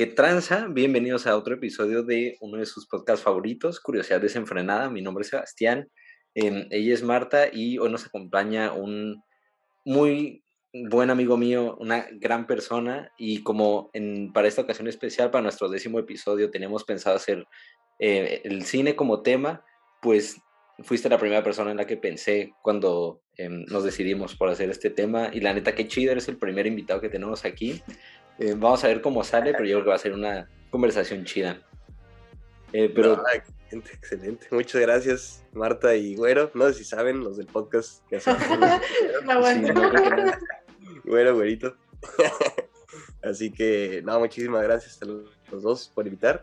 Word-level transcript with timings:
¿Qué 0.00 0.06
tranza? 0.06 0.66
Bienvenidos 0.70 1.26
a 1.26 1.36
otro 1.36 1.52
episodio 1.52 2.02
de 2.02 2.38
uno 2.40 2.56
de 2.56 2.64
sus 2.64 2.86
podcasts 2.86 3.22
favoritos, 3.22 3.80
Curiosidad 3.80 4.22
Desenfrenada. 4.22 4.88
Mi 4.88 5.02
nombre 5.02 5.24
es 5.24 5.28
Sebastián, 5.28 5.90
em, 6.34 6.66
ella 6.70 6.94
es 6.94 7.02
Marta 7.02 7.48
y 7.52 7.76
hoy 7.76 7.90
nos 7.90 8.06
acompaña 8.06 8.72
un 8.72 9.22
muy 9.84 10.42
buen 10.72 11.10
amigo 11.10 11.36
mío, 11.36 11.76
una 11.78 12.06
gran 12.12 12.46
persona 12.46 13.12
y 13.18 13.42
como 13.42 13.90
en, 13.92 14.32
para 14.32 14.48
esta 14.48 14.62
ocasión 14.62 14.88
especial, 14.88 15.30
para 15.30 15.42
nuestro 15.42 15.68
décimo 15.68 15.98
episodio, 15.98 16.50
tenemos 16.50 16.84
pensado 16.84 17.16
hacer 17.16 17.46
eh, 17.98 18.40
el 18.44 18.64
cine 18.64 18.96
como 18.96 19.20
tema, 19.20 19.66
pues 20.00 20.40
fuiste 20.82 21.10
la 21.10 21.18
primera 21.18 21.44
persona 21.44 21.72
en 21.72 21.76
la 21.76 21.86
que 21.86 21.98
pensé 21.98 22.54
cuando 22.62 23.20
em, 23.36 23.66
nos 23.66 23.84
decidimos 23.84 24.34
por 24.34 24.48
hacer 24.48 24.70
este 24.70 24.88
tema 24.88 25.28
y 25.30 25.40
la 25.40 25.52
neta 25.52 25.74
que 25.74 25.88
chido, 25.88 26.12
eres 26.12 26.26
el 26.28 26.38
primer 26.38 26.66
invitado 26.66 27.02
que 27.02 27.10
tenemos 27.10 27.44
aquí. 27.44 27.82
Eh, 28.40 28.54
vamos 28.56 28.82
a 28.82 28.88
ver 28.88 29.02
cómo 29.02 29.22
sale, 29.22 29.52
pero 29.52 29.66
yo 29.66 29.76
creo 29.76 29.84
que 29.84 29.90
va 29.90 29.96
a 29.96 29.98
ser 29.98 30.14
una 30.14 30.48
conversación 30.70 31.26
chida. 31.26 31.60
Eh, 32.72 32.90
pero... 32.94 33.22
excelente, 33.34 33.92
excelente. 33.92 34.46
Muchas 34.50 34.80
gracias, 34.80 35.44
Marta 35.52 35.94
y 35.94 36.16
Güero. 36.16 36.50
No 36.54 36.66
sé 36.68 36.74
si 36.74 36.84
saben 36.84 37.20
los 37.20 37.36
del 37.36 37.46
podcast 37.46 38.02
que 38.08 38.16
hacen. 38.16 38.36
Güero, 41.04 41.34
güerito. 41.34 41.76
Así 43.22 43.52
que, 43.52 44.00
no, 44.06 44.18
muchísimas 44.18 44.62
gracias 44.62 45.02
a 45.02 45.04
los 45.04 45.62
dos 45.62 45.92
por 45.94 46.06
invitar. 46.06 46.42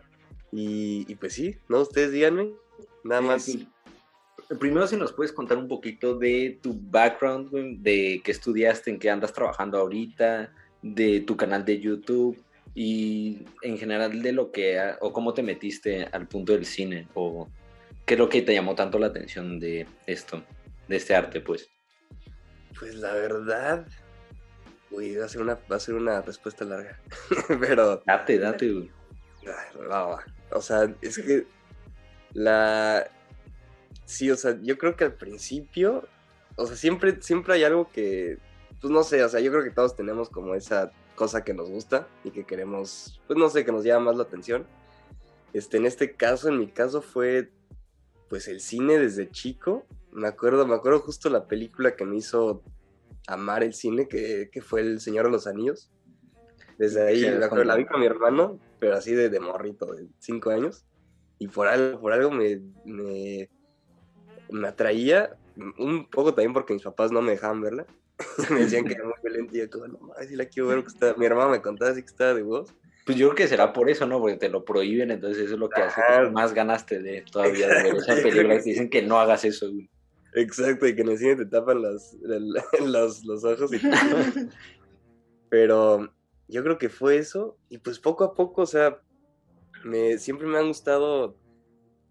Y, 0.52 1.12
pues 1.16 1.34
sí, 1.34 1.58
¿no? 1.68 1.80
Ustedes 1.80 2.12
díganme, 2.12 2.52
nada 3.02 3.22
más. 3.22 3.50
Primero, 4.60 4.86
si 4.86 4.96
nos 4.96 5.12
puedes 5.12 5.32
contar 5.32 5.58
un 5.58 5.66
poquito 5.66 6.16
de 6.16 6.60
tu 6.62 6.78
background, 6.80 7.50
de 7.82 8.22
qué 8.24 8.30
estudiaste, 8.30 8.90
en 8.90 9.00
qué 9.00 9.10
andas 9.10 9.32
trabajando 9.32 9.78
ahorita, 9.78 10.52
de 10.82 11.20
tu 11.20 11.36
canal 11.36 11.64
de 11.64 11.80
YouTube 11.80 12.38
y 12.74 13.44
en 13.62 13.78
general 13.78 14.22
de 14.22 14.32
lo 14.32 14.52
que, 14.52 14.80
o 15.00 15.12
cómo 15.12 15.34
te 15.34 15.42
metiste 15.42 16.08
al 16.12 16.28
punto 16.28 16.52
del 16.52 16.64
cine, 16.64 17.08
o 17.14 17.48
qué 18.06 18.14
es 18.14 18.20
lo 18.20 18.28
que 18.28 18.42
te 18.42 18.54
llamó 18.54 18.74
tanto 18.74 18.98
la 18.98 19.08
atención 19.08 19.58
de 19.58 19.86
esto, 20.06 20.42
de 20.86 20.96
este 20.96 21.14
arte, 21.14 21.40
pues. 21.40 21.68
Pues 22.78 22.94
la 22.94 23.12
verdad, 23.14 23.86
uy, 24.90 25.16
va 25.16 25.24
a 25.24 25.28
ser 25.28 25.42
una, 25.42 25.58
va 25.70 25.76
a 25.76 25.80
ser 25.80 25.94
una 25.94 26.20
respuesta 26.20 26.64
larga, 26.64 27.00
pero... 27.60 28.02
Date, 28.06 28.38
date, 28.38 28.90
O 30.52 30.62
sea, 30.62 30.94
es 31.02 31.18
que 31.18 31.46
la... 32.32 33.08
Sí, 34.04 34.30
o 34.30 34.36
sea, 34.36 34.56
yo 34.62 34.78
creo 34.78 34.96
que 34.96 35.04
al 35.04 35.14
principio, 35.14 36.08
o 36.56 36.66
sea, 36.66 36.76
siempre, 36.76 37.20
siempre 37.20 37.54
hay 37.54 37.64
algo 37.64 37.90
que 37.90 38.38
pues 38.80 38.92
no 38.92 39.02
sé, 39.02 39.24
o 39.24 39.28
sea, 39.28 39.40
yo 39.40 39.50
creo 39.50 39.64
que 39.64 39.70
todos 39.70 39.96
tenemos 39.96 40.28
como 40.28 40.54
esa 40.54 40.92
cosa 41.14 41.42
que 41.42 41.54
nos 41.54 41.68
gusta 41.68 42.06
y 42.24 42.30
que 42.30 42.44
queremos, 42.44 43.20
pues 43.26 43.38
no 43.38 43.48
sé, 43.50 43.64
que 43.64 43.72
nos 43.72 43.84
llama 43.84 44.06
más 44.06 44.16
la 44.16 44.22
atención. 44.22 44.66
Este, 45.52 45.78
en 45.78 45.86
este 45.86 46.14
caso, 46.14 46.48
en 46.48 46.58
mi 46.58 46.68
caso 46.68 47.02
fue 47.02 47.50
pues 48.28 48.48
el 48.48 48.60
cine 48.60 48.98
desde 48.98 49.30
chico. 49.30 49.86
Me 50.12 50.28
acuerdo, 50.28 50.66
me 50.66 50.74
acuerdo 50.74 51.00
justo 51.00 51.28
la 51.30 51.46
película 51.46 51.96
que 51.96 52.04
me 52.04 52.16
hizo 52.16 52.62
amar 53.26 53.62
el 53.62 53.74
cine, 53.74 54.08
que, 54.08 54.50
fue 54.62 54.80
El 54.80 55.00
Señor 55.00 55.26
de 55.26 55.32
los 55.32 55.46
Anillos. 55.46 55.90
Desde 56.78 57.06
ahí, 57.06 57.20
la 57.20 57.76
vi 57.76 57.86
con 57.86 58.00
mi 58.00 58.06
hermano, 58.06 58.60
pero 58.78 58.96
así 58.96 59.12
de, 59.12 59.28
de 59.28 59.40
morrito, 59.40 59.86
de 59.94 60.06
cinco 60.18 60.50
años. 60.50 60.84
Y 61.38 61.48
por 61.48 61.66
algo, 61.66 62.00
por 62.00 62.12
algo 62.12 62.30
me, 62.30 62.60
me, 62.84 63.50
me 64.50 64.68
atraía, 64.68 65.36
un 65.78 66.08
poco 66.08 66.34
también 66.34 66.52
porque 66.52 66.74
mis 66.74 66.82
papás 66.82 67.10
no 67.10 67.20
me 67.20 67.32
dejaban 67.32 67.60
verla. 67.60 67.86
me 68.50 68.60
decían 68.60 68.84
que 68.84 68.94
era 68.94 69.04
muy 69.04 69.14
violenta 69.22 69.56
y 69.56 69.60
yo 69.60 69.70
como, 69.70 69.88
no 69.88 69.98
mames, 69.98 70.28
si 70.28 70.36
la 70.36 70.46
quiero 70.46 70.68
ver, 70.68 70.82
que 70.82 70.88
está... 70.88 71.14
mi 71.14 71.26
hermana 71.26 71.50
me 71.50 71.62
contaba 71.62 71.92
así 71.92 72.02
que 72.02 72.08
estaba 72.08 72.34
de 72.34 72.42
voz. 72.42 72.74
Pues 73.06 73.16
yo 73.16 73.28
creo 73.28 73.36
que 73.36 73.48
será 73.48 73.72
por 73.72 73.88
eso, 73.88 74.06
¿no? 74.06 74.20
Porque 74.20 74.36
te 74.36 74.50
lo 74.50 74.64
prohíben, 74.64 75.10
entonces 75.10 75.44
eso 75.44 75.54
es 75.54 75.60
lo 75.60 75.70
que 75.70 75.80
hace 75.80 76.02
que 76.06 76.30
más 76.30 76.52
ganaste 76.52 77.00
de 77.00 77.24
todavía 77.30 77.68
de 77.68 77.82
ver 77.82 77.96
esa 77.96 78.14
película. 78.22 78.58
Te 78.58 78.68
dicen 78.68 78.90
que 78.90 79.00
no 79.00 79.18
hagas 79.18 79.44
eso, 79.44 79.70
güey. 79.72 79.88
Exacto, 80.34 80.86
y 80.86 80.94
que 80.94 81.02
en 81.02 81.08
el 81.08 81.18
cine 81.18 81.36
te 81.36 81.46
tapan 81.46 81.80
los, 81.80 82.14
los, 82.84 83.24
los 83.24 83.44
ojos 83.44 83.72
y 83.72 83.80
Pero 85.48 86.12
yo 86.48 86.62
creo 86.62 86.78
que 86.78 86.88
fue 86.88 87.16
eso, 87.16 87.56
y 87.68 87.78
pues 87.78 87.98
poco 87.98 88.24
a 88.24 88.34
poco, 88.34 88.62
o 88.62 88.66
sea, 88.66 89.00
me, 89.84 90.18
siempre 90.18 90.46
me 90.46 90.58
han 90.58 90.68
gustado, 90.68 91.36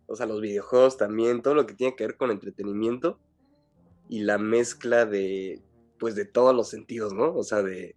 o 0.07 0.15
sea, 0.15 0.25
los 0.25 0.41
videojuegos 0.41 0.97
también, 0.97 1.41
todo 1.41 1.53
lo 1.53 1.65
que 1.67 1.75
tiene 1.75 1.95
que 1.95 2.05
ver 2.05 2.17
con 2.17 2.31
entretenimiento 2.31 3.19
y 4.09 4.21
la 4.21 4.37
mezcla 4.37 5.05
de, 5.05 5.61
pues 5.99 6.15
de 6.15 6.25
todos 6.25 6.55
los 6.55 6.69
sentidos, 6.69 7.13
¿no? 7.13 7.33
O 7.33 7.43
sea, 7.43 7.63
de, 7.63 7.95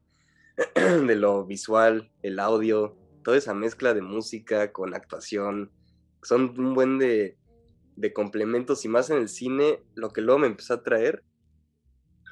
de 0.74 1.16
lo 1.16 1.44
visual, 1.44 2.10
el 2.22 2.38
audio, 2.38 2.96
toda 3.24 3.36
esa 3.36 3.54
mezcla 3.54 3.94
de 3.94 4.02
música 4.02 4.72
con 4.72 4.94
actuación, 4.94 5.70
son 6.22 6.58
un 6.58 6.74
buen 6.74 6.98
de, 6.98 7.38
de 7.96 8.12
complementos 8.12 8.84
y 8.84 8.88
más 8.88 9.10
en 9.10 9.18
el 9.18 9.28
cine, 9.28 9.82
lo 9.94 10.10
que 10.10 10.20
luego 10.20 10.40
me 10.40 10.46
empezó 10.46 10.74
a 10.74 10.82
traer, 10.82 11.24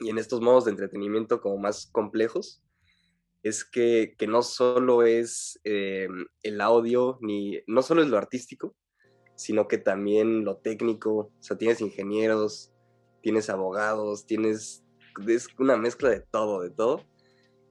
y 0.00 0.10
en 0.10 0.18
estos 0.18 0.40
modos 0.40 0.64
de 0.64 0.70
entretenimiento 0.70 1.40
como 1.40 1.58
más 1.58 1.86
complejos, 1.86 2.62
es 3.42 3.64
que, 3.64 4.14
que 4.18 4.26
no 4.26 4.42
solo 4.42 5.02
es 5.02 5.60
eh, 5.64 6.08
el 6.42 6.60
audio, 6.60 7.18
ni 7.20 7.60
no 7.66 7.82
solo 7.82 8.02
es 8.02 8.08
lo 8.08 8.18
artístico, 8.18 8.74
sino 9.36 9.68
que 9.68 9.78
también 9.78 10.44
lo 10.44 10.56
técnico, 10.56 11.16
o 11.16 11.32
sea, 11.40 11.56
tienes 11.56 11.80
ingenieros, 11.80 12.72
tienes 13.22 13.48
abogados, 13.50 14.26
tienes 14.26 14.84
es 15.26 15.48
una 15.58 15.76
mezcla 15.76 16.10
de 16.10 16.20
todo, 16.20 16.62
de 16.62 16.70
todo. 16.70 17.04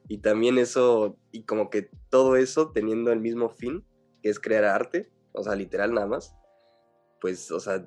Y 0.08 0.20
también 0.20 0.58
eso, 0.58 1.18
y 1.32 1.44
como 1.44 1.70
que 1.70 1.90
todo 2.10 2.36
eso 2.38 2.72
teniendo 2.72 3.12
el 3.12 3.20
mismo 3.20 3.50
fin, 3.50 3.86
que 4.22 4.30
es 4.30 4.40
crear 4.40 4.64
arte, 4.64 5.12
o 5.34 5.44
sea, 5.44 5.56
literal 5.56 5.94
nada 5.94 6.08
más, 6.08 6.36
pues, 7.20 7.52
o 7.52 7.60
sea, 7.60 7.86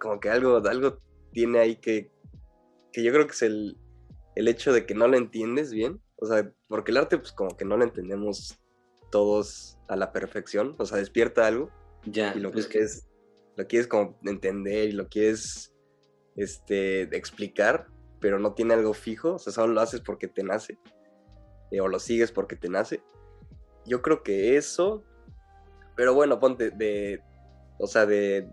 como 0.00 0.20
que 0.20 0.30
algo, 0.30 0.56
algo 0.56 0.98
tiene 1.32 1.58
ahí 1.58 1.76
que, 1.76 2.12
que 2.92 3.02
yo 3.02 3.12
creo 3.12 3.26
que 3.26 3.32
es 3.32 3.42
el, 3.42 3.78
el 4.36 4.48
hecho 4.48 4.72
de 4.72 4.86
que 4.86 4.94
no 4.94 5.08
lo 5.08 5.16
entiendes 5.16 5.72
bien, 5.72 6.00
o 6.16 6.26
sea, 6.26 6.52
porque 6.68 6.92
el 6.92 6.98
arte 6.98 7.18
pues 7.18 7.32
como 7.32 7.56
que 7.56 7.64
no 7.64 7.76
lo 7.76 7.84
entendemos 7.84 8.58
todos 9.10 9.78
a 9.88 9.96
la 9.96 10.12
perfección, 10.12 10.74
o 10.78 10.86
sea, 10.86 10.98
despierta 10.98 11.46
algo. 11.46 11.70
Ya. 12.04 12.34
Y 12.34 12.40
lo 12.40 12.52
que 12.52 12.60
es, 12.60 13.08
lo 13.56 13.66
quieres 13.66 13.88
como 13.88 14.18
entender 14.24 14.88
y 14.88 14.92
lo 14.92 15.08
quieres 15.08 15.74
este, 16.36 17.02
explicar, 17.16 17.88
pero 18.26 18.40
no 18.40 18.54
tiene 18.54 18.74
algo 18.74 18.92
fijo, 18.92 19.34
o 19.34 19.38
sea, 19.38 19.52
solo 19.52 19.72
lo 19.72 19.80
haces 19.80 20.00
porque 20.00 20.26
te 20.26 20.42
nace, 20.42 20.80
eh, 21.70 21.80
o 21.80 21.86
lo 21.86 22.00
sigues 22.00 22.32
porque 22.32 22.56
te 22.56 22.68
nace. 22.68 23.00
Yo 23.84 24.02
creo 24.02 24.24
que 24.24 24.56
eso, 24.56 25.04
pero 25.94 26.12
bueno, 26.12 26.40
ponte 26.40 26.72
de, 26.72 27.22
o 27.78 27.86
sea, 27.86 28.04
de 28.04 28.50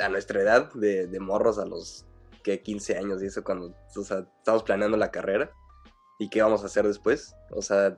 a 0.00 0.08
nuestra 0.08 0.42
edad, 0.42 0.72
de, 0.74 1.06
morros 1.20 1.60
a 1.60 1.64
los 1.64 2.06
que 2.42 2.60
15 2.60 2.98
años 2.98 3.22
y 3.22 3.26
eso, 3.26 3.44
cuando 3.44 3.72
o 3.94 4.02
sea, 4.02 4.26
estamos 4.38 4.64
planeando 4.64 4.96
la 4.96 5.12
carrera 5.12 5.52
y 6.18 6.28
qué 6.28 6.42
vamos 6.42 6.64
a 6.64 6.66
hacer 6.66 6.84
después, 6.84 7.36
o 7.52 7.62
sea, 7.62 7.96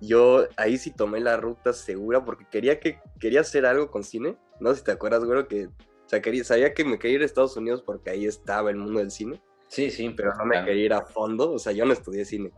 yo 0.00 0.48
ahí 0.56 0.76
sí 0.76 0.90
tomé 0.90 1.20
la 1.20 1.36
ruta 1.36 1.72
segura 1.72 2.24
porque 2.24 2.48
quería 2.50 2.80
que 2.80 2.98
quería 3.20 3.42
hacer 3.42 3.64
algo 3.64 3.92
con 3.92 4.02
cine. 4.02 4.36
No 4.58 4.74
si 4.74 4.82
te 4.82 4.90
acuerdas, 4.90 5.24
güey, 5.24 5.46
que 5.46 5.66
o 5.66 6.08
sea, 6.08 6.20
quería, 6.20 6.42
sabía 6.42 6.74
que 6.74 6.84
me 6.84 6.98
quería 6.98 7.18
ir 7.18 7.22
a 7.22 7.26
Estados 7.26 7.56
Unidos 7.56 7.80
porque 7.80 8.10
ahí 8.10 8.26
estaba 8.26 8.70
el 8.70 8.76
mundo 8.76 8.98
del 8.98 9.12
cine. 9.12 9.40
Sí, 9.68 9.90
sí. 9.90 10.12
Pero 10.16 10.34
no 10.34 10.44
me 10.44 10.64
quería 10.64 10.84
ir 10.84 10.92
a 10.92 11.02
fondo, 11.02 11.52
o 11.52 11.58
sea, 11.58 11.72
yo 11.72 11.84
no 11.84 11.92
estudié 11.92 12.24
cine. 12.24 12.50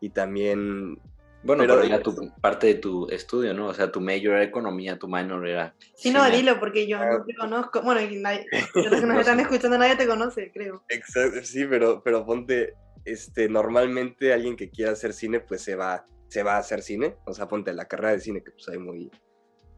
Y 0.00 0.10
también... 0.10 0.98
Bueno, 1.44 1.64
pero, 1.64 1.82
era 1.82 2.00
tu, 2.00 2.14
parte 2.40 2.68
de 2.68 2.74
tu 2.76 3.08
estudio, 3.08 3.52
¿no? 3.52 3.66
O 3.66 3.74
sea, 3.74 3.90
tu 3.90 4.00
major 4.00 4.34
era 4.34 4.44
economía, 4.44 4.98
tu 4.98 5.08
minor 5.08 5.46
era... 5.48 5.74
Sí, 5.96 6.12
no, 6.12 6.28
dilo, 6.30 6.60
porque 6.60 6.86
yo 6.86 7.04
no 7.04 7.24
te 7.24 7.34
conozco. 7.34 7.82
Bueno, 7.82 8.00
y 8.00 8.16
nadie, 8.16 8.46
los 8.74 9.00
que 9.00 9.06
nos 9.06 9.18
están 9.18 9.40
escuchando 9.40 9.76
nadie 9.76 9.96
te 9.96 10.06
conoce, 10.06 10.52
creo. 10.52 10.84
Exacto, 10.88 11.40
sí, 11.42 11.66
pero, 11.68 12.00
pero 12.04 12.24
ponte, 12.24 12.74
este, 13.04 13.48
normalmente 13.48 14.32
alguien 14.32 14.54
que 14.54 14.70
quiera 14.70 14.92
hacer 14.92 15.12
cine, 15.12 15.40
pues 15.40 15.62
se 15.62 15.74
va, 15.74 16.04
se 16.28 16.44
va 16.44 16.54
a 16.54 16.58
hacer 16.58 16.80
cine. 16.80 17.16
O 17.26 17.34
sea, 17.34 17.48
ponte 17.48 17.72
la 17.72 17.86
carrera 17.86 18.12
de 18.12 18.20
cine, 18.20 18.42
que 18.44 18.52
pues 18.52 18.68
hay 18.68 18.78
muy... 18.78 19.10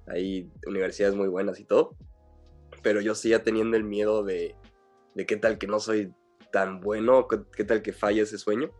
Hay 0.06 0.50
universidades 0.66 1.14
muy 1.14 1.28
buenas 1.28 1.58
y 1.60 1.64
todo. 1.64 1.96
Pero 2.82 3.00
yo 3.00 3.14
sí 3.14 3.30
ya 3.30 3.42
teniendo 3.42 3.78
el 3.78 3.84
miedo 3.84 4.22
de, 4.22 4.54
de 5.14 5.24
qué 5.24 5.38
tal 5.38 5.56
que 5.56 5.66
no 5.66 5.80
soy 5.80 6.12
tan 6.54 6.80
bueno, 6.80 7.26
qué 7.26 7.64
tal 7.64 7.82
que 7.82 7.92
falla 7.92 8.22
ese 8.22 8.38
sueño. 8.38 8.70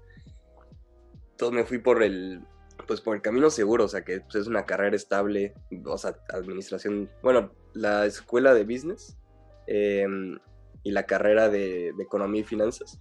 Entonces 1.32 1.56
me 1.56 1.65
fui 1.65 1.79
por 1.79 2.05
el, 2.05 2.41
pues 2.87 3.00
por 3.00 3.17
el 3.17 3.21
camino 3.21 3.50
seguro, 3.50 3.87
o 3.87 3.88
sea, 3.88 4.05
que 4.05 4.21
pues, 4.21 4.37
es 4.37 4.47
una 4.47 4.65
carrera 4.65 4.94
estable, 4.94 5.55
o 5.85 5.99
sea, 5.99 6.17
administración, 6.32 7.11
bueno, 7.21 7.50
la 7.73 8.06
escuela 8.06 8.55
de 8.55 8.62
business 8.62 9.19
em, 9.67 10.38
y 10.85 10.93
la 10.93 11.05
carrera 11.05 11.49
de, 11.49 11.88
economía 11.99 12.43
y 12.43 12.44
finanzas. 12.44 13.00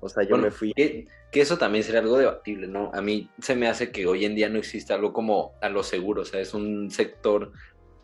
O 0.00 0.08
sea, 0.08 0.22
yo 0.22 0.38
me 0.38 0.50
fui. 0.50 0.72
Que, 0.72 1.06
eso 1.32 1.58
también 1.58 1.84
sería 1.84 2.00
algo 2.00 2.16
debatible, 2.16 2.66
¿no? 2.66 2.90
A 2.94 3.02
mí 3.02 3.28
se 3.38 3.54
me 3.54 3.68
hace 3.68 3.92
que 3.92 4.06
hoy 4.06 4.24
en 4.24 4.34
día 4.34 4.48
no 4.48 4.58
existe 4.58 4.94
algo 4.94 5.12
como 5.12 5.52
a 5.60 5.68
lo 5.68 5.82
seguro, 5.82 6.22
o 6.22 6.24
sea, 6.24 6.40
es 6.40 6.54
un 6.54 6.90
sector 6.90 7.52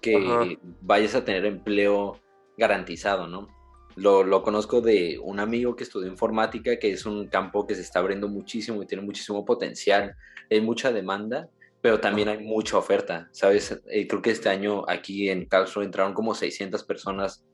que 0.02 0.58
vayas 0.82 1.14
a 1.14 1.24
tener 1.24 1.46
empleo 1.46 2.20
garantizado, 2.58 3.28
¿no? 3.28 3.48
Lo, 3.96 4.42
conozco 4.42 4.80
de 4.80 5.18
un 5.22 5.40
amigo 5.40 5.76
que 5.76 5.84
estudió 5.84 6.08
informática, 6.08 6.78
que 6.78 6.92
es 6.92 7.06
un 7.06 7.26
campo 7.26 7.66
que 7.66 7.74
se 7.74 7.82
está 7.82 7.98
abriendo 7.98 8.28
muchísimo 8.28 8.82
y 8.82 8.86
tiene 8.86 9.04
muchísimo 9.04 9.44
potencial, 9.44 10.16
hay 10.50 10.60
mucha 10.60 10.92
demanda, 10.92 11.48
pero 11.80 12.00
también 12.00 12.28
hay 12.28 12.38
mucha 12.38 12.76
oferta, 12.76 13.28
¿sabes? 13.32 13.80
Eh, 13.88 14.06
creo 14.06 14.22
que 14.22 14.30
este 14.30 14.48
año 14.48 14.84
aquí 14.88 15.28
en 15.28 15.46
Karlsruhe 15.46 15.84
entraron 15.84 16.14
como 16.14 16.34
600 16.34 16.84
personas 16.84 17.44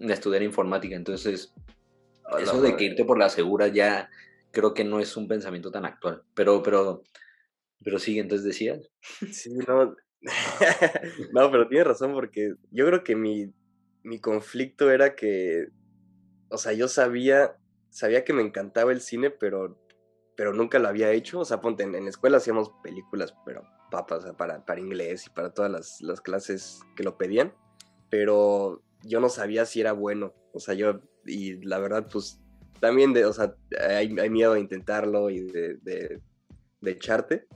a 0.00 0.12
estudiar 0.12 0.42
informática, 0.42 0.96
entonces 0.96 1.52
eso 2.38 2.60
de 2.60 2.76
que 2.76 2.84
irte 2.84 3.04
por 3.04 3.18
la 3.18 3.28
segura 3.28 3.68
ya 3.68 4.08
creo 4.52 4.74
que 4.74 4.84
no 4.84 5.00
es 5.00 5.16
un 5.16 5.28
pensamiento 5.28 5.70
tan 5.70 5.84
actual, 5.84 6.22
pero, 6.34 6.62
pero, 6.62 7.02
pero 7.82 7.98
sí, 7.98 8.18
entonces 8.18 8.44
decías. 8.44 8.90
Sí, 9.32 9.54
no, 9.66 9.94
no, 11.32 11.50
pero 11.50 11.68
tienes 11.68 11.86
razón 11.86 12.12
porque 12.12 12.54
yo 12.70 12.86
creo 12.86 13.02
que 13.02 13.16
mi, 13.16 13.52
mi 14.02 14.20
conflicto 14.20 14.90
era 14.90 15.14
que, 15.14 15.68
o 16.48 16.58
sea, 16.58 16.72
yo 16.72 16.88
sabía, 16.88 17.56
sabía 17.90 18.24
que 18.24 18.32
me 18.32 18.42
encantaba 18.42 18.92
el 18.92 19.00
cine, 19.00 19.30
pero, 19.30 19.78
pero 20.36 20.52
nunca 20.52 20.78
lo 20.78 20.88
había 20.88 21.12
hecho. 21.12 21.40
O 21.40 21.44
sea, 21.44 21.60
ponte, 21.60 21.82
en, 21.82 21.92
la 21.92 22.10
escuela 22.10 22.38
hacíamos 22.38 22.72
películas, 22.82 23.34
pero 23.44 23.62
papas, 23.90 24.24
para, 24.36 24.64
para 24.64 24.80
inglés 24.80 25.26
y 25.26 25.30
para 25.30 25.52
todas 25.52 25.70
las, 25.70 26.00
las 26.00 26.20
clases 26.20 26.80
que 26.96 27.02
lo 27.02 27.18
pedían, 27.18 27.52
pero 28.08 28.82
yo 29.02 29.20
no 29.20 29.28
sabía 29.28 29.66
si 29.66 29.80
era 29.80 29.92
bueno. 29.92 30.34
O 30.52 30.60
sea, 30.60 30.74
yo, 30.74 31.00
y 31.26 31.56
la 31.64 31.78
verdad, 31.78 32.08
pues 32.10 32.40
también, 32.80 33.12
de, 33.12 33.24
o 33.24 33.32
sea, 33.32 33.54
hay, 33.88 34.16
hay 34.18 34.30
miedo 34.30 34.54
a 34.54 34.58
intentarlo 34.58 35.30
y 35.30 35.40
de, 35.40 35.76
de, 35.82 36.20
de 36.80 36.90
echarte. 36.90 37.46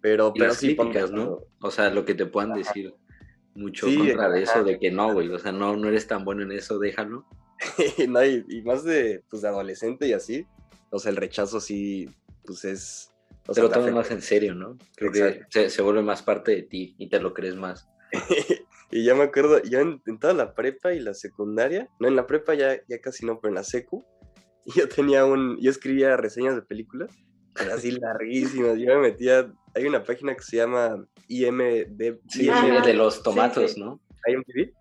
Pero, 0.00 0.32
pero 0.32 0.54
sí, 0.54 0.74
críticas, 0.76 1.10
¿no? 1.10 1.40
O 1.60 1.70
sea, 1.70 1.90
lo 1.90 2.06
que 2.06 2.14
te 2.14 2.24
puedan 2.24 2.54
decir 2.54 2.94
mucho 3.54 3.86
contra 3.86 4.28
de 4.28 4.42
eso, 4.42 4.64
de 4.64 4.78
que 4.78 4.90
no, 4.90 5.12
güey, 5.12 5.28
o 5.28 5.38
sea, 5.38 5.52
no, 5.52 5.76
no 5.76 5.88
eres 5.88 6.06
tan 6.06 6.24
bueno 6.24 6.42
en 6.42 6.52
eso, 6.52 6.78
déjalo. 6.78 7.26
no, 8.08 8.24
y, 8.24 8.62
más 8.62 8.84
de, 8.84 9.22
pues, 9.28 9.42
de 9.42 9.48
adolescente 9.48 10.06
y 10.06 10.12
así, 10.12 10.46
o 10.90 10.98
sea, 10.98 11.10
el 11.10 11.16
rechazo 11.16 11.60
sí, 11.60 12.08
pues 12.44 12.64
es... 12.64 13.12
O 13.46 13.52
te 13.52 13.62
lo 13.62 13.70
tomas 13.70 13.92
más 13.92 14.10
en 14.10 14.22
serio, 14.22 14.54
¿no? 14.54 14.78
Creo 14.96 15.10
que 15.10 15.46
se, 15.48 15.70
se, 15.70 15.82
vuelve 15.82 16.02
más 16.02 16.22
parte 16.22 16.52
de 16.52 16.62
ti 16.62 16.94
y 16.98 17.08
te 17.08 17.20
lo 17.20 17.34
crees 17.34 17.56
más. 17.56 17.88
y 18.90 19.04
ya 19.04 19.14
me 19.14 19.24
acuerdo, 19.24 19.62
yo 19.62 19.80
en, 19.80 20.00
toda 20.18 20.34
la 20.34 20.54
prepa 20.54 20.92
y 20.92 21.00
la 21.00 21.14
secundaria, 21.14 21.88
no, 21.98 22.08
en 22.08 22.16
la 22.16 22.26
prepa 22.26 22.54
ya, 22.54 22.80
ya 22.86 23.00
casi 23.00 23.26
no, 23.26 23.40
pero 23.40 23.50
en 23.50 23.56
la 23.56 23.64
secu, 23.64 24.04
yo 24.76 24.88
tenía 24.88 25.24
un, 25.24 25.58
yo 25.60 25.70
escribía 25.70 26.16
reseñas 26.16 26.54
de 26.54 26.62
películas, 26.62 27.10
pero 27.54 27.74
así 27.74 27.92
larguísimas, 27.92 28.78
yo 28.78 28.94
me 28.94 29.08
metía 29.08 29.52
hay 29.74 29.86
una 29.86 30.02
página 30.02 30.34
que 30.34 30.42
se 30.42 30.56
llama 30.56 31.06
IMDb. 31.28 32.20
Sí, 32.28 32.48
de 32.84 32.94
los 32.94 33.22
tomatos, 33.22 33.76
¿no? 33.76 34.00
IMDb. 34.26 34.72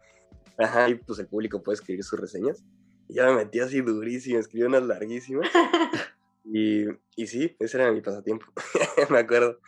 Ajá, 0.58 0.90
y 0.90 0.96
pues 0.96 1.20
el 1.20 1.28
público 1.28 1.62
puede 1.64 1.76
escribir 1.76 2.04
sus 2.04 2.20
reseñas. 2.20 2.64
Y 3.08 3.16
ya 3.16 3.26
me 3.26 3.36
metí 3.36 3.60
así 3.60 3.82
durísimo, 3.82 4.40
escribí 4.40 4.66
unas 4.66 4.84
larguísimas. 4.84 5.50
y, 6.46 6.86
y 7.16 7.28
sí, 7.28 7.56
ese 7.60 7.78
era 7.78 7.92
mi 7.92 8.02
pasatiempo, 8.02 8.46
me 9.10 9.20
acuerdo. 9.20 9.60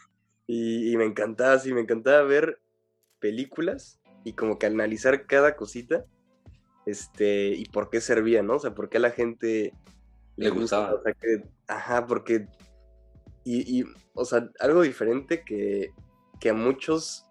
Y, 0.48 0.92
y, 0.92 0.98
me 0.98 1.06
encantaba, 1.06 1.58
sí, 1.60 1.74
me 1.74 1.82
encantaba 1.82 2.24
ver 2.24 2.60
películas 3.20 4.02
y 4.26 4.34
como 4.34 4.60
que 4.60 4.66
analizar 4.66 5.26
cada 5.26 5.56
cosita, 5.56 6.06
este, 6.86 7.50
y 7.50 7.66
por 7.66 7.90
qué 7.90 8.02
servía, 8.02 8.44
¿no? 8.44 8.56
O 8.56 8.60
sea, 8.60 8.74
por 8.74 8.90
qué 8.90 8.98
a 8.98 9.02
la 9.02 9.12
gente 9.12 9.74
le, 10.36 10.50
gustaba. 10.50 10.96
O 10.96 11.04
sea, 11.04 11.14
que, 11.14 11.44
ajá, 11.68 12.06
porque 12.06 12.48
y, 13.44 13.84
o 14.14 14.26
sea, 14.26 14.50
algo 14.60 14.82
diferente 14.82 15.44
que, 15.44 15.94
que 16.40 16.50
a 16.50 16.54
muchos 16.54 17.26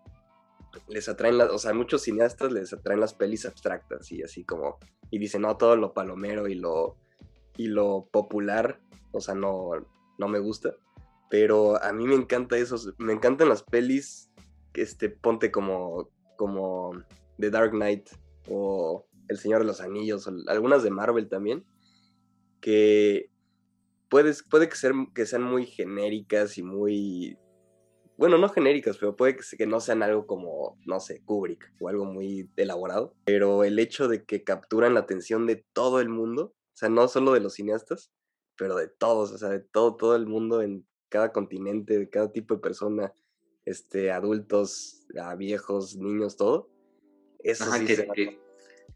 les 0.88 1.08
atraen, 1.08 1.38
las, 1.38 1.50
o 1.50 1.58
sea, 1.58 1.72
a 1.72 1.74
muchos 1.74 2.02
cineastas 2.02 2.52
les 2.52 2.72
atraen 2.72 3.00
las 3.00 3.14
pelis 3.14 3.46
abstractas 3.46 4.10
y 4.12 4.22
así 4.22 4.44
como, 4.44 4.78
y 5.10 5.18
dicen, 5.18 5.42
no, 5.42 5.56
todo 5.56 5.76
lo 5.76 5.92
palomero 5.92 6.48
y 6.48 6.54
lo, 6.54 6.96
y 7.56 7.66
lo 7.66 8.08
popular, 8.10 8.80
o 9.12 9.20
sea, 9.20 9.34
no, 9.34 9.70
no 10.18 10.28
me 10.28 10.38
gusta, 10.38 10.74
pero 11.28 11.82
a 11.82 11.92
mí 11.92 12.06
me 12.06 12.14
encanta 12.14 12.56
eso, 12.56 12.76
me 12.98 13.12
encantan 13.12 13.48
las 13.48 13.62
pelis, 13.62 14.30
este, 14.74 15.10
ponte 15.10 15.50
como, 15.50 16.08
como 16.36 16.92
The 17.38 17.50
Dark 17.50 17.72
Knight 17.72 18.08
o 18.48 19.06
El 19.28 19.38
Señor 19.38 19.60
de 19.60 19.66
los 19.66 19.80
Anillos, 19.80 20.28
algunas 20.46 20.82
de 20.82 20.90
Marvel 20.90 21.28
también, 21.28 21.64
que 22.60 23.29
puede 24.10 24.68
que, 24.68 24.76
ser, 24.76 24.92
que 25.14 25.24
sean 25.24 25.42
muy 25.42 25.64
genéricas 25.66 26.58
y 26.58 26.62
muy... 26.62 27.38
Bueno, 28.18 28.36
no 28.36 28.50
genéricas, 28.50 28.98
pero 28.98 29.16
puede 29.16 29.34
que, 29.34 29.42
que 29.56 29.66
no 29.66 29.80
sean 29.80 30.02
algo 30.02 30.26
como, 30.26 30.78
no 30.84 31.00
sé, 31.00 31.22
Kubrick 31.24 31.72
o 31.80 31.88
algo 31.88 32.04
muy 32.04 32.50
elaborado. 32.56 33.14
Pero 33.24 33.64
el 33.64 33.78
hecho 33.78 34.08
de 34.08 34.24
que 34.24 34.44
capturan 34.44 34.92
la 34.92 35.00
atención 35.00 35.46
de 35.46 35.64
todo 35.72 36.00
el 36.00 36.10
mundo, 36.10 36.52
o 36.54 36.76
sea, 36.76 36.90
no 36.90 37.08
solo 37.08 37.32
de 37.32 37.40
los 37.40 37.54
cineastas, 37.54 38.12
pero 38.56 38.76
de 38.76 38.88
todos, 38.88 39.32
o 39.32 39.38
sea, 39.38 39.48
de 39.48 39.60
todo, 39.60 39.96
todo 39.96 40.16
el 40.16 40.26
mundo 40.26 40.60
en 40.60 40.86
cada 41.08 41.32
continente, 41.32 41.98
de 41.98 42.10
cada 42.10 42.30
tipo 42.30 42.54
de 42.54 42.60
persona, 42.60 43.14
este, 43.64 44.10
adultos, 44.10 45.06
a 45.18 45.34
viejos, 45.34 45.96
niños, 45.96 46.36
todo. 46.36 46.68
Eso 47.42 47.64
sí 47.72 47.86
que, 47.86 48.38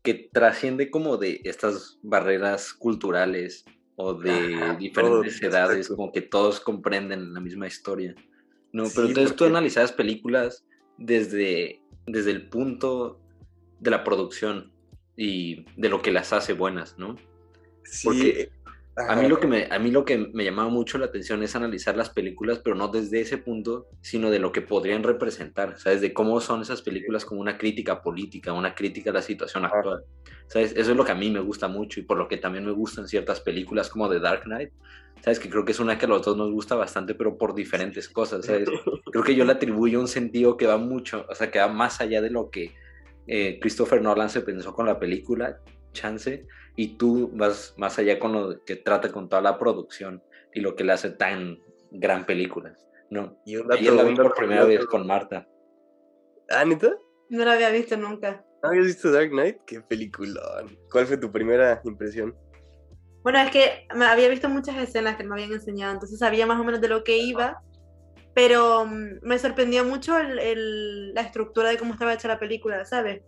que, 0.02 0.31
trasciende 0.32 0.90
como 0.90 1.16
de 1.16 1.40
estas 1.44 1.99
barreras 2.02 2.75
culturales 2.75 3.64
o 3.96 4.14
de 4.14 4.76
diferentes 4.79 5.43
edades, 5.43 5.88
como 5.88 6.12
que 6.12 6.20
todos 6.20 6.61
comprenden 6.61 7.32
la 7.32 7.41
misma 7.41 7.67
historia. 7.67 8.14
No, 8.73 8.85
pero 8.94 9.08
entonces 9.08 9.37
tú 9.37 9.44
analizabas 9.44 9.93
películas 9.93 10.64
desde, 10.99 11.81
desde 12.06 12.32
el 12.32 12.49
punto 12.49 13.20
de 13.79 13.91
la 13.91 14.02
producción 14.02 14.73
y 15.17 15.64
de 15.76 15.88
lo 15.88 16.02
que 16.02 16.11
las 16.11 16.32
hace 16.32 16.55
buenas, 16.55 16.99
¿no? 16.99 17.17
Sí. 17.85 18.06
Porque 18.06 18.50
a 18.96 19.17
mí, 19.17 19.29
lo 19.29 19.41
que 19.41 19.49
me, 19.49 19.67
a 19.70 19.79
mí 19.79 19.91
lo 19.91 20.05
que 20.05 20.19
me 20.19 20.44
llamaba 20.44 20.69
mucho 20.69 20.99
la 20.99 21.06
atención 21.06 21.43
es 21.43 21.56
analizar 21.56 21.97
las 21.97 22.11
películas, 22.11 22.61
pero 22.62 22.76
no 22.76 22.88
desde 22.88 23.20
ese 23.20 23.38
punto, 23.38 23.88
sino 24.00 24.31
de 24.31 24.38
lo 24.38 24.52
que 24.52 24.62
podrían 24.62 25.02
representar, 25.02 25.79
¿sabes? 25.79 26.00
De 26.00 26.12
cómo 26.12 26.40
son 26.40 26.62
esas 26.62 26.81
películas 26.82 27.25
como 27.25 27.40
una 27.40 27.58
crítica 27.58 28.02
política, 28.02 28.52
una 28.52 28.75
crítica 28.75 29.11
a 29.11 29.14
la 29.14 29.23
situación 29.23 29.64
actual, 29.64 30.05
¿sabes? 30.49 30.73
Eso 30.73 30.91
es 30.91 30.96
lo 30.96 31.05
que 31.05 31.12
a 31.12 31.17
mí 31.17 31.31
me 31.31 31.41
gusta 31.41 31.69
mucho 31.69 32.00
y 32.00 32.02
por 32.02 32.19
lo 32.19 32.29
que 32.29 32.37
también 32.37 32.64
me 32.64 32.73
gustan 32.73 33.08
ciertas 33.08 33.41
películas 33.41 33.91
como 33.91 34.08
The 34.08 34.20
Dark 34.20 34.44
Knight, 34.44 34.70
¿sabes? 35.20 35.38
Que 35.38 35.49
creo 35.49 35.64
que 35.64 35.73
es 35.73 35.81
una 35.81 35.99
que 35.99 36.06
a 36.06 36.08
los 36.08 36.23
dos 36.23 36.37
nos 36.37 36.50
gusta 36.50 36.75
bastante, 36.75 37.14
pero 37.14 37.38
por 37.38 37.55
diferentes 37.55 38.08
cosas, 38.08 38.46
¿sabes? 38.46 38.69
Creo 39.12 39.25
que 39.25 39.35
yo 39.35 39.44
le 39.44 39.52
atribuyo 39.52 40.00
un 40.00 40.08
sentido 40.08 40.56
que 40.56 40.67
va 40.67 40.76
mucho, 40.76 41.26
o 41.29 41.35
sea, 41.35 41.50
que 41.50 41.58
va 41.58 41.69
más 41.69 42.00
allá 42.00 42.20
de 42.20 42.31
lo 42.31 42.50
que 42.50 42.75
eh, 43.26 43.58
Christopher 43.61 44.02
Nolan 44.02 44.29
se 44.29 44.43
pensó 44.43 44.75
con 44.75 44.87
la 44.87 44.99
película, 44.99 45.61
chance, 45.93 46.47
y 46.76 46.97
tú 46.97 47.31
vas 47.32 47.75
más 47.79 47.99
allá 47.99 48.19
con 48.19 48.32
lo 48.32 48.64
que 48.64 48.76
trata 48.76 49.11
con 49.11 49.29
toda 49.29 49.40
la 49.40 49.58
producción 49.58 50.23
y 50.52 50.61
lo 50.61 50.75
que 50.75 50.85
le 50.85 50.93
hace 50.93 51.11
tan 51.11 51.58
gran 51.90 52.26
película, 52.26 52.76
¿no? 53.11 53.40
Y 53.47 53.56
un 53.56 53.69
la 53.69 53.76
vi 53.76 54.14
por 54.14 54.35
primera 54.35 54.64
vez 54.64 54.85
con 54.87 55.07
Marta. 55.07 55.49
¿Ah, 56.50 56.64
No 56.64 57.45
la 57.45 57.52
había 57.52 57.71
visto 57.71 57.97
nunca. 57.97 58.45
¿No 58.64 58.71
habías 58.71 58.87
visto 58.87 59.12
Dark 59.12 59.28
Knight? 59.28 59.59
Qué 59.66 59.83
película. 59.83 60.40
¿Cuál 60.90 61.06
fue 61.06 61.18
tu 61.18 61.30
primera 61.30 61.83
impresión? 61.85 62.35
Bueno, 63.23 63.38
es 63.40 63.50
que 63.50 63.87
me 63.94 64.06
había 64.06 64.26
visto 64.30 64.49
muchas 64.49 64.78
escenas 64.78 65.16
que 65.16 65.25
me 65.25 65.35
habían 65.35 65.52
enseñado, 65.52 65.92
entonces 65.92 66.18
sabía 66.18 66.47
más 66.47 66.59
o 66.59 66.64
menos 66.64 66.80
de 66.80 66.88
lo 66.88 67.04
que 67.04 67.18
iba, 67.18 67.61
pero 68.35 68.87
mm, 68.87 69.18
me 69.21 69.38
sorprendió 69.38 69.85
mucho 69.85 70.18
la 70.18 71.21
estructura 71.21 71.68
de 71.68 71.76
cómo 71.76 71.92
estaba 71.92 72.14
hecha 72.14 72.26
la 72.26 72.38
película, 72.38 72.87
¿sabes? 72.87 73.21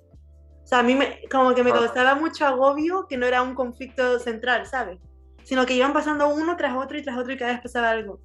O 0.64 0.66
sea, 0.66 0.78
a 0.78 0.83
mí 0.83 0.95
me, 0.95 1.21
como 1.31 1.55
que 1.55 1.62
me 1.62 1.71
causaba 1.71 2.14
mucho 2.14 2.47
agobio 2.47 3.07
que 3.07 3.19
no 3.19 3.26
era 3.26 3.43
un 3.43 3.55
conflicto 3.55 4.19
central, 4.19 4.64
¿sabes? 4.64 5.00
Sino 5.45 5.66
que 5.66 5.75
iban 5.75 5.93
pasando 5.93 6.28
uno 6.28 6.57
tras 6.57 6.75
otro 6.75 6.97
y 6.97 7.02
tras 7.02 7.19
otro 7.19 7.35
y 7.35 7.37
cada 7.37 7.52
vez 7.52 7.61
pasaba 7.61 7.90
algo. 7.90 8.21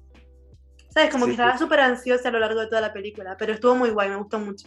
¿Sabes? 0.88 1.10
Como 1.10 1.26
que 1.26 1.32
estaba 1.32 1.58
súper 1.58 1.80
ansiosa 1.80 2.30
a 2.30 2.32
lo 2.32 2.38
largo 2.38 2.60
de 2.60 2.68
toda 2.68 2.80
la 2.80 2.94
película, 2.94 3.36
pero 3.38 3.52
estuvo 3.52 3.74
muy 3.74 3.90
guay, 3.90 4.08
me 4.08 4.16
gustó 4.16 4.38
mucho. 4.38 4.66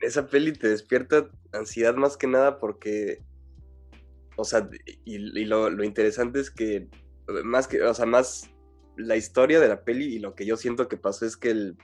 Esa 0.00 0.26
peli 0.28 0.52
te 0.52 0.68
despierta 0.68 1.28
ansiedad 1.52 1.94
más 1.94 2.16
que 2.16 2.26
nada 2.26 2.58
porque, 2.58 3.22
o 4.36 4.44
sea, 4.44 4.68
y, 5.04 5.44
lo, 5.44 5.70
lo, 5.70 5.84
interesante 5.84 6.40
es 6.40 6.50
que, 6.50 6.88
más 7.44 7.68
que, 7.68 7.82
o 7.82 7.94
sea, 7.94 8.06
más 8.06 8.50
la 8.96 9.16
historia 9.16 9.60
de 9.60 9.68
la 9.68 9.82
peli 9.84 10.06
y 10.06 10.18
lo 10.18 10.34
que 10.34 10.46
yo 10.46 10.56
siento 10.56 10.88
que 10.88 10.96
pasó 10.96 11.26
es 11.26 11.36
que 11.36 11.50
el, 11.50 11.76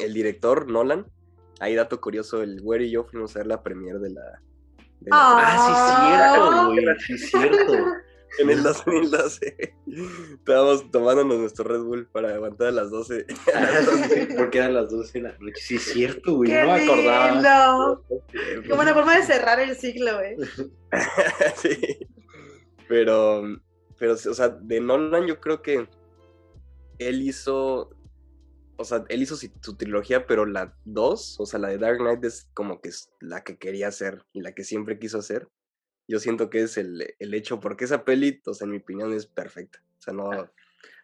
el 0.00 0.14
director, 0.14 0.70
Nolan, 0.70 1.06
Ahí 1.58 1.74
dato 1.74 2.00
curioso, 2.00 2.42
el 2.42 2.60
güero 2.60 2.84
y 2.84 2.90
yo 2.90 3.04
fuimos 3.04 3.34
a 3.34 3.40
ver 3.40 3.46
la 3.46 3.62
premiere 3.62 3.98
de 3.98 4.10
la... 4.10 4.42
ah, 5.10 5.56
sí, 5.66 6.12
cierto, 6.12 6.66
güey, 6.66 6.86
sí, 7.00 7.18
cierto. 7.18 7.72
En 8.38 8.50
el 8.50 8.62
2012. 8.62 9.74
Estábamos 10.38 10.90
tomándonos 10.90 11.38
nuestro 11.38 11.64
Red 11.64 11.80
Bull 11.80 12.06
para 12.06 12.34
aguantar 12.34 12.68
a 12.68 12.72
las 12.72 12.90
12. 12.90 13.26
Porque 14.36 14.58
eran 14.58 14.74
las 14.74 14.90
12 14.90 15.12
de 15.18 15.28
la 15.28 15.38
noche. 15.38 15.60
Sí, 15.60 15.76
es 15.76 15.84
cierto, 15.84 16.36
güey. 16.36 16.52
No 16.52 16.66
me 16.66 16.84
acordaba. 16.84 18.00
Como 18.68 18.82
una 18.82 18.94
forma 18.94 19.16
de 19.16 19.22
cerrar 19.24 19.60
el 19.60 19.76
ciclo, 19.76 20.12
güey. 20.14 20.36
sí. 21.56 22.08
Pero, 22.88 23.42
pero, 23.98 24.12
o 24.12 24.16
sea, 24.16 24.48
de 24.48 24.80
Nolan 24.80 25.26
yo 25.26 25.40
creo 25.40 25.60
que 25.60 25.88
él 26.98 27.22
hizo 27.22 27.90
o 28.76 28.84
sea, 28.84 29.04
él 29.08 29.22
hizo 29.22 29.36
su 29.36 29.76
trilogía, 29.76 30.26
pero 30.26 30.44
la 30.44 30.76
2, 30.84 31.40
o 31.40 31.46
sea, 31.46 31.58
la 31.58 31.68
de 31.68 31.78
Dark 31.78 31.98
Knight 31.98 32.24
es 32.24 32.48
como 32.54 32.80
que 32.80 32.90
es 32.90 33.10
la 33.20 33.42
que 33.42 33.56
quería 33.56 33.88
hacer 33.88 34.24
y 34.32 34.42
la 34.42 34.52
que 34.52 34.64
siempre 34.64 34.98
quiso 34.98 35.18
hacer. 35.18 35.48
Yo 36.08 36.18
siento 36.18 36.50
que 36.50 36.62
es 36.62 36.76
el, 36.76 37.14
el 37.18 37.34
hecho, 37.34 37.60
porque 37.60 37.84
esa 37.84 38.04
peli, 38.04 38.40
o 38.46 38.54
sea, 38.54 38.66
en 38.66 38.72
mi 38.72 38.78
opinión 38.78 39.12
es 39.12 39.26
perfecta. 39.26 39.82
O 39.98 40.02
sea, 40.02 40.14
no... 40.14 40.30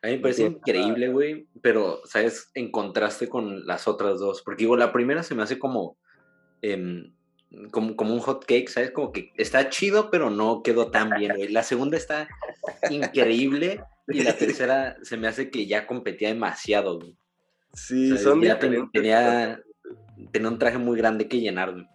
A 0.04 0.08
mí 0.08 0.14
me 0.14 0.18
parece 0.18 0.44
increíble, 0.44 1.08
güey, 1.08 1.46
pero, 1.60 2.00
¿sabes? 2.04 2.50
En 2.54 2.72
contraste 2.72 3.28
con 3.28 3.66
las 3.66 3.86
otras 3.86 4.18
dos, 4.18 4.42
porque 4.42 4.64
digo, 4.64 4.76
la 4.76 4.92
primera 4.92 5.22
se 5.22 5.36
me 5.36 5.44
hace 5.44 5.60
como, 5.60 5.96
em, 6.60 7.12
como, 7.70 7.94
como 7.94 8.12
un 8.12 8.18
hot 8.18 8.44
cake, 8.44 8.68
¿sabes? 8.68 8.90
Como 8.90 9.12
que 9.12 9.32
está 9.36 9.70
chido, 9.70 10.10
pero 10.10 10.28
no 10.28 10.62
quedó 10.64 10.90
tan 10.90 11.10
bien, 11.10 11.36
güey. 11.36 11.48
La 11.48 11.62
segunda 11.62 11.96
está 11.96 12.28
increíble 12.90 13.80
y 14.08 14.24
la 14.24 14.36
tercera 14.36 14.96
se 15.02 15.16
me 15.16 15.28
hace 15.28 15.50
que 15.50 15.66
ya 15.66 15.86
competía 15.86 16.28
demasiado, 16.28 16.98
güey. 16.98 17.16
Sí, 17.72 18.18
son 18.18 18.42
ya 18.42 18.58
tenía, 18.58 19.62
tenía 20.32 20.48
un 20.48 20.58
traje 20.58 20.78
muy 20.78 20.98
grande 20.98 21.28
que 21.28 21.40
llenar, 21.40 21.72
güey. 21.72 21.86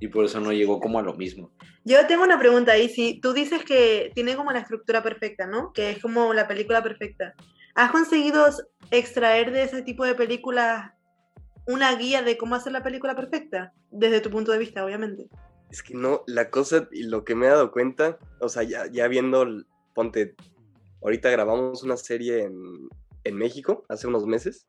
Y 0.00 0.08
por 0.08 0.24
eso 0.24 0.40
no 0.40 0.52
llegó 0.52 0.80
como 0.80 0.98
a 0.98 1.02
lo 1.02 1.14
mismo. 1.14 1.50
Yo 1.84 2.06
tengo 2.06 2.22
una 2.22 2.38
pregunta 2.38 2.72
ahí. 2.72 2.88
Si 2.88 3.20
tú 3.20 3.32
dices 3.32 3.64
que 3.64 4.12
tiene 4.14 4.36
como 4.36 4.52
la 4.52 4.60
estructura 4.60 5.02
perfecta, 5.02 5.46
¿no? 5.46 5.72
Que 5.72 5.90
es 5.90 5.98
como 6.00 6.32
la 6.34 6.46
película 6.46 6.82
perfecta. 6.82 7.34
¿Has 7.74 7.90
conseguido 7.90 8.46
extraer 8.90 9.52
de 9.52 9.62
ese 9.62 9.82
tipo 9.82 10.04
de 10.04 10.14
películas 10.14 10.92
una 11.66 11.94
guía 11.96 12.22
de 12.22 12.36
cómo 12.36 12.54
hacer 12.54 12.72
la 12.72 12.82
película 12.82 13.16
perfecta? 13.16 13.72
Desde 13.90 14.20
tu 14.20 14.30
punto 14.30 14.52
de 14.52 14.58
vista, 14.58 14.84
obviamente. 14.84 15.28
Es 15.70 15.82
que 15.82 15.94
no, 15.94 16.22
la 16.26 16.50
cosa 16.50 16.88
y 16.92 17.04
lo 17.04 17.24
que 17.24 17.34
me 17.34 17.46
he 17.46 17.50
dado 17.50 17.72
cuenta, 17.72 18.18
o 18.40 18.48
sea, 18.48 18.62
ya, 18.62 18.86
ya 18.90 19.06
viendo, 19.06 19.46
ponte, 19.94 20.34
ahorita 21.02 21.30
grabamos 21.30 21.82
una 21.82 21.96
serie 21.96 22.42
en, 22.42 22.88
en 23.24 23.36
México 23.36 23.84
hace 23.88 24.06
unos 24.06 24.26
meses 24.26 24.66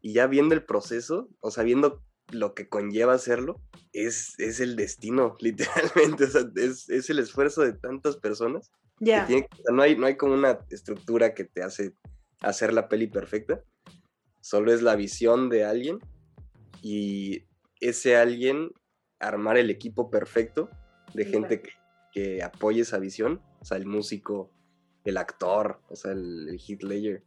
y 0.00 0.12
ya 0.12 0.26
viendo 0.26 0.54
el 0.54 0.64
proceso, 0.64 1.28
o 1.40 1.50
sea, 1.50 1.64
viendo 1.64 2.02
lo 2.30 2.54
que 2.54 2.68
conlleva 2.68 3.14
hacerlo, 3.14 3.60
es, 3.92 4.38
es 4.38 4.60
el 4.60 4.76
destino, 4.76 5.36
literalmente. 5.40 6.24
O 6.24 6.28
sea, 6.28 6.42
es, 6.56 6.88
es 6.88 7.10
el 7.10 7.18
esfuerzo 7.18 7.62
de 7.62 7.72
tantas 7.72 8.16
personas. 8.16 8.70
Ya. 9.00 9.26
no, 9.72 9.82
hay, 9.82 9.96
no 9.96 10.06
hay 10.06 10.16
como 10.16 10.34
una 10.34 10.60
estructura 10.70 11.34
que 11.34 11.44
te 11.44 11.62
hace 11.62 11.94
hacer 12.40 12.72
la 12.72 12.88
peli 12.88 13.06
perfecta. 13.06 13.62
Solo 14.40 14.72
es 14.72 14.82
la 14.82 14.94
visión 14.94 15.48
de 15.48 15.64
alguien 15.64 15.98
y 16.82 17.46
ese 17.80 18.16
alguien 18.16 18.70
armar 19.18 19.56
el 19.56 19.70
equipo 19.70 20.10
perfecto 20.10 20.68
de 21.14 21.24
gente 21.24 21.62
que, 21.62 21.70
que, 22.12 22.42
apoye 22.42 22.82
esa 22.82 22.98
visión. 22.98 23.40
O 23.60 23.64
sea, 23.64 23.78
el 23.78 23.86
músico, 23.86 24.50
el 25.04 25.16
actor, 25.16 25.80
o 25.88 25.96
sea, 25.96 26.12
el, 26.12 26.48
el 26.48 26.58
hit 26.58 26.82
layer. 26.82 27.24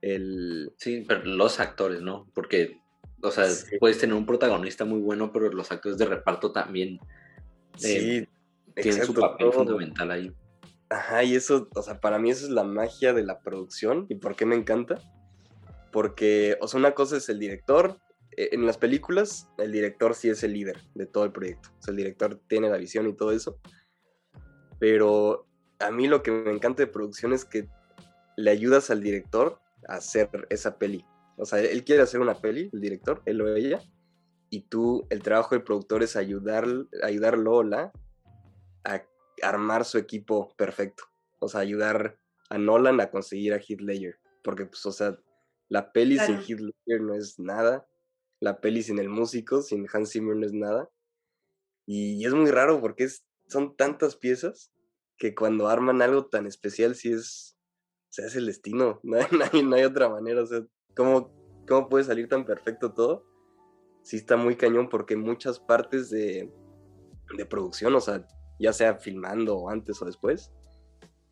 El... 0.00 0.74
Sí, 0.78 1.04
pero 1.06 1.24
los 1.24 1.60
actores, 1.60 2.00
¿no? 2.00 2.30
Porque 2.34 2.80
o 3.24 3.30
sea, 3.30 3.46
puedes 3.80 3.98
tener 3.98 4.14
un 4.14 4.26
protagonista 4.26 4.84
muy 4.84 5.00
bueno, 5.00 5.32
pero 5.32 5.50
los 5.50 5.72
actores 5.72 5.96
de 5.96 6.04
reparto 6.04 6.52
también 6.52 7.00
eh, 7.82 8.26
tienen 8.74 9.06
su 9.06 9.14
papel 9.14 9.52
fundamental 9.52 10.10
ahí. 10.10 10.32
Ajá, 10.90 11.24
y 11.24 11.34
eso, 11.34 11.68
o 11.74 11.82
sea, 11.82 12.00
para 12.00 12.18
mí 12.18 12.30
eso 12.30 12.44
es 12.44 12.50
la 12.50 12.64
magia 12.64 13.14
de 13.14 13.24
la 13.24 13.40
producción 13.40 14.06
y 14.10 14.16
por 14.16 14.36
qué 14.36 14.44
me 14.44 14.54
encanta. 14.54 14.98
Porque, 15.90 16.58
o 16.60 16.68
sea, 16.68 16.78
una 16.78 16.92
cosa 16.92 17.16
es 17.16 17.28
el 17.28 17.38
director. 17.38 17.98
E, 18.36 18.50
en 18.52 18.66
las 18.66 18.78
películas, 18.78 19.48
el 19.58 19.72
director 19.72 20.14
sí 20.14 20.28
es 20.28 20.42
el 20.42 20.52
líder 20.52 20.76
de 20.94 21.06
todo 21.06 21.24
el 21.24 21.32
proyecto. 21.32 21.70
O 21.78 21.82
sea, 21.82 21.92
el 21.92 21.96
director 21.96 22.40
tiene 22.46 22.68
la 22.68 22.76
visión 22.76 23.08
y 23.08 23.14
todo 23.14 23.32
eso. 23.32 23.58
Pero 24.78 25.46
a 25.78 25.90
mí 25.90 26.08
lo 26.08 26.22
que 26.22 26.30
me 26.30 26.52
encanta 26.52 26.82
de 26.82 26.88
producción 26.88 27.32
es 27.32 27.44
que 27.44 27.68
le 28.36 28.50
ayudas 28.50 28.90
al 28.90 29.02
director 29.02 29.60
a 29.88 29.94
hacer 29.96 30.28
esa 30.50 30.78
peli. 30.78 31.04
O 31.36 31.44
sea, 31.44 31.60
él 31.60 31.84
quiere 31.84 32.02
hacer 32.02 32.20
una 32.20 32.34
peli, 32.34 32.70
el 32.72 32.80
director, 32.80 33.22
él 33.26 33.40
o 33.40 33.54
ella, 33.54 33.80
y 34.50 34.68
tú, 34.68 35.06
el 35.10 35.22
trabajo 35.22 35.54
del 35.54 35.64
productor 35.64 36.02
es 36.04 36.14
ayudar, 36.14 36.66
ayudarlo 37.02 37.60
a 37.74 37.92
armar 39.42 39.84
su 39.84 39.98
equipo 39.98 40.54
perfecto. 40.56 41.04
O 41.40 41.48
sea, 41.48 41.60
ayudar 41.60 42.18
a 42.50 42.58
Nolan 42.58 43.00
a 43.00 43.10
conseguir 43.10 43.52
a 43.52 43.58
Heath 43.58 43.80
Ledger. 43.80 44.20
Porque, 44.42 44.66
pues, 44.66 44.84
o 44.86 44.92
sea, 44.92 45.18
la 45.68 45.92
peli 45.92 46.18
sin 46.18 46.36
Heath 46.36 46.60
Ledger 46.60 47.00
no 47.00 47.14
es 47.14 47.38
nada. 47.38 47.86
La 48.40 48.60
peli 48.60 48.82
sin 48.82 48.98
el 48.98 49.08
músico, 49.08 49.60
sin 49.60 49.86
Hans 49.92 50.12
Zimmer 50.12 50.36
no 50.36 50.46
es 50.46 50.52
nada. 50.52 50.88
Y, 51.86 52.24
es 52.24 52.32
muy 52.32 52.50
raro 52.50 52.80
porque 52.80 53.04
es, 53.04 53.26
son 53.48 53.76
tantas 53.76 54.16
piezas 54.16 54.72
que 55.18 55.34
cuando 55.34 55.68
arman 55.68 56.00
algo 56.00 56.26
tan 56.26 56.46
especial, 56.46 56.94
sí 56.94 57.12
es, 57.12 57.56
o 58.10 58.12
sea, 58.12 58.26
es 58.26 58.36
el 58.36 58.46
destino. 58.46 59.00
No 59.04 59.16
hay, 59.16 59.62
no 59.62 59.76
hay 59.76 59.84
otra 59.84 60.08
manera. 60.08 60.42
O 60.42 60.46
sea, 60.46 60.64
¿Cómo, 60.96 61.32
¿Cómo 61.66 61.88
puede 61.88 62.04
salir 62.04 62.28
tan 62.28 62.44
perfecto 62.44 62.92
todo? 62.92 63.24
Sí 64.02 64.16
está 64.16 64.36
muy 64.36 64.56
cañón 64.56 64.88
porque 64.88 65.16
muchas 65.16 65.58
partes 65.58 66.10
de, 66.10 66.52
de 67.36 67.46
producción, 67.46 67.94
o 67.94 68.00
sea, 68.00 68.26
ya 68.58 68.72
sea 68.72 68.96
filmando 68.96 69.56
o 69.56 69.70
antes 69.70 70.00
o 70.00 70.04
después, 70.04 70.52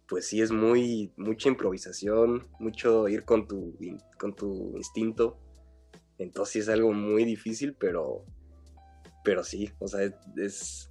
pues 0.09 0.26
sí 0.26 0.40
es 0.40 0.50
muy 0.50 1.12
mucha 1.16 1.49
improvisación, 1.49 2.47
mucho 2.59 3.09
ir 3.09 3.25
con 3.25 3.47
tu, 3.47 3.76
con 4.19 4.35
tu 4.35 4.76
instinto. 4.76 5.38
Entonces 6.19 6.52
sí 6.52 6.59
es 6.59 6.69
algo 6.69 6.92
muy 6.92 7.25
difícil, 7.25 7.75
pero, 7.75 8.25
pero 9.25 9.42
sí, 9.42 9.71
o 9.78 9.88
sea, 9.88 10.00
es, 10.37 10.90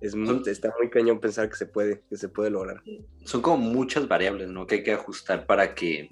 es 0.00 0.14
muy, 0.14 0.42
está 0.46 0.72
muy 0.78 0.90
cañón 0.90 1.20
pensar 1.20 1.48
que 1.48 1.56
se 1.56 1.66
puede, 1.66 2.02
que 2.08 2.16
se 2.16 2.28
puede 2.28 2.50
lograr. 2.50 2.82
Son 3.24 3.40
como 3.40 3.58
muchas 3.58 4.06
variables, 4.06 4.50
¿no? 4.50 4.66
Que 4.66 4.76
hay 4.76 4.82
que 4.82 4.92
ajustar 4.92 5.46
para 5.46 5.74
que 5.74 6.10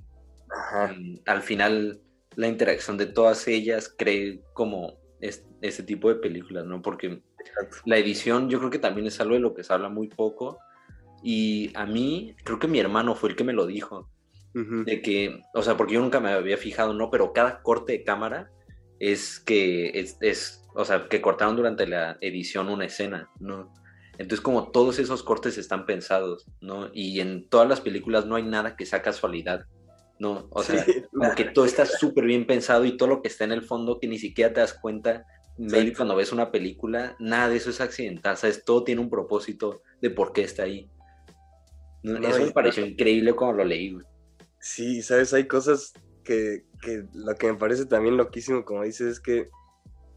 Al 1.27 1.43
final 1.43 2.01
la 2.37 2.49
interacción 2.49 2.97
de 2.97 3.07
todas 3.07 3.49
ellas 3.49 3.93
cree 3.97 4.41
como 4.53 4.99
ese 5.21 5.83
tipo 5.83 6.09
de 6.09 6.17
películas, 6.17 6.65
¿no? 6.67 6.81
Porque 6.83 7.23
la 7.85 7.97
edición 7.97 8.49
yo 8.49 8.59
creo 8.59 8.71
que 8.71 8.79
también 8.79 9.07
es 9.07 9.21
algo 9.21 9.35
de 9.35 9.41
lo 9.41 9.55
que 9.55 9.65
se 9.65 9.73
habla 9.73 9.89
muy 9.89 10.09
poco 10.09 10.59
y 11.23 11.73
a 11.75 11.87
mí 11.87 12.37
creo 12.45 12.59
que 12.59 12.69
mi 12.69 12.79
hermano 12.79 13.15
fue 13.15 13.31
el 13.31 13.37
que 13.37 13.45
me 13.45 13.53
lo 13.53 13.67
dijo, 13.67 14.09
de 14.55 15.03
que, 15.03 15.41
o 15.55 15.63
sea, 15.63 15.77
porque 15.77 15.95
yo 15.95 16.01
nunca 16.01 16.19
me 16.19 16.31
había 16.31 16.57
fijado, 16.57 16.93
¿no? 16.93 17.11
Pero 17.11 17.33
cada 17.33 17.63
corte 17.63 17.93
de 17.93 18.03
cámara 18.03 18.51
es 18.99 19.39
que 19.39 19.91
es, 19.95 20.17
es 20.21 20.65
o 20.75 20.85
sea, 20.85 21.09
que 21.09 21.21
cortaron 21.21 21.57
durante 21.57 21.87
la 21.87 22.19
edición 22.21 22.69
una 22.69 22.87
escena, 22.87 23.31
¿no? 23.41 23.73
Entonces 24.13 24.41
como 24.41 24.71
todos 24.71 24.99
esos 24.99 25.23
cortes 25.23 25.59
están 25.59 25.87
pensados, 25.87 26.47
¿no? 26.61 26.91
Y 26.93 27.21
en 27.21 27.49
todas 27.49 27.69
las 27.69 27.81
películas 27.81 28.27
no 28.27 28.35
hay 28.35 28.43
nada 28.43 28.77
que 28.77 28.87
sea 28.87 29.03
casualidad. 29.03 29.67
¿No? 30.19 30.49
O 30.51 30.63
sea, 30.63 30.85
como 31.13 31.35
que 31.35 31.45
todo 31.45 31.65
está 31.65 31.87
súper 31.87 32.25
bien 32.25 32.47
pensado 32.47 32.85
y 32.85 32.97
todo 32.97 33.09
lo 33.09 33.23
que 33.23 33.29
está 33.29 33.45
en 33.45 33.53
el 33.53 33.63
fondo 33.63 33.99
que 34.01 34.09
ni 34.09 34.19
siquiera 34.19 34.53
te 34.53 34.61
das 34.61 34.75
cuenta, 34.75 35.27
cuando 35.97 36.17
ves 36.17 36.33
una 36.33 36.53
película, 36.53 37.17
nada 37.19 37.49
de 37.49 37.57
eso 37.57 37.71
es 37.71 37.81
accidental, 37.81 38.37
¿sabes? 38.37 38.65
Todo 38.65 38.85
tiene 38.85 39.01
un 39.01 39.11
propósito 39.11 39.83
de 40.01 40.11
por 40.11 40.33
qué 40.33 40.43
está 40.43 40.65
ahí. 40.65 40.89
eso 42.03 42.45
me 42.45 42.53
pareció 42.53 42.87
increíble 42.87 43.33
cuando 43.33 43.59
lo 43.59 43.65
leí, 43.65 43.97
Sí, 44.61 45.03
¿sabes? 45.03 45.33
Hay 45.35 45.47
cosas 45.47 45.93
que, 46.25 46.65
que 46.83 47.05
lo 47.13 47.35
que 47.37 47.53
me 47.53 47.59
parece 47.59 47.87
también 47.87 48.17
loquísimo, 48.17 48.65
como 48.65 48.83
dices, 48.85 49.07
es 49.13 49.21
que 49.21 49.49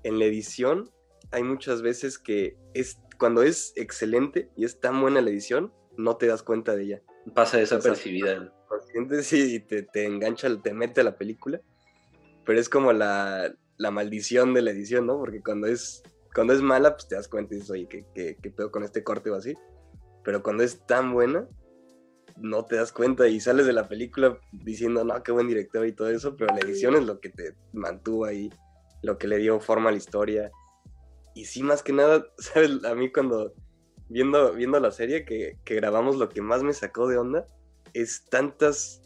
en 0.04 0.20
la 0.20 0.26
edición 0.26 0.90
hay 1.32 1.44
muchas 1.44 1.82
veces 1.82 2.18
que 2.18 2.58
es 2.74 3.00
cuando 3.18 3.44
es 3.44 3.74
excelente 3.76 4.50
y 4.58 4.66
es 4.66 4.80
tan 4.80 5.00
buena 5.00 5.22
la 5.22 5.30
edición, 5.30 5.72
no 5.98 6.18
te 6.18 6.28
das 6.28 6.44
cuenta 6.44 6.76
de 6.76 6.84
ella. 6.84 7.02
Pasa 7.34 7.58
desapercibida 7.58 8.52
conscientes 8.68 9.34
y 9.34 9.60
te, 9.60 9.84
te 9.84 10.06
engancha, 10.06 10.50
te 10.62 10.74
mete 10.74 11.02
a 11.02 11.04
la 11.04 11.18
película. 11.18 11.62
Pero 12.46 12.60
es 12.60 12.70
como 12.70 12.94
la, 12.94 13.54
la, 13.78 13.92
maldición 13.92 14.54
de 14.54 14.62
la 14.62 14.72
edición, 14.72 15.06
¿no? 15.06 15.18
Porque 15.18 15.42
cuando 15.42 15.68
es, 15.68 16.02
cuando 16.34 16.54
es 16.54 16.62
mala, 16.62 16.94
pues 16.94 17.08
te 17.08 17.16
das 17.16 17.28
cuenta 17.28 17.54
y 17.54 17.58
dices, 17.58 17.72
oye, 17.72 17.88
¿qué, 17.88 18.06
qué, 18.16 18.38
qué 18.42 18.50
pedo 18.50 18.72
con 18.72 18.84
este 18.84 19.04
corte 19.04 19.30
o 19.30 19.36
así? 19.36 19.54
Pero 20.24 20.42
cuando 20.42 20.64
es 20.64 20.86
tan 20.88 21.14
buena, 21.14 21.48
no 22.38 22.66
te 22.66 22.78
das 22.78 22.92
cuenta 22.92 23.28
y 23.28 23.40
sales 23.40 23.66
de 23.66 23.74
la 23.74 23.88
película 23.88 24.40
diciendo, 24.52 25.04
no, 25.04 25.22
qué 25.22 25.32
buen 25.32 25.48
director 25.48 25.86
y 25.86 25.94
todo 25.94 26.10
eso, 26.10 26.36
pero 26.36 26.54
la 26.54 26.62
edición 26.62 26.96
es 26.96 27.06
lo 27.06 27.20
que 27.20 27.30
te 27.30 27.56
mantuvo 27.74 28.26
ahí, 28.26 28.50
lo 29.04 29.18
que 29.18 29.28
le 29.28 29.38
dio 29.38 29.60
forma 29.60 29.90
a 29.90 29.92
la 29.92 29.98
historia. 29.98 30.52
Y 31.36 31.46
sí, 31.46 31.64
más 31.64 31.84
que 31.84 31.94
nada, 31.94 32.26
¿sabes? 32.38 32.84
A 32.86 32.96
mí 32.96 33.12
cuando, 33.12 33.54
viendo, 34.12 34.54
viendo 34.54 34.80
la 34.80 34.92
serie 34.92 35.26
que, 35.26 35.58
que 35.64 35.76
grabamos, 35.76 36.18
lo 36.18 36.30
que 36.30 36.42
más 36.42 36.64
me 36.64 36.74
sacó 36.74 37.08
de 37.08 37.18
onda 37.18 37.48
es 37.94 38.26
tantas, 38.30 39.02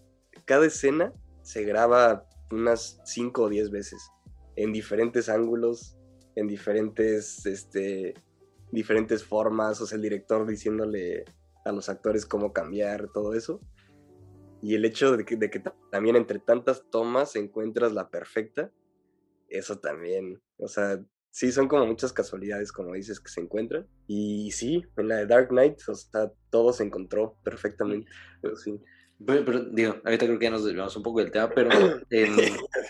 cada 0.45 0.65
escena 0.65 1.13
se 1.41 1.63
graba 1.63 2.27
unas 2.51 2.99
5 3.05 3.43
o 3.43 3.49
10 3.49 3.69
veces, 3.69 4.09
en 4.55 4.73
diferentes 4.73 5.29
ángulos, 5.29 5.97
en 6.35 6.47
diferentes, 6.47 7.45
este, 7.45 8.15
diferentes 8.71 9.23
formas, 9.23 9.79
o 9.81 9.85
sea, 9.85 9.95
el 9.95 10.01
director 10.01 10.45
diciéndole 10.47 11.25
a 11.65 11.71
los 11.71 11.87
actores 11.89 12.25
cómo 12.25 12.51
cambiar, 12.51 13.09
todo 13.13 13.33
eso. 13.33 13.59
Y 14.61 14.75
el 14.75 14.85
hecho 14.85 15.15
de 15.15 15.25
que, 15.25 15.35
de 15.35 15.49
que 15.49 15.61
también 15.91 16.15
entre 16.15 16.39
tantas 16.39 16.83
tomas 16.89 17.35
encuentras 17.35 17.93
la 17.93 18.09
perfecta, 18.09 18.71
eso 19.49 19.77
también, 19.79 20.41
o 20.57 20.67
sea, 20.67 20.99
sí, 21.35 21.51
son 21.51 21.67
como 21.67 21.85
muchas 21.85 22.13
casualidades, 22.13 22.71
como 22.71 22.93
dices, 22.93 23.19
que 23.19 23.29
se 23.29 23.41
encuentran. 23.41 23.85
Y 24.07 24.51
sí, 24.51 24.85
en 24.95 25.09
la 25.09 25.17
de 25.17 25.25
Dark 25.25 25.49
Knight, 25.49 25.77
o 25.89 25.93
sea, 25.93 26.31
todo 26.49 26.71
se 26.71 26.83
encontró 26.85 27.35
perfectamente. 27.43 28.09
Pero 28.41 28.55
sí. 28.55 28.79
Pero, 29.25 29.65
digo, 29.65 29.97
ahorita 30.05 30.27
creo 30.27 30.39
que 30.39 30.45
ya 30.45 30.51
nos 30.51 30.63
desviamos 30.63 30.95
un 30.95 31.03
poco 31.03 31.19
del 31.19 31.31
tema, 31.31 31.49
pero 31.49 31.69
¿en, 32.09 32.35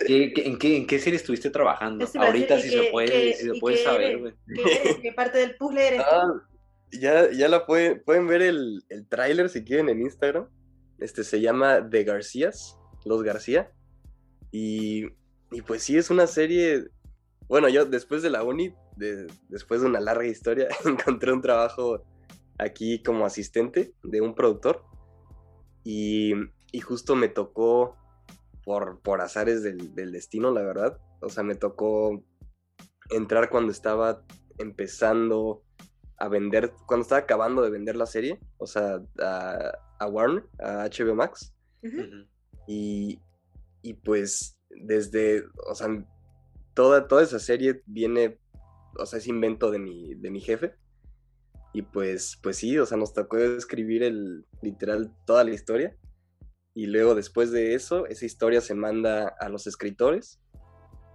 ¿qué, 0.06 0.34
en, 0.36 0.60
qué, 0.60 0.78
¿en 0.78 0.86
qué 0.86 1.00
serie 1.00 1.18
estuviste 1.18 1.50
trabajando? 1.50 2.08
Ahorita 2.20 2.60
sí 2.60 2.70
se 2.70 2.84
puede, 2.92 3.34
si 3.34 3.48
se 3.48 3.60
puede 3.60 3.78
saber, 3.78 4.20
güey. 4.20 4.34
¿Qué, 5.02 5.12
parte 5.14 5.40
del 5.40 5.56
puzzle 5.56 5.88
eres 5.88 6.02
ah, 6.02 6.32
ya, 6.92 7.32
ya 7.32 7.48
la 7.48 7.66
pueden, 7.66 8.04
pueden 8.04 8.28
ver 8.28 8.44
el, 8.44 8.84
el 8.90 9.08
tráiler 9.08 9.50
si 9.50 9.64
quieren 9.64 9.90
en 9.90 10.02
Instagram. 10.02 10.48
Este 11.00 11.24
se 11.24 11.42
llama 11.42 11.90
The 11.90 12.04
Garcías. 12.04 12.78
Los 13.06 13.24
García. 13.24 13.72
Y, 14.52 15.08
y 15.52 15.62
pues 15.66 15.82
sí, 15.82 15.98
es 15.98 16.12
una 16.12 16.28
serie. 16.28 16.86
Bueno, 17.48 17.70
yo 17.70 17.86
después 17.86 18.22
de 18.24 18.30
la 18.30 18.44
uni, 18.44 18.74
después 19.50 19.82
de 19.82 19.88
una 19.88 20.00
larga 20.00 20.25
historia, 20.25 20.68
encontré 20.86 21.32
un 21.32 21.42
trabajo 21.42 22.04
aquí 22.58 23.04
como 23.04 23.25
asistente 23.25 23.94
de 24.04 24.22
un 24.22 24.36
productor. 24.36 24.84
Y, 25.84 26.34
y 26.72 26.80
justo 26.80 27.16
me 27.16 27.28
tocó, 27.28 27.96
por, 28.66 29.00
por 29.02 29.22
azares 29.22 29.62
del, 29.64 29.94
del 29.94 30.12
destino, 30.12 30.52
la 30.52 30.64
verdad. 30.64 31.00
O 31.22 31.30
sea, 31.30 31.44
me 31.44 31.56
tocó 31.56 32.24
entrar 33.12 33.50
cuando 33.50 33.72
estaba 33.72 34.24
empezando 34.58 35.64
a 36.18 36.28
vender, 36.28 36.74
cuando 36.88 37.04
estaba 37.04 37.22
acabando 37.22 37.62
de 37.62 37.70
vender 37.70 37.96
la 37.96 38.08
serie, 38.08 38.40
o 38.58 38.66
sea, 38.66 39.02
a, 39.22 39.72
a 40.00 40.08
Warner, 40.08 40.46
a 40.60 40.90
HBO 40.90 41.16
Max. 41.16 41.54
y, 42.68 43.20
y, 43.84 43.94
pues 43.94 44.58
desde, 44.70 45.44
o 45.70 45.75
sea, 45.75 45.88
toda, 46.75 47.08
toda 47.08 47.24
esa 47.24 47.39
serie 47.39 47.82
viene, 47.88 48.38
o 49.00 49.05
sea, 49.08 49.17
es 49.17 49.25
invento 49.27 49.72
de 49.72 49.79
mi, 49.79 50.13
de 50.13 50.29
mi 50.29 50.41
jefe. 50.41 50.75
Y 51.74 51.82
pues, 51.82 52.38
pues 52.44 52.58
sí, 52.58 52.77
o 52.77 52.86
sea, 52.86 52.98
nos 52.98 53.13
tocó 53.13 53.38
escribir 53.38 54.03
el, 54.03 54.46
literal, 54.62 55.12
toda 55.25 55.44
la 55.44 55.53
historia. 55.53 55.98
Y 56.75 56.86
luego 56.88 57.15
después 57.15 57.51
de 57.51 57.74
eso, 57.74 58.05
esa 58.05 58.25
historia 58.25 58.62
se 58.62 58.75
manda 58.75 59.27
a 59.39 59.50
los 59.50 59.65
escritores. 59.65 60.39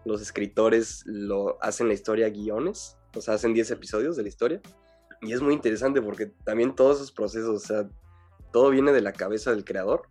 Los 0.04 0.20
escritores 0.22 1.02
lo 1.06 1.62
hacen 1.62 1.88
la 1.88 1.94
historia 1.94 2.30
guiones, 2.30 2.96
o 3.14 3.20
sea, 3.20 3.34
hacen 3.34 3.52
10 3.52 3.70
episodios 3.70 4.16
de 4.16 4.22
la 4.22 4.28
historia. 4.28 4.60
Y 5.22 5.32
es 5.32 5.42
muy 5.42 5.52
interesante 5.52 6.00
porque 6.00 6.26
también 6.44 6.74
todos 6.74 6.96
esos 6.96 7.12
procesos, 7.12 7.62
o 7.62 7.66
sea, 7.66 7.88
todo 8.52 8.70
viene 8.70 8.92
de 8.92 9.02
la 9.02 9.12
cabeza 9.12 9.50
del 9.50 9.64
creador, 9.64 10.08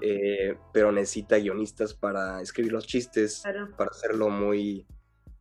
eh, 0.00 0.56
pero 0.72 0.92
necesita 0.92 1.36
guionistas 1.36 1.94
para 1.94 2.40
escribir 2.40 2.72
los 2.72 2.86
chistes, 2.86 3.42
para 3.76 3.90
hacerlo 3.90 4.28
muy, 4.28 4.86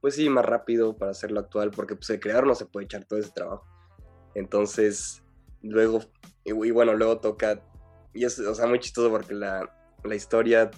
pues 0.02 0.16
sí, 0.16 0.30
más 0.30 0.46
rápido, 0.46 0.96
para 0.96 1.12
hacerlo 1.12 1.40
actual, 1.40 1.72
porque 1.72 1.96
pues 1.96 2.10
el 2.10 2.20
creador 2.20 2.48
no 2.48 2.56
se 2.56 2.66
puede 2.66 2.86
echar 2.86 3.06
todo 3.06 3.20
ese 3.20 3.32
trabajo. 3.32 3.66
Entonces, 4.36 5.24
luego, 5.62 6.02
y, 6.44 6.52
bueno, 6.72 6.94
luego 6.96 7.20
toca, 7.20 7.64
y 8.14 8.26
es, 8.26 8.40
o 8.40 8.56
sea, 8.56 8.68
muy 8.68 8.80
chistoso 8.80 9.10
porque 9.10 9.34
la, 9.34 9.70
la 10.04 10.16
historia 10.16 10.72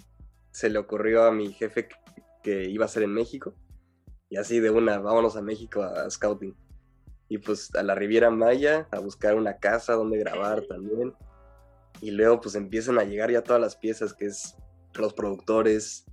se 0.52 0.70
le 0.70 0.80
ocurrió 0.80 1.24
a 1.24 1.32
mi 1.32 1.52
jefe 1.54 1.88
que, 1.88 1.96
que 2.44 2.70
iba 2.70 2.86
a 2.86 2.90
ser 2.90 3.04
en 3.04 3.14
México, 3.14 3.54
y 4.30 4.38
así 4.38 4.60
de 4.60 4.70
una, 4.70 5.00
vámonos 5.00 5.36
a 5.36 5.42
México 5.42 5.84
a 5.84 6.10
scouting 6.10 6.56
y 7.32 7.38
pues 7.38 7.74
a 7.76 7.84
la 7.84 7.96
Riviera 7.96 8.30
Maya 8.30 8.90
a 8.92 9.00
buscar 9.00 9.36
una 9.36 9.56
casa 9.56 9.94
donde 9.94 10.18
grabar 10.18 10.62
también. 10.70 11.14
Y 12.00 12.12
luego 12.12 12.42
pues 12.42 12.56
empiezan 12.56 12.98
a 12.98 13.04
llegar 13.04 13.32
ya 13.32 13.44
todas 13.44 13.62
las 13.62 13.76
piezas 13.76 14.14
que 14.14 14.26
es 14.26 14.56
los 14.96 15.14
productores, 15.14 16.06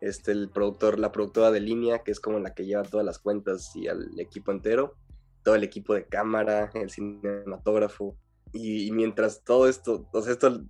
este, 0.00 0.32
el 0.32 0.50
productor, 0.50 0.98
la 0.98 1.12
productora 1.12 1.50
de 1.50 1.60
línea, 1.60 2.00
que 2.00 2.10
es 2.10 2.20
como 2.20 2.38
la 2.38 2.54
que 2.54 2.64
lleva 2.64 2.82
todas 2.82 3.06
las 3.06 3.18
cuentas 3.18 3.74
y 3.74 3.88
al 3.88 4.18
equipo 4.18 4.52
entero, 4.52 4.96
todo 5.42 5.54
el 5.54 5.64
equipo 5.64 5.94
de 5.94 6.06
cámara, 6.06 6.70
el 6.74 6.90
cinematógrafo. 6.90 8.16
Y, 8.52 8.90
mientras 8.92 9.44
todo 9.44 9.68
esto, 9.68 10.08
o 10.12 10.22
sea, 10.22 10.32
esto, 10.32 10.62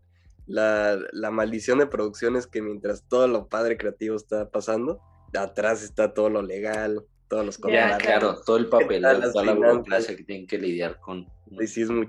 la, 0.47 0.99
la 1.13 1.31
maldición 1.31 1.79
de 1.79 1.87
producción 1.87 2.37
es 2.37 2.47
que 2.47 2.61
mientras 2.61 3.09
todo 3.09 3.27
lo 3.27 3.49
padre 3.49 3.77
creativo 3.77 4.17
está 4.17 4.51
pasando, 4.51 5.01
atrás 5.39 5.83
está 5.83 6.13
todo 6.13 6.29
lo 6.29 6.43
legal, 6.43 7.05
todos 7.29 7.47
los 7.47 7.59
contratos. 7.59 8.03
claro, 8.03 8.41
todo 8.45 8.57
el 8.57 8.69
papel, 8.69 9.03
toda 9.03 9.45
la 9.45 9.55
burocracia 9.55 10.17
que 10.17 10.25
tienen 10.25 10.47
que 10.47 10.59
lidiar 10.59 10.99
con. 10.99 11.27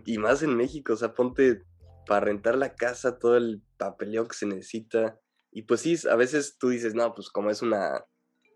Y, 0.05 0.17
más 0.17 0.43
en 0.43 0.55
México, 0.57 0.93
o 0.93 0.95
sea, 0.95 1.13
ponte 1.13 1.61
para 2.05 2.25
rentar 2.25 2.57
la 2.57 2.75
casa, 2.75 3.19
todo 3.19 3.37
el 3.37 3.61
papeleo 3.77 4.27
que 4.27 4.35
se 4.35 4.45
necesita. 4.45 5.19
Y 5.51 5.63
pues 5.63 5.81
sí, 5.81 5.95
a 6.09 6.15
veces 6.15 6.57
tú 6.57 6.69
dices, 6.69 6.95
no, 6.95 7.13
pues 7.13 7.29
como 7.29 7.49
es 7.49 7.61
una, 7.61 8.05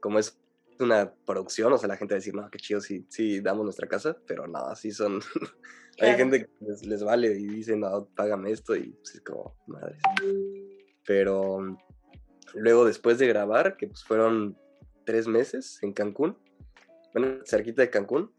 como 0.02 0.20
es 0.20 0.40
una 0.80 1.14
producción, 1.26 1.72
o 1.74 1.78
sea, 1.78 1.88
la 1.88 1.98
gente 1.98 2.14
va 2.14 2.18
a 2.18 2.20
decir, 2.20 2.36
no, 2.36 2.50
qué 2.50 2.58
chido 2.58 2.82
si, 2.82 3.06
si 3.10 3.42
damos 3.42 3.64
nuestra 3.64 3.88
casa, 3.88 4.18
pero 4.28 4.48
no, 4.48 4.60
así 4.60 4.92
son. 4.92 5.20
Hay 6.00 6.16
gente 6.16 6.46
que 6.46 6.52
les, 6.86 7.04
vale 7.04 7.32
y 7.32 7.48
dice, 7.48 7.78
no, 7.78 8.10
págame 8.16 8.52
esto, 8.52 8.76
y 8.76 8.92
pues 8.92 9.16
es 9.16 9.22
como, 9.22 9.56
madre. 9.68 9.98
Pero 11.06 11.78
luego, 12.54 12.86
después 12.86 13.18
de 13.18 13.28
grabar, 13.28 13.78
que 13.78 13.88
pues 13.88 14.04
fueron 14.04 14.58
tres 15.06 15.28
meses 15.28 15.80
en 15.82 15.94
Cancún, 15.94 16.38
bueno, 17.14 17.40
cerquita 17.46 17.82
de 17.82 17.90
Cancún, 17.90 18.34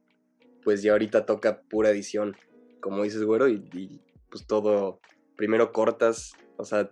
pues 0.62 0.82
ya 0.82 0.92
ahorita 0.92 1.24
toca 1.24 1.62
pura 1.62 1.90
edición, 1.90 2.36
como 2.80 3.04
dices, 3.04 3.22
güero, 3.22 3.48
y, 3.48 4.02
pues 4.30 4.46
todo, 4.46 5.00
primero 5.36 5.72
cortas, 5.72 6.32
o 6.56 6.64
sea, 6.64 6.90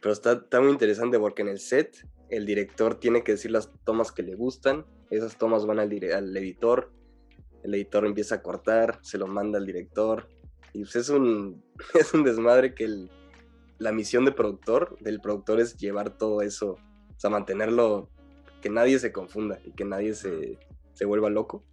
pero 0.00 0.12
está, 0.12 0.32
está, 0.32 0.60
muy 0.60 0.70
interesante 0.70 1.18
porque 1.18 1.42
en 1.42 1.48
el 1.48 1.58
set 1.58 2.06
el 2.28 2.46
director 2.46 2.98
tiene 2.98 3.22
que 3.22 3.32
decir 3.32 3.50
las 3.50 3.70
tomas 3.84 4.12
que 4.12 4.22
le 4.22 4.34
gustan, 4.34 4.84
esas 5.10 5.38
tomas 5.38 5.66
van 5.66 5.78
al, 5.78 5.90
al 6.12 6.36
editor, 6.36 6.92
el 7.62 7.74
editor 7.74 8.06
empieza 8.06 8.36
a 8.36 8.42
cortar, 8.42 8.98
se 9.02 9.18
lo 9.18 9.26
manda 9.26 9.58
al 9.58 9.66
director, 9.66 10.28
y 10.72 10.80
pues 10.80 10.96
es 10.96 11.08
un, 11.08 11.64
es 11.94 12.12
un 12.12 12.24
desmadre 12.24 12.74
que 12.74 12.84
el, 12.84 13.10
la 13.78 13.92
misión 13.92 14.24
de 14.24 14.32
productor, 14.32 14.96
del 15.00 15.20
productor 15.20 15.60
es 15.60 15.76
llevar 15.76 16.16
todo 16.18 16.42
eso, 16.42 16.72
o 16.72 17.20
sea, 17.20 17.30
mantenerlo, 17.30 18.10
que 18.60 18.70
nadie 18.70 18.98
se 18.98 19.12
confunda 19.12 19.60
y 19.64 19.72
que 19.72 19.84
nadie 19.84 20.14
se, 20.14 20.58
se 20.94 21.04
vuelva 21.04 21.30
loco. 21.30 21.64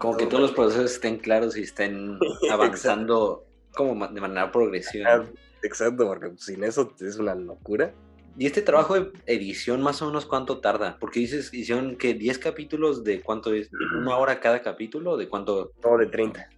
como 0.00 0.16
que 0.16 0.26
todos 0.26 0.40
los 0.40 0.52
procesos 0.52 0.92
estén 0.92 1.18
claros 1.18 1.56
y 1.56 1.62
estén 1.62 2.18
avanzando 2.50 3.46
como 3.74 4.06
de 4.06 4.20
manera 4.20 4.50
progresiva. 4.50 5.26
Exacto, 5.62 6.06
porque 6.06 6.32
sin 6.36 6.64
eso 6.64 6.94
es 7.00 7.16
una 7.16 7.34
locura. 7.34 7.94
¿Y 8.36 8.46
este 8.46 8.62
trabajo 8.62 8.94
de 8.94 9.12
edición 9.26 9.80
más 9.80 10.02
o 10.02 10.06
menos 10.06 10.26
cuánto 10.26 10.58
tarda? 10.58 10.98
Porque 10.98 11.20
dices, 11.20 11.54
hicieron 11.54 11.96
que 11.96 12.14
10 12.14 12.38
capítulos 12.38 13.04
de 13.04 13.22
cuánto 13.22 13.54
es, 13.54 13.70
una 13.96 14.16
hora 14.16 14.40
cada 14.40 14.60
capítulo, 14.60 15.16
de 15.16 15.28
cuánto... 15.28 15.72
No, 15.84 15.96
de 15.96 16.06
30. 16.06 16.48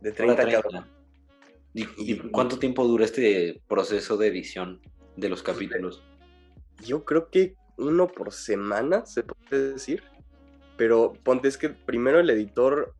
De 0.00 0.12
30, 0.12 0.36
cada 0.36 0.88
¿Y, 1.72 2.16
cuánto 2.30 2.58
tiempo 2.58 2.84
dura 2.84 3.04
este 3.04 3.62
proceso 3.68 4.16
de 4.16 4.26
edición 4.26 4.80
de 5.16 5.28
los 5.28 5.42
capítulos? 5.42 6.02
Yo 6.84 7.04
creo 7.04 7.30
que 7.30 7.54
uno 7.76 8.08
por 8.08 8.32
semana, 8.32 9.06
se 9.06 9.22
puede 9.22 9.72
decir. 9.74 10.02
Pero 10.76 11.12
ponte, 11.22 11.46
es 11.46 11.56
que 11.56 11.68
primero 11.68 12.18
el 12.18 12.30
editor 12.30 12.94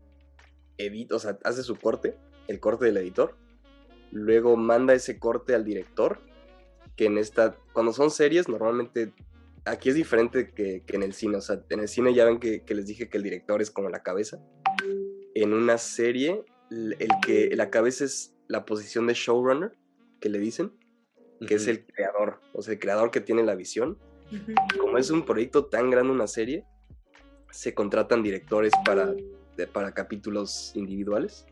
edita, 0.76 1.16
o 1.16 1.18
sea, 1.18 1.38
hace 1.44 1.62
su 1.62 1.76
corte, 1.76 2.16
el 2.46 2.60
corte 2.60 2.84
del 2.84 2.98
editor. 2.98 3.36
Luego 4.10 4.56
manda 4.56 4.94
ese 4.94 5.18
corte 5.18 5.54
al 5.54 5.64
director, 5.64 6.20
que 6.96 7.06
en 7.06 7.18
esta, 7.18 7.56
cuando 7.72 7.92
son 7.92 8.10
series, 8.10 8.48
normalmente 8.48 9.12
aquí 9.64 9.88
es 9.88 9.94
diferente 9.94 10.52
que, 10.52 10.82
en 10.88 11.02
el 11.02 11.12
cine. 11.12 11.36
O 11.36 11.40
sea, 11.40 11.62
en 11.68 11.80
el 11.80 11.88
cine 11.88 12.14
ya 12.14 12.24
ven 12.24 12.38
que, 12.38 12.62
les 12.68 12.86
dije 12.86 13.08
que 13.08 13.18
el 13.18 13.22
director 13.22 13.62
es 13.62 13.70
como 13.70 13.88
la 13.88 14.02
cabeza. 14.02 14.38
En 15.34 15.52
una 15.52 15.78
serie, 15.78 16.44
el 16.70 17.10
que 17.24 17.54
la 17.54 17.70
cabeza 17.70 18.04
es 18.04 18.34
la 18.48 18.64
posición 18.64 19.06
de 19.06 19.14
showrunner, 19.14 19.72
que 20.20 20.28
le 20.28 20.38
dicen, 20.38 20.72
que 21.46 21.54
es 21.54 21.66
el 21.68 21.86
creador, 21.86 22.40
o 22.52 22.62
sea, 22.62 22.74
el 22.74 22.80
creador 22.80 23.10
que 23.10 23.20
tiene 23.20 23.42
la 23.42 23.54
visión. 23.54 23.98
Como 24.78 24.98
es 24.98 25.10
un 25.10 25.24
proyecto 25.24 25.66
tan 25.66 25.90
grande, 25.90 26.12
una 26.12 26.26
serie, 26.26 26.64
se 27.50 27.74
contratan 27.74 28.22
directores 28.22 28.72
para, 28.84 29.14
para 29.72 29.92
capítulos 29.92 30.72
individuales. 30.74 31.46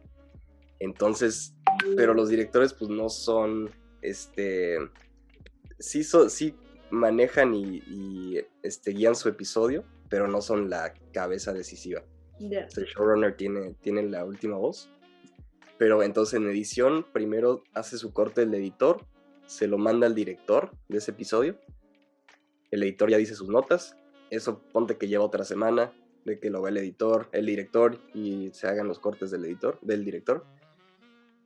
Entonces, 0.79 1.57
pero 1.96 2.14
los 2.14 2.28
directores 2.28 2.72
pues 2.74 2.90
no 2.90 3.08
son, 3.08 3.70
este, 4.02 4.78
sí, 5.78 6.02
sí 6.04 6.54
manejan 6.90 7.54
y, 7.54 8.38
este, 8.62 8.92
guían 8.92 9.14
su 9.14 9.28
episodio, 9.28 9.84
pero 10.08 10.28
no 10.28 10.40
son 10.40 10.70
la 10.70 10.94
cabeza 11.12 11.52
decisiva. 11.52 12.02
El 12.40 12.84
showrunner 12.84 13.36
tiene, 13.36 13.74
tiene 13.80 14.02
la 14.04 14.24
última 14.24 14.56
voz. 14.56 14.90
Pero 15.76 16.02
entonces 16.02 16.34
en 16.34 16.48
edición, 16.48 17.06
primero 17.12 17.62
hace 17.72 17.98
su 17.98 18.12
corte 18.12 18.42
el 18.42 18.54
editor, 18.54 19.04
se 19.46 19.66
lo 19.66 19.78
manda 19.78 20.06
al 20.06 20.14
director 20.14 20.72
de 20.88 20.98
ese 20.98 21.12
episodio. 21.12 21.58
El 22.70 22.82
editor 22.82 23.10
ya 23.10 23.16
dice 23.16 23.34
sus 23.34 23.48
notas 23.48 23.96
eso 24.30 24.60
ponte 24.72 24.96
que 24.96 25.08
lleva 25.08 25.24
otra 25.24 25.44
semana 25.44 25.92
de 26.24 26.38
que 26.38 26.50
lo 26.50 26.62
ve 26.62 26.70
el 26.70 26.76
editor, 26.78 27.28
el 27.32 27.46
director 27.46 27.98
y 28.14 28.50
se 28.52 28.66
hagan 28.66 28.88
los 28.88 28.98
cortes 28.98 29.30
del 29.30 29.44
editor, 29.44 29.78
del 29.80 30.04
director. 30.04 30.44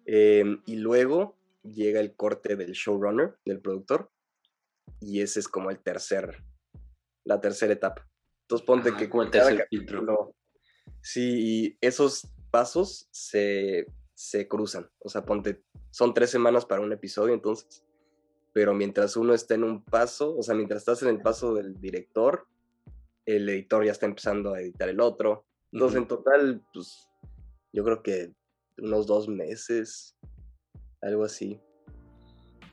Em, 0.07 0.63
y 0.67 0.77
luego 0.77 1.37
llega 1.63 2.01
el 2.01 2.15
corte 2.15 2.57
del 2.57 2.73
showrunner, 2.73 3.37
del 3.45 3.61
productor, 3.61 4.11
y 5.01 5.21
ese 5.21 5.41
es 5.41 5.49
como 5.49 5.71
el 5.71 5.79
tercer, 5.79 6.43
la 7.25 7.41
tercera 7.41 7.73
etapa. 7.73 8.09
Entonces 8.43 8.67
ponte 8.67 8.95
que 8.95 9.09
como 9.09 9.23
el 9.23 9.31
tercer 9.31 9.67
filtro. 9.69 10.35
Sí, 11.01 11.39
y 11.41 11.79
esos 11.81 12.29
pasos 12.51 13.09
se, 13.11 13.87
se 14.15 14.47
cruzan. 14.49 14.91
O 14.99 15.09
sea, 15.09 15.25
ponte, 15.25 15.63
son 15.91 16.15
tres 16.15 16.31
semanas 16.31 16.67
para 16.67 16.81
un 16.81 16.93
episodio 16.93 17.35
entonces. 17.35 17.85
Pero 18.53 18.75
mientras 18.75 19.17
uno 19.17 19.33
está 19.33 19.55
en 19.55 19.65
un 19.65 19.83
paso, 19.83 20.37
o 20.37 20.43
sea, 20.43 20.55
mientras 20.55 20.83
estás 20.83 21.03
en 21.03 21.09
el 21.09 21.23
paso 21.23 21.55
del 21.55 21.81
director, 21.81 22.47
el 23.25 23.49
editor 23.49 23.85
ya 23.85 23.93
está 23.93 24.07
empezando 24.07 24.53
a 24.53 24.61
editar 24.61 24.89
el 24.89 25.01
otro. 25.01 25.47
Entonces, 25.73 25.99
en 25.99 26.09
total, 26.09 26.63
pues 26.75 27.09
yo 27.73 27.83
creo 27.83 28.03
que 28.03 28.35
unos 28.79 29.07
dos 29.07 29.29
meses, 29.29 30.17
algo 31.01 31.25
así. 31.25 31.61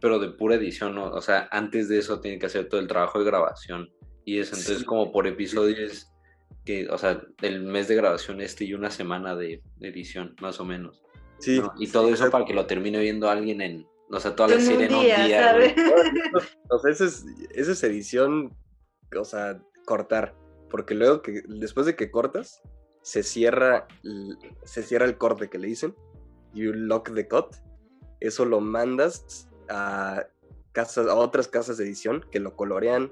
pero 0.01 0.17
de 0.19 0.29
pura 0.29 0.55
edición, 0.55 0.95
¿no? 0.95 1.12
O 1.12 1.21
sea, 1.21 1.49
antes 1.51 1.89
de 1.89 1.97
eso 1.99 2.21
tiene 2.21 2.39
que 2.39 2.45
hacer 2.45 2.69
todo 2.69 2.79
el 2.79 2.88
trabajo 2.88 3.19
de 3.19 3.25
grabación. 3.25 3.89
Y 4.23 4.39
es 4.39 4.47
entonces 4.47 4.79
Sí. 4.79 4.85
como 4.85 5.12
por 5.12 5.27
episodios 5.27 6.09
que, 6.63 6.88
o 6.89 6.97
sea, 6.97 7.21
el 7.41 7.63
mes 7.63 7.89
de 7.89 7.95
grabación 7.95 8.39
este 8.39 8.63
y 8.63 8.73
una 8.73 8.91
semana 8.91 9.35
de 9.35 9.62
edición, 9.81 10.35
más 10.41 10.59
o 10.62 10.65
menos. 10.65 11.03
Sí. 11.39 11.59
¿no? 11.59 11.73
Y 11.77 11.88
todo 11.88 12.13
eso 12.13 12.29
para 12.31 12.45
que 12.45 12.53
lo 12.53 12.65
termine 12.65 12.99
viendo 12.99 13.29
alguien 13.29 13.59
en, 13.62 13.85
o 14.09 14.19
sea, 14.21 14.35
toda 14.38 14.49
la 14.49 14.55
En 14.55 14.62
serie 14.62 14.88
un 14.88 14.93
en 14.93 14.93
un 14.99 15.03
día, 15.03 15.25
día. 15.25 15.43
¿sabes? 15.51 15.73
güey. 15.75 16.43
O 16.69 16.79
sea, 16.79 16.91
eso 16.91 17.03
es, 17.05 17.25
eso 17.53 17.71
es 17.73 17.83
edición, 17.83 18.55
o 19.19 19.25
sea, 19.25 19.62
cortar. 19.85 20.33
Porque 20.69 20.95
luego 20.95 21.21
que, 21.21 21.41
después 21.47 21.85
de 21.85 21.95
que 21.97 22.09
cortas, 22.09 22.62
se 23.09 23.23
cierra, 23.23 23.87
el- 24.03 24.37
se 24.65 24.83
cierra 24.83 25.05
el 25.05 25.17
corte 25.17 25.49
que 25.49 25.57
le 25.57 25.67
dicen. 25.67 25.95
You 26.53 26.73
lock 26.73 27.11
the 27.15 27.27
cut. 27.27 27.55
Eso 28.19 28.45
lo 28.45 28.59
mandas 28.61 29.49
a 29.67 30.27
casas, 30.73 31.07
a 31.07 31.15
otras 31.15 31.47
casas 31.47 31.77
de 31.77 31.85
edición 31.85 32.23
que 32.31 32.39
lo 32.39 32.55
colorean, 32.55 33.11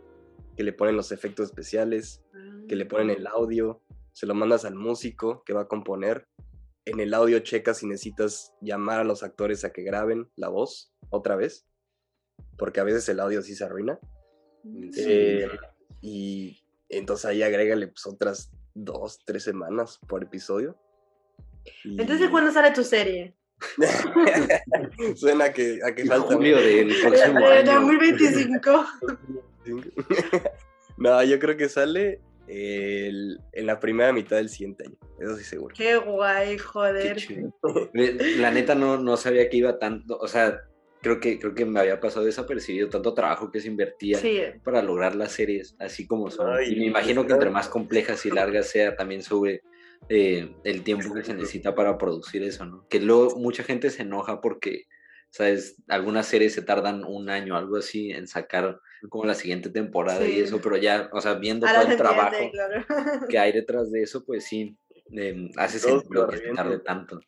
que 0.55 0.61
le 0.61 0.71
ponen 0.71 0.95
los 0.95 1.11
efectos 1.11 1.47
especiales, 1.47 2.23
que 2.67 2.75
le 2.75 2.85
ponen 2.85 3.09
el 3.09 3.25
audio, 3.25 3.81
se 4.13 4.27
lo 4.27 4.35
mandas 4.35 4.65
al 4.65 4.75
músico 4.75 5.43
que 5.43 5.53
va 5.53 5.61
a 5.61 5.67
componer. 5.67 6.27
En 6.85 6.99
el 6.99 7.15
audio 7.15 7.39
checas 7.39 7.79
si 7.79 7.87
necesitas 7.87 8.53
llamar 8.61 8.99
a 8.99 9.03
los 9.03 9.23
actores 9.23 9.65
a 9.65 9.71
que 9.71 9.81
graben 9.81 10.29
la 10.35 10.49
voz 10.49 10.93
otra 11.09 11.35
vez, 11.35 11.65
porque 12.55 12.81
a 12.81 12.83
veces 12.83 13.09
el 13.09 13.19
audio 13.19 13.41
sí 13.41 13.55
se 13.55 13.63
arruina. 13.63 13.99
Sí. 14.91 15.03
Eh, 15.07 15.49
y 16.01 16.66
entonces 16.89 17.25
ahí 17.25 17.43
agrégale 17.43 17.87
pues 17.87 18.05
otras 18.07 18.51
dos, 18.73 19.19
tres 19.25 19.43
semanas 19.43 19.99
por 20.07 20.23
episodio. 20.23 20.77
Y- 21.83 21.99
Entonces, 21.99 22.29
¿cuándo 22.29 22.51
sale 22.51 22.71
tu 22.71 22.83
serie? 22.83 23.33
Suena 25.15 25.51
que, 25.51 25.79
a 25.85 25.93
que 25.95 26.05
falta. 26.05 26.35
julio 26.35 26.57
del 26.57 26.87
próximo 27.01 27.39
Eh, 27.39 27.59
año. 27.59 27.73
2025. 27.81 28.85
no, 30.97 31.23
yo 31.23 31.39
creo 31.39 31.57
que 31.57 31.69
sale 31.69 32.21
el- 32.47 33.39
en 33.51 33.65
la 33.65 33.79
primera 33.79 34.13
mitad 34.13 34.37
del 34.37 34.49
siguiente 34.49 34.85
año. 34.85 34.95
Eso 35.19 35.35
sí 35.37 35.43
seguro. 35.43 35.75
Qué 35.77 35.97
guay, 35.97 36.57
joder. 36.57 37.17
La 38.37 38.51
neta 38.51 38.75
no, 38.75 38.97
no 38.97 39.17
sabía 39.17 39.49
que 39.49 39.57
iba 39.57 39.77
tanto, 39.79 40.17
o 40.17 40.27
sea, 40.27 40.61
creo 41.07 41.19
que, 41.19 41.39
creo 41.39 41.55
que 41.55 41.65
me 41.65 41.79
había 41.79 41.99
pasado 41.99 42.25
desapercibido 42.25 42.89
tanto 42.89 43.13
trabajo 43.13 43.49
que 43.49 43.61
se 43.61 43.67
invertía 43.67 44.17
Sí, 44.19 44.41
para 44.63 44.81
lograr 44.81 45.15
las 45.15 45.31
series 45.31 45.75
así 45.79 46.05
como 46.05 46.29
son. 46.29 46.53
Ay, 46.53 46.73
y 46.73 46.75
me 46.79 46.85
imagino 46.87 47.25
que 47.25 47.33
entre 47.33 47.49
más 47.49 47.69
complejas 47.69 48.25
y 48.25 48.31
largas 48.31 48.69
sea, 48.69 48.95
también 48.95 49.21
sube 49.21 49.61
eh, 50.09 50.53
el 50.63 50.83
tiempo 50.83 51.13
que 51.13 51.23
se 51.23 51.33
necesita 51.33 51.73
para 51.75 51.97
producir 51.97 52.43
eso, 52.43 52.65
¿no? 52.65 52.85
Que 52.89 52.99
luego 52.99 53.37
mucha 53.37 53.63
gente 53.63 53.89
se 53.89 54.01
enoja 54.01 54.41
porque, 54.41 54.83
¿sabes? 55.29 55.81
Algunas 55.87 56.27
series 56.27 56.53
se 56.53 56.61
tardan 56.61 57.03
un 57.05 57.29
año, 57.29 57.55
algo 57.55 57.77
así, 57.77 58.11
en 58.11 58.27
sacar 58.27 58.79
como 59.09 59.25
la 59.25 59.33
siguiente 59.33 59.69
temporada 59.69 60.27
y 60.27 60.39
eso, 60.39 60.59
pero 60.61 60.75
ya, 60.75 61.09
o 61.13 61.21
sea, 61.21 61.35
viendo 61.35 61.67
ahora 61.67 61.81
todo 61.83 61.91
el 61.91 61.97
trabajo 61.97 62.35
entiende, 62.35 62.85
claro. 62.85 63.27
que 63.29 63.39
hay 63.39 63.51
detrás 63.53 63.91
de 63.91 64.01
eso, 64.01 64.25
pues 64.25 64.45
sí, 64.45 64.77
eh, 65.15 65.49
hace 65.55 65.79
sentido 65.79 66.27
que 66.27 66.37
se 66.37 66.53
tarde 66.53 66.79
tanto. 66.79 67.19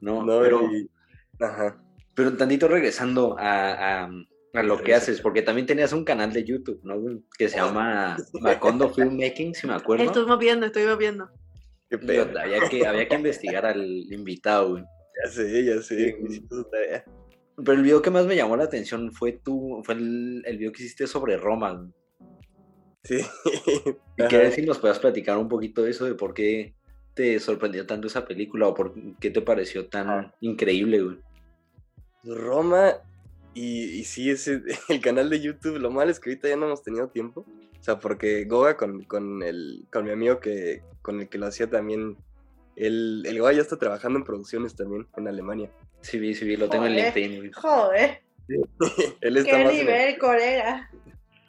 No, 0.00 0.24
No, 0.24 0.40
pero, 0.40 0.72
y- 0.72 0.90
Ajá. 1.38 1.82
Pero 2.20 2.36
tantito 2.36 2.68
regresando 2.68 3.36
a, 3.38 4.02
a- 4.04 4.10
a 4.52 4.62
lo 4.64 4.82
que 4.82 4.94
haces, 4.94 5.20
porque 5.20 5.42
también 5.42 5.66
tenías 5.66 5.92
un 5.92 6.04
canal 6.04 6.32
de 6.32 6.42
YouTube, 6.44 6.80
¿no? 6.82 7.00
Que 7.38 7.48
se 7.48 7.56
llama 7.56 8.16
Macondo 8.40 8.90
Filmmaking, 8.92 9.54
si 9.54 9.66
me 9.68 9.74
acuerdo. 9.74 10.04
Estuvimos 10.04 10.38
viendo, 10.38 10.66
estuvimos 10.66 10.98
viendo. 10.98 11.30
Qué 11.88 11.98
pedo. 11.98 12.28
había, 12.38 12.68
que, 12.68 12.84
había 12.86 13.08
que 13.08 13.14
investigar 13.14 13.64
al 13.64 13.84
invitado, 14.12 14.70
güey. 14.72 14.84
Ya 15.24 15.30
sé, 15.30 15.64
ya 15.64 15.80
sé. 15.82 16.16
Sí. 16.28 16.44
Pero 17.56 17.72
el 17.78 17.82
video 17.82 18.02
que 18.02 18.10
más 18.10 18.26
me 18.26 18.34
llamó 18.36 18.56
la 18.56 18.64
atención 18.64 19.12
fue 19.12 19.32
tu, 19.32 19.82
fue 19.84 19.94
el, 19.94 20.42
el 20.44 20.58
video 20.58 20.72
que 20.72 20.82
hiciste 20.82 21.06
sobre 21.06 21.36
Roma. 21.36 21.72
güey. 21.74 21.90
Sí. 23.04 23.20
Y 24.18 24.26
quería 24.28 24.50
si 24.50 24.62
nos 24.62 24.78
puedas 24.78 24.98
platicar 24.98 25.38
un 25.38 25.48
poquito 25.48 25.82
de 25.84 25.90
eso, 25.92 26.04
de 26.06 26.14
por 26.14 26.34
qué 26.34 26.74
te 27.14 27.38
sorprendió 27.38 27.86
tanto 27.86 28.08
esa 28.08 28.24
película 28.26 28.66
o 28.68 28.74
por 28.74 28.94
qué 29.20 29.30
te 29.30 29.40
pareció 29.42 29.86
tan 29.88 30.08
Ah. 30.08 30.34
increíble, 30.40 31.02
güey. 31.02 31.18
Roma 32.24 32.94
y, 33.54 33.84
y 34.00 34.04
sí, 34.04 34.30
ese, 34.30 34.62
el 34.88 35.00
canal 35.00 35.30
de 35.30 35.40
YouTube, 35.40 35.78
lo 35.78 35.90
malo 35.90 36.10
es 36.10 36.20
que 36.20 36.30
ahorita 36.30 36.48
ya 36.48 36.56
no 36.56 36.66
hemos 36.66 36.82
tenido 36.82 37.08
tiempo. 37.08 37.44
O 37.78 37.82
sea, 37.82 37.98
porque 37.98 38.44
Goga 38.44 38.76
con, 38.76 39.04
con, 39.04 39.42
el, 39.42 39.86
con 39.90 40.04
mi 40.04 40.10
amigo 40.10 40.38
que, 40.38 40.82
con 41.02 41.20
el 41.20 41.28
que 41.28 41.38
lo 41.38 41.46
hacía 41.46 41.68
también, 41.70 42.16
el, 42.76 43.22
el 43.26 43.38
Goga 43.38 43.52
ya 43.54 43.62
está 43.62 43.78
trabajando 43.78 44.18
en 44.18 44.24
producciones 44.24 44.74
también 44.76 45.06
en 45.16 45.28
Alemania. 45.28 45.70
Sí, 46.02 46.18
vi, 46.18 46.34
sí, 46.34 46.44
vi, 46.46 46.56
lo 46.56 46.68
tengo 46.68 46.86
en. 46.86 46.94
LinkedIn. 46.96 47.52
Joder, 47.52 48.22
Él 49.20 49.36
está 49.36 49.56
qué 49.58 49.64
más 49.64 49.72
en 49.72 49.78
el- 49.80 49.86
nivel, 49.86 50.18
colega. 50.18 50.90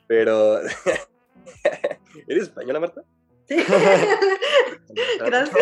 Pero... 0.08 0.60
¿Eres 2.28 2.44
española, 2.44 2.80
Marta? 2.80 3.04
Sí. 3.48 3.58
Gracias. 5.20 5.58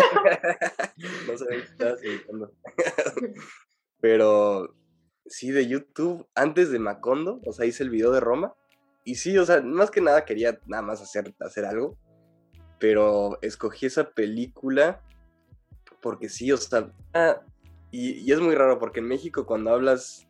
no 1.28 1.38
sabía 1.38 1.58
que 1.58 1.64
estabas 1.66 2.04
editando. 2.04 2.52
Pero 4.02 4.76
sí, 5.30 5.52
de 5.52 5.68
YouTube, 5.68 6.28
antes 6.36 6.72
de 6.72 6.80
Macondo, 6.80 7.40
o 7.46 7.54
sea, 7.54 7.66
hice 7.66 7.84
el 7.84 7.90
video 7.90 8.12
de 8.12 8.20
Roma. 8.20 8.54
Y 9.06 9.16
sí, 9.16 9.38
o 9.38 9.46
sea, 9.46 9.62
más 9.62 9.92
que 9.92 10.02
nada 10.02 10.26
quería 10.26 10.60
nada 10.68 10.84
más 10.84 11.02
hacer, 11.02 11.34
hacer 11.40 11.66
algo. 11.66 11.98
Pero 12.80 13.40
escogí 13.42 13.86
esa 13.86 14.12
película 14.12 15.02
porque 16.02 16.30
sí, 16.30 16.52
o 16.52 16.58
sea, 16.58 16.92
ah, 17.14 17.42
y, 17.92 18.32
es 18.32 18.40
muy 18.40 18.56
raro 18.56 18.80
porque 18.80 19.00
en 19.00 19.08
México 19.08 19.46
cuando 19.46 19.72
hablas 19.72 20.28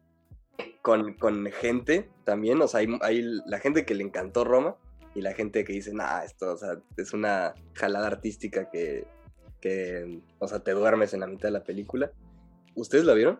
con, 0.82 1.14
con 1.14 1.46
gente 1.52 2.10
también, 2.24 2.62
o 2.62 2.68
sea, 2.68 2.80
hay, 2.82 2.88
hay 3.02 3.22
la 3.46 3.60
gente 3.60 3.86
que 3.86 3.96
le 3.96 4.04
encantó 4.04 4.44
Roma 4.44 4.76
y 5.16 5.22
la 5.22 5.34
gente 5.34 5.64
que 5.64 5.74
dice, 5.74 5.94
nah, 5.94 6.24
esto, 6.24 6.54
o 6.54 6.58
sea, 6.58 6.80
es 6.98 7.14
una 7.14 7.54
jalada 7.74 8.08
artística 8.08 8.70
que, 8.70 9.06
que, 9.60 10.22
o 10.40 10.48
sea, 10.48 10.60
te 10.60 10.72
duermes 10.72 11.14
en 11.14 11.22
la 11.22 11.28
mitad 11.28 11.50
de 11.50 11.54
la 11.54 11.64
película. 11.64 12.12
¿Ustedes 12.76 13.06
la 13.06 13.14
vieron? 13.14 13.40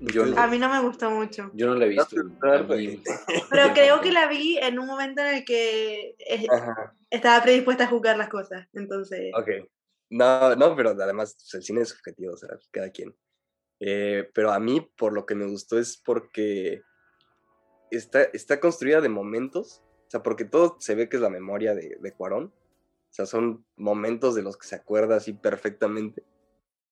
Yo 0.00 0.24
no. 0.24 0.38
A 0.38 0.46
mí 0.46 0.58
no 0.58 0.70
me 0.70 0.80
gustó 0.80 1.10
mucho. 1.10 1.50
Yo 1.52 1.66
no 1.66 1.74
la 1.74 1.84
he 1.84 1.88
visto. 1.90 2.16
Mí- 2.16 3.02
Pero 3.50 3.72
creo 3.74 4.00
que 4.00 4.12
la 4.12 4.28
vi 4.28 4.56
en 4.58 4.78
un 4.78 4.86
momento 4.86 5.20
en 5.20 5.36
el 5.36 5.44
que 5.44 6.16
eh, 6.18 6.46
Ajá, 6.50 6.94
estaba 7.10 7.42
predispuesta 7.42 7.84
a 7.84 7.88
jugar 7.88 8.16
las 8.16 8.28
cosas. 8.30 8.66
Entonces, 8.72 9.30
ok. 9.34 9.68
No, 10.12 10.56
no, 10.56 10.74
pero 10.74 10.90
además 10.90 11.36
pues, 11.36 11.54
el 11.54 11.62
cine 11.62 11.82
es 11.82 11.90
subjetivo, 11.90 12.32
o 12.32 12.36
sea, 12.36 12.48
cada 12.72 12.90
quien. 12.90 13.14
Eh, 13.78 14.28
pero 14.34 14.52
a 14.52 14.58
mí, 14.58 14.80
por 14.96 15.12
lo 15.12 15.24
que 15.24 15.36
me 15.36 15.46
gustó 15.46 15.78
es 15.78 15.96
porque 16.04 16.82
está, 17.92 18.22
está 18.24 18.58
construida 18.58 19.00
de 19.00 19.08
momentos, 19.08 19.82
o 20.06 20.10
sea, 20.10 20.22
porque 20.22 20.44
todo 20.44 20.76
se 20.80 20.96
ve 20.96 21.08
que 21.08 21.16
es 21.16 21.22
la 21.22 21.30
memoria 21.30 21.74
de, 21.74 21.96
de 22.00 22.12
Cuarón. 22.12 22.46
O 22.46 23.12
sea, 23.12 23.26
son 23.26 23.64
momentos 23.76 24.34
de 24.34 24.42
los 24.42 24.56
que 24.56 24.66
se 24.66 24.74
acuerda 24.76 25.16
así 25.16 25.32
perfectamente. 25.32 26.24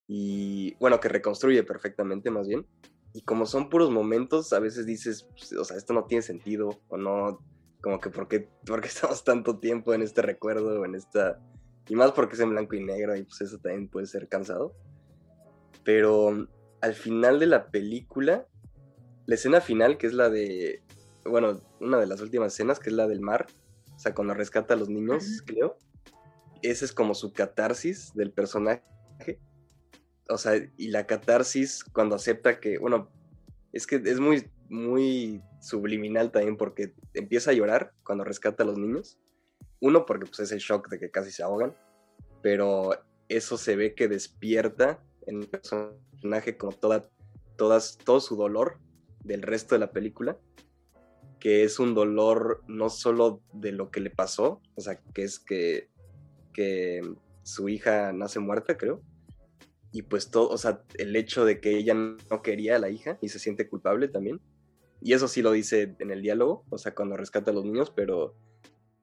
Y 0.06 0.74
bueno, 0.76 1.00
que 1.00 1.08
reconstruye 1.08 1.62
perfectamente 1.64 2.30
más 2.30 2.46
bien. 2.48 2.66
Y 3.12 3.22
como 3.22 3.46
son 3.46 3.70
puros 3.70 3.90
momentos, 3.90 4.52
a 4.52 4.58
veces 4.58 4.86
dices, 4.86 5.28
pues, 5.30 5.52
o 5.52 5.64
sea, 5.64 5.76
esto 5.76 5.94
no 5.94 6.04
tiene 6.04 6.22
sentido, 6.22 6.80
o 6.88 6.96
no, 6.96 7.38
como 7.80 8.00
que 8.00 8.10
¿por 8.10 8.28
qué, 8.28 8.48
por 8.66 8.80
qué 8.80 8.88
estamos 8.88 9.24
tanto 9.24 9.58
tiempo 9.58 9.94
en 9.94 10.02
este 10.02 10.22
recuerdo 10.22 10.80
o 10.80 10.84
en 10.84 10.94
esta... 10.94 11.40
Y 11.88 11.96
más 11.96 12.12
porque 12.12 12.34
es 12.34 12.40
en 12.40 12.50
blanco 12.50 12.76
y 12.76 12.84
negro 12.84 13.16
y 13.16 13.22
pues 13.22 13.40
eso 13.40 13.58
también 13.58 13.88
puede 13.88 14.06
ser 14.06 14.28
cansado. 14.28 14.74
Pero 15.84 16.46
al 16.82 16.94
final 16.94 17.38
de 17.40 17.46
la 17.46 17.70
película, 17.70 18.46
la 19.24 19.34
escena 19.34 19.62
final, 19.62 19.96
que 19.96 20.06
es 20.06 20.12
la 20.12 20.28
de, 20.28 20.82
bueno, 21.24 21.62
una 21.80 21.98
de 21.98 22.06
las 22.06 22.20
últimas 22.20 22.52
escenas, 22.52 22.78
que 22.78 22.90
es 22.90 22.96
la 22.96 23.08
del 23.08 23.20
mar, 23.20 23.46
o 23.94 23.98
sea, 23.98 24.14
cuando 24.14 24.34
rescata 24.34 24.74
a 24.74 24.76
los 24.76 24.90
niños, 24.90 25.24
Ajá. 25.24 25.44
creo, 25.46 25.78
esa 26.62 26.84
es 26.84 26.92
como 26.92 27.14
su 27.14 27.32
catarsis 27.32 28.12
del 28.14 28.32
personaje. 28.32 28.82
O 30.28 30.36
sea, 30.36 30.54
y 30.76 30.88
la 30.88 31.06
catarsis 31.06 31.84
cuando 31.84 32.16
acepta 32.16 32.60
que, 32.60 32.78
bueno, 32.78 33.10
es 33.72 33.86
que 33.86 33.96
es 33.96 34.20
muy, 34.20 34.50
muy 34.68 35.42
subliminal 35.60 36.30
también 36.30 36.56
porque 36.56 36.94
empieza 37.14 37.50
a 37.50 37.54
llorar 37.54 37.92
cuando 38.04 38.24
rescata 38.24 38.62
a 38.62 38.66
los 38.66 38.78
niños. 38.78 39.18
Uno, 39.80 40.06
porque 40.06 40.26
pues 40.26 40.40
es 40.40 40.52
el 40.52 40.58
shock 40.58 40.88
de 40.88 40.98
que 40.98 41.10
casi 41.10 41.30
se 41.30 41.42
ahogan, 41.42 41.76
pero 42.42 42.90
eso 43.28 43.56
se 43.56 43.76
ve 43.76 43.94
que 43.94 44.08
despierta 44.08 45.02
en 45.26 45.42
el 45.42 45.48
personaje 45.48 46.56
como 46.56 46.72
toda, 46.72 47.08
todas, 47.56 47.98
todo 47.98 48.20
su 48.20 48.36
dolor 48.36 48.78
del 49.22 49.42
resto 49.42 49.74
de 49.74 49.80
la 49.80 49.92
película, 49.92 50.38
que 51.38 51.62
es 51.62 51.78
un 51.78 51.94
dolor 51.94 52.64
no 52.66 52.88
solo 52.88 53.42
de 53.52 53.72
lo 53.72 53.90
que 53.90 54.00
le 54.00 54.10
pasó, 54.10 54.60
o 54.74 54.80
sea, 54.80 55.00
que 55.14 55.22
es 55.22 55.38
que, 55.38 55.88
que 56.52 57.02
su 57.42 57.68
hija 57.68 58.12
nace 58.12 58.40
muerta, 58.40 58.76
creo, 58.76 59.02
y 59.98 60.02
pues 60.02 60.30
todo, 60.30 60.48
o 60.50 60.58
sea, 60.58 60.84
el 60.96 61.16
hecho 61.16 61.44
de 61.44 61.60
que 61.60 61.76
ella 61.76 61.92
no 61.92 62.40
quería 62.40 62.76
a 62.76 62.78
la 62.78 62.88
hija 62.88 63.18
y 63.20 63.30
se 63.30 63.40
siente 63.40 63.68
culpable 63.68 64.06
también, 64.06 64.40
y 65.00 65.12
eso 65.12 65.26
sí 65.26 65.42
lo 65.42 65.50
dice 65.50 65.96
en 65.98 66.12
el 66.12 66.22
diálogo, 66.22 66.64
o 66.70 66.78
sea, 66.78 66.94
cuando 66.94 67.16
rescata 67.16 67.50
a 67.50 67.54
los 67.54 67.64
niños, 67.64 67.90
pero 67.90 68.36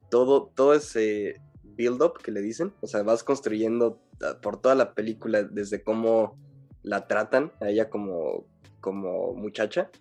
todo, 0.10 0.54
todo 0.56 0.74
ese 0.74 1.42
build-up 1.64 2.20
que 2.24 2.32
le 2.32 2.40
dicen, 2.40 2.72
o 2.80 2.88
sea, 2.88 3.04
vas 3.04 3.26
construyendo 3.26 4.00
por 4.42 4.62
toda 4.62 4.74
la 4.74 4.94
película 4.94 5.44
desde 5.44 5.84
cómo 5.84 6.40
la 6.82 7.08
tratan 7.08 7.52
a 7.60 7.70
ella 7.70 7.90
como, 7.90 8.48
como 8.80 9.34
muchacha, 9.34 9.92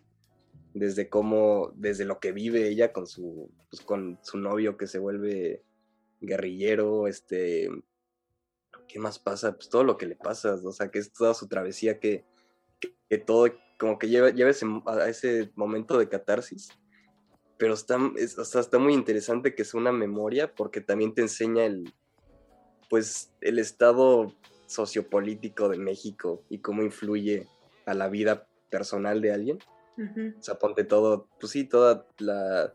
desde 0.74 1.08
cómo, 1.08 1.72
desde 1.74 2.04
lo 2.04 2.20
que 2.20 2.30
vive 2.30 2.68
ella 2.68 2.92
con 2.92 3.08
su, 3.08 3.50
pues, 3.68 3.82
con 3.82 4.20
su 4.22 4.38
novio 4.38 4.76
que 4.76 4.86
se 4.86 5.00
vuelve 5.00 5.64
guerrillero, 6.20 7.08
este, 7.08 7.68
¿qué 8.94 9.00
más 9.00 9.18
pasa? 9.18 9.56
Pues 9.56 9.68
todo 9.68 9.82
lo 9.82 9.96
que 9.96 10.06
le 10.06 10.14
pasa, 10.14 10.54
o 10.54 10.70
sea, 10.70 10.88
que 10.88 11.00
es 11.00 11.12
toda 11.12 11.34
su 11.34 11.48
travesía 11.48 11.98
que, 11.98 12.24
que, 13.10 13.18
todo, 13.18 13.52
como 13.76 13.98
que 13.98 14.08
lleva, 14.08 14.30
lleva 14.30 14.50
ese, 14.50 14.66
a 14.86 15.08
ese 15.08 15.50
momento 15.56 15.98
de 15.98 16.08
catarsis, 16.08 16.68
pero 17.58 17.74
está, 17.74 17.96
o 17.96 18.44
sea, 18.44 18.60
está 18.60 18.78
muy 18.78 18.94
interesante 18.94 19.56
que 19.56 19.62
es 19.62 19.74
una 19.74 19.90
memoria 19.90 20.54
porque 20.54 20.80
también 20.80 21.12
te 21.12 21.22
enseña 21.22 21.64
el, 21.64 21.92
pues, 22.88 23.32
el 23.40 23.58
estado 23.58 24.32
sociopolítico 24.66 25.68
de 25.68 25.78
México 25.78 26.44
y 26.48 26.58
cómo 26.58 26.84
influye 26.84 27.48
a 27.86 27.94
la 27.94 28.08
vida 28.08 28.46
personal 28.70 29.20
de 29.20 29.32
alguien. 29.32 29.58
O 30.38 30.42
sea, 30.42 30.54
ponte 30.54 30.84
todo, 30.84 31.26
pues 31.40 31.50
sí, 31.50 31.64
toda 31.64 32.06
la, 32.18 32.72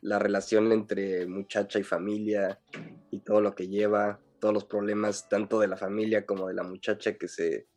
la 0.00 0.18
relación 0.18 0.72
entre 0.72 1.26
muchacha 1.26 1.78
y 1.78 1.84
familia 1.84 2.58
y 3.12 3.20
todo 3.20 3.40
lo 3.40 3.54
que 3.54 3.68
lleva, 3.68 4.18
todos 4.40 4.54
los 4.54 4.64
problemas 4.64 5.28
tanto 5.28 5.60
de 5.60 5.68
la 5.68 5.76
familia 5.76 6.26
como 6.26 6.48
de 6.48 6.54
la 6.54 6.62
muchacha 6.62 7.16
que 7.16 7.28
se... 7.28 7.68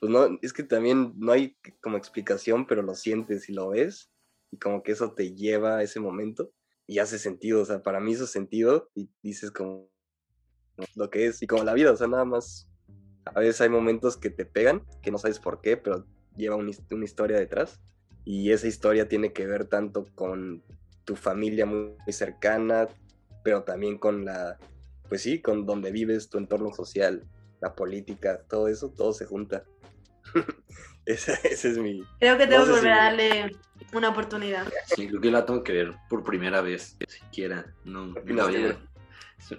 Pues 0.00 0.12
no, 0.12 0.38
es 0.42 0.52
que 0.52 0.62
también 0.62 1.14
no 1.16 1.32
hay 1.32 1.56
como 1.80 1.96
explicación, 1.96 2.66
pero 2.66 2.82
lo 2.82 2.94
sientes 2.94 3.48
y 3.48 3.52
lo 3.52 3.70
ves 3.70 4.10
y 4.50 4.58
como 4.58 4.82
que 4.82 4.92
eso 4.92 5.12
te 5.12 5.34
lleva 5.34 5.78
a 5.78 5.82
ese 5.82 6.00
momento 6.00 6.52
y 6.86 6.98
hace 6.98 7.18
sentido, 7.18 7.62
o 7.62 7.64
sea, 7.64 7.82
para 7.82 7.98
mí 7.98 8.12
hizo 8.12 8.26
sentido 8.26 8.90
y 8.94 9.10
dices 9.22 9.50
como 9.50 9.90
lo 10.94 11.10
que 11.10 11.26
es 11.26 11.42
y 11.42 11.46
como 11.46 11.64
la 11.64 11.74
vida, 11.74 11.92
o 11.92 11.96
sea, 11.96 12.06
nada 12.06 12.24
más 12.24 12.68
a 13.24 13.40
veces 13.40 13.60
hay 13.60 13.70
momentos 13.70 14.16
que 14.16 14.30
te 14.30 14.44
pegan, 14.44 14.84
que 15.02 15.10
no 15.10 15.18
sabes 15.18 15.38
por 15.38 15.60
qué, 15.60 15.76
pero 15.76 16.06
lleva 16.36 16.56
una 16.56 17.04
historia 17.04 17.38
detrás 17.38 17.80
y 18.24 18.50
esa 18.50 18.66
historia 18.66 19.08
tiene 19.08 19.32
que 19.32 19.46
ver 19.46 19.66
tanto 19.66 20.04
con 20.14 20.62
tu 21.04 21.16
familia 21.16 21.64
muy, 21.64 21.96
cercana, 22.08 22.88
pero 23.42 23.62
también 23.62 23.98
con 23.98 24.24
la, 24.24 24.58
pues 25.08 25.22
sí, 25.22 25.40
con 25.40 25.66
donde 25.66 25.90
vives, 25.90 26.28
tu 26.28 26.38
entorno 26.38 26.72
social, 26.72 27.24
la 27.60 27.74
política, 27.74 28.42
todo 28.48 28.68
eso, 28.68 28.92
todo 28.96 29.12
se 29.12 29.26
junta. 29.26 29.64
ese, 31.06 31.38
es 31.42 31.78
mi... 31.78 32.02
Creo 32.18 32.36
que 32.38 32.46
tengo 32.46 32.64
que 32.64 32.70
volver 32.72 32.92
a 32.92 33.04
darle 33.04 33.56
una 33.92 34.08
oportunidad. 34.08 34.66
Sí, 34.94 35.08
creo 35.08 35.20
que 35.20 35.30
la 35.30 35.46
tengo 35.46 35.62
que 35.62 35.72
ver 35.72 35.94
por 36.08 36.24
primera 36.24 36.60
vez, 36.60 36.96
siquiera. 37.08 37.66
No, 37.84 38.06
me 38.24 38.32
lo, 38.32 38.42
había, 38.42 38.76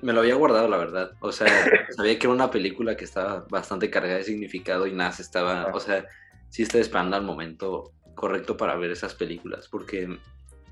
me 0.01 0.13
lo 0.13 0.19
había 0.19 0.35
guardado, 0.35 0.67
la 0.67 0.77
verdad. 0.77 1.11
O 1.19 1.31
sea, 1.31 1.47
sabía 1.95 2.19
que 2.19 2.27
era 2.27 2.33
una 2.33 2.51
película 2.51 2.95
que 2.95 3.05
estaba 3.05 3.45
bastante 3.49 3.89
cargada 3.89 4.17
de 4.17 4.23
significado 4.23 4.87
y 4.87 4.93
nada, 4.93 5.13
estaba, 5.17 5.67
o 5.73 5.79
sea, 5.79 6.05
sí 6.49 6.63
estaba 6.63 6.81
esperando 6.81 7.15
al 7.15 7.23
momento 7.23 7.93
correcto 8.15 8.57
para 8.57 8.75
ver 8.75 8.91
esas 8.91 9.13
películas, 9.13 9.67
porque, 9.69 10.19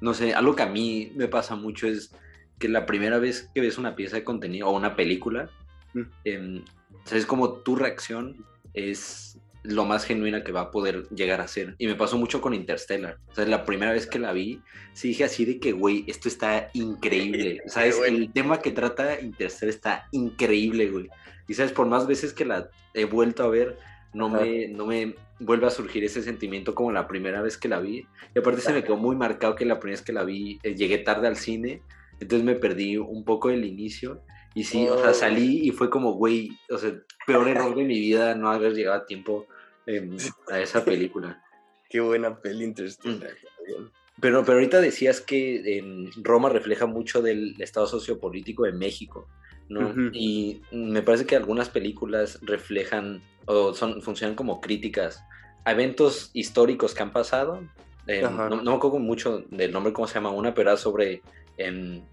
no 0.02 0.14
sé, 0.14 0.34
algo 0.34 0.56
que 0.56 0.64
a 0.64 0.68
mí 0.68 1.14
me 1.16 1.28
pasa 1.28 1.56
mucho 1.56 1.88
es 1.88 2.12
que 2.60 2.70
la 2.70 2.86
primera 2.86 3.20
vez 3.20 3.50
que 3.54 3.62
ves 3.62 3.78
una 3.78 3.96
pieza 3.96 4.18
de 4.18 4.24
contenido 4.24 4.68
o 4.68 4.76
una 4.76 4.96
película, 4.96 5.50
mm. 5.94 6.58
sabes 7.06 7.26
como 7.26 7.54
tu 7.54 7.76
reacción 7.76 8.46
es 8.74 9.40
lo 9.68 9.86
más 9.86 10.06
genuina 10.06 10.44
que 10.44 10.52
va 10.52 10.62
a 10.62 10.72
poder 10.72 11.08
llegar 11.10 11.42
a 11.42 11.48
ser. 11.48 11.76
Y 11.78 11.88
me 11.88 11.96
pasó 11.96 12.18
mucho 12.18 12.42
con 12.42 12.54
Interstellar. 12.54 13.18
O 13.30 13.36
sea, 13.36 13.46
la 13.46 13.66
primera 13.66 13.92
vez 13.92 14.08
que 14.08 14.20
la 14.20 14.32
vi, 14.32 14.62
sí 14.94 15.10
dije 15.10 15.24
así 15.24 15.46
de 15.46 15.60
que, 15.60 15.72
güey, 15.72 16.04
esto 16.08 16.28
está 16.28 16.70
increíble. 16.74 17.62
¿Sabes? 17.68 18.00
El 18.06 18.32
tema 18.32 18.60
que 18.60 18.72
trata 18.72 19.20
Interstellar 19.20 19.74
está 19.74 20.08
increíble, 20.12 20.90
güey. 20.90 21.10
Y 21.48 21.54
sabes, 21.54 21.72
por 21.72 21.88
más 21.88 22.08
veces 22.08 22.34
que 22.34 22.46
la 22.46 22.70
he 22.94 23.06
vuelto 23.06 23.44
a 23.44 23.50
ver, 23.50 23.78
no 24.14 24.30
me, 24.30 24.68
no 24.68 24.86
me 24.86 25.16
vuelve 25.40 25.68
a 25.68 25.72
surgir 25.72 26.04
ese 26.04 26.22
sentimiento 26.22 26.74
como 26.74 26.92
la 26.92 27.08
primera 27.08 27.42
vez 27.42 27.58
que 27.58 27.68
la 27.68 27.80
vi. 27.80 28.08
Y 28.34 28.40
aparte 28.40 28.62
se 28.62 28.74
me 28.74 28.84
quedó 28.84 28.98
muy 28.98 29.16
marcado 29.16 29.56
que 29.56 29.66
la 29.66 29.80
primera 29.80 30.00
vez 30.00 30.06
que 30.06 30.14
la 30.14 30.24
vi 30.24 30.60
eh, 30.64 30.76
llegué 30.76 31.00
tarde 31.00 31.28
al 31.28 31.36
cine, 31.36 31.82
entonces 32.20 32.46
me 32.46 32.56
perdí 32.56 32.98
un 32.98 33.24
poco 33.24 33.50
el 33.50 33.66
inicio. 33.66 34.22
Y 34.54 34.64
sí, 34.64 34.88
o 34.88 34.98
sea, 34.98 35.12
oh. 35.12 35.14
salí 35.14 35.68
y 35.68 35.72
fue 35.72 35.90
como, 35.90 36.14
güey, 36.14 36.50
o 36.70 36.78
sea, 36.78 36.94
peor 37.28 37.48
error 37.48 37.76
de 37.76 37.84
mi 37.84 38.00
vida 38.00 38.36
no 38.36 38.50
haber 38.50 38.74
llegado 38.74 39.02
a 39.02 39.06
tiempo 39.06 39.48
em, 39.86 40.16
a 40.50 40.60
esa 40.60 40.86
película. 40.86 41.44
Qué 41.90 42.00
buena 42.00 42.40
peli 42.40 42.64
Interstellar. 42.64 43.32
Mm. 43.32 43.86
Pero, 44.22 44.46
pero 44.46 44.54
ahorita 44.54 44.80
decías 44.80 45.20
que 45.20 45.78
en 45.78 46.10
Roma 46.24 46.48
refleja 46.50 46.86
mucho 46.86 47.22
del 47.22 47.62
estado 47.62 47.86
sociopolítico 47.86 48.64
de 48.64 48.72
México, 48.72 49.28
¿no? 49.68 49.94
Y 50.14 50.62
me 50.72 51.02
parece 51.02 51.26
que 51.26 51.36
algunas 51.36 51.70
películas 51.70 52.40
reflejan 52.42 53.22
o 53.46 53.74
son, 53.74 54.02
funcionan 54.02 54.36
como 54.36 54.62
críticas 54.62 55.24
a 55.66 55.72
eventos 55.72 56.32
históricos 56.34 56.94
que 56.94 57.04
han 57.04 57.12
pasado. 57.12 57.62
Eh, 58.08 58.22
no, 58.22 58.62
me 58.62 58.74
acuerdo 58.74 59.00
mucho 59.00 59.44
del 59.50 59.72
nombre, 59.72 59.92
cómo 59.92 60.08
se 60.08 60.16
llama 60.16 60.30
una, 60.30 60.54
pero 60.54 60.70
era 60.70 60.78
sobre 60.78 61.22
em, 61.58 62.04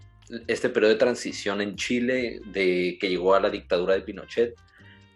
este 0.47 0.69
periodo 0.69 0.93
de 0.93 0.99
transición 0.99 1.61
en 1.61 1.75
Chile 1.75 2.39
de 2.45 2.97
que 2.99 3.09
llegó 3.09 3.35
a 3.35 3.39
la 3.39 3.49
dictadura 3.49 3.93
de 3.93 4.01
Pinochet. 4.01 4.55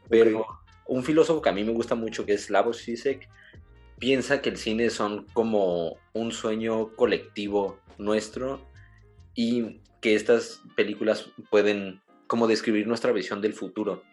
Pero 0.10 0.46
un 0.86 1.04
filósofo 1.04 1.42
que 1.42 1.50
a 1.50 1.54
mí 1.54 1.64
me 1.64 1.72
gusta 1.72 1.96
mucho, 1.96 2.26
que 2.26 2.34
es 2.34 2.46
Slavoj 2.46 2.76
Zizek, 2.76 3.28
piensa 4.00 4.42
que 4.42 4.50
el 4.50 4.58
cine 4.58 4.90
son 4.90 5.26
como 5.34 5.98
un 6.14 6.32
sueño 6.32 6.96
colectivo 6.96 7.80
nuestro 7.98 8.62
y 9.34 9.82
que 10.02 10.16
estas 10.16 10.62
películas 10.76 11.30
pueden 11.50 12.02
como 12.28 12.48
describir 12.48 12.88
nuestra 12.88 13.12
visión 13.12 13.42
del 13.42 13.54
futuro. 13.54 14.04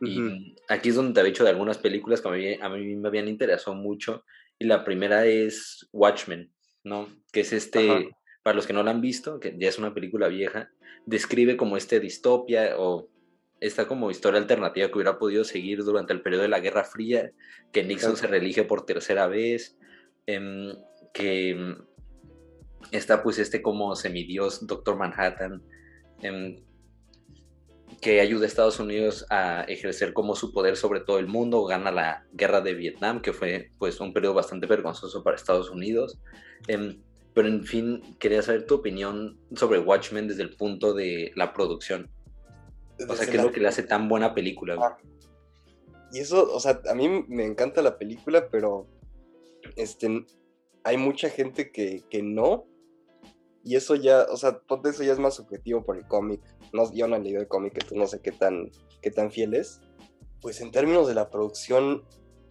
Y 0.00 0.54
aquí 0.68 0.90
es 0.90 0.94
donde 0.94 1.12
te 1.12 1.20
había 1.20 1.32
dicho 1.32 1.42
de 1.42 1.50
algunas 1.50 1.78
películas 1.78 2.20
que 2.20 2.28
a 2.28 2.30
mí, 2.30 2.54
a 2.60 2.68
mí 2.68 2.94
me 2.94 3.08
habían 3.08 3.26
interesado 3.26 3.76
mucho. 3.76 4.24
Y 4.56 4.64
la 4.64 4.84
primera 4.84 5.26
es 5.26 5.88
Watchmen, 5.92 6.52
¿no? 6.84 7.08
Que 7.32 7.40
es 7.40 7.52
este, 7.52 8.08
para 8.42 8.56
los 8.56 8.66
que 8.66 8.72
no 8.72 8.82
la 8.82 8.90
han 8.90 9.00
visto, 9.00 9.40
que 9.40 9.56
ya 9.58 9.68
es 9.68 9.78
una 9.78 9.94
película 9.94 10.28
vieja, 10.28 10.70
describe 11.06 11.56
como 11.56 11.76
este 11.76 12.00
distopia 12.00 12.78
o 12.78 13.08
esta 13.60 13.86
como 13.88 14.10
historia 14.10 14.40
alternativa 14.40 14.88
que 14.88 14.94
hubiera 14.94 15.18
podido 15.18 15.44
seguir 15.44 15.82
durante 15.84 16.12
el 16.12 16.22
periodo 16.22 16.42
de 16.42 16.48
la 16.48 16.60
Guerra 16.60 16.84
Fría, 16.84 17.32
que 17.72 17.82
Nixon 17.82 18.16
se 18.16 18.26
reelige 18.26 18.64
por 18.64 18.86
tercera 18.86 19.26
vez, 19.26 19.76
em, 20.26 20.74
que 21.12 21.76
está 22.92 23.22
pues 23.22 23.38
este 23.38 23.60
como 23.60 23.96
semidios, 23.96 24.66
Doctor 24.66 24.96
Manhattan, 24.96 25.62
em, 26.22 26.62
que 28.00 28.20
ayuda 28.20 28.44
a 28.44 28.46
Estados 28.46 28.78
Unidos 28.78 29.26
a 29.28 29.62
ejercer 29.62 30.12
como 30.12 30.36
su 30.36 30.52
poder 30.52 30.76
sobre 30.76 31.00
todo 31.00 31.18
el 31.18 31.26
mundo, 31.26 31.64
gana 31.64 31.90
la 31.90 32.24
guerra 32.32 32.60
de 32.60 32.74
Vietnam, 32.74 33.20
que 33.20 33.32
fue 33.32 33.72
pues 33.78 33.98
un 33.98 34.12
periodo 34.12 34.34
bastante 34.34 34.66
vergonzoso 34.66 35.24
para 35.24 35.36
Estados 35.36 35.70
Unidos. 35.70 36.20
Em, 36.68 37.02
pero 37.38 37.46
en 37.46 37.62
fin, 37.62 38.02
quería 38.18 38.42
saber 38.42 38.66
tu 38.66 38.74
opinión 38.74 39.38
sobre 39.54 39.78
Watchmen 39.78 40.26
desde 40.26 40.42
el 40.42 40.56
punto 40.56 40.92
de 40.92 41.30
la 41.36 41.52
producción. 41.52 42.10
O 43.08 43.14
sea, 43.14 43.26
¿qué 43.26 43.36
es 43.36 43.42
lo 43.44 43.52
que 43.52 43.60
le 43.60 43.68
hace 43.68 43.84
tan 43.84 44.08
buena 44.08 44.34
película? 44.34 44.76
Ah. 44.82 44.98
Y 46.10 46.18
eso, 46.18 46.52
o 46.52 46.58
sea, 46.58 46.80
a 46.90 46.94
mí 46.96 47.08
me 47.28 47.44
encanta 47.44 47.80
la 47.80 47.96
película, 47.96 48.48
pero 48.50 48.88
este, 49.76 50.26
hay 50.82 50.96
mucha 50.96 51.30
gente 51.30 51.70
que, 51.70 52.02
que 52.10 52.24
no. 52.24 52.66
Y 53.62 53.76
eso 53.76 53.94
ya, 53.94 54.26
o 54.32 54.36
sea, 54.36 54.60
eso 54.84 55.04
ya 55.04 55.12
es 55.12 55.20
más 55.20 55.36
subjetivo 55.36 55.84
por 55.84 55.96
el 55.96 56.08
cómic 56.08 56.40
no, 56.72 56.92
yo 56.92 57.06
no 57.06 57.14
he 57.14 57.20
leído 57.20 57.40
el 57.40 57.46
cómic, 57.46 57.74
entonces 57.74 57.98
no 57.98 58.06
sé 58.08 58.20
qué 58.20 58.32
tan, 58.32 58.70
qué 59.00 59.12
tan 59.12 59.30
fiel 59.30 59.54
es. 59.54 59.80
Pues 60.40 60.60
en 60.60 60.72
términos 60.72 61.06
de 61.06 61.14
la 61.14 61.30
producción, 61.30 62.02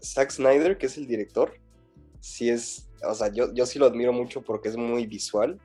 Zack 0.02 0.32
Snyder, 0.32 0.78
que 0.78 0.86
es 0.86 0.98
el 0.98 1.08
director, 1.08 1.60
sí 2.20 2.50
es, 2.50 2.87
o 3.04 3.14
sea, 3.14 3.32
yo, 3.32 3.54
yo 3.54 3.66
sí 3.66 3.80
lo 3.80 3.86
admiro 3.86 4.14
mucho 4.14 4.42
porque 4.42 4.70
es 4.70 4.78
muy 4.78 5.06
visual. 5.06 5.60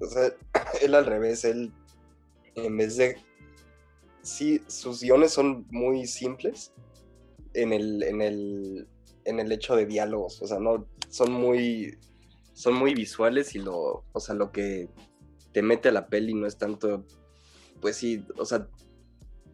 O 0.00 0.06
sea, 0.06 0.32
él 0.82 0.94
al 0.94 1.06
revés, 1.06 1.44
él, 1.44 1.72
en 2.54 2.76
vez 2.76 2.96
de, 2.96 3.16
sí, 4.22 4.60
sus 4.66 5.02
guiones 5.02 5.32
son 5.32 5.66
muy 5.70 6.06
simples 6.06 6.72
en 7.54 7.72
el, 7.72 8.02
en 8.02 8.22
el, 8.22 8.88
en 9.24 9.40
el 9.40 9.52
hecho 9.52 9.76
de 9.76 9.86
diálogos, 9.86 10.40
o 10.40 10.46
sea, 10.46 10.58
no, 10.58 10.86
son 11.08 11.32
muy, 11.32 11.98
son 12.52 12.74
muy 12.74 12.94
visuales 12.94 13.54
y 13.54 13.58
lo, 13.58 14.04
o 14.12 14.20
sea, 14.20 14.34
lo 14.34 14.52
que 14.52 14.88
te 15.52 15.62
mete 15.62 15.88
a 15.88 15.92
la 15.92 16.08
peli 16.08 16.32
no 16.34 16.46
es 16.46 16.56
tanto 16.56 17.04
pues 17.80 17.96
sí, 17.96 18.24
o 18.36 18.44
sea, 18.44 18.68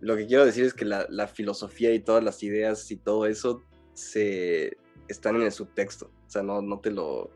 lo 0.00 0.16
que 0.16 0.26
quiero 0.26 0.44
decir 0.44 0.64
es 0.64 0.74
que 0.74 0.84
la, 0.84 1.28
filosofía 1.28 1.94
y 1.94 2.00
todas 2.00 2.22
las 2.22 2.42
ideas 2.42 2.90
y 2.90 2.96
todo 2.96 3.26
eso 3.26 3.62
se 3.94 4.76
están 5.08 5.36
en 5.36 5.42
el 5.42 5.52
subtexto. 5.52 6.06
O 6.26 6.30
sea, 6.30 6.42
no, 6.42 6.62
no, 6.62 6.80
te, 6.80 6.90
lo, 6.90 7.30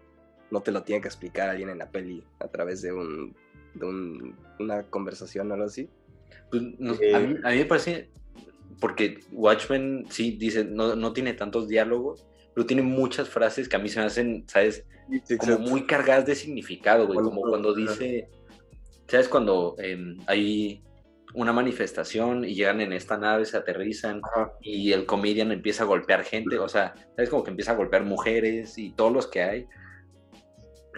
no 0.50 0.60
te 0.60 0.72
lo 0.72 0.82
tiene 0.82 1.02
que 1.02 1.08
explicar 1.08 1.48
alguien 1.48 1.70
en 1.70 1.78
la 1.78 1.90
peli 1.90 2.24
a 2.38 2.48
través 2.48 2.82
de, 2.82 2.92
un, 2.92 3.34
de 3.74 3.86
un, 3.86 4.36
una 4.58 4.84
conversación 4.84 5.50
o 5.50 5.54
algo 5.54 5.66
así. 5.66 5.88
Pues, 6.50 6.62
a, 7.14 7.20
mí, 7.20 7.36
me 7.42 7.64
parece, 7.64 8.10
porque 8.80 9.20
Watchmen 9.32 10.06
sí 10.10 10.32
dice, 10.32 10.64
no, 10.64 10.96
no 10.96 11.12
tiene 11.12 11.34
tantos 11.34 11.68
diálogos, 11.68 12.26
pero 12.54 12.66
tiene 12.66 12.82
muchas 12.82 13.28
frases 13.28 13.68
que 13.68 13.76
a 13.76 13.78
mí 13.78 13.88
se 13.88 14.00
me 14.00 14.06
hacen, 14.06 14.44
¿sabes? 14.46 14.84
como 15.38 15.58
muy 15.58 15.86
cargadas 15.86 16.24
de 16.26 16.36
significado, 16.36 17.06
güey. 17.06 17.18
Como 17.18 17.40
cuando 17.42 17.74
dice, 17.74 18.28
¿Sabes 19.10 19.26
cuando 19.26 19.74
em, 19.78 20.18
hay 20.28 20.84
una 21.34 21.52
manifestación 21.52 22.44
y 22.44 22.54
llegan 22.54 22.80
en 22.80 22.92
esta 22.92 23.16
nave, 23.16 23.44
se 23.44 23.56
aterrizan 23.56 24.20
y 24.60 24.92
el 24.92 25.06
comedian 25.06 25.52
empieza 25.52 25.84
a 25.84 25.86
golpear 25.86 26.24
gente? 26.24 26.58
O 26.58 26.68
sea, 26.68 26.94
¿sabes? 27.16 27.30
Como 27.30 27.44
que 27.44 27.50
empieza 27.50 27.72
a 27.72 27.76
golpear 27.76 28.04
mujeres 28.04 28.78
y 28.78 28.90
todos 28.92 29.12
los 29.12 29.26
que 29.26 29.42
hay. 29.42 29.66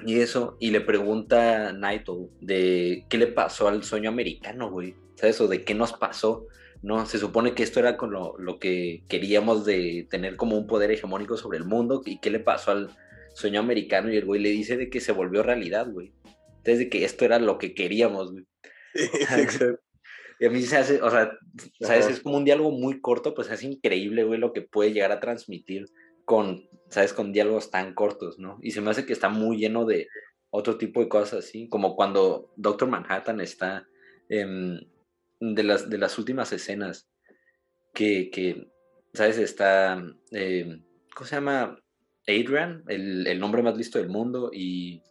Y 0.06 0.20
eso, 0.20 0.56
y 0.58 0.70
le 0.70 0.80
pregunta 0.80 1.68
a 1.68 1.72
Naito 1.72 2.30
de 2.40 3.04
qué 3.08 3.18
le 3.18 3.28
pasó 3.28 3.68
al 3.68 3.84
sueño 3.84 4.08
americano, 4.08 4.70
güey. 4.70 4.96
¿Sabes? 5.16 5.40
O 5.40 5.48
de 5.48 5.64
qué 5.64 5.74
nos 5.74 5.92
pasó. 5.92 6.46
No, 6.82 7.06
se 7.06 7.18
supone 7.18 7.54
que 7.54 7.62
esto 7.62 7.78
era 7.78 7.96
con 7.96 8.10
lo, 8.10 8.36
lo, 8.38 8.58
que 8.58 9.04
queríamos 9.08 9.64
de 9.64 10.08
tener 10.10 10.36
como 10.36 10.56
un 10.56 10.66
poder 10.66 10.90
hegemónico 10.90 11.36
sobre 11.36 11.58
el 11.58 11.64
mundo. 11.64 12.02
¿Y 12.04 12.18
qué 12.18 12.30
le 12.30 12.40
pasó 12.40 12.72
al 12.72 12.90
sueño 13.34 13.60
americano? 13.60 14.12
Y 14.12 14.16
el 14.16 14.24
güey 14.24 14.40
le 14.40 14.48
dice 14.48 14.76
de 14.76 14.90
que 14.90 15.00
se 15.00 15.12
volvió 15.12 15.44
realidad, 15.44 15.86
güey. 15.88 16.12
Entonces, 16.48 16.78
de 16.78 16.88
que 16.88 17.04
esto 17.04 17.24
era 17.24 17.38
lo 17.38 17.58
que 17.58 17.74
queríamos, 17.74 18.32
güey. 18.32 18.46
y 20.42 20.46
a 20.46 20.50
mí 20.50 20.60
se 20.62 20.76
hace, 20.76 21.00
o 21.00 21.08
sea, 21.08 21.38
¿sabes? 21.80 22.08
Es 22.08 22.20
como 22.20 22.36
un 22.36 22.44
diálogo 22.44 22.72
muy 22.72 23.00
corto, 23.00 23.32
pues 23.32 23.48
es 23.48 23.62
increíble, 23.62 24.24
güey, 24.24 24.40
lo 24.40 24.52
que 24.52 24.62
puede 24.62 24.92
llegar 24.92 25.12
a 25.12 25.20
transmitir 25.20 25.84
con, 26.24 26.68
¿sabes? 26.88 27.12
Con 27.12 27.32
diálogos 27.32 27.70
tan 27.70 27.94
cortos, 27.94 28.40
¿no? 28.40 28.58
Y 28.60 28.72
se 28.72 28.80
me 28.80 28.90
hace 28.90 29.06
que 29.06 29.12
está 29.12 29.28
muy 29.28 29.58
lleno 29.58 29.84
de 29.84 30.08
otro 30.50 30.78
tipo 30.78 30.98
de 30.98 31.08
cosas 31.08 31.44
así, 31.44 31.68
como 31.68 31.94
cuando 31.94 32.52
Doctor 32.56 32.88
Manhattan 32.88 33.40
está 33.40 33.86
de, 34.28 35.62
las, 35.62 35.88
de 35.88 35.98
las 35.98 36.18
últimas 36.18 36.52
escenas 36.52 37.08
que, 37.94 38.28
que 38.30 38.68
¿sabes? 39.14 39.38
Está, 39.38 40.02
em, 40.32 40.82
¿cómo 41.14 41.24
se 41.28 41.36
llama? 41.36 41.78
Adrian, 42.26 42.82
el, 42.88 43.28
el, 43.28 43.38
nombre 43.38 43.62
más 43.62 43.76
listo 43.76 44.00
del 44.00 44.08
mundo, 44.08 44.50
y 44.52 45.04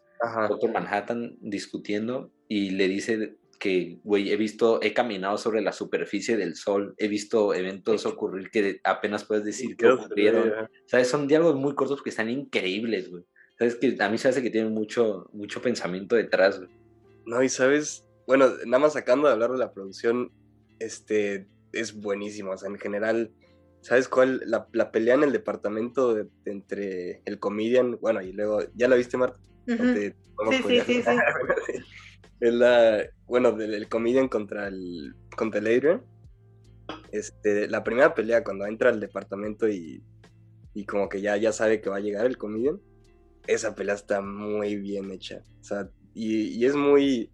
Doctor 0.50 0.74
Manhattan 0.74 1.38
discutiendo, 1.39 2.34
y 2.50 2.72
le 2.72 2.89
dice 2.89 3.38
que, 3.62 4.00
güey, 4.04 4.32
he 4.32 4.38
visto, 4.38 4.82
he 4.82 4.91
caminado 4.91 5.38
sobre 5.38 5.62
la 5.62 5.71
superficie 5.71 6.36
del 6.36 6.56
sol, 6.56 6.95
he 6.97 7.08
visto 7.08 7.54
eventos 7.54 8.08
ocurrir 8.08 8.50
que 8.50 8.82
apenas 8.84 9.24
puedes 9.24 9.45
decir 9.45 9.78
que 9.78 9.88
ocurrieron. 9.88 10.67
¿Sabes? 10.88 11.10
Son 11.10 11.28
diálogos 11.28 11.58
muy 11.58 11.76
cortos 11.76 12.02
que 12.02 12.10
están 12.10 12.28
increíbles, 12.32 13.12
güey. 13.12 13.24
¿Sabes? 13.60 13.76
Que 13.76 13.95
a 14.00 14.10
mí 14.10 14.17
se 14.17 14.30
hace 14.30 14.41
que 14.41 14.50
tienen 14.50 14.74
mucho, 14.74 15.30
mucho 15.32 15.62
pensamiento 15.62 16.15
detrás, 16.15 16.58
güey. 16.58 16.71
No, 17.28 17.43
y 17.43 17.50
sabes, 17.50 18.04
bueno, 18.26 18.50
nada 18.65 18.80
más 18.80 18.93
sacando 18.93 19.28
de 19.28 19.34
hablar 19.34 19.52
de 19.52 19.60
la 19.60 19.71
producción, 19.71 20.32
este, 20.80 21.47
es 21.71 21.93
buenísimo. 21.93 22.54
O 22.54 22.58
sea, 22.58 22.67
en 22.67 22.80
general, 22.80 23.32
¿sabes 23.82 24.08
cuál? 24.08 24.41
La, 24.47 24.67
la 24.71 24.91
pelea 24.91 25.13
en 25.13 25.24
el 25.24 25.34
departamento 25.34 26.17
entre 26.45 27.21
el 27.26 27.38
comedian, 27.38 28.00
bueno, 28.02 28.24
y 28.24 28.34
luego, 28.34 28.63
¿ya 28.74 28.88
la 28.88 28.95
viste, 28.95 29.17
Marta? 29.17 29.39
sí, 29.67 29.76
sí, 30.67 30.82
sí, 30.82 31.04
sí. 31.04 31.04
es 32.41 32.54
la, 32.54 33.08
bueno, 33.27 33.51
del, 33.54 33.88
comedian 33.88 34.27
contra 34.27 34.67
el, 34.67 35.15
contra 35.38 35.60
el 35.60 35.67
Adrian. 35.67 36.04
Este, 37.12 37.67
la 37.69 37.84
primera 37.84 38.13
pelea 38.15 38.43
cuando 38.43 38.65
entra 38.65 38.89
al 38.89 38.99
departamento 38.99 39.69
y, 39.69 40.04
y 40.73 40.86
como 40.86 41.08
que 41.08 41.21
ya, 41.21 41.38
ya 41.38 41.51
sabe 41.54 41.82
que 41.82 41.89
va 41.89 41.97
a 41.97 42.01
llegar 42.01 42.25
el 42.25 42.38
comedian, 42.38 42.82
esa 43.47 43.75
pelea 43.75 43.93
está 43.93 44.21
muy 44.21 44.75
bien 44.75 45.12
hecha. 45.12 45.43
O 45.62 45.63
sea, 45.63 45.89
y, 46.15 46.47
y 46.47 46.65
es 46.65 46.75
muy, 46.75 47.32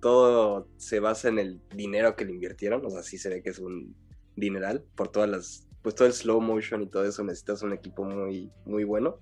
todo 0.00 0.68
se 0.76 1.00
basa 1.00 1.28
en 1.28 1.38
el 1.38 1.60
dinero 1.74 2.14
que 2.14 2.26
le 2.26 2.32
invirtieron, 2.32 2.84
o 2.84 2.90
sea, 2.90 3.02
sí 3.02 3.16
se 3.16 3.30
ve 3.30 3.42
que 3.42 3.50
es 3.50 3.58
un 3.58 3.96
dineral 4.36 4.84
por 4.94 5.08
todas 5.08 5.30
las, 5.30 5.66
pues 5.82 5.94
todo 5.94 6.06
el 6.06 6.12
slow 6.12 6.42
motion 6.42 6.82
y 6.82 6.90
todo 6.90 7.04
eso 7.04 7.24
necesitas 7.24 7.62
un 7.62 7.72
equipo 7.72 8.04
muy, 8.04 8.52
muy 8.66 8.84
bueno. 8.84 9.20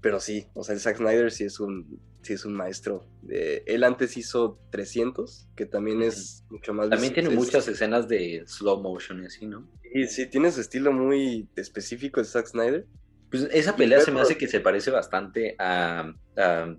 Pero 0.00 0.18
sí, 0.18 0.46
o 0.54 0.64
sea, 0.64 0.74
el 0.74 0.80
Zack 0.80 0.96
Snyder 0.96 1.30
sí 1.30 1.44
es 1.44 1.60
un, 1.60 2.00
sí 2.22 2.32
es 2.34 2.44
un 2.44 2.54
maestro. 2.54 3.06
de 3.22 3.62
él 3.66 3.84
antes 3.84 4.16
hizo 4.16 4.58
300, 4.70 5.48
que 5.56 5.66
también 5.66 6.02
es 6.02 6.44
mucho 6.50 6.72
más... 6.72 6.88
También 6.88 7.12
tiene 7.12 7.30
muchas 7.30 7.68
escenas 7.68 8.08
de 8.08 8.44
slow 8.46 8.80
motion 8.80 9.22
y 9.22 9.26
así, 9.26 9.46
¿no? 9.46 9.68
Y 9.94 10.06
sí, 10.06 10.26
tiene 10.26 10.50
su 10.50 10.60
estilo 10.60 10.92
muy 10.92 11.48
específico 11.56 12.20
de 12.20 12.26
Zack 12.26 12.46
Snyder. 12.46 12.86
Pues 13.30 13.48
esa 13.52 13.76
pelea 13.76 14.00
se 14.00 14.10
me 14.10 14.20
hace 14.20 14.36
que 14.36 14.46
se 14.46 14.60
parece 14.60 14.90
bastante 14.90 15.56
a, 15.58 16.14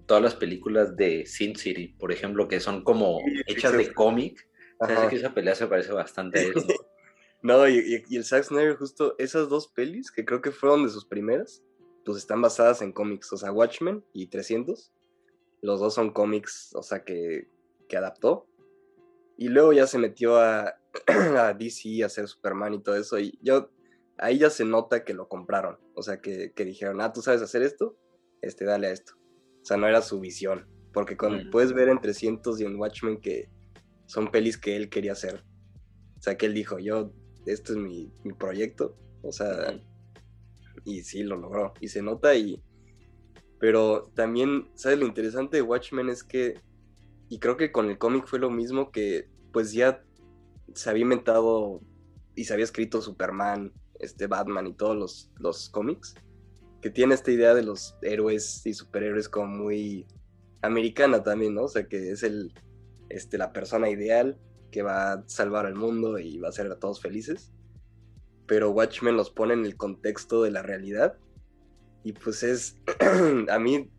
todas 0.06 0.22
las 0.22 0.36
películas 0.36 0.96
de 0.96 1.26
Sin 1.26 1.56
City, 1.56 1.96
por 2.00 2.12
ejemplo, 2.12 2.48
que 2.48 2.60
son 2.60 2.84
como 2.84 3.20
hechas 3.48 3.74
de 3.74 3.92
cómic. 3.94 4.48
Se 4.86 4.94
hace 4.94 5.08
que 5.08 5.16
esa 5.16 5.34
pelea 5.34 5.56
se 5.56 5.68
parece 5.68 5.94
bastante 5.94 6.40
a 6.40 6.42
eso. 6.44 6.68
no, 7.42 7.68
y, 7.68 8.04
y, 8.08 8.16
el 8.18 8.24
Zack 8.24 8.44
Snyder, 8.44 8.76
justo 8.76 9.16
esas 9.18 9.50
dos 9.50 9.68
pelis, 9.68 10.12
que 10.12 10.26
creo 10.26 10.42
que 10.42 10.52
fueron 10.52 10.84
de 10.84 10.92
sus 10.92 11.06
primeras, 11.06 11.64
pues 12.06 12.20
están 12.20 12.42
basadas 12.42 12.82
en 12.82 12.92
cómics, 12.92 13.32
o 13.34 13.38
sea, 13.38 13.52
Watchmen 13.52 14.04
y 14.14 14.28
300. 14.28 14.92
Los 15.64 15.80
dos 15.80 15.94
son 15.94 16.12
cómics, 16.12 16.76
o 16.76 16.84
sea, 16.84 17.06
que, 17.06 17.48
que 17.88 17.96
adaptó. 17.96 18.48
Y 19.38 19.48
luego 19.48 19.72
ya 19.72 19.88
se 19.88 19.98
metió 19.98 20.38
a, 20.38 20.76
a, 21.08 21.54
DC 21.54 22.04
a 22.04 22.08
hacer 22.08 22.28
Superman 22.28 22.74
y 22.74 22.84
todo 22.84 22.98
eso. 22.98 23.18
Y 23.18 23.40
yo, 23.42 23.72
ahí 24.18 24.40
ya 24.40 24.50
se 24.50 24.66
nota 24.66 25.06
que 25.06 25.14
lo 25.14 25.30
compraron. 25.30 25.80
O 25.96 26.04
sea, 26.04 26.20
que, 26.20 26.52
que, 26.52 26.66
dijeron, 26.66 27.00
ah, 27.00 27.14
tú 27.14 27.22
sabes 27.22 27.42
hacer 27.42 27.64
esto, 27.64 27.98
este, 28.42 28.66
dale 28.66 28.88
a 28.88 28.92
esto. 28.92 29.14
O 29.62 29.66
sea, 29.66 29.78
no 29.78 29.88
era 29.88 30.02
su 30.02 30.20
visión. 30.20 30.68
Porque 30.92 31.16
cuando, 31.16 31.50
puedes 31.50 31.72
ver 31.72 31.88
en 31.88 32.02
300 32.02 32.60
y 32.60 32.66
en 32.66 32.76
Watchmen 32.76 33.22
que 33.22 33.50
son 34.06 34.32
pelis 34.32 34.58
que 34.58 34.76
él 34.76 34.90
quería 34.90 35.14
hacer. 35.14 35.46
O 36.18 36.22
sea, 36.22 36.38
que 36.38 36.46
él 36.46 36.54
dijo, 36.54 36.78
yo, 36.78 37.14
este 37.46 37.72
es 37.72 37.78
mi, 37.78 38.12
mi 38.26 38.34
proyecto. 38.34 38.98
O 39.22 39.32
sea, 39.32 39.82
y 40.84 41.04
sí, 41.04 41.24
lo 41.24 41.38
logró. 41.38 41.74
Y 41.80 41.88
se 41.88 42.02
nota 42.02 42.36
y... 42.36 42.62
Pero 43.64 44.12
también, 44.14 44.68
¿sabes? 44.76 45.00
Lo 45.00 45.08
interesante 45.08 45.56
de 45.56 45.62
Watchmen 45.62 46.10
es 46.10 46.22
que, 46.22 46.60
y 47.30 47.40
creo 47.40 47.56
que 47.56 47.72
con 47.72 47.90
el 47.90 47.98
cómic 47.98 48.28
fue 48.28 48.38
lo 48.38 48.50
mismo, 48.50 48.92
que 48.92 49.30
pues 49.54 49.72
ya 49.72 50.04
se 50.74 50.90
había 50.90 51.04
inventado 51.04 51.80
y 52.36 52.44
se 52.44 52.52
había 52.52 52.66
escrito 52.66 53.02
Superman, 53.02 53.72
este 54.02 54.28
Batman 54.28 54.68
y 54.68 54.74
todos 54.74 54.98
los, 54.98 55.32
los 55.40 55.70
cómics, 55.70 56.14
que 56.82 56.90
tiene 56.90 57.14
esta 57.14 57.32
idea 57.32 57.54
de 57.54 57.64
los 57.64 57.96
héroes 58.02 58.66
y 58.66 58.74
superhéroes 58.74 59.30
como 59.30 59.48
muy 59.48 60.08
americana 60.62 61.24
también, 61.24 61.54
¿no? 61.56 61.64
O 61.64 61.70
sea, 61.70 61.88
que 61.88 62.12
es 62.12 62.24
el, 62.24 62.54
este, 63.08 63.38
la 63.38 63.54
persona 63.54 63.90
ideal 63.90 64.38
que 64.72 64.82
va 64.82 65.14
a 65.14 65.24
salvar 65.28 65.68
al 65.68 65.76
mundo 65.76 66.20
y 66.20 66.38
va 66.38 66.48
a 66.48 66.50
hacer 66.50 66.70
a 66.70 66.80
todos 66.80 67.00
felices 67.00 67.54
pero 68.46 68.72
Watchmen 68.72 69.16
los 69.16 69.32
pone 69.32 69.54
en 69.54 69.66
el 69.66 69.78
contexto 69.78 70.44
de 70.44 70.52
la 70.52 70.62
realidad. 70.62 71.18
Y 72.04 72.14
pues 72.14 72.44
es, 72.44 72.78
a 73.50 73.60
mí, 73.60 73.90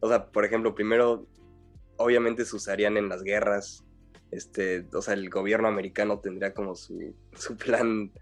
o 0.00 0.08
sea, 0.08 0.30
por 0.30 0.44
ejemplo, 0.44 0.74
primero, 0.74 1.26
obviamente 1.96 2.44
se 2.44 2.56
usarían 2.56 2.96
en 2.96 3.08
las 3.08 3.22
guerras. 3.22 3.84
Este, 4.30 4.88
o 4.92 5.02
sea, 5.02 5.14
el 5.14 5.28
gobierno 5.28 5.68
americano 5.68 6.20
tendría 6.20 6.54
como 6.54 6.74
su, 6.74 7.14
su 7.34 7.56
plan, 7.56 8.12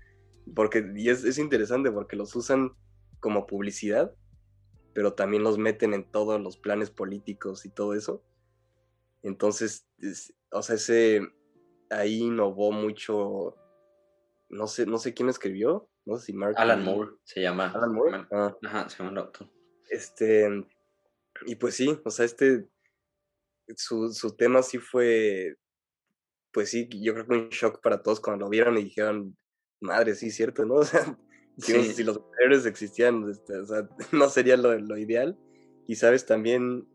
porque, 0.55 0.93
y 0.97 1.09
es, 1.09 1.25
es 1.25 1.39
interesante 1.39 1.91
porque 1.91 2.17
los 2.17 2.35
usan 2.37 2.73
como 3.21 3.47
publicidad, 3.47 4.13
pero 4.93 5.15
también 5.15 5.43
los 5.43 5.59
meten 5.59 5.95
en 5.95 6.05
todos 6.05 6.41
los 6.41 6.57
planes 6.57 6.91
políticos 6.91 7.65
y 7.65 7.71
todo 7.71 7.95
eso. 7.95 8.23
Entonces, 9.23 9.87
o 10.51 10.63
sea, 10.63 10.77
ese 10.77 11.21
ahí 11.91 12.21
innovó 12.21 12.73
mucho 12.73 13.57
no 14.51 14.67
sé, 14.67 14.85
no 14.85 14.99
sé 14.99 15.15
quién 15.15 15.29
escribió, 15.29 15.89
no 16.11 16.19
sé 16.19 16.27
si 16.27 16.33
Mark. 16.33 16.55
Alan 16.59 16.85
Moore 16.85 17.13
se 17.23 17.41
llama. 17.41 17.71
Alan 17.71 17.95
Moore. 17.95 18.27
Ah. 18.33 18.57
Ajá, 18.65 18.89
se 18.89 18.99
llama 18.99 19.13
el 19.13 19.19
autor. 19.19 19.49
Este, 19.89 20.49
y 21.47 21.55
pues 21.55 21.75
sí, 21.75 21.97
o 22.05 22.11
sea, 22.11 22.25
este, 22.25 22.69
su, 23.77 24.13
su 24.13 24.35
tema 24.37 24.63
sí 24.63 24.79
fue, 24.79 25.57
pues 26.53 26.71
sí, 26.71 26.89
yo 27.01 27.15
creo 27.15 27.27
que 27.27 27.35
un 27.35 27.49
shock 27.49 27.81
para 27.81 28.03
todos 28.03 28.21
cuando 28.21 28.45
lo 28.45 28.51
vieron 28.51 28.77
y 28.77 28.85
dijeron, 28.85 29.37
madre, 29.81 30.15
sí, 30.15 30.31
cierto, 30.31 30.65
¿no? 30.65 30.81
O 31.61 31.63
sea, 31.63 31.83
si, 31.83 32.05
los 32.05 32.21
héroes 32.43 32.65
existían, 32.65 33.29
este, 33.29 33.59
o 33.59 33.67
sea, 33.67 33.89
no 34.13 34.29
sería 34.31 34.57
lo, 34.57 34.77
lo 34.79 34.97
ideal. 34.97 35.39
Y 35.87 35.97
sabes, 35.97 36.25
también 36.25 36.89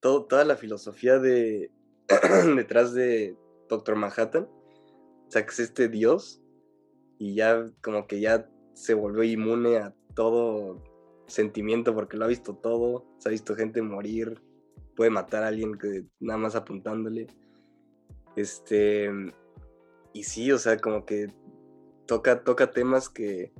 todo, 0.00 0.26
toda 0.26 0.44
la 0.44 0.56
filosofía 0.56 1.18
de 1.18 1.70
detrás 2.56 2.92
de 2.92 3.36
Doctor 3.68 3.96
Manhattan, 3.96 4.44
o 4.44 5.30
sea, 5.30 5.46
que 5.46 5.50
es 5.50 5.60
este 5.60 5.88
dios 5.88 6.42
y 7.18 7.34
ya 7.34 7.70
como 7.82 8.06
que 8.06 8.20
ya 8.20 8.48
se 8.74 8.94
volvió 8.94 9.22
inmune 9.22 9.78
a 9.78 9.94
todo 10.14 10.82
sentimiento 11.26 11.94
porque 11.94 12.16
lo 12.16 12.24
ha 12.24 12.28
visto 12.28 12.56
todo, 12.56 13.06
se 13.18 13.28
ha 13.28 13.32
visto 13.32 13.54
gente 13.54 13.82
morir, 13.82 14.42
puede 14.94 15.10
matar 15.10 15.42
a 15.42 15.48
alguien 15.48 15.78
que 15.78 16.06
nada 16.20 16.38
más 16.38 16.54
apuntándole. 16.54 17.26
Este 18.36 19.10
y 20.12 20.22
sí, 20.24 20.52
o 20.52 20.58
sea, 20.58 20.78
como 20.78 21.04
que 21.04 21.28
toca 22.06 22.44
toca 22.44 22.70
temas 22.70 23.08
que 23.08 23.52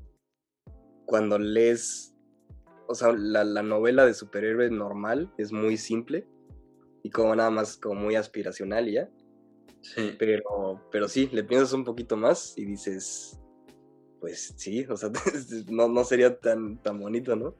cuando 1.06 1.38
lees 1.38 2.16
o 2.88 2.94
sea, 2.94 3.12
la, 3.12 3.44
la 3.44 3.62
novela 3.62 4.06
de 4.06 4.14
superhéroe 4.14 4.70
normal 4.70 5.32
es 5.38 5.52
muy 5.52 5.76
simple 5.76 6.26
y 7.02 7.10
como 7.10 7.34
nada 7.34 7.50
más 7.50 7.76
como 7.76 8.00
muy 8.00 8.16
aspiracional 8.16 8.90
ya. 8.90 9.08
Sí. 9.80 10.16
Pero, 10.18 10.42
pero 10.90 11.08
sí, 11.08 11.28
le 11.32 11.44
piensas 11.44 11.72
un 11.72 11.84
poquito 11.84 12.16
más 12.16 12.54
y 12.56 12.64
dices, 12.64 13.40
pues 14.26 14.54
sí, 14.56 14.84
o 14.88 14.96
sea, 14.96 15.10
no, 15.70 15.86
no 15.86 16.02
sería 16.02 16.36
tan, 16.36 16.78
tan 16.78 16.98
bonito, 16.98 17.36
¿no? 17.36 17.54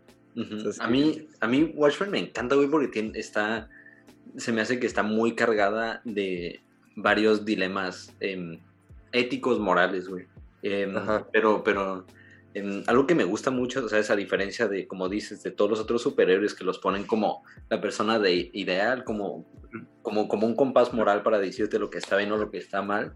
a, 0.81 0.89
mí, 0.89 1.29
a 1.39 1.47
mí 1.47 1.73
Watchmen 1.77 2.11
me 2.11 2.19
encanta, 2.19 2.57
güey, 2.57 2.69
porque 2.69 2.89
tiene, 2.89 3.17
está, 3.21 3.69
se 4.37 4.51
me 4.51 4.62
hace 4.62 4.81
que 4.81 4.89
está 4.89 5.05
muy 5.05 5.37
cargada 5.37 6.03
de 6.05 6.61
varios 6.97 7.45
dilemas 7.45 8.12
em, 8.19 8.59
éticos, 9.12 9.61
morales, 9.61 10.09
güey. 10.09 10.27
Em, 10.62 10.93
pero, 11.33 11.62
pero 11.62 12.05
em, 12.53 12.83
algo 12.89 13.07
que 13.07 13.14
me 13.14 13.23
gusta 13.23 13.53
mucho, 13.53 13.85
o 13.85 13.89
sea, 13.89 14.01
esa 14.01 14.17
diferencia 14.17 14.67
de, 14.67 14.89
como 14.89 15.09
dices, 15.09 15.45
de 15.45 15.53
todos 15.53 15.71
los 15.71 15.79
otros 15.79 16.03
superhéroes 16.03 16.53
que 16.53 16.64
los 16.64 16.81
ponen 16.81 17.05
como 17.05 17.45
la 17.71 17.81
persona 17.81 18.19
de 18.19 18.51
ideal, 18.53 19.05
como, 19.05 19.47
como, 20.03 20.27
como 20.27 20.49
un 20.49 20.57
compás 20.57 20.93
moral 20.93 21.23
para 21.23 21.39
decirte 21.39 21.79
lo 21.79 21.91
que 21.91 21.99
está 21.99 22.17
bien 22.17 22.33
o 22.33 22.37
lo 22.37 22.51
que 22.51 22.59
está 22.59 22.83
mal. 22.83 23.14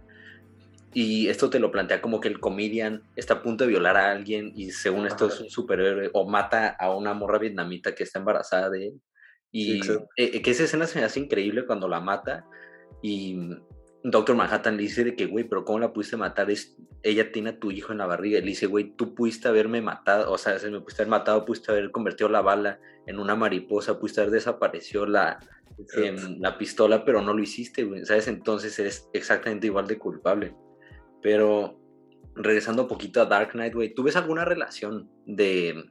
Y 0.93 1.29
esto 1.29 1.51
te 1.51 1.61
lo 1.61 1.71
plantea 1.71 2.03
como 2.03 2.21
que 2.21 2.29
el 2.29 2.41
comedian 2.41 3.05
está 3.15 3.35
a 3.35 3.43
punto 3.43 3.65
de 3.65 3.71
violar 3.71 3.97
a 3.97 4.11
alguien 4.11 4.53
y 4.57 4.73
según 4.73 5.07
esto 5.07 5.29
es 5.29 5.41
un 5.41 5.49
superhéroe 5.49 6.11
o 6.13 6.29
mata 6.29 6.69
a 6.69 6.95
una 6.95 7.15
morra 7.15 7.39
vietnamita 7.39 7.95
que 7.95 8.03
está 8.03 8.19
embarazada 8.19 8.71
de 8.71 8.89
él. 8.89 9.01
Y 9.53 9.81
eh, 10.17 10.43
que 10.43 10.51
esa 10.51 10.65
escena 10.65 10.87
se 10.87 10.99
me 10.99 11.05
hace 11.05 11.21
increíble 11.21 11.67
cuando 11.67 11.89
la 11.89 12.01
mata 12.01 12.45
y 13.03 13.37
Doctor 14.03 14.35
Manhattan 14.35 14.77
le 14.77 14.85
dice 14.85 15.05
de 15.05 15.15
que, 15.15 15.27
güey, 15.27 15.45
pero 15.45 15.65
¿cómo 15.65 15.79
la 15.79 15.93
pudiste 15.93 16.17
matar? 16.17 16.51
Es, 16.51 16.77
ella 17.03 17.33
tiene 17.33 17.51
a 17.51 17.59
tu 17.59 17.71
hijo 17.71 17.93
en 17.93 17.99
la 17.99 18.07
barriga. 18.07 18.39
Y 18.39 18.43
le 18.43 18.49
dice, 18.49 18.67
güey, 18.67 18.93
tú 18.97 19.15
pudiste 19.15 19.49
haberme 19.49 19.83
matado, 19.83 20.33
o 20.33 20.39
sea, 20.39 20.59
se 20.59 20.71
me 20.71 20.81
pudiste 20.81 21.03
haber 21.03 21.11
matado, 21.11 21.45
pudiste 21.45 21.71
haber 21.71 21.91
convertido 21.91 22.29
la 22.31 22.41
bala 22.41 22.81
en 23.07 23.19
una 23.19 23.37
mariposa, 23.37 23.99
pudiste 23.99 24.23
haber 24.23 24.33
desaparecido 24.33 25.07
la, 25.07 25.39
em, 25.97 26.41
la 26.41 26.57
pistola, 26.57 27.05
pero 27.05 27.21
no 27.21 27.35
lo 27.35 27.43
hiciste, 27.43 27.85
güey, 27.85 28.05
¿sabes? 28.07 28.29
Entonces 28.29 28.79
eres 28.79 29.09
exactamente 29.13 29.67
igual 29.67 29.87
de 29.87 29.99
culpable. 29.99 30.55
Pero 31.23 31.79
regresando 32.35 32.83
un 32.83 32.89
poquito 32.89 33.21
a 33.21 33.27
Dark 33.27 33.53
Knight, 33.53 33.75
güey, 33.75 33.95
¿tú 33.95 34.03
ves 34.03 34.17
alguna 34.17 34.45
relación 34.45 35.11
de, 35.27 35.91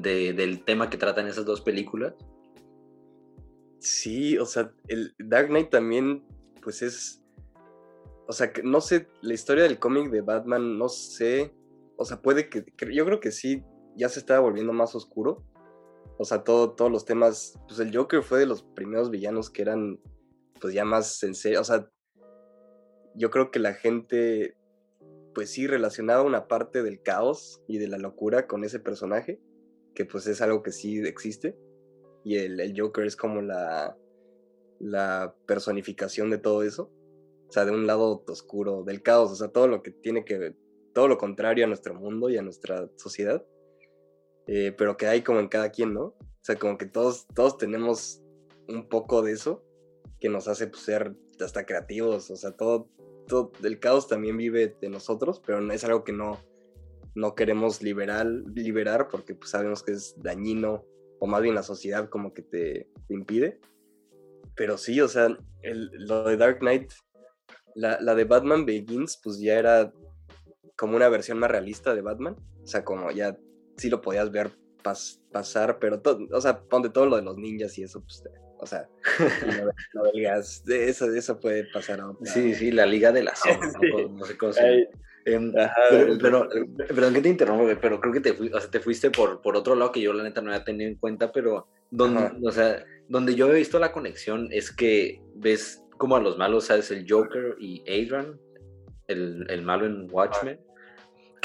de, 0.00 0.32
del 0.32 0.64
tema 0.64 0.90
que 0.90 0.96
tratan 0.96 1.26
esas 1.26 1.44
dos 1.44 1.60
películas? 1.60 2.14
Sí, 3.78 4.38
o 4.38 4.46
sea, 4.46 4.72
el 4.88 5.14
Dark 5.18 5.48
Knight 5.48 5.70
también, 5.70 6.24
pues 6.62 6.82
es. 6.82 7.22
O 8.26 8.32
sea, 8.32 8.50
no 8.62 8.80
sé, 8.80 9.08
la 9.20 9.34
historia 9.34 9.64
del 9.64 9.78
cómic 9.78 10.10
de 10.10 10.22
Batman, 10.22 10.78
no 10.78 10.88
sé. 10.88 11.54
O 11.98 12.04
sea, 12.06 12.22
puede 12.22 12.48
que. 12.48 12.64
Yo 12.90 13.04
creo 13.04 13.20
que 13.20 13.30
sí, 13.30 13.62
ya 13.94 14.08
se 14.08 14.20
estaba 14.20 14.40
volviendo 14.40 14.72
más 14.72 14.94
oscuro. 14.94 15.44
O 16.18 16.24
sea, 16.24 16.44
todo, 16.44 16.72
todos 16.72 16.90
los 16.90 17.04
temas. 17.04 17.60
Pues 17.68 17.78
el 17.78 17.94
Joker 17.94 18.22
fue 18.22 18.38
de 18.38 18.46
los 18.46 18.62
primeros 18.62 19.10
villanos 19.10 19.50
que 19.50 19.60
eran, 19.60 20.00
pues 20.60 20.72
ya 20.72 20.86
más 20.86 21.22
en 21.22 21.34
serio. 21.34 21.60
O 21.60 21.64
sea, 21.64 21.90
yo 23.14 23.30
creo 23.30 23.50
que 23.50 23.58
la 23.58 23.74
gente, 23.74 24.56
pues 25.34 25.50
sí, 25.50 25.66
relacionaba 25.66 26.22
una 26.22 26.48
parte 26.48 26.82
del 26.82 27.02
caos 27.02 27.62
y 27.68 27.78
de 27.78 27.88
la 27.88 27.98
locura 27.98 28.46
con 28.46 28.64
ese 28.64 28.80
personaje, 28.80 29.40
que 29.94 30.04
pues 30.04 30.26
es 30.26 30.40
algo 30.40 30.62
que 30.62 30.72
sí 30.72 30.98
existe 31.00 31.56
y 32.24 32.38
el, 32.38 32.74
Joker 32.76 33.04
es 33.04 33.16
como 33.16 33.42
la, 33.42 33.96
la 34.80 35.34
personificación 35.46 36.30
de 36.30 36.38
todo 36.38 36.62
eso. 36.62 36.90
O 37.48 37.52
sea, 37.52 37.66
de 37.66 37.72
un 37.72 37.86
lado 37.86 38.24
oscuro, 38.26 38.82
del 38.82 39.02
caos, 39.02 39.30
o 39.30 39.36
sea, 39.36 39.48
todo 39.48 39.68
lo 39.68 39.82
que 39.82 39.92
tiene 39.92 40.24
que 40.24 40.38
ver, 40.38 40.56
todo 40.94 41.06
lo 41.06 41.18
contrario 41.18 41.64
a 41.64 41.68
nuestro 41.68 41.94
mundo 41.94 42.30
y 42.30 42.38
a 42.38 42.42
nuestra 42.42 42.88
sociedad. 42.96 43.44
Eh, 44.46 44.74
pero 44.76 44.96
que 44.96 45.06
hay 45.06 45.22
como 45.22 45.38
en 45.40 45.48
cada 45.48 45.70
quien, 45.70 45.92
¿no? 45.92 46.06
O 46.06 46.40
sea, 46.40 46.56
como 46.56 46.78
que 46.78 46.86
todos, 46.86 47.26
todos 47.34 47.58
tenemos 47.58 48.22
un 48.68 48.88
poco 48.88 49.22
de 49.22 49.32
eso 49.32 49.62
que 50.18 50.28
nos 50.30 50.48
hace 50.48 50.66
pues, 50.66 50.82
ser 50.82 51.14
hasta 51.40 51.66
creativos, 51.66 52.30
o 52.30 52.36
sea, 52.36 52.52
todo, 52.52 52.88
todo 53.26 53.52
el 53.62 53.78
caos 53.78 54.08
también 54.08 54.36
vive 54.36 54.76
de 54.80 54.88
nosotros, 54.88 55.40
pero 55.44 55.60
es 55.72 55.84
algo 55.84 56.04
que 56.04 56.12
no, 56.12 56.38
no 57.14 57.34
queremos 57.34 57.82
liberar, 57.82 58.26
liberar 58.26 59.08
porque 59.08 59.34
pues, 59.34 59.50
sabemos 59.50 59.82
que 59.82 59.92
es 59.92 60.14
dañino 60.18 60.84
o 61.20 61.26
más 61.26 61.42
bien 61.42 61.54
la 61.54 61.62
sociedad 61.62 62.08
como 62.08 62.34
que 62.34 62.42
te, 62.42 62.88
impide. 63.08 63.60
Pero 64.56 64.78
sí, 64.78 65.00
o 65.00 65.08
sea, 65.08 65.36
el, 65.62 65.90
lo 65.92 66.24
de 66.24 66.36
Dark 66.36 66.58
Knight, 66.58 66.92
la, 67.74 68.14
de 68.14 68.24
Batman 68.24 68.66
Begins, 68.66 69.20
pues 69.22 69.38
ya 69.40 69.58
era 69.58 69.92
como 70.76 70.96
una 70.96 71.08
versión 71.08 71.38
más 71.38 71.50
realista 71.50 71.94
de 71.94 72.02
Batman. 72.02 72.36
O 72.62 72.66
sea, 72.66 72.84
como 72.84 73.10
ya 73.10 73.36
sí 73.76 73.90
lo 73.90 74.00
podías 74.00 74.30
ver 74.30 74.50
pasar, 75.32 75.78
pero 75.78 76.00
todo, 76.00 76.26
o 76.30 76.40
sea, 76.40 76.60
ponte 76.60 76.90
todo 76.90 77.06
lo 77.06 77.16
de 77.16 77.22
los 77.22 77.38
ninjas 77.38 77.78
y 77.78 77.84
eso, 77.84 78.02
pues, 78.02 78.22
o 78.58 78.66
sea, 78.66 78.88
no, 79.94 80.02
digas, 80.12 80.62
eso, 80.66 81.12
eso 81.12 81.40
puede 81.40 81.64
pasar 81.72 82.00
a 82.00 82.12
Sí, 82.24 82.54
sí, 82.54 82.70
la 82.70 82.86
Liga 82.86 83.12
de 83.12 83.22
la 83.22 83.34
Sombra, 83.36 83.70
no, 84.10 84.24
sé 84.24 84.36
cómo 84.36 84.52
se 84.52 84.88
Em, 85.26 85.52
pero, 86.20 86.48
perdón 86.76 87.14
que 87.14 87.22
te 87.22 87.28
interrumpo, 87.30 87.66
pero 87.80 88.00
creo 88.00 88.12
que 88.12 88.20
te, 88.20 88.34
te 88.34 88.80
fuiste 88.80 89.10
por, 89.10 89.40
por 89.40 89.56
otro 89.56 89.74
lado 89.74 89.90
que 89.90 90.00
yo 90.00 90.12
la 90.12 90.22
neta 90.22 90.42
no 90.42 90.50
había 90.50 90.64
tenido 90.64 90.90
en 90.90 90.96
cuenta, 90.96 91.32
pero 91.32 91.66
donde, 91.90 92.30
o 92.46 92.52
sea, 92.52 92.84
donde 93.08 93.34
yo 93.34 93.50
he 93.50 93.54
visto 93.54 93.78
la 93.78 93.92
conexión 93.92 94.48
es 94.50 94.70
que 94.70 95.22
ves 95.34 95.82
como 95.96 96.16
a 96.16 96.20
los 96.20 96.36
malos, 96.36 96.66
¿sabes? 96.66 96.90
El 96.90 97.06
Joker 97.08 97.56
y 97.58 97.80
Adrian, 97.82 98.38
el, 99.08 99.46
el 99.48 99.62
malo 99.62 99.86
en 99.86 100.08
Watchmen, 100.10 100.60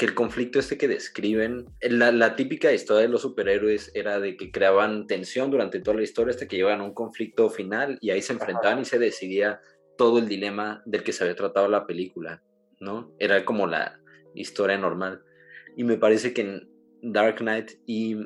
que 0.00 0.06
el 0.06 0.14
conflicto 0.14 0.58
este 0.58 0.78
que 0.78 0.88
describen, 0.88 1.66
la, 1.82 2.10
la, 2.10 2.34
típica 2.34 2.72
historia 2.72 3.02
de 3.02 3.08
los 3.08 3.20
superhéroes 3.20 3.90
era 3.92 4.18
de 4.18 4.34
que 4.38 4.50
creaban 4.50 5.06
tensión 5.06 5.50
durante 5.50 5.78
toda 5.78 5.98
la 5.98 6.02
historia 6.02 6.30
hasta 6.30 6.48
que 6.48 6.56
llegaban 6.56 6.80
a 6.80 6.84
un 6.84 6.94
conflicto 6.94 7.50
final 7.50 7.98
y 8.00 8.08
ahí 8.08 8.22
se 8.22 8.32
enfrentaban 8.32 8.80
y 8.80 8.86
se 8.86 8.98
decidía 8.98 9.60
todo 9.98 10.18
el 10.18 10.26
dilema 10.26 10.82
del 10.86 11.02
que 11.02 11.12
se 11.12 11.22
había 11.22 11.36
tratado 11.36 11.68
la 11.68 11.86
película. 11.86 12.42
¿no? 12.80 13.14
Era 13.18 13.44
como 13.44 13.66
la 13.66 14.00
historia 14.34 14.78
normal. 14.78 15.22
Y 15.76 15.84
me 15.84 15.98
parece 15.98 16.32
que 16.32 16.40
en 16.40 16.70
Dark 17.02 17.36
Knight 17.36 17.72
y 17.84 18.16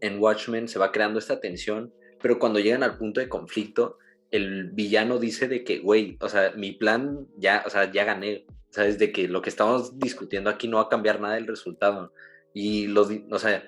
en 0.00 0.18
Watchmen 0.18 0.66
se 0.66 0.80
va 0.80 0.90
creando 0.90 1.20
esta 1.20 1.38
tensión, 1.38 1.94
pero 2.20 2.40
cuando 2.40 2.58
llegan 2.58 2.82
al 2.82 2.98
punto 2.98 3.20
de 3.20 3.28
conflicto, 3.28 3.98
el 4.32 4.72
villano 4.72 5.20
dice 5.20 5.46
de 5.46 5.62
que, 5.62 5.78
güey, 5.78 6.16
o 6.20 6.28
sea, 6.28 6.54
mi 6.56 6.72
plan 6.72 7.28
ya, 7.36 7.62
o 7.64 7.70
sea, 7.70 7.92
ya 7.92 8.02
gané, 8.02 8.46
¿sabes? 8.74 8.98
De 8.98 9.12
que 9.12 9.28
lo 9.28 9.40
que 9.40 9.50
estamos 9.50 10.00
discutiendo 10.00 10.50
aquí 10.50 10.66
no 10.66 10.78
va 10.78 10.84
a 10.84 10.88
cambiar 10.88 11.20
nada 11.20 11.38
el 11.38 11.46
resultado. 11.46 12.12
Y 12.52 12.88
los, 12.88 13.08
o 13.30 13.38
sea, 13.38 13.62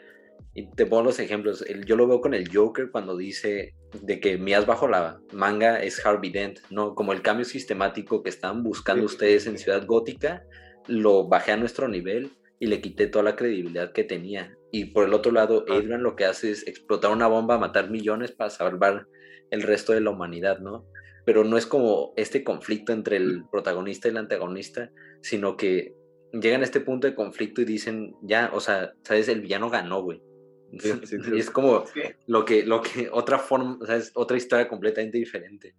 te 0.75 0.85
pongo 0.85 1.05
los 1.05 1.21
ejemplos. 1.21 1.63
El, 1.63 1.85
yo 1.85 1.95
lo 1.95 2.09
veo 2.09 2.21
con 2.21 2.35
el 2.35 2.53
Joker 2.53 2.91
cuando 2.91 3.17
dice 3.17 3.73
de 4.03 4.19
que 4.19 4.37
mi 4.37 4.53
as 4.53 4.67
bajo 4.67 4.89
la 4.89 5.21
manga 5.33 5.81
es 5.81 6.05
Harvey 6.05 6.31
Dent, 6.31 6.59
¿no? 6.71 6.97
Como 6.97 7.13
el 7.13 7.23
cambio 7.23 7.45
sistemático 7.45 8.25
que 8.25 8.31
estaban 8.31 8.65
buscando 8.65 9.07
ustedes 9.07 9.47
en 9.47 9.59
Ciudad 9.59 9.87
Gótica, 9.87 10.43
lo 10.89 11.29
bajé 11.29 11.53
a 11.53 11.57
nuestro 11.57 11.87
nivel 11.87 12.33
y 12.59 12.67
le 12.67 12.81
quité 12.81 13.07
toda 13.07 13.23
la 13.23 13.37
credibilidad 13.37 13.93
que 13.93 14.03
tenía. 14.03 14.57
Y 14.73 14.87
por 14.87 15.05
el 15.05 15.15
otro 15.15 15.31
lado, 15.31 15.65
Adrian 15.71 16.03
lo 16.03 16.17
que 16.17 16.25
hace 16.25 16.51
es 16.51 16.67
explotar 16.67 17.13
una 17.13 17.29
bomba, 17.29 17.59
matar 17.59 17.91
millones 17.91 18.33
para 18.33 18.51
salvar 18.51 19.07
el 19.53 19.63
resto 19.63 19.93
de 19.93 20.01
la 20.01 20.11
humanidad, 20.11 20.59
¿no? 20.59 20.85
Pero 21.27 21.45
no 21.45 21.59
es 21.59 21.67
como 21.67 22.15
este 22.17 22.43
conflicto 22.43 22.93
entre 22.95 23.19
el 23.19 23.45
protagonista 23.51 24.09
y 24.09 24.13
el 24.13 24.17
antagonista, 24.17 24.91
sino 25.21 25.59
que 25.59 25.95
llegan 26.33 26.63
a 26.63 26.65
este 26.65 26.81
punto 26.81 27.07
de 27.07 27.15
conflicto 27.15 27.61
y 27.61 27.67
dicen, 27.67 28.15
ya, 28.23 28.51
o 28.55 28.61
sea, 28.61 28.95
¿sabes? 29.03 29.29
El 29.29 29.43
villano 29.43 29.69
ganó, 29.69 30.03
güey. 30.03 30.23
y 31.35 31.39
es 31.39 31.51
como 31.51 31.85
lo 32.27 32.45
que, 32.45 32.65
lo 32.65 32.81
que, 32.81 33.11
otra 33.13 33.39
forma, 33.39 33.77
o 33.83 33.87
sea, 33.87 33.97
es 33.97 34.13
otra 34.15 34.39
historia 34.39 34.69
completamente 34.69 35.19
diferente. 35.19 35.77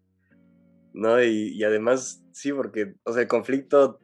No, 0.93 1.23
y, 1.23 1.63
además, 1.63 2.23
sí, 2.33 2.51
porque, 2.51 2.95
o 3.03 3.13
sea, 3.13 3.21
el 3.21 3.27
conflicto 3.27 3.99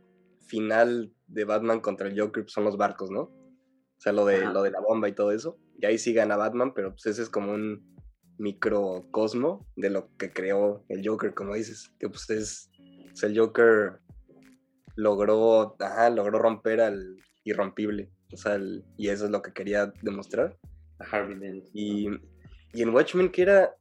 final 0.45 1.11
de 1.25 1.43
Batman 1.43 1.79
contra 1.79 2.07
el 2.07 2.19
Joker 2.19 2.43
son 2.47 2.65
los 2.65 2.77
barcos, 2.77 3.09
¿no? 3.09 3.21
O 3.21 3.97
sea, 3.97 4.13
lo 4.13 4.25
de, 4.25 4.41
lo 4.45 4.61
de 4.61 4.69
la 4.69 4.79
bomba 4.79 5.09
y 5.09 5.15
todo 5.15 5.31
eso. 5.31 5.57
Y 5.79 5.87
ahí 5.87 5.97
sí 5.97 6.13
gana 6.13 6.37
Batman, 6.37 6.73
pero 6.75 6.91
pues 6.91 7.07
ese 7.07 7.23
es 7.23 7.29
como 7.29 7.51
un 7.51 7.92
microcosmo 8.43 9.65
de 9.75 9.89
lo 9.89 10.09
que 10.17 10.31
creó 10.31 10.83
el 10.89 11.07
Joker, 11.07 11.33
como 11.33 11.55
dices. 11.55 11.91
Que 11.99 12.09
pues 12.09 12.29
es, 12.29 12.69
el 13.23 13.37
Joker 13.37 13.99
logró, 14.95 15.75
ajá, 15.79 16.09
logró 16.09 16.39
romper 16.39 16.81
al 16.81 17.17
irrompible. 17.43 18.11
O 18.31 18.37
sea, 18.37 18.59
y 18.97 19.07
eso 19.07 19.25
es 19.25 19.31
lo 19.31 19.41
que 19.41 19.53
quería 19.53 19.93
demostrar. 20.01 20.57
Harvey 20.99 21.37
Dent. 21.37 21.65
Y, 21.73 22.07
y 22.73 22.81
en 22.81 22.89
Watchmen, 22.89 23.31
¿qué 23.31 23.43
era? 23.43 23.75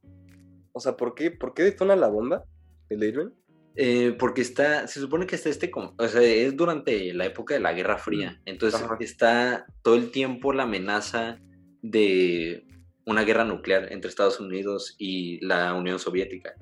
O 0.71 0.79
sea, 0.79 0.95
¿por 0.95 1.13
qué, 1.13 1.29
¿por 1.29 1.53
qué 1.53 1.63
detona 1.63 1.95
la 1.95 2.07
bomba 2.07 2.43
el? 2.89 3.33
Eh, 3.75 4.15
porque 4.19 4.41
está, 4.41 4.87
se 4.87 4.99
supone 4.99 5.25
que 5.25 5.35
está 5.35 5.49
este, 5.49 5.71
o 5.73 6.07
sea, 6.07 6.21
es 6.21 6.55
durante 6.55 7.11
la 7.13 7.25
época 7.25 7.55
de 7.55 7.59
la 7.59 7.73
Guerra 7.73 7.97
Fría, 7.97 8.39
entonces 8.45 8.79
está 8.99 9.65
todo 9.81 9.95
el 9.95 10.11
tiempo 10.11 10.53
la 10.53 10.63
amenaza 10.63 11.39
de 11.81 12.67
una 13.05 13.23
guerra 13.23 13.43
nuclear 13.43 13.91
entre 13.91 14.09
Estados 14.09 14.39
Unidos 14.39 14.95
y 14.97 15.43
la 15.45 15.73
Unión 15.73 15.99
Soviética. 15.99 16.55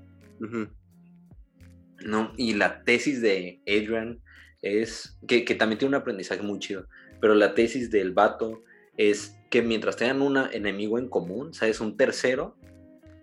¿No? 2.04 2.34
Y 2.38 2.56
la 2.56 2.84
tesis 2.84 3.22
de 3.22 3.62
Adrian 3.68 4.22
es, 4.62 5.18
que, 5.28 5.46
que, 5.46 5.56
también 5.56 5.80
tiene 5.80 5.96
un 5.96 6.02
aprendizaje 6.02 6.42
muy 6.42 6.60
chido, 6.60 6.88
pero 7.20 7.36
la 7.36 7.54
tesis 7.54 7.92
del 7.92 8.12
vato 8.12 8.64
es 8.98 9.38
que 9.50 9.62
mientras 9.62 9.98
tengan 9.98 10.22
un 10.22 10.38
enemigo 10.38 10.98
en 10.98 11.10
común, 11.10 11.54
¿sabes? 11.54 11.82
Un 11.82 11.98
tercero, 11.98 12.56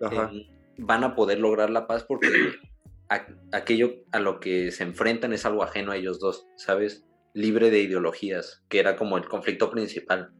em, 0.00 0.44
van 0.76 1.04
a 1.04 1.14
poder 1.16 1.40
lograr 1.40 1.70
la 1.70 1.86
paz 1.86 2.04
porque 2.04 2.28
aquello 3.52 3.94
a 4.12 4.20
lo 4.20 4.38
que 4.38 4.70
se 4.70 4.84
enfrentan 4.84 5.32
es 5.32 5.46
algo 5.46 5.62
ajeno 5.62 5.92
a 5.92 5.96
ellos 5.96 6.20
dos, 6.20 6.46
¿sabes? 6.56 7.04
Libre 7.32 7.70
de 7.70 7.80
ideologías, 7.80 8.62
que 8.68 8.78
era 8.78 8.96
como 8.96 9.16
el 9.16 9.26
conflicto 9.26 9.70
principal 9.70 10.32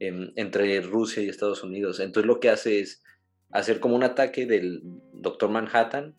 entre 0.00 0.80
Rusia 0.80 1.22
y 1.22 1.28
Estados 1.28 1.62
Unidos. 1.62 2.00
Entonces 2.00 2.26
lo 2.26 2.40
que 2.40 2.50
hace 2.50 2.80
es 2.80 3.02
hacer 3.50 3.80
como 3.80 3.96
un 3.96 4.02
ataque 4.02 4.46
del 4.46 4.82
Doctor 5.12 5.50
Manhattan 5.50 6.14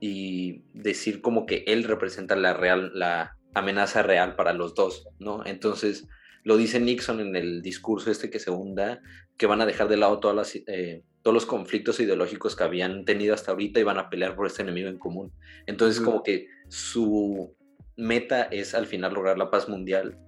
y 0.00 0.64
decir 0.74 1.20
como 1.22 1.46
que 1.46 1.64
él 1.66 1.84
representa 1.84 2.36
la 2.36 2.52
real, 2.54 2.90
la 2.94 3.36
amenaza 3.54 4.02
real 4.02 4.36
para 4.36 4.52
los 4.52 4.74
dos, 4.74 5.06
¿no? 5.18 5.44
Entonces 5.46 6.06
lo 6.42 6.56
dice 6.58 6.78
Nixon 6.78 7.20
en 7.20 7.36
el 7.36 7.62
discurso 7.62 8.10
este 8.10 8.28
que 8.28 8.38
se 8.38 8.50
hunda, 8.50 9.00
que 9.38 9.46
van 9.46 9.62
a 9.62 9.66
dejar 9.66 9.88
de 9.88 9.96
lado 9.96 10.20
todas 10.20 10.36
las, 10.36 10.54
eh, 10.54 11.02
todos 11.22 11.34
los 11.34 11.46
conflictos 11.46 12.00
ideológicos 12.00 12.54
que 12.54 12.64
habían 12.64 13.06
tenido 13.06 13.32
hasta 13.32 13.52
ahorita 13.52 13.80
y 13.80 13.84
van 13.84 13.98
a 13.98 14.10
pelear 14.10 14.36
por 14.36 14.46
este 14.46 14.62
enemigo 14.62 14.88
en 14.88 14.98
común. 14.98 15.32
Entonces, 15.66 16.02
como 16.02 16.22
que 16.22 16.48
su 16.68 17.56
meta 17.96 18.42
es 18.42 18.74
al 18.74 18.86
final 18.86 19.14
lograr 19.14 19.38
la 19.38 19.50
paz 19.50 19.68
mundial 19.68 20.18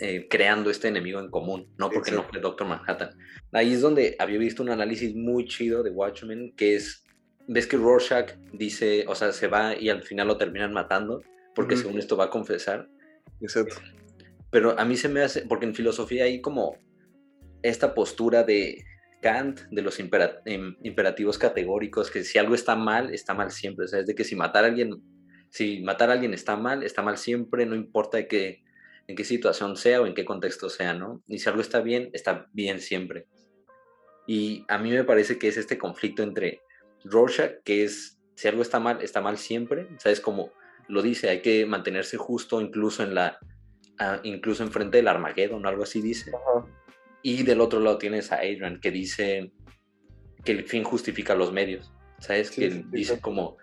eh, 0.00 0.26
creando 0.28 0.70
este 0.70 0.88
enemigo 0.88 1.20
en 1.20 1.30
común, 1.30 1.72
no 1.78 1.88
porque 1.88 2.10
no 2.10 2.24
fue 2.24 2.40
Doctor 2.40 2.66
Manhattan. 2.66 3.10
Ahí 3.52 3.74
es 3.74 3.80
donde 3.80 4.16
había 4.18 4.38
visto 4.38 4.60
un 4.60 4.70
análisis 4.70 5.14
muy 5.14 5.44
chido 5.46 5.84
de 5.84 5.90
Watchmen, 5.90 6.52
que 6.56 6.74
es, 6.74 7.04
ves 7.46 7.68
que 7.68 7.76
Rorschach 7.76 8.32
dice, 8.52 9.04
o 9.06 9.14
sea, 9.14 9.32
se 9.32 9.46
va 9.46 9.76
y 9.78 9.90
al 9.90 10.02
final 10.02 10.26
lo 10.26 10.36
terminan 10.36 10.72
matando, 10.72 11.22
porque 11.54 11.76
según 11.76 11.98
esto 11.98 12.16
va 12.16 12.24
a 12.24 12.30
confesar. 12.30 12.88
Exacto. 13.40 13.76
Pero 14.50 14.76
a 14.78 14.84
mí 14.84 14.96
se 14.96 15.08
me 15.08 15.22
hace, 15.22 15.42
porque 15.42 15.66
en 15.66 15.76
filosofía 15.76 16.24
hay 16.24 16.40
como 16.40 16.76
esta 17.62 17.94
postura 17.94 18.42
de 18.42 18.84
Kant, 19.22 19.60
de 19.70 19.80
los 19.80 19.98
em, 20.00 20.76
imperativos 20.82 21.38
categóricos, 21.38 22.10
que 22.10 22.24
si 22.24 22.38
algo 22.38 22.56
está 22.56 22.74
mal, 22.74 23.14
está 23.14 23.32
mal 23.32 23.52
siempre. 23.52 23.84
O 23.84 23.88
sea, 23.88 24.00
es 24.00 24.06
de 24.06 24.16
que 24.16 24.24
si 24.24 24.34
matar 24.34 24.64
a 24.64 24.66
alguien, 24.66 25.00
si 25.50 25.82
matar 25.82 26.10
a 26.10 26.14
alguien 26.14 26.34
está 26.34 26.56
mal, 26.56 26.82
está 26.82 27.00
mal 27.00 27.16
siempre, 27.16 27.64
no 27.64 27.76
importa 27.76 28.16
de 28.16 28.26
qué 28.26 28.63
en 29.06 29.16
qué 29.16 29.24
situación 29.24 29.76
sea 29.76 30.00
o 30.00 30.06
en 30.06 30.14
qué 30.14 30.24
contexto 30.24 30.68
sea, 30.68 30.94
¿no? 30.94 31.22
Y 31.26 31.38
si 31.38 31.48
algo 31.48 31.60
está 31.60 31.80
bien, 31.80 32.10
está 32.12 32.48
bien 32.52 32.80
siempre. 32.80 33.26
Y 34.26 34.64
a 34.68 34.78
mí 34.78 34.90
me 34.90 35.04
parece 35.04 35.38
que 35.38 35.48
es 35.48 35.56
este 35.56 35.78
conflicto 35.78 36.22
entre 36.22 36.62
Rorschach, 37.04 37.62
que 37.64 37.84
es, 37.84 38.18
si 38.34 38.48
algo 38.48 38.62
está 38.62 38.80
mal, 38.80 39.02
está 39.02 39.20
mal 39.20 39.36
siempre, 39.36 39.88
¿sabes? 39.98 40.20
Como 40.20 40.52
lo 40.88 41.02
dice, 41.02 41.28
hay 41.28 41.42
que 41.42 41.66
mantenerse 41.66 42.16
justo 42.16 42.60
incluso 42.60 43.02
en 43.02 43.14
la, 43.14 43.38
ah, 43.98 44.20
incluso 44.22 44.62
enfrente 44.62 44.98
del 44.98 45.08
Armageddon 45.08 45.66
algo 45.66 45.82
así 45.82 46.00
dice. 46.00 46.32
Y 47.22 47.42
del 47.42 47.60
otro 47.60 47.80
lado 47.80 47.98
tienes 47.98 48.32
a 48.32 48.36
Adrian, 48.36 48.80
que 48.80 48.90
dice 48.90 49.52
que 50.44 50.52
el 50.52 50.64
fin 50.64 50.84
justifica 50.84 51.34
los 51.34 51.52
medios, 51.52 51.92
¿sabes? 52.18 52.50
que 52.50 52.84
dice 52.90 53.20
como 53.20 53.56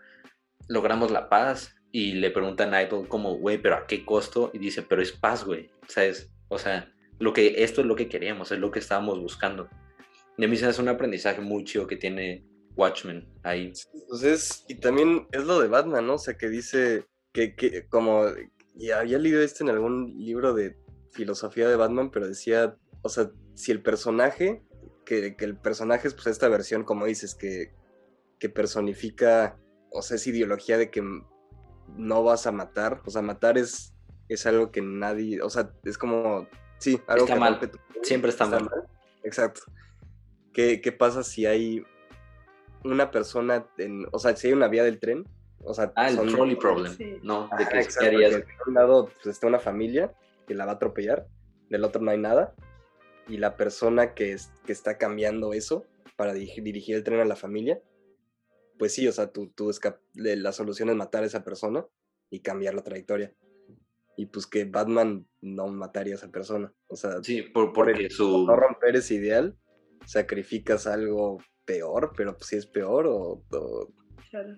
logramos 0.68 1.12
la 1.12 1.30
paz, 1.30 1.76
y 1.92 2.14
le 2.14 2.32
preguntan 2.32 2.74
a 2.74 2.82
Idol 2.84 3.08
como, 3.08 3.36
güey, 3.38 3.62
pero 3.62 3.76
¿a 3.76 3.88
qué 3.88 4.06
costo? 4.06 4.50
Y 4.54 4.60
dice, 4.60 4.82
pero 4.82 5.02
es 5.02 5.12
paz, 5.12 5.44
güey, 5.44 5.70
¿sabes? 5.88 6.32
O 6.48 6.58
sea, 6.58 6.92
lo 7.20 7.34
que, 7.34 7.64
esto 7.64 7.82
es 7.82 7.88
lo 7.88 7.96
que 7.96 8.08
queríamos, 8.08 8.52
es 8.52 8.60
lo 8.60 8.72
que 8.72 8.80
estábamos 8.80 9.20
buscando. 9.20 9.70
Y 10.38 10.46
a 10.46 10.48
mí 10.48 10.56
se 10.56 10.66
hace 10.66 10.82
un 10.82 10.89
aprendizaje 10.89 11.42
muy 11.42 11.64
chido 11.66 11.88
que 11.88 11.98
tiene 11.98 12.46
Watchmen 12.76 13.28
ahí. 13.44 13.74
Pues 14.08 14.66
y 14.68 14.76
también 14.76 15.28
es 15.32 15.44
lo 15.44 15.60
de 15.60 15.68
Batman, 15.68 16.08
¿no? 16.08 16.16
O 16.16 16.18
sea, 16.18 16.36
que 16.36 16.50
dice 16.50 17.06
que, 17.34 17.56
que 17.56 17.88
como, 17.88 18.26
y 18.76 18.92
había 18.92 19.18
leído 19.18 19.42
esto 19.42 19.64
en 19.64 19.70
algún 19.70 20.16
libro 20.18 20.54
de 20.54 20.78
filosofía 21.12 21.68
de 21.68 21.76
Batman, 21.76 22.10
pero 22.10 22.28
decía, 22.28 22.78
o 23.02 23.10
sea, 23.10 23.32
si 23.54 23.72
el 23.72 23.82
personaje, 23.82 24.64
que, 25.06 25.36
que 25.36 25.46
el 25.46 25.58
personaje 25.58 26.08
es 26.08 26.14
pues 26.14 26.28
esta 26.28 26.48
versión, 26.48 26.84
como 26.84 27.06
dices, 27.06 27.36
que, 27.36 27.74
que 28.39 28.50
personifica, 28.50 29.60
o 29.92 30.02
sea, 30.02 30.16
es 30.16 30.26
ideología 30.26 30.78
de 30.78 30.89
que 30.89 31.04
no 31.98 32.24
vas 32.24 32.48
a 32.48 32.52
matar. 32.52 33.02
O 33.06 33.12
sea, 33.12 33.22
matar 33.22 33.58
es, 33.58 33.94
es 34.30 34.46
algo 34.46 34.72
que 34.72 34.82
nadie, 34.82 35.42
o 35.42 35.50
sea, 35.50 35.72
es 35.84 35.98
como, 35.98 36.48
sí, 36.78 37.00
algo 37.08 37.26
está 37.26 37.36
mal. 37.36 37.72
Siempre 38.04 38.30
está, 38.30 38.46
mal. 38.48 38.70
Exacto. 39.24 39.62
¿Qué, 40.54 40.96
pasa 40.98 41.24
si 41.24 41.46
hay 41.46 41.84
una 42.84 43.12
persona, 43.12 43.66
en, 43.78 44.06
o 44.12 44.20
sea, 44.20 44.36
si 44.36 44.48
hay 44.48 44.54
una 44.54 44.68
vía 44.68 44.84
del 44.84 45.00
tren? 45.00 45.26
O 45.64 45.74
sea, 45.74 45.94
ah, 45.96 46.10
el 46.10 46.18
trolley 46.34 46.56
problem, 46.56 46.98
¿no? 47.22 47.50
De 47.58 47.68
que 47.68 48.10
De 48.10 48.46
un 48.66 48.74
lado 48.74 49.10
pues, 49.22 49.28
está 49.28 49.48
una 49.48 49.60
familia 49.60 50.12
que 50.48 50.56
la 50.56 50.66
va 50.66 50.74
a 50.74 50.76
atropellar, 50.76 51.28
del 51.70 51.84
otro 51.84 52.02
no 52.02 52.12
hay 52.12 52.18
nada, 52.18 52.54
y 53.28 53.38
la 53.38 53.56
persona 53.56 54.14
que, 54.14 54.34
es, 54.34 54.52
que 54.66 54.72
está 54.72 54.98
cambiando 54.98 55.54
eso 55.54 55.86
para 56.16 56.34
dirigir 56.34 56.96
el 56.96 57.04
tren 57.04 57.20
a 57.20 57.26
la 57.26 57.36
familia 57.36 57.80
pues 58.78 58.93
sí, 58.93 59.07
o 59.07 59.11
sea, 59.11 59.32
tú, 59.32 59.51
tú 59.55 59.72
la 60.15 60.51
solución 60.51 60.89
es 60.89 60.95
matar 60.95 61.24
a 61.24 61.28
esa 61.28 61.43
persona 61.43 61.86
y 62.30 62.41
cambiar 62.41 62.74
la 62.74 62.84
trayectoria. 62.84 63.34
Y 64.17 64.28
pues 64.28 64.45
que 64.47 64.65
Batman 64.65 65.28
no 65.41 65.67
mataría 65.67 66.13
a 66.13 66.17
esa 66.17 66.32
persona. 66.32 66.74
O 66.88 66.95
sea, 66.95 67.24
sí, 67.24 67.41
por, 67.41 67.74
porque 67.74 68.09
su... 68.09 68.45
no 68.45 68.55
romper 68.55 68.95
ese 68.95 69.15
ideal, 69.15 69.57
sacrificas 70.05 70.88
algo 70.88 71.38
peor, 71.65 72.13
pero 72.15 72.36
pues 72.36 72.47
si 72.47 72.57
es 72.57 72.67
peor 72.67 73.07
o... 73.07 73.43
Claro. 74.30 74.57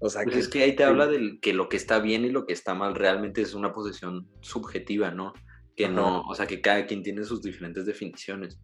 O 0.00 0.08
sea, 0.08 0.22
pues 0.22 0.34
que, 0.34 0.40
es 0.40 0.48
que 0.48 0.62
ahí 0.62 0.76
te 0.76 0.84
habla 0.84 1.06
de 1.06 1.38
que 1.40 1.52
lo 1.52 1.68
que 1.68 1.76
está 1.76 1.98
bien 1.98 2.24
y 2.24 2.30
lo 2.30 2.46
que 2.46 2.52
está 2.52 2.74
mal 2.74 2.94
realmente 2.94 3.42
es 3.42 3.54
una 3.54 3.72
posición 3.72 4.30
subjetiva, 4.40 5.10
¿no? 5.10 5.32
Que 5.74 5.88
no, 5.88 6.22
o 6.22 6.34
sea, 6.34 6.46
que 6.46 6.60
cada 6.60 6.86
quien 6.86 7.02
tiene 7.02 7.24
sus 7.24 7.42
diferentes 7.42 7.84
definiciones 7.84 8.60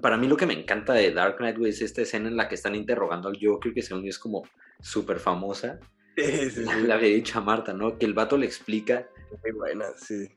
para 0.00 0.16
mí 0.16 0.28
lo 0.28 0.36
que 0.36 0.46
me 0.46 0.54
encanta 0.54 0.92
de 0.92 1.12
Dark 1.12 1.38
Knight, 1.38 1.58
güey, 1.58 1.70
es 1.70 1.82
esta 1.82 2.02
escena 2.02 2.28
en 2.28 2.36
la 2.36 2.48
que 2.48 2.54
están 2.54 2.74
interrogando 2.74 3.28
al 3.28 3.38
Joker, 3.40 3.72
que 3.72 3.82
según 3.82 4.04
yo 4.04 4.10
es 4.10 4.18
como 4.18 4.44
súper 4.80 5.18
famosa. 5.18 5.80
La 6.86 6.94
había 6.94 7.14
dicho 7.14 7.38
a 7.38 7.42
Marta, 7.42 7.72
¿no? 7.72 7.98
Que 7.98 8.06
el 8.06 8.14
vato 8.14 8.36
le 8.36 8.46
explica. 8.46 9.08
Muy 9.42 9.52
buena, 9.52 9.86
sí. 9.96 10.28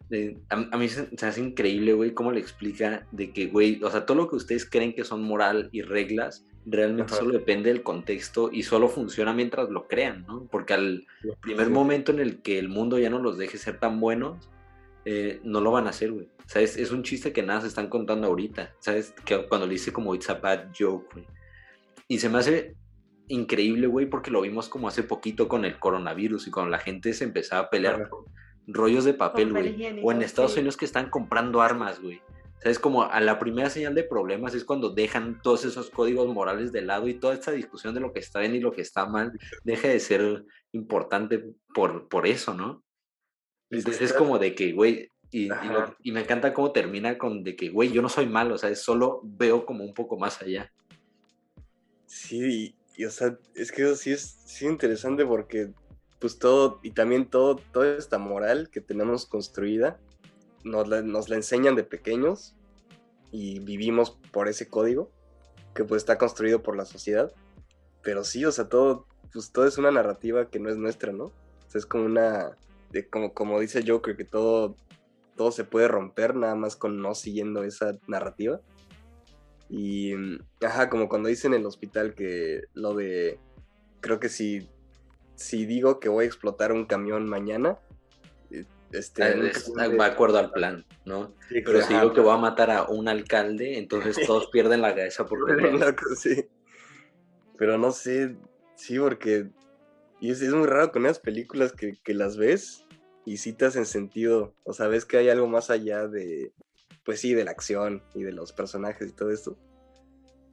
a, 0.50 0.78
mí 0.78 0.88
se, 0.88 1.08
hace 1.26 1.42
increíble, 1.42 1.94
güey, 1.94 2.14
cómo 2.14 2.32
le 2.32 2.40
explica 2.40 3.08
de 3.12 3.32
que, 3.32 3.48
güey, 3.48 3.84
o 3.84 3.90
sea, 3.90 4.06
todo 4.06 4.18
lo 4.18 4.30
que 4.30 4.36
ustedes 4.36 4.70
creen 4.70 4.94
que 4.94 5.04
son 5.04 5.24
moral 5.24 5.70
y 5.72 5.82
reglas, 5.82 6.46
realmente 6.66 7.16
solo 7.16 7.32
depende 7.32 7.70
del 7.70 7.82
contexto 7.82 8.50
y 8.52 8.64
solo 8.64 8.88
funciona 8.88 9.34
mientras 9.34 9.70
lo 9.70 9.88
crean, 9.88 10.26
¿no? 10.28 10.46
Porque 10.46 10.76
al 10.76 11.08
primer 11.42 11.70
momento 11.70 12.12
en 12.12 12.20
el 12.20 12.42
que 12.42 12.60
el 12.60 12.70
mundo 12.70 13.00
ya 13.00 13.10
no 13.10 13.20
los 13.20 13.40
deje 13.40 13.58
ser 13.58 13.80
tan 13.80 14.00
buenos, 14.00 14.48
eh, 15.06 15.40
no 15.44 15.62
lo 15.62 15.72
van 15.72 15.88
a 15.88 15.92
hacer, 15.92 16.12
güey. 16.12 16.30
¿Sabes? 16.46 16.78
Es 16.78 16.92
un 16.92 17.04
chiste 17.04 17.34
que 17.34 17.44
nada 17.44 17.62
se 17.62 17.68
están 17.68 17.90
contando 17.90 18.28
ahorita. 18.28 18.74
¿Sabes? 18.80 19.14
Que 19.26 19.48
cuando 19.48 19.68
le 19.68 19.74
dice 19.74 19.92
como 19.92 20.16
it's 20.16 20.30
a 20.30 20.36
bad 20.36 20.70
joke, 20.78 21.08
güey. 21.14 21.28
Y 22.08 22.20
se 22.20 22.30
me 22.30 22.40
hace 22.40 22.76
increíble, 23.28 23.88
güey, 23.88 24.06
porque 24.06 24.32
lo 24.32 24.42
vimos 24.42 24.70
como 24.70 24.88
hace 24.88 25.04
poquito 25.04 25.48
con 25.48 25.66
el 25.66 25.80
coronavirus 25.80 26.48
y 26.48 26.52
cuando 26.52 26.70
la 26.70 26.80
gente 26.80 27.14
se 27.14 27.24
empezaba 27.24 27.64
a 27.64 27.70
pelear 27.70 28.10
por 28.10 28.26
rollos 28.68 29.06
de 29.06 29.14
papel, 29.14 29.52
güey. 29.52 30.02
O 30.04 30.12
en 30.12 30.22
Estados 30.22 30.56
Unidos 30.56 30.78
que 30.78 30.86
están 30.86 31.10
comprando 31.10 31.62
armas, 31.62 32.02
güey. 32.02 32.22
¿Sabes? 32.62 32.80
Como 32.80 33.04
a 33.04 33.20
la 33.20 33.40
primera 33.40 33.70
señal 33.70 33.94
de 33.94 34.04
problemas 34.04 34.56
es 34.56 34.64
cuando 34.64 34.90
dejan 34.90 35.42
todos 35.42 35.66
esos 35.66 35.90
códigos 35.90 36.34
morales 36.34 36.72
de 36.72 36.82
lado 36.82 37.10
y 37.10 37.14
toda 37.14 37.34
esta 37.34 37.52
discusión 37.52 37.94
de 37.94 38.00
lo 38.00 38.14
que 38.14 38.20
está 38.20 38.40
bien 38.40 38.56
y 38.56 38.62
lo 38.62 38.72
que 38.72 38.82
está 38.82 39.06
mal 39.06 39.38
deja 39.66 39.90
de 39.90 40.00
ser 40.00 40.46
importante 40.72 41.44
por, 41.74 42.08
por 42.08 42.26
eso, 42.26 42.54
¿no? 42.54 42.84
Entonces 43.78 44.02
es 44.02 44.14
como 44.14 44.40
de 44.40 44.56
que, 44.56 44.74
güey, 44.74 45.12
y, 45.32 45.50
me 46.12 46.22
encanta 46.22 46.54
cómo 46.54 46.72
termina 46.72 47.18
con 47.18 47.44
de 47.44 47.56
que, 47.56 47.70
güey, 47.70 47.92
yo 47.92 48.02
no 48.02 48.10
soy 48.10 48.28
malo, 48.28 48.56
o 48.56 48.58
sea, 48.58 48.74
solo 48.76 49.22
veo 49.24 49.66
como 49.66 49.84
un 49.84 49.94
poco 49.94 50.18
más 50.18 50.42
allá. 50.42 50.72
Sí, 52.06 52.76
y, 52.96 53.06
o 53.06 53.10
sea, 53.10 53.38
es 53.56 53.72
que 53.72 53.96
sí 53.96 54.12
es 54.12 54.38
sí 54.46 54.68
interesante 54.68 55.26
porque 55.26 55.72
pues 56.20 56.38
todo, 56.38 56.80
y 56.84 56.92
también 56.92 57.30
todo, 57.30 57.56
toda 57.58 57.98
esta 57.98 58.18
moral 58.18 58.70
que 58.70 58.80
tenemos 58.80 59.26
construida, 59.26 60.00
nos 60.64 60.88
la, 60.88 61.02
nos 61.02 61.28
la 61.28 61.36
enseñan 61.36 61.76
de 61.76 61.84
pequeños 61.84 62.56
y 63.32 63.60
vivimos 63.60 64.12
por 64.32 64.48
ese 64.48 64.70
código 64.70 65.12
que 65.74 65.84
pues 65.84 66.04
está 66.04 66.18
construido 66.18 66.62
por 66.62 66.78
la 66.78 66.86
sociedad. 66.86 67.34
Pero 68.04 68.24
sí, 68.24 68.46
o 68.46 68.52
sea, 68.52 68.70
todo, 68.70 69.08
pues 69.34 69.52
todo 69.52 69.66
es 69.66 69.78
una 69.78 69.92
narrativa 69.92 70.50
que 70.50 70.60
no 70.60 70.70
es 70.70 70.78
nuestra, 70.78 71.12
¿no? 71.12 71.26
O 71.26 71.70
sea, 71.70 71.80
es 71.80 71.86
como 71.86 72.06
una, 72.06 72.56
como, 73.10 73.34
como 73.34 73.60
dice 73.60 73.84
Joker, 73.86 74.16
que 74.16 74.26
todo, 74.26 74.76
todo 75.36 75.52
se 75.52 75.64
puede 75.64 75.88
romper 75.88 76.36
nada 76.36 76.56
más 76.56 76.76
con 76.76 77.02
no 77.02 77.16
siguiendo 77.16 77.64
esa 77.64 77.98
narrativa. 78.08 78.62
Y, 79.70 80.14
ajá, 80.62 80.90
como 80.90 81.10
cuando 81.10 81.30
dicen 81.30 81.54
en 81.54 81.62
el 81.62 81.66
hospital 81.66 82.14
que 82.14 82.66
lo 82.74 82.94
de, 82.94 83.40
creo 84.02 84.20
que 84.20 84.30
si, 84.30 84.70
si 85.36 85.66
digo 85.66 86.00
que 86.00 86.10
voy 86.10 86.26
a 86.26 86.28
explotar 86.28 86.72
un 86.72 86.86
camión 86.86 87.28
mañana, 87.28 87.80
eh, 88.52 88.66
este, 88.92 89.24
ah, 89.24 89.88
va 90.00 90.06
de 90.06 90.12
acuerdo 90.12 90.38
al 90.38 90.52
plan, 90.52 90.86
¿no? 91.06 91.34
Pero 91.50 91.82
si 91.82 91.94
digo 91.94 92.14
que 92.14 92.22
voy 92.22 92.34
a 92.34 92.38
matar 92.38 92.70
a 92.70 92.84
un 92.84 93.08
alcalde, 93.08 93.80
entonces 93.80 94.16
todos 94.28 94.48
pierden 94.52 94.82
la 94.82 94.94
cabeza 94.94 95.26
por 95.26 95.40
sí. 96.16 96.46
Pero 97.58 97.78
no 97.78 97.92
sé, 97.92 98.36
sí, 98.76 99.00
porque 99.00 99.50
y 100.24 100.32
es, 100.32 100.42
es, 100.42 100.54
muy 100.54 100.68
raro 100.68 100.94
con 100.94 101.06
esas 101.06 101.20
películas 101.20 101.74
que, 101.74 102.00
que 102.02 102.14
las 102.14 102.38
ves 102.38 102.86
y 103.26 103.38
te 103.52 103.66
hacen 103.66 103.86
sentido. 103.86 104.56
O 104.64 104.72
sea, 104.72 104.88
ves 104.88 105.04
que 105.04 105.18
hay 105.18 105.28
algo 105.28 105.50
más 105.50 105.70
allá 105.70 106.08
de, 106.08 106.54
pues 107.04 107.20
sí, 107.20 107.34
de 107.34 107.44
la 107.44 107.52
acción 107.52 108.02
y 108.16 108.24
de 108.24 108.32
los 108.32 108.54
personajes 108.54 109.10
y 109.10 109.12
todo 109.12 109.32
esto. 109.32 109.58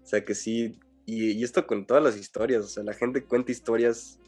O 0.03 0.07
sea, 0.07 0.25
que 0.25 0.35
sí, 0.35 0.81
y, 1.07 1.45
esto 1.45 1.69
con 1.69 1.87
todas 1.87 2.03
las 2.03 2.17
historias, 2.17 2.65
o 2.65 2.67
sea, 2.67 2.83
la 2.83 2.95
gente 2.95 3.25
cuenta 3.25 3.53
historias 3.53 4.19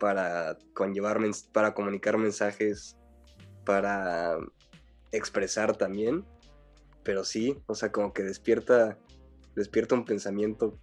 para 0.00 0.56
conllevar, 0.72 1.18
para 1.52 1.74
comunicar 1.74 2.16
mensajes, 2.16 2.96
para 3.66 4.38
expresar 5.10 5.76
también, 5.76 6.24
pero 7.02 7.24
sí, 7.24 7.58
o 7.66 7.74
sea, 7.74 7.92
como 7.92 8.14
que 8.14 8.22
despierta, 8.22 8.98
despierta 9.54 9.96
un 9.96 10.06
pensamiento, 10.06 10.78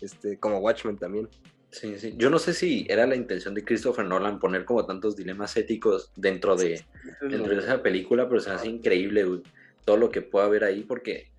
este, 0.00 0.38
como 0.38 0.60
Watchmen 0.60 0.96
también. 0.96 1.28
Sí, 1.74 1.98
sí. 1.98 2.14
Yo 2.16 2.30
no 2.30 2.38
sé 2.38 2.54
si 2.54 2.86
era 2.88 3.04
la 3.04 3.16
intención 3.16 3.52
de 3.52 3.64
Christopher 3.64 4.04
Nolan 4.04 4.38
poner 4.38 4.64
como 4.64 4.86
tantos 4.86 5.16
dilemas 5.16 5.56
éticos 5.56 6.12
dentro 6.14 6.54
de, 6.54 6.84
dentro 7.20 7.52
de 7.52 7.58
esa 7.60 7.82
película, 7.82 8.28
pero 8.28 8.40
se 8.40 8.50
hace 8.50 8.68
increíble, 8.68 9.24
güey, 9.24 9.42
todo 9.84 9.96
lo 9.96 10.08
que 10.08 10.22
puede 10.22 10.46
haber 10.46 10.62
ahí, 10.62 10.84
porque, 10.84 11.32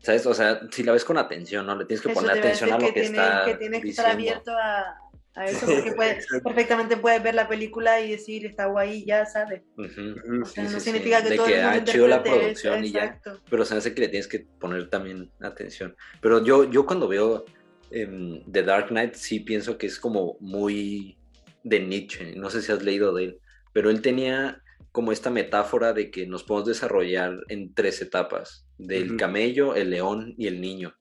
¿sabes? 0.00 0.24
O 0.24 0.32
sea, 0.32 0.60
si 0.72 0.82
la 0.82 0.92
ves 0.92 1.04
con 1.04 1.18
atención, 1.18 1.66
¿no? 1.66 1.76
Le 1.76 1.84
tienes 1.84 2.00
que 2.02 2.10
Eso 2.10 2.20
poner 2.20 2.38
atención 2.38 2.72
a 2.72 2.78
lo 2.78 2.86
que, 2.86 2.92
tiene, 2.92 3.08
está 3.18 3.42
que 3.44 3.54
tienes 3.56 3.82
que 3.82 3.90
estar 3.90 4.06
abierto 4.10 4.50
a, 4.52 4.96
a 5.34 5.44
eso, 5.44 5.66
porque 5.66 5.92
puedes, 5.92 6.26
perfectamente 6.42 6.96
puedes 6.96 7.22
ver 7.22 7.34
la 7.34 7.46
película 7.46 8.00
y 8.00 8.12
decir, 8.12 8.46
está 8.46 8.64
guay, 8.68 9.04
ya 9.04 9.26
sabes. 9.26 9.60
Ujú. 9.76 9.84
Ujú. 9.84 10.42
O 10.42 10.46
sea, 10.46 10.66
Sí, 10.66 10.72
no 10.72 10.80
sí, 10.80 10.84
significa 10.86 11.18
sí. 11.18 11.24
que 11.24 11.30
De 11.32 11.36
todo 11.36 11.46
que 11.48 11.60
el 11.60 11.64
mundo 11.66 11.78
ha 11.82 11.84
chido 11.84 12.08
la 12.08 12.16
interprete 12.16 12.50
eso, 12.50 12.62
producción 12.62 12.84
y 12.86 12.92
ya. 12.92 13.04
exacto. 13.04 13.40
pero 13.50 13.64
se 13.66 13.74
me 13.74 13.78
hace 13.78 13.94
que 13.94 14.00
le 14.00 14.08
tienes 14.08 14.26
que 14.26 14.46
poner 14.58 14.88
también 14.88 15.30
atención. 15.40 15.94
Pero 16.22 16.42
yo, 16.42 16.64
yo 16.70 16.86
cuando 16.86 17.08
veo 17.08 17.44
em, 17.90 18.42
The 18.50 18.62
Dark 18.62 18.88
Knight 18.88 19.14
sí 19.14 19.40
pienso 19.40 19.78
que 19.78 19.86
es 19.86 19.98
como 19.98 20.36
muy 20.40 21.18
de 21.64 21.80
Nietzsche, 21.80 22.34
no 22.36 22.50
sé 22.50 22.62
si 22.62 22.72
has 22.72 22.82
leído 22.82 23.12
de 23.14 23.24
él, 23.24 23.40
pero 23.72 23.90
él 23.90 24.00
tenía 24.02 24.62
como 24.92 25.12
esta 25.12 25.30
metáfora 25.30 25.92
de 25.92 26.10
que 26.10 26.26
nos 26.26 26.42
podemos 26.44 26.68
desarrollar 26.68 27.38
en 27.48 27.74
tres 27.74 28.00
etapas, 28.00 28.66
del 28.78 29.16
camello, 29.16 29.74
el 29.74 29.90
león 29.90 30.34
y 30.38 30.46
el 30.46 30.60
niño. 30.60 30.94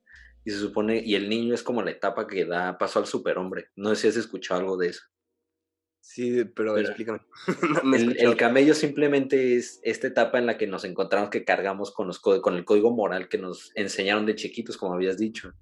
Y 0.43 0.51
se 0.51 0.57
supone, 0.59 1.01
y 1.03 1.15
el 1.15 1.29
niño 1.29 1.53
es 1.55 1.63
como 1.63 1.81
la 1.81 1.91
etapa 1.91 2.27
que 2.27 2.45
da 2.45 2.77
paso 2.77 2.99
al 2.99 3.05
superhombre. 3.07 3.69
No 3.75 3.89
sé 3.89 4.01
si 4.01 4.07
has 4.09 4.15
escuchado 4.17 4.59
algo 4.59 4.77
de 4.77 4.89
eso. 4.89 5.01
Sí, 6.01 6.43
pero, 6.55 6.75
Pero- 6.75 6.79
explícame. 6.88 7.19
No, 7.83 7.95
El, 7.95 8.36
camello 8.38 8.73
simplemente 8.75 9.55
es 9.55 9.79
esta 9.83 10.07
etapa 10.07 10.38
en 10.39 10.45
la 10.45 10.57
que 10.57 10.67
nos 10.67 10.83
encontramos 10.83 11.29
que 11.29 11.43
cargamos 11.43 11.91
con, 11.91 12.07
los, 12.07 12.19
co- 12.19 12.41
con 12.41 12.55
el 12.55 12.63
código 12.65 12.91
moral 12.91 13.27
que 13.27 13.38
nos 13.39 13.71
enseñaron 13.75 14.25
de 14.25 14.36
chiquitos, 14.36 14.77
como 14.77 14.93
habías 14.93 15.17
dicho, 15.17 15.53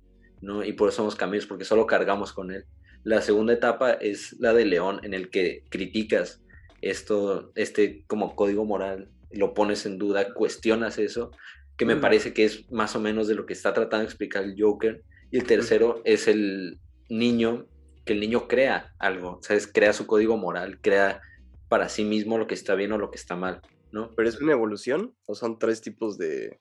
¿no? 0.43 0.63
Y 0.63 0.73
por 0.73 0.89
eso 0.89 0.97
somos 0.97 1.15
camellos, 1.15 1.47
porque 1.47 1.65
solo 1.65 1.87
cargamos 1.87 2.33
con 2.33 2.51
él. 2.51 2.65
La 3.03 3.21
segunda 3.21 3.53
etapa 3.53 3.93
es 3.93 4.35
la 4.39 4.53
de 4.53 4.65
león, 4.65 4.99
en 5.03 5.13
el 5.13 5.29
que 5.29 5.63
criticas 5.69 6.41
esto, 6.81 7.51
este 7.55 8.03
como 8.07 8.35
código 8.35 8.65
moral, 8.65 9.09
lo 9.31 9.53
pones 9.53 9.85
en 9.85 9.97
duda, 9.97 10.33
cuestionas 10.33 10.99
eso, 10.99 11.31
que 11.77 11.85
me 11.85 11.95
Mm. 11.95 12.01
parece 12.01 12.33
que 12.33 12.45
es 12.45 12.71
más 12.71 12.95
o 12.95 12.99
menos 12.99 13.27
de 13.27 13.35
lo 13.35 13.45
que 13.45 13.53
está 13.53 13.73
tratando 13.73 13.99
de 13.99 14.05
explicar 14.05 14.43
el 14.43 14.55
Joker. 14.57 15.03
Y 15.31 15.37
el 15.37 15.45
tercero 15.45 16.01
es 16.05 16.27
el 16.27 16.79
niño, 17.09 17.65
que 18.05 18.13
el 18.13 18.19
niño 18.19 18.47
crea 18.47 18.93
algo, 18.99 19.39
¿sabes? 19.41 19.65
Crea 19.65 19.93
su 19.93 20.05
código 20.05 20.37
moral, 20.37 20.79
crea 20.81 21.21
para 21.69 21.89
sí 21.89 22.03
mismo 22.03 22.37
lo 22.37 22.47
que 22.47 22.53
está 22.53 22.75
bien 22.75 22.91
o 22.91 22.97
lo 22.97 23.09
que 23.09 23.17
está 23.17 23.35
mal, 23.35 23.61
¿no? 23.91 24.11
¿Pero 24.15 24.29
es 24.29 24.39
una 24.39 24.51
evolución? 24.51 25.15
¿O 25.25 25.33
son 25.33 25.57
tres 25.57 25.81
tipos 25.81 26.17
de...? 26.17 26.59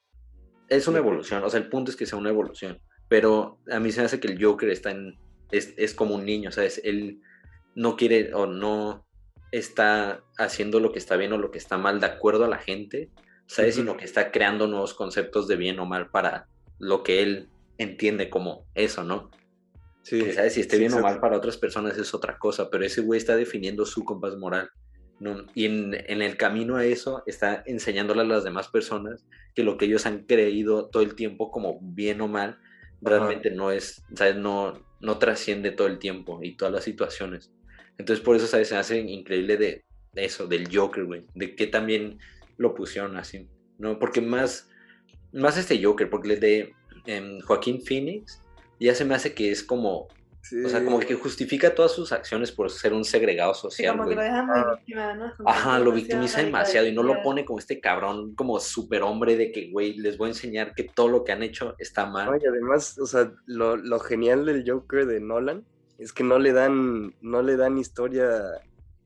Es 0.69 0.87
una 0.87 0.97
evolución, 0.99 1.43
o 1.43 1.49
sea, 1.49 1.59
el 1.59 1.69
punto 1.69 1.91
es 1.91 1.97
que 1.97 2.05
sea 2.05 2.17
una 2.17 2.29
evolución, 2.31 2.81
pero 3.13 3.59
a 3.69 3.79
mí 3.79 3.91
se 3.91 3.99
me 3.99 4.07
hace 4.07 4.19
que 4.19 4.27
el 4.27 4.43
Joker 4.43 4.71
está 4.71 4.89
en, 4.89 5.19
es, 5.51 5.75
es 5.77 5.93
como 5.93 6.15
un 6.15 6.25
niño, 6.25 6.51
¿sabes? 6.51 6.81
Él 6.83 7.21
no 7.75 7.95
quiere 7.95 8.33
o 8.33 8.47
no 8.47 9.05
está 9.51 10.23
haciendo 10.39 10.79
lo 10.79 10.91
que 10.91 10.97
está 10.97 11.15
bien 11.15 11.31
o 11.31 11.37
lo 11.37 11.51
que 11.51 11.59
está 11.59 11.77
mal 11.77 11.99
de 11.99 12.07
acuerdo 12.07 12.45
a 12.45 12.47
la 12.47 12.57
gente, 12.57 13.11
¿sabes? 13.45 13.75
Ujú. 13.75 13.83
Sino 13.83 13.97
que 13.97 14.05
está 14.05 14.31
creando 14.31 14.65
nuevos 14.65 14.95
conceptos 14.95 15.47
de 15.47 15.57
bien 15.57 15.77
o 15.77 15.85
mal 15.85 16.09
para 16.09 16.47
lo 16.79 17.03
que 17.03 17.21
él 17.21 17.49
entiende 17.77 18.31
como 18.31 18.65
eso, 18.73 19.03
¿no? 19.03 19.29
Sí, 20.01 20.19
Que, 20.19 20.33
¿sabes? 20.33 20.53
Si 20.53 20.61
esté 20.61 20.77
sí, 20.77 20.79
bien 20.79 20.93
o 20.95 20.99
mal 20.99 21.19
para 21.19 21.37
otras 21.37 21.57
personas 21.57 21.95
es 21.99 22.15
otra 22.15 22.39
cosa, 22.39 22.71
pero 22.71 22.83
ese 22.83 23.01
güey 23.01 23.19
está 23.19 23.35
definiendo 23.35 23.85
su 23.85 24.03
compás 24.03 24.37
moral. 24.37 24.71
¿no? 25.19 25.45
Y 25.53 25.67
en, 25.67 25.93
en 25.93 26.23
el 26.23 26.35
camino 26.35 26.77
a 26.77 26.85
eso 26.85 27.21
está 27.27 27.61
enseñándole 27.67 28.21
a 28.21 28.25
las 28.25 28.43
demás 28.43 28.69
personas 28.69 29.23
que 29.53 29.61
lo 29.61 29.77
que 29.77 29.85
ellos 29.85 30.07
han 30.07 30.23
creído 30.23 30.89
todo 30.89 31.03
el 31.03 31.13
tiempo 31.13 31.51
como 31.51 31.77
bien 31.79 32.19
o 32.21 32.27
mal, 32.27 32.57
realmente 33.03 33.51
no 33.51 33.71
es, 33.71 34.03
¿sabes? 34.15 34.35
No, 34.35 34.73
no 34.99 35.17
trasciende 35.17 35.71
todo 35.71 35.87
el 35.87 35.99
tiempo 35.99 36.39
y 36.41 36.55
todas 36.55 36.73
las 36.73 36.83
situaciones. 36.83 37.51
Entonces 37.97 38.23
por 38.23 38.35
eso, 38.35 38.47
¿sabes? 38.47 38.69
Se 38.69 38.75
hace 38.75 38.99
increíble 38.99 39.57
de, 39.57 39.83
eso, 40.15 40.47
del 40.47 40.67
Joker, 40.75 41.05
güey, 41.05 41.25
de 41.35 41.55
que 41.55 41.67
también 41.67 42.19
lo 42.57 42.73
pusieron 42.73 43.17
así, 43.17 43.47
¿no? 43.77 43.99
Porque 43.99 44.21
más, 44.21 44.69
más 45.31 45.57
este 45.57 45.83
Joker, 45.83 46.09
porque 46.09 46.33
el 46.33 46.39
de 46.39 46.73
em, 47.05 47.39
Joaquín 47.41 47.81
Phoenix 47.81 48.41
ya 48.79 48.95
se 48.95 49.05
me 49.05 49.15
hace 49.15 49.33
que 49.33 49.51
es 49.51 49.63
como 49.63 50.07
o 50.65 50.69
sea, 50.69 50.83
como 50.83 50.99
que 50.99 51.15
justifica 51.15 51.73
todas 51.73 51.93
sus 51.93 52.11
acciones 52.11 52.51
por 52.51 52.69
ser 52.69 52.91
un 52.93 53.05
segregado 53.05 53.53
Sí, 53.53 53.61
social, 53.61 53.95
como 53.97 54.09
que 54.09 54.15
lo 54.15 54.21
dejan 54.21 54.45
muy 54.45 54.55
Ah. 54.59 54.75
víctima, 54.77 55.13
¿no? 55.15 55.33
Como 55.37 55.49
Ajá, 55.49 55.79
lo 55.79 55.91
victimiza 55.93 56.41
demasiado 56.41 56.85
y 56.87 56.91
no 56.91 57.01
lo 57.01 57.21
pone 57.21 57.45
como 57.45 57.59
este 57.59 57.79
cabrón, 57.79 58.35
como 58.35 58.59
superhombre 58.59 59.37
de 59.37 59.51
que, 59.53 59.71
güey, 59.71 59.93
les 59.97 60.17
voy 60.17 60.27
a 60.27 60.31
enseñar 60.31 60.73
que 60.75 60.83
todo 60.83 61.07
lo 61.07 61.23
que 61.23 61.31
han 61.31 61.43
hecho 61.43 61.75
está 61.79 62.05
mal. 62.07 62.25
No, 62.29 62.35
y 62.35 62.45
además, 62.45 62.97
o 62.99 63.05
sea, 63.05 63.31
lo, 63.45 63.77
lo 63.77 63.99
genial 63.99 64.45
del 64.45 64.69
Joker 64.69 65.05
de 65.05 65.21
Nolan 65.21 65.65
es 65.97 66.11
que 66.11 66.23
no 66.23 66.37
le 66.39 66.51
dan, 66.51 67.15
no 67.21 67.41
le 67.41 67.55
dan 67.55 67.77
historia, 67.77 68.41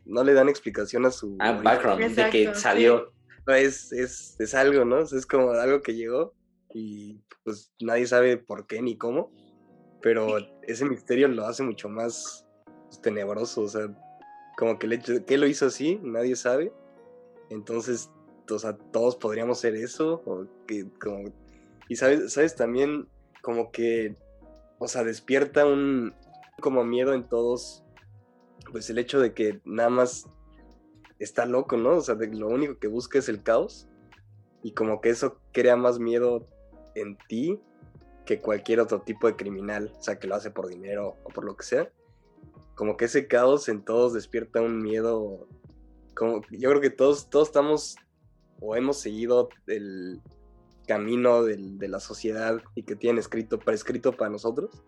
no 0.05 0.23
le 0.23 0.33
dan 0.33 0.49
explicación 0.49 1.05
a 1.05 1.11
su 1.11 1.37
Ah, 1.39 1.51
background, 1.63 2.15
de 2.15 2.29
que 2.31 2.41
Exacto, 2.43 2.59
salió. 2.59 3.13
No, 3.45 3.53
es, 3.53 3.91
es, 3.93 4.35
es 4.39 4.53
algo, 4.55 4.85
¿no? 4.85 4.97
O 5.01 5.05
sea, 5.05 5.19
es 5.19 5.25
como 5.27 5.51
algo 5.51 5.81
que 5.81 5.93
llegó 5.95 6.33
y 6.73 7.21
pues 7.43 7.71
nadie 7.79 8.05
sabe 8.07 8.37
por 8.37 8.65
qué 8.67 8.81
ni 8.81 8.97
cómo, 8.97 9.31
pero 10.07 10.37
ese 10.61 10.85
misterio 10.85 11.27
lo 11.27 11.45
hace 11.45 11.63
mucho 11.63 11.89
más 11.89 12.47
pues, 12.85 13.01
tenebroso, 13.01 13.63
o 13.63 13.67
sea, 13.67 13.93
como 14.57 14.79
que 14.79 14.85
el 14.85 14.93
hecho 14.93 15.11
de 15.11 15.25
que 15.25 15.37
lo 15.37 15.47
hizo 15.47 15.65
así, 15.65 15.99
nadie 16.01 16.37
sabe, 16.37 16.71
entonces, 17.49 18.09
o 18.49 18.57
sea, 18.57 18.77
todos 18.93 19.17
podríamos 19.17 19.59
ser 19.59 19.75
eso, 19.75 20.21
o 20.25 20.47
que 20.65 20.87
como, 21.01 21.33
y 21.89 21.97
sabes, 21.97 22.31
sabes 22.31 22.55
también 22.55 23.09
como 23.41 23.69
que, 23.69 24.15
o 24.79 24.87
sea, 24.87 25.03
despierta 25.03 25.65
un 25.65 26.13
como 26.61 26.85
miedo 26.85 27.13
en 27.13 27.27
todos, 27.27 27.83
pues 28.71 28.89
el 28.89 28.99
hecho 28.99 29.19
de 29.19 29.33
que 29.33 29.59
nada 29.65 29.89
más 29.89 30.29
está 31.19 31.45
loco, 31.45 31.75
¿no? 31.75 31.97
O 31.97 32.01
sea, 32.01 32.15
de- 32.15 32.33
lo 32.33 32.47
único 32.47 32.79
que 32.79 32.87
busca 32.87 33.19
es 33.19 33.27
el 33.27 33.43
caos 33.43 33.89
y 34.63 34.71
como 34.71 35.01
que 35.01 35.09
eso 35.09 35.41
crea 35.51 35.75
más 35.75 35.99
miedo 35.99 36.47
en 36.95 37.17
ti 37.27 37.59
que 38.27 38.41
cualquier 38.41 38.79
otro 38.81 39.01
tipo 39.01 39.25
de 39.25 39.35
criminal, 39.35 39.91
o 39.97 40.03
sea, 40.03 40.19
que 40.19 40.27
lo 40.27 40.35
hace 40.35 40.51
por 40.51 40.67
dinero 40.67 41.15
o 41.23 41.29
por 41.29 41.45
lo 41.45 41.55
que 41.55 41.65
sea. 41.65 41.91
Como 42.75 42.97
que 42.97 43.05
ese 43.05 43.27
caos 43.27 43.69
en 43.69 43.83
todos 43.83 44.13
despierta 44.13 44.61
un 44.61 44.83
miedo, 44.83 45.47
como 46.13 46.41
yo 46.51 46.69
creo 46.69 46.81
que 46.81 46.91
todos, 46.91 47.29
todos 47.31 47.47
estamos 47.47 47.95
o 48.59 48.75
hemos 48.75 48.99
seguido 48.99 49.49
el 49.65 50.21
camino 50.87 51.43
de 51.43 51.87
la 51.87 51.99
sociedad 51.99 52.61
y 52.75 52.83
que 52.83 52.95
tienen 52.95 53.17
escrito, 53.17 53.59
prescrito 53.59 54.11
para 54.11 54.29
nosotros, 54.29 54.83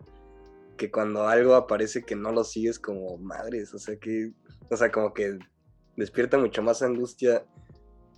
que 0.76 0.90
cuando 0.90 1.26
algo 1.26 1.54
aparece 1.54 2.04
que 2.04 2.16
no 2.16 2.32
lo 2.32 2.44
sigues 2.44 2.78
como 2.78 3.16
madres, 3.18 3.74
o 3.74 3.78
sea 3.78 3.96
que, 3.96 4.32
o 4.70 4.76
sea, 4.76 4.92
como 4.92 5.12
que 5.14 5.38
despierta 5.96 6.38
mucho 6.38 6.62
más 6.62 6.82
angustia. 6.82 7.44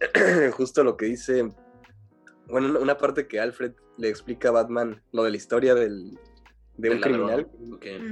Justo 0.57 0.85
lo 0.85 0.97
que 0.97 1.07
dice, 1.07 1.49
bueno, 2.49 2.81
una 2.81 2.99
parte 2.99 3.27
que 3.29 3.41
Alfred 3.41 3.73
le 4.03 4.09
explica 4.09 4.48
a 4.48 4.53
Batman, 4.53 5.00
lo 5.12 5.22
de 5.22 5.30
la 5.30 5.36
historia 5.36 5.74
del, 5.76 6.18
de 6.76 6.90
un 6.90 7.00
criminal. 7.00 7.48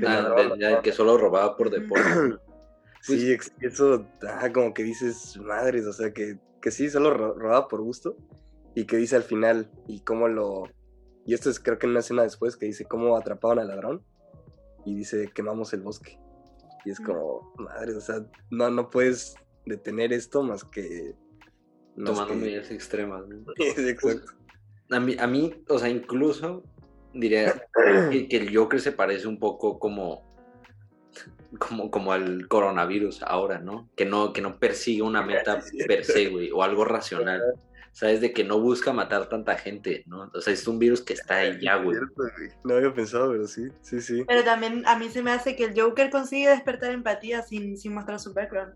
ah, 0.07 0.23
ladrón, 0.23 0.59
de- 0.59 0.65
ya, 0.65 0.81
que 0.83 0.93
solo 0.93 1.19
robaba 1.19 1.57
por 1.57 1.69
deporte. 1.71 2.05
Pues- 2.15 2.39
Sí, 3.03 3.35
eso, 3.63 4.07
como 4.53 4.75
que 4.75 4.83
dices, 4.83 5.39
madres, 5.43 5.87
o 5.87 5.93
sea, 5.95 6.13
que, 6.13 6.39
que 6.61 6.71
sí, 6.71 6.91
solo 6.91 7.15
ro- 7.15 7.33
robaba 7.35 7.67
por 7.67 7.81
gusto. 7.81 8.15
Y 8.75 8.85
que 8.85 8.99
dice 8.99 9.17
al 9.17 9.23
final, 9.23 9.71
y 9.89 10.01
cómo 10.01 10.29
lo. 10.29 10.65
Y 11.25 11.33
esto 11.33 11.49
es 11.49 11.59
creo 11.61 11.79
que 11.79 11.87
en 11.87 11.93
una 11.93 12.01
escena 12.01 12.23
después, 12.25 12.59
que 12.59 12.67
dice 12.67 12.85
cómo 12.85 13.17
atrapaban 13.17 13.59
al 13.59 13.69
ladrón. 13.69 14.05
Y 14.85 14.95
dice, 14.95 15.31
quemamos 15.35 15.73
el 15.73 15.81
bosque. 15.81 16.19
Y 16.85 16.91
es 16.91 17.01
como, 17.01 17.55
madre, 17.57 17.95
o 17.97 18.01
sea, 18.03 18.25
no, 18.51 18.71
no 18.71 18.91
puedes 18.91 19.35
detener 19.65 20.13
esto 20.13 20.43
más 20.43 20.63
que. 20.65 21.15
más 21.97 22.11
tomando 22.13 22.35
que- 22.35 22.41
medidas 22.41 22.71
extremas. 22.71 23.25
exacto. 23.57 24.33
A 24.91 25.01
mí, 25.01 25.17
a 25.19 25.27
mí, 25.27 25.55
o 25.69 25.79
sea, 25.79 25.89
incluso 25.89 26.65
diría 27.13 27.63
que, 28.11 28.29
que 28.29 28.37
el 28.37 28.57
Joker 28.57 28.81
se 28.81 28.93
parece 28.93 29.27
un 29.27 29.39
poco 29.39 29.79
como, 29.79 30.25
como, 31.59 31.91
como 31.91 32.13
al 32.13 32.49
coronavirus 32.49 33.23
ahora, 33.23 33.59
¿no? 33.59 33.89
Que 33.97 34.05
no, 34.05 34.33
que 34.33 34.41
no 34.41 34.59
persigue 34.59 35.03
una 35.03 35.23
meta 35.23 35.61
per 35.87 36.05
se, 36.05 36.29
güey, 36.29 36.51
o 36.51 36.63
algo 36.63 36.85
racional. 36.85 37.43
¿Sabes? 37.93 38.21
De 38.21 38.33
que 38.33 38.45
no 38.45 38.61
busca 38.61 38.93
matar 38.93 39.29
tanta 39.29 39.57
gente, 39.57 40.05
¿no? 40.07 40.31
O 40.33 40.41
sea, 40.41 40.53
es 40.53 40.67
un 40.69 40.79
virus 40.79 41.03
que 41.03 41.13
está 41.13 41.39
ahí 41.39 41.59
ya, 41.61 41.75
güey. 41.75 41.99
No 42.63 42.75
había 42.75 42.95
pensado, 42.95 43.33
pero 43.33 43.49
sí, 43.49 43.67
sí, 43.83 44.01
sí. 44.01 44.25
Pero 44.29 44.45
también 44.45 44.85
a 44.87 44.97
mí 44.97 45.09
se 45.09 45.25
me 45.25 45.33
hace 45.33 45.57
que 45.57 45.65
el 45.65 45.79
Joker 45.79 46.09
consigue 46.09 46.49
despertar 46.51 46.93
empatía 46.93 47.43
sin, 47.43 47.77
sin 47.77 47.93
mostrar 47.93 48.21
su 48.21 48.33
background. 48.33 48.75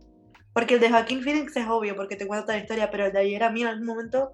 Porque 0.52 0.74
el 0.74 0.80
de 0.80 0.90
Joaquín 0.90 1.22
Phoenix 1.22 1.56
es 1.56 1.66
obvio, 1.68 1.94
porque 1.94 2.16
te 2.16 2.26
cuenta 2.26 2.46
toda 2.46 2.56
la 2.56 2.62
historia, 2.64 2.90
pero 2.90 3.06
el 3.06 3.12
de 3.12 3.20
ayer 3.20 3.44
a 3.44 3.50
mí 3.50 3.62
en 3.62 3.68
algún 3.68 3.86
momento 3.86 4.32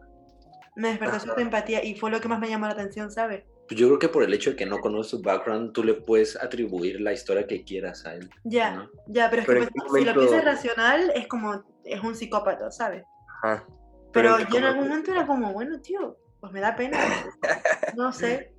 me 0.77 0.89
despertó 0.89 1.17
Ajá. 1.17 1.25
cierta 1.25 1.43
empatía 1.43 1.85
y 1.85 1.95
fue 1.95 2.11
lo 2.11 2.21
que 2.21 2.29
más 2.29 2.39
me 2.41 2.49
llamó 2.49 2.67
la 2.67 2.73
atención, 2.73 3.11
¿sabes? 3.11 3.45
Pues 3.69 3.79
yo 3.79 3.87
creo 3.87 3.99
que 3.99 4.09
por 4.09 4.23
el 4.25 4.35
hecho 4.35 4.51
de 4.51 4.57
que 4.57 4.67
no 4.67 4.79
conoces 4.79 5.11
su 5.11 5.23
background, 5.23 5.73
tú 5.73 5.85
le 5.85 5.95
puedes 5.95 6.37
atribuir 6.37 7.01
la 7.01 7.13
historia 7.13 7.47
que 7.47 7.63
quieras 7.63 8.05
a 8.07 8.15
él. 8.15 8.29
Ya, 8.45 8.75
¿no? 8.75 8.91
ya, 9.07 9.31
pero 9.31 9.43
es 9.43 9.47
Pero 9.47 9.61
que 9.61 9.67
¿en 9.67 9.73
pues, 9.73 9.85
qué 9.93 9.99
si 10.01 10.05
lo 10.05 10.13
momento- 10.15 10.21
piensas 10.21 10.45
racional, 10.45 11.13
es 11.15 11.27
como, 11.29 11.65
es 11.85 12.03
un 12.03 12.15
psicópata, 12.17 12.71
¿sabes? 12.73 13.05
Ajá. 13.43 13.65
Pero 14.13 14.39
¿en 14.41 14.47
qué 14.47 14.53
yo 14.55 14.59
en 14.59 14.65
algún 14.65 14.89
momento? 14.89 15.11
momento 15.13 15.13
era 15.13 15.27
como, 15.27 15.53
bueno, 15.53 15.81
tío, 15.81 16.19
pues 16.41 16.53
me 16.53 16.61
da 16.61 16.75
pena. 16.75 16.99
No 17.97 18.13
sé. 18.13 18.53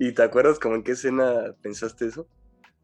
¿Y 0.00 0.12
te 0.12 0.22
acuerdas 0.22 0.58
como 0.58 0.74
en 0.76 0.82
qué 0.82 0.92
escena 0.92 1.54
pensaste 1.62 2.06
eso? 2.06 2.28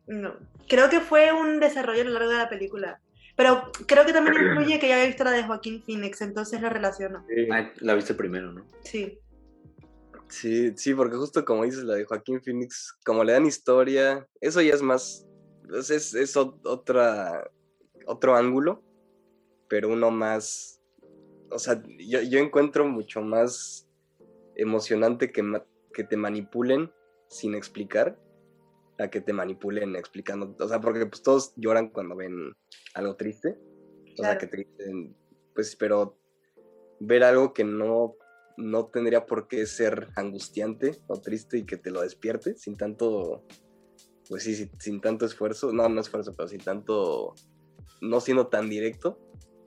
No. 0.07 0.35
Creo 0.69 0.89
que 0.91 1.01
fue 1.01 1.33
un 1.33 1.59
desarrollo 1.61 2.03
a 2.03 2.05
lo 2.05 2.11
largo 2.13 2.31
de 2.31 2.37
la 2.39 2.49
película. 2.49 3.01
Pero 3.37 3.71
creo 3.87 4.07
que 4.07 4.13
también 4.13 4.37
influye 4.41 4.79
que 4.79 4.89
ya 4.89 4.95
había 4.95 5.07
visto 5.09 5.25
la 5.25 5.33
de 5.33 5.43
Joaquín 5.45 5.83
Phoenix, 5.85 6.21
entonces 6.21 6.61
lo 6.61 6.69
relaciono. 6.71 7.25
Sí, 7.29 7.49
Ah, 7.51 7.73
la 7.81 7.95
viste 7.95 8.15
primero, 8.15 8.53
¿no? 8.53 8.65
Sí. 8.85 9.19
sí, 10.29 10.73
sí, 10.77 10.95
porque 10.95 11.17
justo 11.17 11.45
como 11.45 11.65
dices, 11.65 11.83
la 11.85 11.95
de 11.95 12.05
Joaquín 12.05 12.41
Phoenix, 12.43 12.97
como 13.05 13.25
le 13.25 13.33
dan 13.33 13.47
historia, 13.47 14.27
eso 14.41 14.61
ya 14.63 14.75
es 14.75 14.83
más, 14.83 15.27
pues 15.69 15.91
es, 15.91 16.15
es 16.15 16.37
ot- 16.37 16.61
otra, 16.65 17.51
otro 18.07 18.37
ángulo, 18.37 18.83
pero 19.69 19.89
uno 19.89 20.11
más, 20.11 20.81
o 21.51 21.59
sea, 21.59 21.83
yo, 21.99 22.21
yo 22.23 22.39
encuentro 22.39 22.87
mucho 22.87 23.21
más 23.21 23.89
emocionante 24.57 25.33
que, 25.33 25.43
ma- 25.43 25.65
que 25.93 26.05
te 26.05 26.17
manipulen 26.17 26.93
sin 27.29 27.55
explicar 27.55 28.17
a 28.99 29.09
que 29.09 29.21
te 29.21 29.33
manipulen 29.33 29.97
explicando, 29.97 30.55
o 30.59 30.69
sea, 30.69 30.81
porque 30.81 31.07
pues 31.07 31.23
todos 31.23 31.53
lloran 31.57 31.89
cuando 31.89 32.17
ven 32.17 32.55
algo 32.95 33.17
triste, 33.17 33.59
o 34.13 34.23
sea, 34.23 34.39
que 34.39 34.47
te 34.47 34.59
dicen, 34.59 35.17
pues, 35.55 35.75
pero 35.77 36.17
ver 37.01 37.25
algo 37.25 37.53
que 37.53 37.65
no, 37.65 38.15
no 38.57 38.87
tendría 38.87 39.27
por 39.27 39.49
qué 39.49 39.67
ser 39.67 40.09
angustiante 40.15 40.93
o 41.09 41.21
triste 41.21 41.59
y 41.59 41.65
que 41.65 41.77
te 41.77 41.91
lo 41.91 42.03
despierte 42.03 42.57
sin 42.57 42.77
tanto, 42.77 43.45
pues 44.29 44.45
sí, 44.45 44.55
sin, 44.55 44.71
sin 44.81 45.01
tanto 45.01 45.27
esfuerzo, 45.27 45.73
no, 45.73 45.89
no 45.89 46.01
esfuerzo, 46.01 46.33
pero 46.37 46.49
sin 46.49 46.61
tanto, 46.61 47.35
no 48.01 48.21
siendo 48.21 48.47
tan 48.47 48.71
directo, 48.71 49.19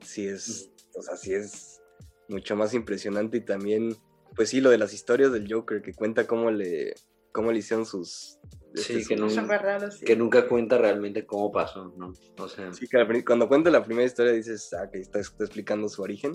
sí 0.02 0.28
es, 0.28 0.72
o 0.96 1.02
sea, 1.02 1.18
sí 1.18 1.34
es 1.34 1.82
mucho 2.30 2.56
más 2.56 2.74
impresionante 2.74 3.38
y 3.38 3.42
también, 3.42 3.96
pues 4.36 4.50
sí, 4.50 4.62
lo 4.62 4.70
de 4.70 4.78
las 4.78 4.94
historias 4.94 5.32
del 5.34 5.52
Joker, 5.52 5.82
que 5.82 5.94
cuenta 5.94 6.28
cómo 6.28 6.52
le, 6.52 6.94
cómo 7.38 7.52
le 7.52 7.60
hicieron 7.60 7.86
sus... 7.86 8.40
Sí, 8.74 8.98
este, 8.98 9.14
que 9.14 9.18
sus- 9.20 9.36
Súper 9.36 9.62
raro, 9.62 9.92
sí. 9.92 10.04
Que 10.04 10.16
nunca 10.16 10.48
cuenta 10.48 10.80
realmente 10.80 11.24
cómo 11.28 11.52
pasó, 11.52 11.94
¿no? 11.96 12.12
O 12.40 12.48
sea, 12.48 12.74
Sí, 12.74 12.88
que 12.88 13.24
cuando 13.24 13.48
cuenta 13.48 13.70
la 13.70 13.84
primera 13.84 14.08
historia 14.08 14.32
dices, 14.32 14.74
ah, 14.74 14.90
que 14.92 15.00
está, 15.00 15.20
está 15.20 15.44
explicando 15.44 15.88
su 15.88 16.02
origen. 16.02 16.32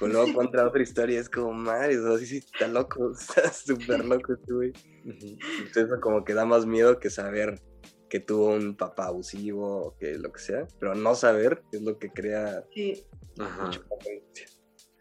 Pero 0.00 0.12
luego 0.12 0.26
cuenta 0.34 0.66
otra 0.66 0.82
historia 0.82 1.14
y 1.14 1.18
es 1.20 1.28
como, 1.30 1.52
madre, 1.52 1.96
o 1.96 2.02
sea, 2.08 2.18
sí, 2.18 2.26
sí, 2.26 2.36
está 2.38 2.66
loco, 2.66 3.12
está 3.12 3.52
súper 3.52 4.04
loco 4.04 4.32
este 4.32 4.52
güey. 4.52 4.72
Entonces 5.04 5.84
eso 5.86 6.00
como 6.00 6.24
que 6.24 6.34
da 6.34 6.44
más 6.44 6.66
miedo 6.66 6.98
que 6.98 7.08
saber 7.08 7.62
que 8.10 8.18
tuvo 8.18 8.48
un 8.48 8.76
papá 8.76 9.06
abusivo 9.06 9.86
o 9.86 9.96
que 9.96 10.18
lo 10.18 10.32
que 10.32 10.40
sea. 10.40 10.66
Pero 10.80 10.96
no 10.96 11.14
saber 11.14 11.62
es 11.70 11.82
lo 11.82 11.98
que 12.00 12.10
crea 12.10 12.64
Sí. 12.74 13.06
Angustia. 13.38 13.82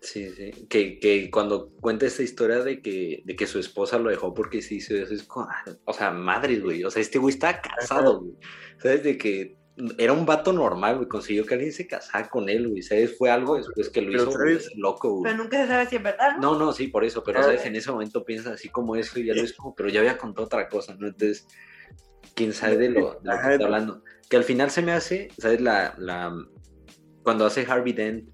Sí, 0.01 0.29
sí. 0.31 0.65
Que, 0.67 0.99
que 0.99 1.29
cuando 1.29 1.69
cuenta 1.79 2.07
esta 2.07 2.23
historia 2.23 2.63
de 2.63 2.81
que, 2.81 3.21
de 3.23 3.35
que 3.35 3.45
su 3.45 3.59
esposa 3.59 3.99
lo 3.99 4.09
dejó 4.09 4.33
porque 4.33 4.61
se 4.63 4.75
hizo 4.75 4.95
eso, 4.95 5.13
es 5.13 5.23
como, 5.23 5.47
ah, 5.47 5.63
o 5.85 5.93
sea, 5.93 6.09
madre, 6.11 6.59
güey. 6.59 6.83
O 6.83 6.89
sea, 6.89 7.01
este 7.03 7.19
güey 7.19 7.33
estaba 7.35 7.61
casado, 7.61 8.19
güey. 8.21 8.33
¿Sabes? 8.81 9.03
De 9.03 9.17
que 9.17 9.57
era 9.99 10.13
un 10.13 10.25
vato 10.25 10.53
normal, 10.53 10.95
güey. 10.97 11.07
Consiguió 11.07 11.45
que 11.45 11.53
alguien 11.53 11.71
se 11.71 11.85
casara 11.85 12.27
con 12.29 12.49
él, 12.49 12.67
güey. 12.67 12.81
¿Sabes? 12.81 13.15
Fue 13.15 13.29
algo 13.29 13.57
después 13.57 13.89
que 13.89 14.01
lo 14.01 14.31
Pero, 14.31 14.51
hizo 14.51 14.69
loco, 14.75 15.11
güey. 15.17 15.31
Pero 15.31 15.43
nunca 15.43 15.61
se 15.61 15.67
sabe 15.67 15.85
si 15.85 15.95
es 15.97 16.03
verdad, 16.03 16.37
¿no? 16.37 16.53
No, 16.53 16.59
no, 16.59 16.73
sí, 16.73 16.87
por 16.87 17.03
eso, 17.05 17.23
pero 17.23 17.39
Ah. 17.39 17.43
sabes, 17.43 17.65
en 17.65 17.75
ese 17.75 17.91
momento 17.91 18.25
piensas 18.25 18.53
así 18.53 18.69
como 18.69 18.95
eso 18.95 19.19
y 19.19 19.25
ya 19.25 19.35
lo 19.35 19.41
es 19.43 19.53
como, 19.53 19.75
pero 19.75 19.89
ya 19.89 19.99
había 19.99 20.17
contado 20.17 20.45
otra 20.45 20.67
cosa, 20.67 20.95
¿no? 20.95 21.07
Entonces, 21.07 21.47
quién 22.33 22.53
sabe 22.53 22.77
de 22.77 22.89
lo, 22.89 23.19
de 23.21 23.29
lo 23.29 23.39
que 23.39 23.53
está 23.53 23.65
hablando. 23.65 24.03
Que 24.27 24.37
al 24.37 24.43
final 24.43 24.71
se 24.71 24.81
me 24.81 24.93
hace, 24.93 25.27
¿sabes? 25.37 25.61
La, 25.61 25.93
la, 25.99 26.35
cuando 27.21 27.45
hace 27.45 27.65
Harvey 27.67 27.93
Dent, 27.93 28.27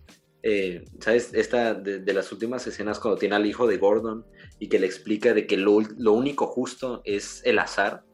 eh, 0.50 0.86
¿sabes? 1.02 1.34
Esta 1.34 1.74
de, 1.74 2.00
de 2.00 2.14
las 2.14 2.32
últimas 2.32 2.66
escenas 2.66 3.00
cuando 3.00 3.20
tiene 3.20 3.36
al 3.36 3.46
hijo 3.46 3.68
de 3.68 3.76
Gordon 3.76 4.26
y 4.60 4.70
que 4.70 4.80
le 4.80 4.86
explica 4.86 5.34
de 5.34 5.46
que 5.46 5.58
lo, 5.58 5.82
lo 5.98 6.14
único 6.14 6.48
justo 6.48 7.02
es 7.04 7.42
el 7.44 7.60
azar. 7.60 8.06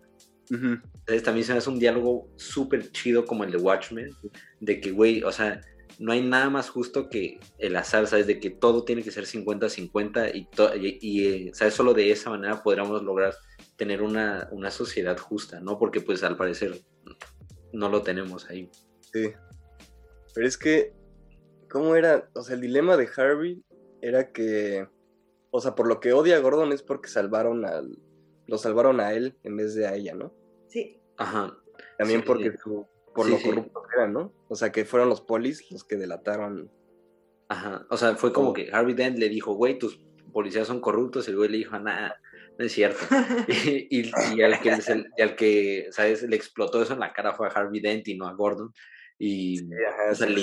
Ujú. 0.50 0.80
¿Sabes? 1.06 1.22
También 1.22 1.46
se 1.46 1.52
me 1.52 1.60
hace 1.60 1.70
un 1.70 1.78
diálogo 1.78 2.28
súper 2.36 2.92
chido 2.92 3.26
como 3.26 3.44
el 3.44 3.52
de 3.52 3.58
Watchmen, 3.58 4.10
de 4.60 4.82
que, 4.82 4.90
güey, 4.90 5.22
o 5.22 5.32
sea, 5.32 5.62
no 6.00 6.12
hay 6.12 6.24
nada 6.24 6.50
más 6.50 6.72
justo 6.72 7.08
que 7.08 7.40
el 7.60 7.76
azar, 7.76 8.08
¿sabes? 8.08 8.26
De 8.26 8.40
que 8.40 8.50
todo 8.50 8.84
tiene 8.84 9.04
que 9.04 9.12
ser 9.12 9.26
50-50 9.26 10.32
y, 10.34 10.48
y, 10.80 10.98
y, 11.02 11.28
eh, 11.28 11.52
¿sabes? 11.54 11.76
Solo 11.76 11.94
de 11.94 12.10
esa 12.10 12.32
manera 12.32 12.64
podríamos 12.64 13.04
lograr 13.04 13.36
tener 13.76 14.02
una, 14.02 14.50
una 14.52 14.72
sociedad 14.72 15.20
justa, 15.20 15.60
¿no? 15.60 15.78
Porque 15.78 16.02
pues 16.02 16.24
al 16.24 16.36
parecer 16.36 16.82
no 17.74 17.90
lo 17.90 18.02
tenemos 18.02 18.50
ahí. 18.50 18.72
Sí. 19.14 19.34
Pero 20.34 20.48
es 20.48 20.58
que, 20.58 20.94
¿cómo 21.74 21.96
era? 21.98 22.30
O 22.36 22.42
sea, 22.44 22.56
el 22.56 22.62
dilema 22.62 22.96
de 22.96 23.10
Harvey 23.18 23.62
era 24.02 24.32
que, 24.32 24.88
o 25.52 25.60
sea, 25.60 25.76
por 25.76 25.88
lo 25.88 26.00
que 26.00 26.14
odia 26.14 26.38
a 26.38 26.40
Gordon 26.40 26.72
es 26.72 26.82
porque 26.84 27.10
salvaron 27.10 27.66
al, 27.66 27.98
lo 28.48 28.58
salvaron 28.58 29.00
a 29.02 29.12
él 29.14 29.36
en 29.44 29.58
vez 29.58 29.76
de 29.76 29.88
a 29.88 29.96
ella, 29.96 30.14
¿no? 30.16 30.34
Sí. 30.70 31.02
Ajá. 31.18 31.58
También 31.98 32.22
Sí, 32.22 32.26
porque 32.28 32.52
sí. 32.52 32.58
su- 32.64 32.88
por 33.14 33.26
Sí, 33.26 33.32
lo 33.34 33.38
sí. 33.40 33.50
corrupto 33.50 33.82
que 33.84 33.96
era, 33.96 34.08
¿no? 34.08 34.34
O 34.48 34.56
sea, 34.56 34.72
que 34.72 34.86
fueron 34.86 35.10
los 35.10 35.22
polis 35.22 35.70
los 35.72 35.84
que 35.84 35.98
delataron. 35.98 36.72
Ajá. 37.50 37.86
O 37.90 37.98
sea, 37.98 38.16
fue 38.16 38.32
como 38.32 38.50
Oh. 38.50 38.54
que 38.54 38.70
Harvey 38.72 38.94
Dent 38.96 39.18
le 39.18 39.30
dijo, 39.30 39.54
güey, 39.54 39.78
tus 39.78 39.98
policías 40.32 40.68
son 40.68 40.80
corruptos, 40.80 41.28
y 41.28 41.32
el 41.32 41.38
güey 41.38 41.50
le 41.50 41.58
dijo, 41.58 41.78
nada, 41.80 42.20
no 42.58 42.66
es 42.66 42.72
cierto. 42.72 42.98
y, 43.48 44.00
y- 44.02 44.12
y 44.36 44.42
al 44.42 44.60
que, 44.60 44.78
y 45.18 45.22
al 45.22 45.36
que, 45.36 45.88
¿sabes? 45.92 46.24
Le 46.24 46.36
explotó 46.36 46.82
eso 46.82 46.94
en 46.94 47.00
la 47.00 47.14
cara 47.14 47.34
fue 47.34 47.48
a 47.48 47.52
Harvey 47.52 47.80
Dent 47.82 48.08
y 48.08 48.16
no 48.18 48.28
a 48.28 48.34
Gordon. 48.34 48.74
Y, 49.20 49.60
ajá, 49.86 50.12
o 50.12 50.16
sea, 50.16 50.28
sí, 50.28 50.34
sí. 50.36 50.42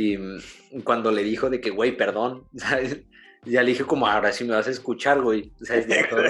Y 0.00 0.16
mm, 0.16 0.82
cuando 0.84 1.10
le 1.10 1.24
dijo 1.24 1.50
de 1.50 1.60
que, 1.60 1.70
güey, 1.70 1.96
perdón, 1.96 2.46
¿sabes? 2.56 3.02
Ya 3.44 3.62
le 3.62 3.70
dije 3.70 3.84
como, 3.84 4.06
ahora 4.06 4.32
sí 4.32 4.44
me 4.44 4.54
vas 4.54 4.68
a 4.68 4.70
escuchar, 4.70 5.20
güey. 5.20 5.52
¿Sabes? 5.60 5.88
De 5.88 5.94
todo. 6.08 6.22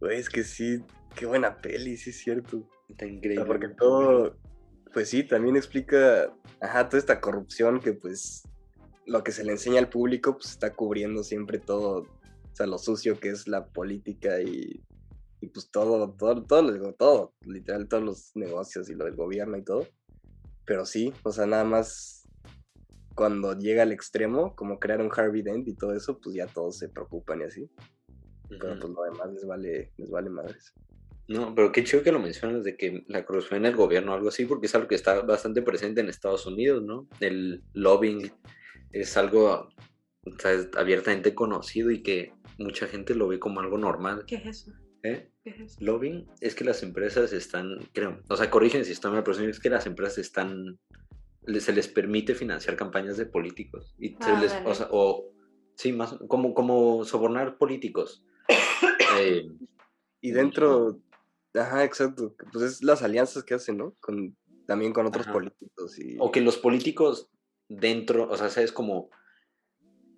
Güey, 0.00 0.18
es 0.18 0.28
que 0.28 0.44
sí, 0.44 0.82
qué 1.14 1.24
buena 1.24 1.56
peli, 1.56 1.96
sí 1.96 2.10
es 2.10 2.18
cierto. 2.18 2.68
Está 2.88 3.06
O 3.06 3.08
increíble. 3.08 3.36
sea, 3.36 3.46
porque 3.46 3.68
todo, 3.68 4.36
pues 4.92 5.08
sí, 5.08 5.22
también 5.24 5.56
explica, 5.56 6.30
ajá, 6.60 6.88
toda 6.88 6.98
esta 6.98 7.18
corrupción 7.20 7.80
que 7.80 7.92
pues 7.94 8.42
lo 9.06 9.24
que 9.24 9.32
se 9.32 9.42
le 9.44 9.52
enseña 9.52 9.78
al 9.78 9.88
público 9.88 10.34
pues 10.36 10.50
está 10.50 10.74
cubriendo 10.74 11.22
siempre 11.22 11.58
todo, 11.58 12.00
o 12.00 12.54
sea, 12.56 12.66
lo 12.66 12.76
sucio 12.78 13.18
que 13.18 13.30
es 13.30 13.46
la 13.48 13.66
política 13.68 14.40
y, 14.42 14.82
y 15.40 15.46
pues 15.48 15.70
todo, 15.70 16.10
todo, 16.18 16.42
todo, 16.44 16.62
lo- 16.62 16.92
todo, 16.94 17.32
literal, 17.46 17.88
todos 17.88 18.02
los 18.02 18.30
negocios 18.36 18.88
y 18.90 18.94
lo 18.94 19.04
del 19.06 19.16
gobierno 19.16 19.56
y 19.56 19.62
todo. 19.64 19.86
Pero 20.70 20.86
sí, 20.86 21.12
o 21.24 21.32
sea, 21.32 21.46
nada 21.46 21.64
más 21.64 22.28
cuando 23.16 23.58
llega 23.58 23.82
al 23.82 23.90
extremo, 23.90 24.54
como 24.54 24.78
crear 24.78 25.00
un 25.00 25.10
Harvey 25.12 25.42
Dent 25.42 25.66
y 25.66 25.74
todo 25.74 25.96
eso, 25.96 26.20
pues 26.20 26.36
ya 26.36 26.46
todos 26.46 26.78
se 26.78 26.88
preocupan 26.88 27.40
y 27.40 27.42
así. 27.42 27.68
Pero 28.48 28.78
pues 28.78 28.92
lo 28.94 29.02
demás 29.02 29.32
les 29.32 29.44
vale, 29.48 29.90
les 29.96 30.08
vale 30.08 30.30
madres. 30.30 30.72
No, 31.26 31.56
pero 31.56 31.72
qué 31.72 31.82
chido 31.82 32.04
que 32.04 32.12
lo 32.12 32.20
mencionas 32.20 32.62
de 32.62 32.76
que 32.76 33.02
la 33.08 33.26
corrupción 33.26 33.58
en 33.58 33.66
el 33.66 33.74
gobierno 33.74 34.12
o 34.12 34.14
algo 34.14 34.28
así, 34.28 34.44
porque 34.44 34.66
es 34.66 34.74
algo 34.76 34.86
que 34.86 34.94
está 34.94 35.20
bastante 35.22 35.60
presente 35.60 36.02
en 36.02 36.08
Estados 36.08 36.46
Unidos, 36.46 36.84
¿no? 36.84 37.08
El 37.18 37.64
lobbying 37.72 38.30
es 38.92 39.16
algo 39.16 39.70
o 40.24 40.38
sea, 40.38 40.52
es 40.52 40.68
abiertamente 40.76 41.34
conocido 41.34 41.90
y 41.90 42.04
que 42.04 42.32
mucha 42.58 42.86
gente 42.86 43.16
lo 43.16 43.26
ve 43.26 43.40
como 43.40 43.58
algo 43.58 43.76
normal. 43.76 44.22
¿Qué 44.24 44.36
es 44.36 44.46
eso? 44.46 44.72
¿Eh? 45.02 45.30
¿Qué 45.44 45.50
es? 45.64 45.80
Lobbying 45.80 46.26
es 46.40 46.54
que 46.54 46.64
las 46.64 46.82
empresas 46.82 47.32
están, 47.32 47.88
creo, 47.92 48.20
o 48.28 48.36
sea, 48.36 48.50
corrigen 48.50 48.84
si 48.84 48.92
estoy 48.92 49.10
mal, 49.12 49.22
pero 49.24 49.38
es 49.38 49.60
que 49.60 49.70
las 49.70 49.86
empresas 49.86 50.18
están, 50.18 50.78
se 51.58 51.72
les 51.72 51.88
permite 51.88 52.34
financiar 52.34 52.76
campañas 52.76 53.16
de 53.16 53.26
políticos. 53.26 53.94
Y 53.98 54.10
se 54.10 54.16
Ah, 54.30 54.40
les, 54.40 54.52
vale. 54.52 54.66
o 54.68 54.74
sea, 54.74 54.88
o, 54.90 55.24
sí, 55.74 55.92
más, 55.92 56.14
como, 56.28 56.54
como 56.54 57.04
sobornar 57.04 57.58
políticos. 57.58 58.24
Eh, 59.18 59.48
Y 60.20 60.30
dentro, 60.30 61.00
ajá, 61.54 61.82
exacto, 61.84 62.36
pues 62.52 62.64
es 62.64 62.82
las 62.84 63.02
alianzas 63.02 63.42
que 63.42 63.54
hacen, 63.54 63.76
¿no? 63.78 63.96
Con, 63.98 64.36
también 64.66 64.92
con 64.92 65.04
otros 65.06 65.26
Ajá. 65.26 65.32
políticos 65.32 65.98
y... 65.98 66.16
o 66.20 66.30
que 66.30 66.40
los 66.40 66.58
políticos 66.58 67.28
dentro, 67.68 68.28
o 68.30 68.36
sea, 68.36 68.50
sabes 68.50 68.70
como 68.70 69.10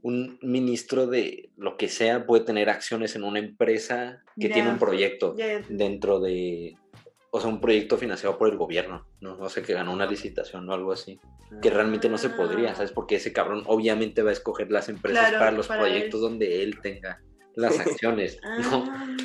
un 0.03 0.39
ministro 0.43 1.07
de 1.07 1.51
lo 1.57 1.77
que 1.77 1.89
sea 1.89 2.27
puede 2.27 2.45
tener 2.45 2.69
acciones 2.71 3.15
en 3.17 3.25
una 3.25 3.39
empresa 3.39 4.23
que 4.39 4.49
tiene 4.49 4.71
un 4.71 4.79
proyecto 4.79 5.35
dentro 5.69 6.19
de, 6.21 6.77
o 7.31 7.41
sea, 7.41 7.49
un 7.49 7.61
proyecto 7.61 7.97
financiado 7.97 8.37
por 8.37 8.49
el 8.51 8.57
gobierno, 8.59 9.07
¿no? 9.21 9.39
O 9.39 9.49
sea, 9.49 9.63
que 9.63 9.73
ganó 9.75 9.93
una 9.93 10.07
licitación 10.07 10.69
o 10.69 10.73
algo 10.75 10.93
así, 10.93 11.21
que 11.61 11.71
realmente 11.71 12.09
no 12.09 12.19
se 12.19 12.31
podría, 12.31 12.73
Ah. 12.73 12.75
¿sabes? 12.75 12.91
Porque 12.93 13.17
ese 13.17 13.33
cabrón 13.33 13.63
obviamente 13.67 14.23
va 14.23 14.31
a 14.31 14.33
escoger 14.33 14.71
las 14.73 14.89
empresas 14.89 15.21
Claro, 15.29 15.39
para 15.39 15.53
los 15.53 15.69
para 15.69 15.83
proyectos 15.83 16.19
él. 16.21 16.21
donde 16.21 16.63
él 16.63 16.81
tenga 16.81 17.23
las 17.55 17.79
acciones, 17.79 18.39
¿no? 18.59 18.85
Ah. 18.91 19.17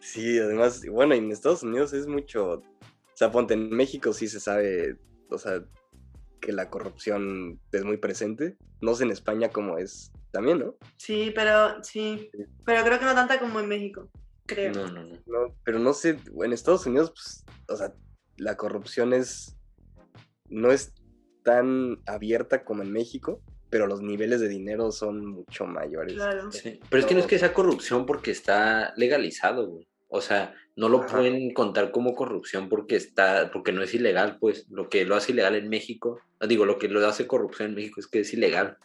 Sí, 0.00 0.38
además, 0.38 0.82
bueno, 0.90 1.14
en 1.14 1.30
Estados 1.30 1.62
Unidos 1.62 1.92
es 1.92 2.06
mucho, 2.06 2.52
o 2.52 2.62
sea, 3.14 3.30
ponte, 3.30 3.54
en 3.54 3.68
México 3.70 4.12
sí 4.12 4.28
se 4.28 4.40
sabe, 4.40 4.96
o 5.28 5.36
sea, 5.38 5.62
que 6.40 6.52
la 6.52 6.70
corrupción 6.70 7.60
es 7.72 7.84
muy 7.84 7.96
presente. 7.96 8.56
No 8.80 8.94
sé 8.94 9.04
en 9.04 9.10
España 9.10 9.50
cómo 9.50 9.78
es 9.78 10.12
también, 10.32 10.58
¿no? 10.60 10.74
Sí, 10.96 11.32
pero 11.34 11.82
sí. 11.82 12.30
Pero 12.64 12.84
creo 12.84 12.98
que 12.98 13.04
no 13.04 13.14
tanta 13.14 13.38
como 13.38 13.60
en 13.60 13.68
México. 13.68 14.08
Creo. 14.46 14.72
No, 14.72 14.90
no, 14.90 15.04
no. 15.04 15.18
No, 15.26 15.54
pero 15.64 15.78
no 15.78 15.92
sé, 15.92 16.18
en 16.42 16.52
Estados 16.52 16.86
Unidos, 16.86 17.10
pues, 17.10 17.44
o 17.68 17.76
sea, 17.76 17.92
la 18.36 18.56
corrupción 18.56 19.12
es, 19.12 19.56
no 20.48 20.70
es 20.72 20.92
tan 21.44 22.00
abierta 22.06 22.64
como 22.64 22.82
en 22.82 22.92
México, 22.92 23.40
pero 23.70 23.86
los 23.86 24.02
niveles 24.02 24.40
de 24.40 24.48
dinero 24.48 24.90
son 24.90 25.24
mucho 25.24 25.66
mayores. 25.66 26.14
Claro. 26.14 26.50
Sí, 26.50 26.80
Pero 26.88 27.00
es 27.00 27.06
que 27.06 27.14
no 27.14 27.20
es 27.20 27.26
que 27.26 27.38
sea 27.38 27.54
corrupción 27.54 28.04
porque 28.04 28.32
está 28.32 28.92
legalizado, 28.96 29.68
güey. 29.68 29.86
O 30.08 30.20
sea, 30.20 30.54
no 30.74 30.88
lo 30.88 30.98
Ajá. 31.02 31.18
pueden 31.18 31.54
contar 31.54 31.92
como 31.92 32.14
corrupción 32.14 32.68
porque 32.68 32.96
está, 32.96 33.50
porque 33.52 33.70
no 33.72 33.82
es 33.82 33.94
ilegal, 33.94 34.38
pues. 34.40 34.66
Lo 34.68 34.88
que 34.88 35.04
lo 35.04 35.14
hace 35.14 35.30
ilegal 35.30 35.54
en 35.54 35.68
México, 35.68 36.18
digo, 36.48 36.66
lo 36.66 36.78
que 36.78 36.88
lo 36.88 37.06
hace 37.06 37.26
corrupción 37.26 37.70
en 37.70 37.74
México 37.74 38.00
es 38.00 38.06
que 38.06 38.20
es 38.20 38.32
ilegal, 38.32 38.78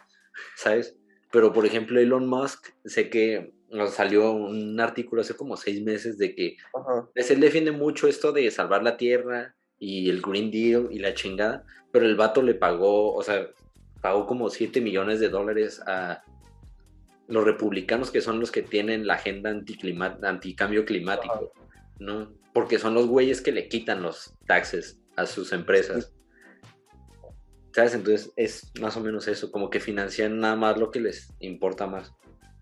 ¿sabes? 0.55 0.95
Pero, 1.31 1.53
por 1.53 1.65
ejemplo, 1.65 1.99
Elon 1.99 2.27
Musk, 2.27 2.69
sé 2.85 3.09
que 3.09 3.53
nos 3.69 3.93
salió 3.93 4.31
un 4.31 4.79
artículo 4.79 5.21
hace 5.21 5.35
como 5.35 5.57
seis 5.57 5.81
meses 5.81 6.17
de 6.17 6.35
que 6.35 6.57
Ajá. 6.73 7.09
pues, 7.13 7.29
él 7.31 7.39
defiende 7.39 7.71
mucho 7.71 8.07
esto 8.07 8.31
de 8.31 8.49
salvar 8.51 8.83
la 8.83 8.97
tierra 8.97 9.55
y 9.79 10.09
el 10.09 10.21
Green 10.21 10.51
Deal 10.51 10.87
y 10.91 10.99
la 10.99 11.13
chingada, 11.13 11.65
pero 11.91 12.05
el 12.05 12.15
vato 12.15 12.41
le 12.41 12.53
pagó, 12.53 13.13
o 13.13 13.23
sea, 13.23 13.49
pagó 14.01 14.27
como 14.27 14.49
7 14.49 14.81
millones 14.81 15.19
de 15.19 15.29
dólares 15.29 15.81
a 15.87 16.23
los 17.27 17.43
republicanos 17.43 18.11
que 18.11 18.21
son 18.21 18.39
los 18.39 18.51
que 18.51 18.61
tienen 18.61 19.07
la 19.07 19.15
agenda 19.15 19.49
anticambio 19.49 20.85
climático, 20.85 21.51
¿no? 21.99 22.31
Porque 22.53 22.79
son 22.79 22.93
los 22.93 23.07
güeyes 23.07 23.41
que 23.41 23.51
le 23.51 23.67
quitan 23.67 24.03
los 24.03 24.35
taxes 24.45 25.01
a 25.15 25.25
sus 25.25 25.51
empresas. 25.53 26.13
¿Sabes? 27.75 27.93
Entonces 27.93 28.31
es 28.37 28.71
más 28.79 28.95
o 28.95 29.01
menos 29.01 29.27
eso, 29.27 29.51
como 29.51 29.69
que 29.69 29.81
financian 29.81 30.39
nada 30.39 30.55
más 30.55 30.77
lo 30.77 30.91
que 30.91 31.01
les 31.01 31.27
importa 31.41 31.87
más. 31.87 32.13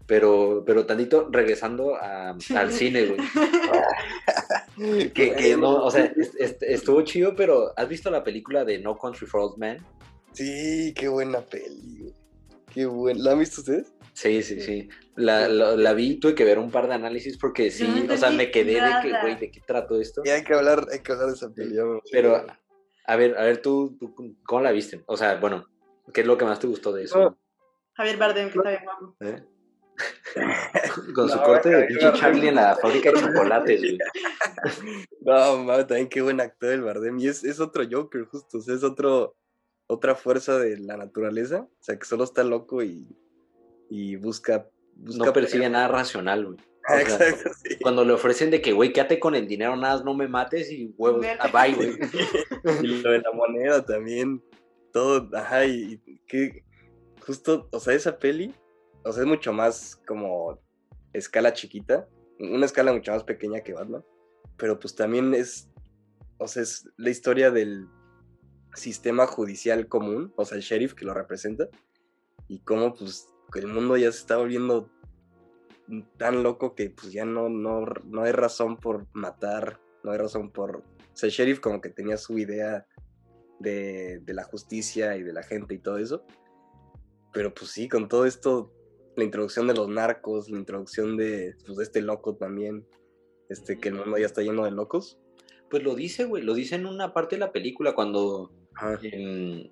Pero, 0.08 0.64
pero 0.66 0.88
tantito 0.88 1.30
regresando 1.32 1.96
a- 1.96 2.32
al 2.32 2.38
cine, 2.74 3.06
güey. 3.06 3.20
Que, 5.14 5.36
que 5.36 5.56
no, 5.56 5.84
o 5.86 5.92
sea, 5.92 6.06
es- 6.18 6.34
es- 6.40 6.58
estuvo 6.62 7.02
chido, 7.04 7.36
pero 7.36 7.72
¿has 7.78 7.88
visto 7.88 8.10
la 8.10 8.24
película 8.24 8.66
de 8.66 8.80
No 8.80 8.98
Country 8.98 9.28
for 9.28 9.42
Old 9.42 9.58
Men? 9.60 9.78
Sí, 10.32 10.94
qué 10.96 11.08
buena 11.08 11.42
peli, 11.42 12.00
güey. 12.00 12.14
Qué 12.74 12.86
buena. 12.88 13.20
¿La 13.24 13.32
han 13.34 13.40
visto 13.40 13.62
ustedes? 13.62 13.94
Sí, 14.14 14.42
sí, 14.42 14.62
sí. 14.62 14.90
La, 15.16 15.48
la, 15.48 15.76
la 15.76 15.94
vi, 15.94 16.16
tuve 16.20 16.34
que 16.34 16.44
ver 16.44 16.58
un 16.58 16.72
par 16.72 16.88
de 16.88 16.96
análisis 16.96 17.38
porque 17.38 17.70
sí, 17.70 17.88
no 18.08 18.14
o 18.14 18.18
sea, 18.18 18.32
me 18.32 18.50
quedé 18.50 18.74
de 18.82 18.92
que, 19.04 19.12
güey, 19.22 19.36
¿de 19.40 19.52
qué 19.52 19.62
trato 19.66 20.00
esto? 20.02 20.24
Y 20.26 20.30
hay 20.30 20.44
que 20.44 20.54
hablar, 20.56 20.88
hay 20.92 21.00
que 21.00 21.12
hablar 21.12 21.28
de 21.28 21.34
esa 21.36 21.46
emocioné. 21.46 22.02
Pero, 22.12 22.46
a 23.06 23.16
ver, 23.16 23.38
a 23.38 23.44
ver, 23.44 23.62
tú, 23.62 23.98
tú, 24.00 24.14
¿cómo 24.46 24.62
la 24.62 24.72
viste? 24.72 25.04
O 25.08 25.18
sea, 25.18 25.36
bueno, 25.36 25.66
¿qué 26.14 26.22
es 26.22 26.28
lo 26.28 26.38
que 26.38 26.46
más 26.46 26.60
te 26.60 26.68
gustó 26.68 26.92
de 26.94 27.04
eso? 27.04 27.20
No. 27.20 27.38
Javier 27.96 28.18
Bardem, 28.18 28.50
que 28.50 28.58
está 28.58 28.70
bien 28.70 28.84
guapo. 28.84 29.16
¿Eh? 29.20 29.44
Con 31.14 31.30
su 31.30 31.36
No, 31.36 31.44
corte 31.44 31.70
de 31.70 31.84
pinche. 31.86 32.14
Charlie 32.14 32.48
en 32.48 32.56
la 32.56 32.76
fábrica 32.76 33.12
de 33.12 33.20
chocolates, 33.20 33.82
güey. 33.82 33.98
No, 35.22 35.58
mames, 35.60 35.88
también 35.88 36.10
qué 36.10 36.22
buen 36.22 36.42
actor 36.42 36.72
el 36.72 36.82
Bardem. 36.82 37.20
Y 37.20 37.28
es, 37.28 37.44
es 37.44 37.60
otro 37.60 37.84
Joker, 37.90 38.26
justo. 38.26 38.58
O 38.58 38.62
sea, 38.62 38.76
es 38.76 38.84
otro, 38.84 39.36
otra 39.88 40.16
fuerza 40.16 40.58
de 40.58 40.78
la 40.80 40.98
naturaleza. 40.98 41.62
O 41.62 41.84
sea, 41.84 41.98
que 41.98 42.06
solo 42.06 42.24
está 42.24 42.44
loco 42.44 42.84
y, 42.84 43.16
y 43.90 44.16
busca, 44.16 44.68
busca. 44.96 45.26
No 45.26 45.34
persigue 45.34 45.70
nada 45.70 45.88
racional, 45.88 46.46
güey. 46.46 46.58
Ah, 46.86 46.96
o 46.96 47.06
sea, 47.06 47.30
Exacto, 47.30 47.52
sí. 47.64 47.78
Cuando 47.82 48.04
le 48.04 48.14
ofrecen 48.14 48.52
de 48.52 48.62
que, 48.62 48.74
güey, 48.74 48.92
quédate 48.92 49.20
con 49.20 49.36
el 49.36 49.48
dinero, 49.48 49.76
nada, 49.76 49.96
más 49.96 50.06
no 50.06 50.14
me 50.14 50.28
mates 50.28 50.72
y 50.72 50.94
huevos, 50.98 51.26
ah, 51.40 51.48
bye, 51.48 51.74
güey. 51.74 51.98
Y 52.84 53.02
lo 53.02 53.12
de 53.12 53.20
la 53.20 53.32
moneda 53.34 53.86
también. 53.86 54.44
Todo, 54.92 55.30
ajá, 55.36 55.66
y, 55.66 56.02
y 56.06 56.20
que 56.28 56.64
justo, 57.26 57.68
o 57.72 57.80
sea, 57.80 57.94
esa 57.94 58.20
peli, 58.20 58.54
o 59.04 59.12
sea, 59.12 59.24
es 59.24 59.28
mucho 59.28 59.54
más 59.54 60.02
como 60.08 60.60
escala 61.14 61.54
chiquita, 61.54 62.08
una 62.40 62.66
escala 62.66 62.94
mucho 62.94 63.12
más 63.12 63.24
pequeña 63.24 63.62
que 63.62 63.74
Batman, 63.74 64.04
pero 64.58 64.80
pues 64.80 64.96
también 64.96 65.34
es, 65.34 65.70
o 66.38 66.48
sea, 66.48 66.64
es 66.64 66.90
la 66.98 67.10
historia 67.10 67.52
del 67.52 67.88
sistema 68.76 69.28
judicial 69.28 69.88
común, 69.88 70.34
o 70.36 70.46
sea, 70.46 70.58
el 70.58 70.64
sheriff 70.64 70.94
que 70.94 71.06
lo 71.06 71.14
representa, 71.14 71.70
y 72.48 72.60
cómo 72.60 72.94
pues 72.94 73.28
el 73.56 73.68
mundo 73.68 73.98
ya 73.98 74.12
se 74.12 74.20
está 74.20 74.38
volviendo 74.38 74.90
tan 76.18 76.44
loco 76.44 76.76
que 76.76 76.90
pues 76.90 77.12
ya 77.12 77.26
no, 77.26 77.50
no, 77.50 77.86
no 78.06 78.24
hay 78.24 78.32
razón 78.32 78.78
por 78.78 79.08
matar, 79.14 79.80
no 80.04 80.12
hay 80.12 80.18
razón 80.18 80.52
por... 80.52 80.78
O 80.78 81.16
sea, 81.16 81.28
el 81.28 81.34
sheriff 81.34 81.60
como 81.60 81.82
que 81.82 81.90
tenía 81.90 82.18
su 82.18 82.38
idea 82.38 82.86
de, 83.60 84.20
de 84.20 84.34
la 84.34 84.44
justicia 84.44 85.16
y 85.16 85.24
de 85.24 85.34
la 85.34 85.44
gente 85.44 85.76
y 85.76 85.80
todo 85.80 85.98
eso, 85.98 86.26
pero 87.34 87.54
pues 87.54 87.72
sí, 87.72 87.90
con 87.90 88.08
todo 88.08 88.26
esto, 88.26 88.72
la 89.16 89.24
introducción 89.24 89.68
de 89.68 89.74
los 89.74 89.90
narcos, 89.90 90.50
la 90.50 90.60
introducción 90.60 91.18
de, 91.18 91.56
pues, 91.66 91.78
de 91.78 91.84
este 91.84 92.02
loco 92.02 92.36
también, 92.36 92.86
este, 93.50 93.78
que 93.80 93.90
el 93.90 93.96
mundo 93.96 94.18
ya 94.18 94.26
está 94.28 94.42
lleno 94.42 94.66
de 94.66 94.72
locos. 94.72 95.20
Pues 95.70 95.84
lo 95.84 95.96
dice, 95.96 96.26
güey, 96.26 96.44
lo 96.44 96.54
dice 96.54 96.76
en 96.76 96.86
una 96.86 97.14
parte 97.14 97.36
de 97.36 97.40
la 97.40 97.52
película 97.52 97.96
cuando 97.96 98.52
Ajá. 98.76 99.00
em, 99.02 99.70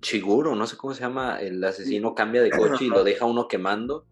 Shiguro, 0.00 0.54
no 0.54 0.66
sé 0.66 0.76
cómo 0.76 0.94
se 0.94 1.00
llama, 1.00 1.40
el 1.40 1.62
asesino 1.62 2.14
cambia 2.14 2.42
de 2.42 2.50
coche 2.50 2.84
y 2.84 2.88
lo 2.88 3.04
deja 3.04 3.24
uno 3.24 3.48
quemando 3.48 4.06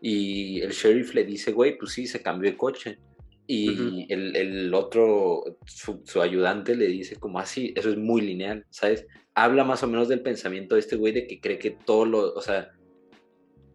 y 0.00 0.60
el 0.60 0.70
sheriff 0.70 1.14
le 1.14 1.24
dice, 1.24 1.52
güey, 1.52 1.76
pues 1.76 1.92
sí, 1.92 2.06
se 2.06 2.22
cambió 2.22 2.50
de 2.50 2.56
coche. 2.56 2.98
Y 3.46 4.06
el, 4.12 4.36
el 4.36 4.72
otro, 4.74 5.58
su, 5.66 6.02
su 6.04 6.22
ayudante 6.22 6.76
le 6.76 6.86
dice 6.86 7.16
como 7.16 7.40
así, 7.40 7.74
eso 7.76 7.90
es 7.90 7.96
muy 7.96 8.20
lineal, 8.20 8.64
¿sabes? 8.70 9.08
Habla 9.34 9.64
más 9.64 9.82
o 9.82 9.88
menos 9.88 10.06
del 10.06 10.22
pensamiento 10.22 10.76
de 10.76 10.80
este 10.80 10.94
güey 10.94 11.12
de 11.12 11.26
que 11.26 11.40
cree 11.40 11.58
que 11.58 11.72
todo 11.72 12.04
lo, 12.04 12.32
o 12.32 12.40
sea, 12.42 12.70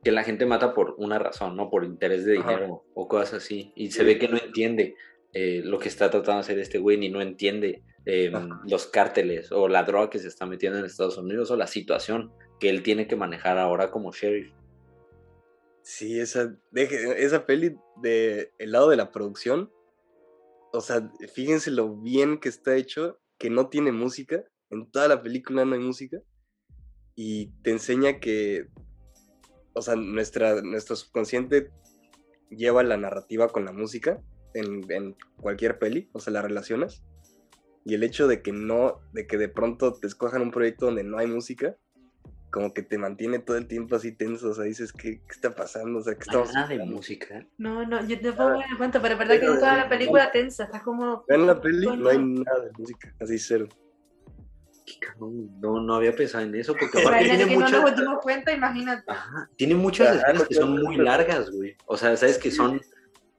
que 0.02 0.12
la 0.12 0.24
gente 0.24 0.46
mata 0.46 0.74
por 0.74 0.96
una 0.98 1.20
razón, 1.20 1.58
¿no? 1.58 1.70
Por 1.70 1.84
interés 1.84 2.24
de 2.24 2.38
Ajá. 2.38 2.52
dinero 2.52 2.86
o 2.94 3.08
cosas 3.10 3.44
así. 3.44 3.74
Y 3.76 3.92
se 3.92 4.06
ve 4.06 4.18
que 4.18 4.30
no 4.30 4.38
entiende 4.38 4.96
eh, 5.34 5.62
lo 5.66 5.78
que 5.78 5.90
está 5.90 6.10
tratando 6.10 6.36
de 6.36 6.40
hacer 6.42 6.60
este 6.60 6.78
güey, 6.78 6.98
ni 6.98 7.10
no 7.10 7.22
entiende 7.22 7.82
eh, 8.06 8.32
Ajá. 8.34 8.62
los 8.70 8.88
cárteles 8.88 9.52
o 9.52 9.68
la 9.68 9.84
droga 9.84 10.10
que 10.10 10.20
se 10.20 10.30
está 10.30 10.46
metiendo 10.46 10.80
en 10.80 10.86
Estados 10.86 11.18
Unidos 11.18 11.52
o 11.52 11.58
la 11.58 11.68
situación 11.68 12.32
que 12.62 12.70
él 12.70 12.82
tiene 12.82 13.08
que 13.08 13.18
manejar 13.18 13.58
ahora 13.58 13.92
como 13.92 14.14
sheriff. 14.14 14.54
Sí, 15.86 16.20
esa, 16.20 16.58
deje- 16.72 17.24
esa 17.24 17.46
peli 17.46 17.78
de 18.02 18.52
el 18.58 18.72
lado 18.72 18.90
de 18.90 18.98
la 18.98 19.12
producción, 19.12 19.72
o 20.74 20.82
sea, 20.82 21.12
fíjense 21.32 21.70
lo 21.70 21.96
bien 21.96 22.40
que 22.40 22.50
está 22.50 22.76
hecho, 22.76 23.20
que 23.38 23.52
no 23.52 23.70
tiene 23.70 23.92
música, 23.92 24.44
en 24.72 24.90
toda 24.90 25.08
la 25.08 25.22
película 25.22 25.64
no 25.64 25.76
hay 25.76 25.80
música, 25.80 26.18
y 27.14 27.52
te 27.62 27.70
enseña 27.70 28.20
que, 28.20 28.68
o 29.76 29.82
sea, 29.84 29.96
nuestra, 29.96 30.60
nuestro 30.64 30.96
subconsciente 30.96 31.70
lleva 32.50 32.82
la 32.82 32.98
narrativa 32.98 33.50
con 33.50 33.64
la 33.64 33.72
música 33.72 34.20
en, 34.56 35.16
cualquier 35.40 35.78
peli, 35.78 36.10
o 36.14 36.20
sea, 36.20 36.34
la 36.34 36.42
relacionas, 36.42 37.04
y 37.86 37.94
el 37.94 38.02
hecho 38.02 38.28
de 38.28 38.42
que 38.42 38.52
no, 38.52 39.02
de 39.14 39.28
que 39.28 39.38
de 39.38 39.50
pronto 39.50 39.94
te 39.94 40.08
escojan 40.08 40.42
un 40.42 40.50
proyecto 40.50 40.88
donde 40.88 41.04
no 41.04 41.20
hay 41.20 41.28
música, 41.28 41.78
como 42.56 42.74
que 42.74 42.84
te 42.84 42.98
mantiene 42.98 43.40
todo 43.40 43.58
el 43.58 43.68
tiempo 43.68 43.98
así 43.98 44.14
tenso, 44.14 44.52
o 44.52 44.54
sea, 44.54 44.64
dices, 44.64 44.94
¿qué, 44.94 45.20
qué 45.20 45.32
está 45.32 45.54
pasando? 45.54 46.00
O 46.00 46.02
sea, 46.02 46.14
¿qué 46.14 46.22
estamos 46.22 46.54
Nada 46.54 46.70
de 46.70 46.86
música. 46.86 47.46
No, 47.58 47.86
no, 47.86 48.08
yo 48.08 48.18
tampoco 48.22 48.52
me 48.52 48.66
doy 48.66 48.78
cuenta, 48.78 49.02
pero 49.02 49.16
es 49.16 49.20
verdad 49.20 49.40
que 49.42 49.46
en 49.46 49.60
toda 49.60 49.76
la 49.76 49.90
película 49.90 50.32
tensa, 50.32 50.64
estás 50.64 50.82
como... 50.82 51.26
Vean 51.28 51.48
la 51.48 51.60
peli, 51.60 51.86
no 51.86 52.08
hay 52.08 52.18
nada 52.18 52.64
de 52.64 52.72
música, 52.78 53.14
así 53.20 53.38
cero. 53.40 53.68
Qué 54.86 54.94
cabrón, 55.00 55.60
No, 55.60 55.82
no 55.82 55.96
había 55.96 56.16
pensado 56.16 56.46
en 56.46 56.56
eso 56.56 56.72
porque 56.80 57.02
Imagínate 57.02 57.26
aparte 57.26 57.26
tiene 57.26 57.44
que 57.44 57.58
no 57.58 57.66
muchas... 57.66 57.82
nos 57.82 57.96
dimos 57.98 58.20
cuenta, 58.22 58.54
imagínate. 58.54 59.04
Ajá, 59.12 59.50
tiene 59.58 59.76
muchas 59.76 60.16
escenas 60.16 60.44
no 60.44 60.48
que 60.48 60.56
son 60.56 60.82
muy 60.82 60.96
largas, 60.96 61.52
güey. 61.52 61.76
O 61.88 61.98
sea, 61.98 62.16
sabes 62.16 62.38
que 62.38 62.52
son 62.52 62.82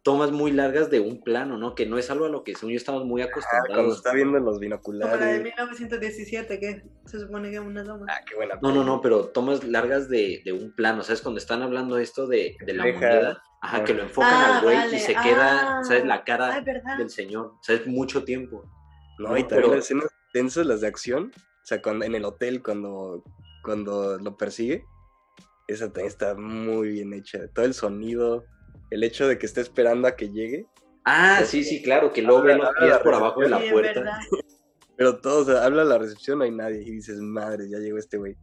tomas 0.07 0.31
muy 0.31 0.53
largas 0.53 0.89
de 0.89 1.01
un 1.01 1.21
plano, 1.21 1.59
¿no? 1.59 1.75
Que 1.75 1.85
no 1.85 1.99
es 1.99 2.11
algo 2.13 2.27
a 2.27 2.29
lo 2.29 2.45
que 2.45 2.55
según 2.55 2.71
yo 2.71 2.77
estamos 2.77 3.05
muy 3.05 3.23
Ah, 3.23 3.29
cuando 3.33 3.49
acostumbrados. 3.49 3.97
está 3.97 4.13
viendo 4.13 4.39
los 4.39 4.45
Como 4.45 4.53
la 4.53 4.59
de 4.61 4.61
binoculares. 4.67 5.43
1917, 5.43 6.61
que 6.61 6.85
se 7.07 7.19
supone 7.19 7.51
que 7.51 7.57
es 7.57 7.61
una 7.61 7.83
toma. 7.83 8.07
Ah, 8.09 8.21
qué 8.25 8.37
buena 8.37 8.57
No, 8.63 8.71
no, 8.73 8.85
no, 8.85 9.01
pero 9.01 9.27
tomas 9.31 9.65
largas 9.65 10.09
de, 10.09 10.43
de 10.45 10.53
un 10.53 10.73
plano, 10.77 11.03
¿sabes? 11.03 11.23
Cuando 11.23 11.39
están 11.39 11.63
hablando 11.63 11.99
esto 11.99 12.29
de, 12.29 12.57
de 12.65 12.73
la 12.75 12.85
Deja- 12.85 13.01
moneda, 13.01 13.43
ajá, 13.61 13.77
Ah. 13.79 13.85
que 13.85 13.95
lo 13.95 14.03
enfocan 14.05 14.33
Ah, 14.33 14.59
al 14.59 14.63
güey 14.63 14.95
y 14.95 14.99
se 15.01 15.13
queda, 15.15 15.79
Ah. 15.81 15.85
¿sabes? 15.85 16.05
La 16.05 16.23
cara 16.23 16.55
Ah, 16.65 16.97
del 16.99 17.11
señor, 17.11 17.55
¿sabes? 17.63 17.85
Mucho 17.89 18.23
tiempo. 18.23 18.63
No, 19.19 19.37
y 19.37 19.41
también 19.43 19.49
pero- 19.49 19.75
las 19.75 19.85
escenas 19.87 20.07
tensas, 20.33 20.67
las 20.67 20.83
de 20.83 20.87
acción. 20.87 21.33
O 21.35 21.67
sea, 21.67 21.83
cuando, 21.83 22.05
en 22.05 22.15
el 22.15 22.25
hotel, 22.25 22.63
cuando, 22.63 23.25
cuando 23.65 24.19
lo 24.19 24.37
persigue. 24.37 24.85
Esa 25.67 25.87
también 25.87 26.07
está 26.07 26.35
muy 26.37 26.91
bien 26.91 27.13
hecha. 27.13 27.49
Todo 27.53 27.65
el 27.65 27.75
sonido, 27.75 28.45
el 28.91 29.03
hecho 29.05 29.27
de 29.29 29.39
que 29.39 29.47
esté 29.47 29.61
esperando 29.61 30.09
a 30.09 30.17
que 30.17 30.31
llegue. 30.31 30.67
Ah, 31.05 31.43
sí, 31.45 31.63
sí, 31.65 31.83
claro, 31.83 32.13
que 32.13 32.23
luego 32.23 32.43
ve 32.43 32.57
los 32.57 32.69
pies 32.79 32.99
por 32.99 33.15
abajo 33.15 33.41
de 33.41 33.49
la 33.49 33.61
Sí, 33.61 33.71
puerta. 33.71 34.19
Pero 34.97 35.21
todo, 35.21 35.43
o 35.43 35.45
sea, 35.45 35.65
habla 35.65 35.83
a 35.83 35.85
la 35.85 35.99
recepción, 35.99 36.39
no 36.39 36.45
hay 36.45 36.51
nadie. 36.51 36.83
Y 36.83 36.91
dices, 36.91 37.19
madre, 37.21 37.69
ya 37.69 37.79
llegó 37.79 37.99
este 37.99 38.17
güey. 38.17 38.37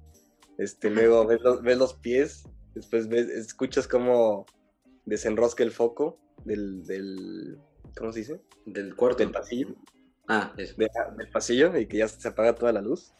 Este, 0.59 0.89
luego 0.91 1.25
ves 1.25 1.41
los, 1.41 1.61
ves 1.63 1.77
los 1.77 1.95
pies, 1.95 2.43
después 2.75 3.07
ves, 3.09 3.27
escuchas 3.29 3.87
cómo 3.87 4.45
desenrosca 5.05 5.63
el 5.63 5.71
foco 5.71 6.19
del, 6.45 6.83
del 6.85 7.57
¿cómo 7.97 8.11
se 8.13 8.19
dice? 8.19 8.41
Del 8.67 8.95
cuarto. 8.95 9.17
Del 9.23 9.31
pasillo. 9.31 9.75
Ah, 10.27 10.53
eso. 10.57 10.75
de- 10.77 10.89
del 11.17 11.29
pasillo 11.31 11.75
y 11.77 11.87
que 11.87 11.97
ya 11.97 12.07
se 12.07 12.27
apaga 12.27 12.53
toda 12.55 12.71
la 12.71 12.81
luz. 12.81 13.13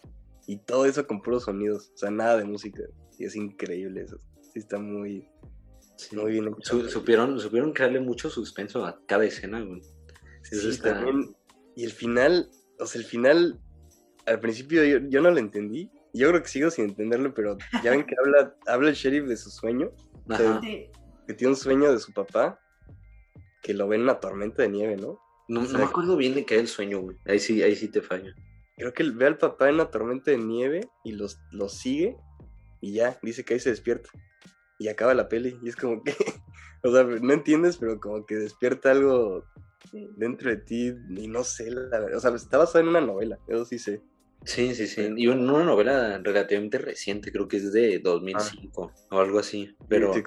Y 0.45 0.57
todo 0.57 0.85
eso 0.85 1.07
con 1.07 1.21
puros 1.21 1.43
sonidos, 1.45 1.91
o 1.95 1.97
sea, 1.97 2.11
nada 2.11 2.37
de 2.37 2.45
música. 2.45 2.83
Y 3.17 3.25
es 3.25 3.35
increíble 3.35 4.01
eso. 4.03 4.19
Sí, 4.41 4.59
está 4.59 4.77
muy, 4.77 5.27
Sí. 6.09 6.15
muy 6.15 6.31
bien. 6.31 6.55
Su- 6.61 6.89
supieron, 6.89 7.39
supieron 7.39 7.73
crearle 7.73 7.99
mucho 7.99 8.29
suspenso 8.29 8.85
a 8.85 8.99
cada 9.05 9.25
escena, 9.25 9.61
güey. 9.61 9.81
Sí, 10.43 10.57
eso 10.57 10.69
está- 10.69 10.93
también. 10.95 11.35
Y 11.75 11.83
el 11.85 11.91
final, 11.91 12.49
o 12.79 12.85
sea, 12.85 12.99
el 13.01 13.07
final, 13.07 13.59
al 14.25 14.39
principio 14.39 14.83
yo, 14.83 14.99
yo 15.09 15.21
no 15.21 15.31
lo 15.31 15.37
entendí. 15.39 15.89
Yo 16.13 16.29
creo 16.29 16.43
que 16.43 16.49
sigo 16.49 16.69
sin 16.69 16.85
entenderlo, 16.89 17.33
pero 17.33 17.57
ya 17.83 17.91
ven 17.91 18.05
que 18.05 18.15
habla, 18.23 18.55
habla 18.67 18.89
el 18.89 18.95
sheriff 18.95 19.25
de 19.27 19.35
su 19.37 19.49
sueño, 19.49 19.91
Ajá. 20.29 20.59
Sí. 20.61 20.89
que 21.27 21.33
tiene 21.33 21.51
un 21.53 21.57
sueño 21.57 21.91
de 21.91 21.99
su 21.99 22.13
papá. 22.13 22.59
que 23.63 23.73
lo 23.73 23.87
ven 23.87 24.01
en 24.01 24.03
una 24.03 24.19
tormenta 24.19 24.61
de 24.63 24.67
nieve, 24.69 24.97
¿no? 24.97 25.17
No, 25.47 25.61
O 25.61 25.63
no 25.63 25.77
me 25.79 25.85
acuerdo 25.85 26.17
bien 26.17 26.35
de 26.35 26.45
qué 26.45 26.55
era 26.55 26.61
el 26.63 26.67
sueño, 26.67 26.99
güey. 26.99 27.17
Ahí 27.25 27.39
sí, 27.39 27.63
ahí 27.63 27.75
sí 27.77 27.87
te 27.87 28.01
fallo. 28.01 28.33
Creo 28.75 28.93
que 28.93 29.03
ve 29.09 29.25
al 29.25 29.37
papá 29.37 29.69
en 29.69 29.75
una 29.75 29.89
tormenta 29.89 30.31
de 30.31 30.37
nieve 30.37 30.81
y 31.05 31.13
los, 31.13 31.39
los 31.51 31.73
sigue 31.73 32.17
y 32.81 32.91
ya, 32.93 33.17
dice 33.21 33.45
que 33.45 33.53
ahí 33.53 33.59
se 33.61 33.69
despierta. 33.69 34.09
Y 34.83 34.89
acaba 34.89 35.13
la 35.13 35.29
peli. 35.29 35.57
Y 35.63 35.69
es 35.69 35.77
como 35.77 36.03
que, 36.03 36.13
o 36.83 36.91
sea, 36.91 37.03
no 37.03 37.33
entiendes, 37.33 37.77
pero 37.77 37.99
como 37.99 38.25
que 38.25 38.35
despierta 38.35 38.91
algo 38.91 39.45
Sí. 39.91 40.07
dentro 40.15 40.49
de 40.49 40.57
ti 40.57 40.93
y 41.09 41.27
no 41.27 41.43
sé, 41.43 41.69
la 41.69 41.99
verdad. 41.99 42.15
O 42.15 42.19
sea, 42.19 42.33
está 42.35 42.57
basado 42.57 42.79
en 42.79 42.87
una 42.89 43.01
novela, 43.01 43.37
eso 43.47 43.65
sí 43.65 43.77
sé. 43.79 44.01
Sí, 44.45 44.73
sí, 44.75 44.87
sí. 44.87 45.09
Y 45.17 45.29
en 45.29 45.49
una 45.49 45.63
novela 45.63 46.19
relativamente 46.23 46.77
reciente, 46.77 47.31
creo 47.31 47.47
que 47.47 47.57
es 47.57 47.71
de 47.71 47.99
2005 47.99 48.91
o 49.11 49.19
algo 49.19 49.39
así. 49.39 49.75
Pero 49.87 50.13
Sí, 50.13 50.23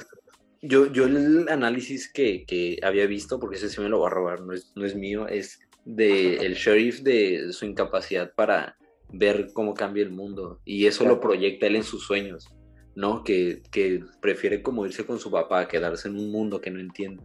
yo, 0.62 0.86
yo 0.92 1.04
el 1.06 1.48
análisis 1.48 2.10
que, 2.12 2.44
que 2.46 2.78
había 2.82 3.06
visto, 3.06 3.38
porque 3.40 3.56
ese 3.56 3.68
sí 3.68 3.80
me 3.80 3.88
lo 3.88 4.00
va 4.00 4.08
a 4.08 4.10
robar, 4.10 4.40
no 4.42 4.52
es, 4.52 4.72
no 4.74 4.84
es 4.86 4.94
mío, 4.94 5.26
es 5.28 5.58
de 5.84 6.36
el 6.36 6.54
sheriff 6.54 7.00
de 7.00 7.52
su 7.52 7.64
incapacidad 7.66 8.32
para 8.34 8.76
ver 9.12 9.48
cómo 9.52 9.74
cambia 9.74 10.02
el 10.02 10.10
mundo. 10.10 10.60
Y 10.64 10.86
eso 10.86 11.04
lo 11.04 11.20
proyecta 11.20 11.66
él 11.66 11.76
en 11.76 11.84
sus 11.84 12.04
sueños, 12.06 12.48
¿no? 12.96 13.22
Que, 13.22 13.62
que 13.70 14.02
prefiere 14.20 14.62
como 14.62 14.84
irse 14.86 15.06
con 15.06 15.20
su 15.20 15.30
papá, 15.30 15.68
quedarse 15.68 16.08
en 16.08 16.16
un 16.16 16.32
mundo 16.32 16.60
que 16.60 16.70
no 16.70 16.80
entiende. 16.80 17.22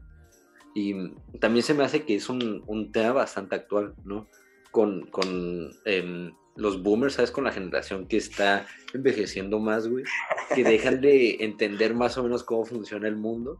Y 0.76 0.94
también 1.40 1.64
se 1.64 1.74
me 1.74 1.84
hace 1.84 2.04
que 2.04 2.16
es 2.16 2.30
un, 2.30 2.64
un 2.68 2.92
tema 2.92 3.14
bastante 3.14 3.56
actual, 3.56 3.96
¿no? 4.04 4.28
Con, 4.72 5.08
con 5.08 5.72
em, 5.86 6.34
los 6.56 6.84
boomers, 6.84 7.16
¿sabes? 7.16 7.32
Con 7.32 7.46
la 7.46 7.52
generación 7.52 8.06
que 8.08 8.18
está 8.18 8.68
envejeciendo 8.94 9.60
más, 9.60 9.88
güey. 9.88 10.04
Que 10.54 10.64
dejan 10.64 11.02
de 11.02 11.38
entender 11.40 11.96
más 11.96 12.18
o 12.18 12.24
menos 12.24 12.44
cómo 12.44 12.66
funciona 12.66 13.08
el 13.08 13.16
mundo, 13.16 13.58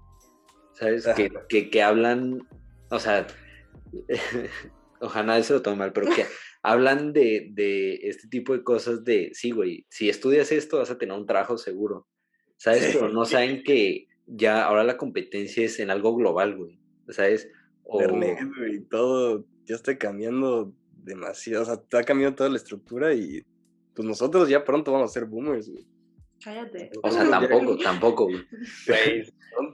¿sabes? 0.74 1.08
Que, 1.16 1.32
que, 1.48 1.70
que 1.70 1.82
hablan, 1.82 2.46
o 2.90 3.00
sea, 3.00 3.26
ojalá 5.02 5.26
nadie 5.28 5.44
se 5.44 5.54
lo 5.54 5.62
tome 5.62 5.78
mal, 5.78 5.94
pero 5.94 6.14
que 6.14 6.26
hablan 6.64 7.12
de, 7.14 7.50
de 7.54 7.96
este 8.04 8.28
tipo 8.28 8.54
de 8.54 8.64
cosas 8.64 9.04
de, 9.04 9.32
sí, 9.34 9.52
güey, 9.52 9.86
si 9.90 10.10
estudias 10.10 10.52
esto 10.52 10.78
vas 10.78 10.92
a 10.92 10.98
tener 10.98 11.18
un 11.18 11.26
trabajo 11.26 11.58
seguro, 11.58 12.08
¿sabes? 12.58 12.84
Sí. 12.86 12.92
Pero 12.94 13.10
no 13.10 13.26
saben 13.26 13.64
que 13.64 14.08
ya 14.28 14.64
ahora 14.66 14.84
la 14.84 14.98
competencia 14.98 15.66
es 15.66 15.80
en 15.80 15.90
algo 15.90 16.16
global, 16.16 16.56
güey, 16.56 16.80
¿sabes? 17.10 17.50
O, 17.84 18.02
Internet, 18.02 18.40
güey, 18.58 18.76
y 18.76 18.82
todo 18.82 19.46
ya 19.66 19.76
está 19.76 19.98
cambiando 19.98 20.74
demasiado. 21.04 21.64
O 21.64 21.66
sea, 21.66 21.74
está 21.76 22.04
cambiando 22.04 22.36
toda 22.36 22.50
la 22.50 22.58
estructura 22.58 23.14
y 23.14 23.44
pues 23.94 24.08
nosotros 24.08 24.48
ya 24.48 24.64
pronto 24.64 24.92
vamos 24.92 25.10
a 25.10 25.14
ser 25.14 25.26
boomers, 25.26 25.70
güey. 25.70 25.86
Cállate. 26.44 26.90
o 27.04 27.12
sea, 27.12 27.30
tampoco, 27.30 27.78
tampoco, 27.84 28.26
güey. 28.26 28.46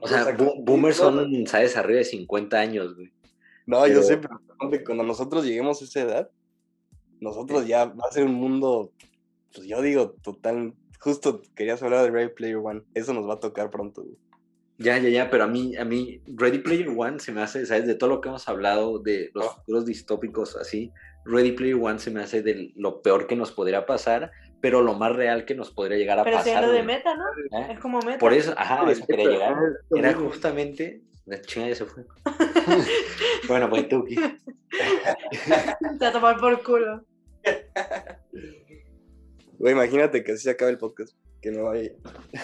O 0.02 0.08
sea, 0.08 0.36
bo- 0.36 0.56
boomers 0.64 0.98
son, 0.98 1.46
¿sabes? 1.48 1.78
Arriba 1.78 2.00
de 2.00 2.06
50 2.06 2.60
años, 2.60 2.96
güey. 2.96 3.12
No, 3.68 3.86
yo 3.86 3.96
pero- 3.96 4.04
sé, 4.04 4.18
pero 4.18 4.84
cuando 4.86 5.04
nosotros 5.04 5.46
lleguemos 5.46 5.82
a 5.82 5.86
esa 5.86 6.02
edad, 6.02 6.30
nosotros 7.20 7.68
ya 7.68 7.86
va 7.86 8.06
a 8.10 8.12
ser 8.14 8.24
un 8.26 8.34
mundo, 8.34 8.92
pues 9.54 9.68
yo 9.68 9.82
digo, 9.82 10.16
total. 10.24 10.74
Justo 11.00 11.42
querías 11.56 11.84
hablar 11.84 12.04
de 12.04 12.10
Ready 12.12 12.34
Player 12.34 12.58
One. 12.58 12.82
Eso 12.96 13.14
nos 13.14 13.28
va 13.30 13.36
a 13.36 13.40
tocar 13.40 13.70
pronto, 13.70 14.02
güey. 14.04 14.18
Ya, 14.80 14.98
ya, 15.00 15.10
ya, 15.10 15.30
pero 15.30 15.44
a 15.44 15.48
mí, 15.48 15.76
a 15.76 15.86
mí, 15.86 16.22
Ready 16.28 16.60
Player 16.60 16.88
One 16.96 17.20
se 17.20 17.32
me 17.32 17.42
hace, 17.42 17.66
¿sabes? 17.66 17.86
De 17.88 17.96
todo 17.96 18.10
lo 18.10 18.22
que 18.22 18.30
hemos 18.30 18.48
hablado, 18.48 19.00
de 19.00 19.32
los 19.34 19.46
Ah. 19.46 19.56
futuros 19.58 19.86
distópicos 19.86 20.56
así, 20.56 20.92
Ready 21.26 21.52
Player 21.54 21.76
One 21.76 22.00
se 22.00 22.12
me 22.12 22.22
hace 22.22 22.42
de 22.44 22.72
lo 22.76 23.02
peor 23.02 23.28
que 23.28 23.36
nos 23.36 23.52
podría 23.52 23.86
pasar, 23.86 24.32
pero 24.62 24.82
lo 24.84 24.94
más 24.94 25.16
real 25.16 25.46
que 25.46 25.56
nos 25.56 25.72
podría 25.72 25.98
llegar 25.98 26.20
a 26.20 26.24
Pero 26.24 26.38
pasar. 26.38 26.64
lo 26.64 26.72
de 26.72 26.84
meta, 26.84 27.16
¿no? 27.16 27.24
¿eh? 27.60 27.68
Es 27.74 27.80
como 27.80 28.00
meta. 28.02 28.20
Por 28.20 28.34
eso, 28.34 28.54
ajá, 28.56 28.88
a 28.88 28.92
eso 28.92 29.06
quería 29.08 29.30
llegar. 29.30 29.56
Era 29.96 30.14
justamente. 30.14 31.02
La 31.28 31.42
chinga 31.42 31.68
ya 31.70 31.76
se 31.76 31.86
fue. 31.86 32.04
bueno, 33.48 33.70
pues 33.70 33.88
tú, 33.90 34.04
¿qué? 34.06 34.16
Te 34.16 35.98
va 36.06 36.08
a 36.08 36.12
tomar 36.12 36.38
por 36.40 36.64
culo. 36.64 37.06
Güey, 39.60 39.74
imagínate 39.74 40.24
que 40.24 40.32
así 40.34 40.44
se 40.44 40.52
acaba 40.52 40.72
el 40.72 40.78
podcast. 40.78 41.16
Que 41.42 41.52
no 41.52 41.66
vaya. 41.66 41.92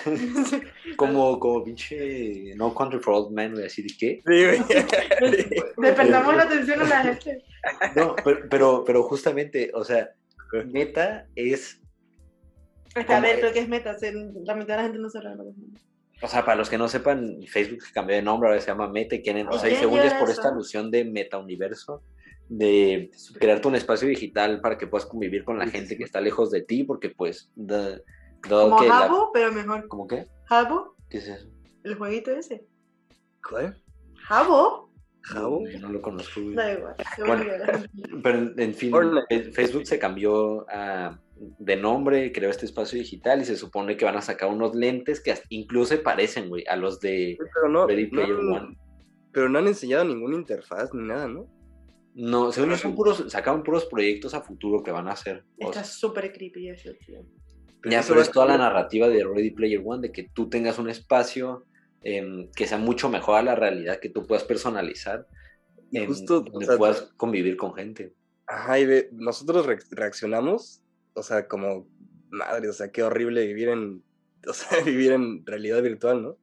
Como, 0.98 1.40
como 1.40 1.64
pinche 1.64 2.54
No 2.56 2.76
Country 2.76 3.00
for 3.00 3.16
Old 3.16 3.32
Men, 3.34 3.54
güey, 3.54 3.66
así 3.66 3.82
de 3.82 3.90
qué. 3.98 4.22
Sí, 4.26 4.46
güey. 4.46 4.60
Despertamos 5.78 6.36
la 6.36 6.44
atención 6.44 6.82
a 6.82 6.84
la 6.88 7.02
gente. 7.02 7.44
No, 7.96 8.16
pero, 8.24 8.40
pero, 8.50 8.84
pero 8.86 9.04
justamente, 9.04 9.72
o 9.74 9.84
sea, 9.84 10.12
meta 10.72 11.26
es 11.36 11.82
Hasta 12.94 13.02
a 13.02 13.06
¿Cómo 13.08 13.22
ver, 13.22 13.32
es? 13.36 13.40
creo 13.40 13.54
que 13.54 13.60
es 13.62 13.68
meta. 13.68 13.98
se- 13.98 14.14
La 14.14 14.54
mitad 14.56 14.76
de 14.76 14.78
la 14.78 14.84
gente 14.84 15.00
no 15.00 15.10
sabe 15.10 15.36
lo 15.36 15.44
que 15.46 15.50
es 15.50 15.58
meta. 15.58 15.82
O 16.22 16.28
sea, 16.28 16.46
para 16.46 16.56
los 16.58 16.70
que 16.70 16.78
no 16.78 16.88
sepan, 16.88 17.38
Facebook 17.48 17.80
cambió 17.94 18.16
de 18.16 18.22
nombre, 18.22 18.48
ahora 18.50 18.62
se 18.62 18.68
llama 18.68 18.88
Meta, 18.88 19.16
y 19.16 19.22
quieren, 19.22 19.48
o 19.50 19.54
sea, 19.58 19.68
y 19.70 19.74
¿Quién 19.74 19.82
según 19.82 20.00
es 20.00 20.14
por 20.14 20.30
eso? 20.30 20.40
esta 20.40 20.50
alusión 20.50 20.90
de 20.90 21.04
meta-universo, 21.06 22.02
de 22.48 23.12
crearte 23.40 23.68
un 23.68 23.76
espacio 23.76 24.08
digital 24.08 24.62
para 24.62 24.78
que 24.78 24.88
puedas 24.88 25.06
convivir 25.06 25.44
con 25.44 25.58
la 25.60 25.68
gente 25.68 25.98
que 25.98 26.04
está 26.04 26.22
lejos 26.22 26.52
de 26.52 26.62
ti, 26.62 26.84
porque 26.84 27.10
pues, 27.10 27.50
da- 27.56 28.00
dado 28.48 28.70
Como 28.70 28.82
que 28.82 28.88
la- 28.88 29.00
Habbo, 29.06 29.32
pero 29.34 29.52
mejor. 29.52 29.88
¿Cómo 29.88 30.08
qué? 30.08 30.26
Habbo, 30.50 30.96
¿Qué 31.10 31.18
es 31.18 31.28
eso? 31.28 31.48
el 31.84 31.96
jueguito 31.96 32.32
ese. 32.32 32.66
¿Cuál? 33.50 33.82
Habbo, 34.30 34.92
¿Jabo? 35.26 35.64
No, 35.74 35.80
no 35.80 35.90
lo 35.90 36.02
conozco, 36.02 36.42
da 36.54 36.74
igual. 36.74 36.96
Bueno. 37.26 37.44
Pero 38.22 38.54
en, 38.58 38.74
fin, 38.74 38.92
Facebook 39.54 39.86
se 39.88 39.98
cambió 39.98 40.66
a- 40.70 41.18
de 41.60 41.76
nombre, 41.78 42.32
creó 42.32 42.50
este 42.50 42.66
espacio 42.66 42.98
digital 43.00 43.42
y 43.42 43.46
se 43.46 43.56
supone 43.58 43.98
que 43.98 44.06
van 44.06 44.16
a 44.18 44.22
sacar 44.22 44.50
unos 44.50 44.76
lentes 44.76 45.20
que 45.22 45.34
incluso 45.50 45.96
se 45.96 45.98
parecen, 45.98 46.50
güey, 46.50 46.64
a 46.68 46.76
los 46.76 47.00
de 47.00 47.38
Pero 47.54 47.70
no, 47.70 47.88
Ready 47.88 48.06
no, 48.06 48.10
Player 48.12 48.36
One. 48.36 48.78
pero 49.32 49.50
no 49.50 49.60
han 49.60 49.68
enseñado 49.68 50.06
ninguna 50.06 50.36
interfaz 50.36 50.94
ni 50.94 51.08
nada, 51.08 51.28
¿no? 51.28 51.48
No, 52.16 52.52
según 52.52 52.70
yo 52.70 52.78
son 52.78 52.94
puros, 52.96 53.24
sacaron 53.30 53.64
puros 53.64 53.86
proyectos 53.86 54.34
a 54.36 54.42
futuro 54.42 54.84
que 54.84 54.92
van 54.92 55.08
a 55.08 55.14
hacer. 55.14 55.44
O 55.60 55.66
Está 55.70 55.84
súper 55.84 56.32
creepy 56.32 56.70
eso, 56.70 56.92
tío. 57.06 57.22
ya, 57.90 58.00
eso 58.02 58.10
pero 58.10 58.22
es 58.22 58.30
toda 58.32 58.46
la 58.46 58.58
narrativa 58.60 59.10
de 59.10 59.24
Ready 59.26 59.50
Player 59.52 59.82
One, 59.84 60.02
de 60.08 60.12
que 60.12 60.30
tú 60.32 60.48
tengas 60.48 60.78
un 60.78 60.90
espacio 60.90 61.66
em, 62.04 62.52
que 62.56 62.68
sea 62.68 62.78
mucho 62.78 63.10
mejor 63.10 63.38
a 63.40 63.42
la 63.44 63.56
realidad, 63.56 64.00
que 64.00 64.10
tú 64.10 64.28
puedas 64.28 64.44
personalizar, 64.44 65.26
Y 65.90 65.98
em, 66.00 66.06
justo, 66.08 66.38
o 66.40 66.42
donde 66.42 66.66
sea, 66.68 66.78
puedas 66.78 67.02
convivir 67.18 67.58
con 67.58 67.74
gente. 67.74 68.14
Ajá, 68.46 68.78
y 68.78 68.86
ve, 68.86 69.10
nosotros 69.14 69.66
re- 69.66 69.80
reaccionamos, 69.90 70.83
o 71.14 71.24
sea, 71.24 71.48
como, 71.48 71.88
madre, 72.30 72.70
o 72.70 72.74
sea, 72.74 72.92
qué 72.92 73.04
horrible 73.04 73.46
vivir 73.46 73.70
en, 73.70 74.04
o 74.48 74.54
sea, 74.54 74.84
vivir 74.84 75.12
en 75.12 75.46
realidad 75.46 75.82
virtual, 75.82 76.24
¿no? 76.24 76.38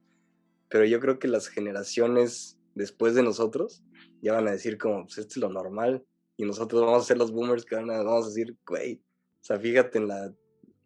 Pero 0.69 0.85
yo 0.85 1.01
creo 1.01 1.19
que 1.19 1.29
las 1.29 1.49
generaciones 1.49 2.59
después 2.75 3.15
de 3.15 3.23
nosotros 3.23 3.83
ya 4.23 4.33
van 4.35 4.49
a 4.49 4.53
decir 4.53 4.79
como, 4.79 5.05
pues 5.05 5.19
esto 5.19 5.33
es 5.35 5.37
lo 5.39 5.49
normal, 5.51 6.05
y 6.37 6.45
nosotros 6.45 6.81
vamos 6.83 7.03
a 7.03 7.07
ser 7.07 7.19
los 7.19 7.33
boomers 7.33 7.65
que 7.65 7.75
van 7.77 7.91
a, 7.91 8.03
vamos 8.03 8.27
a 8.27 8.29
decir, 8.29 8.57
güey, 8.67 9.03
o 9.41 9.45
sea, 9.45 9.59
fíjate 9.59 9.99
en 9.99 10.09
la, 10.09 10.33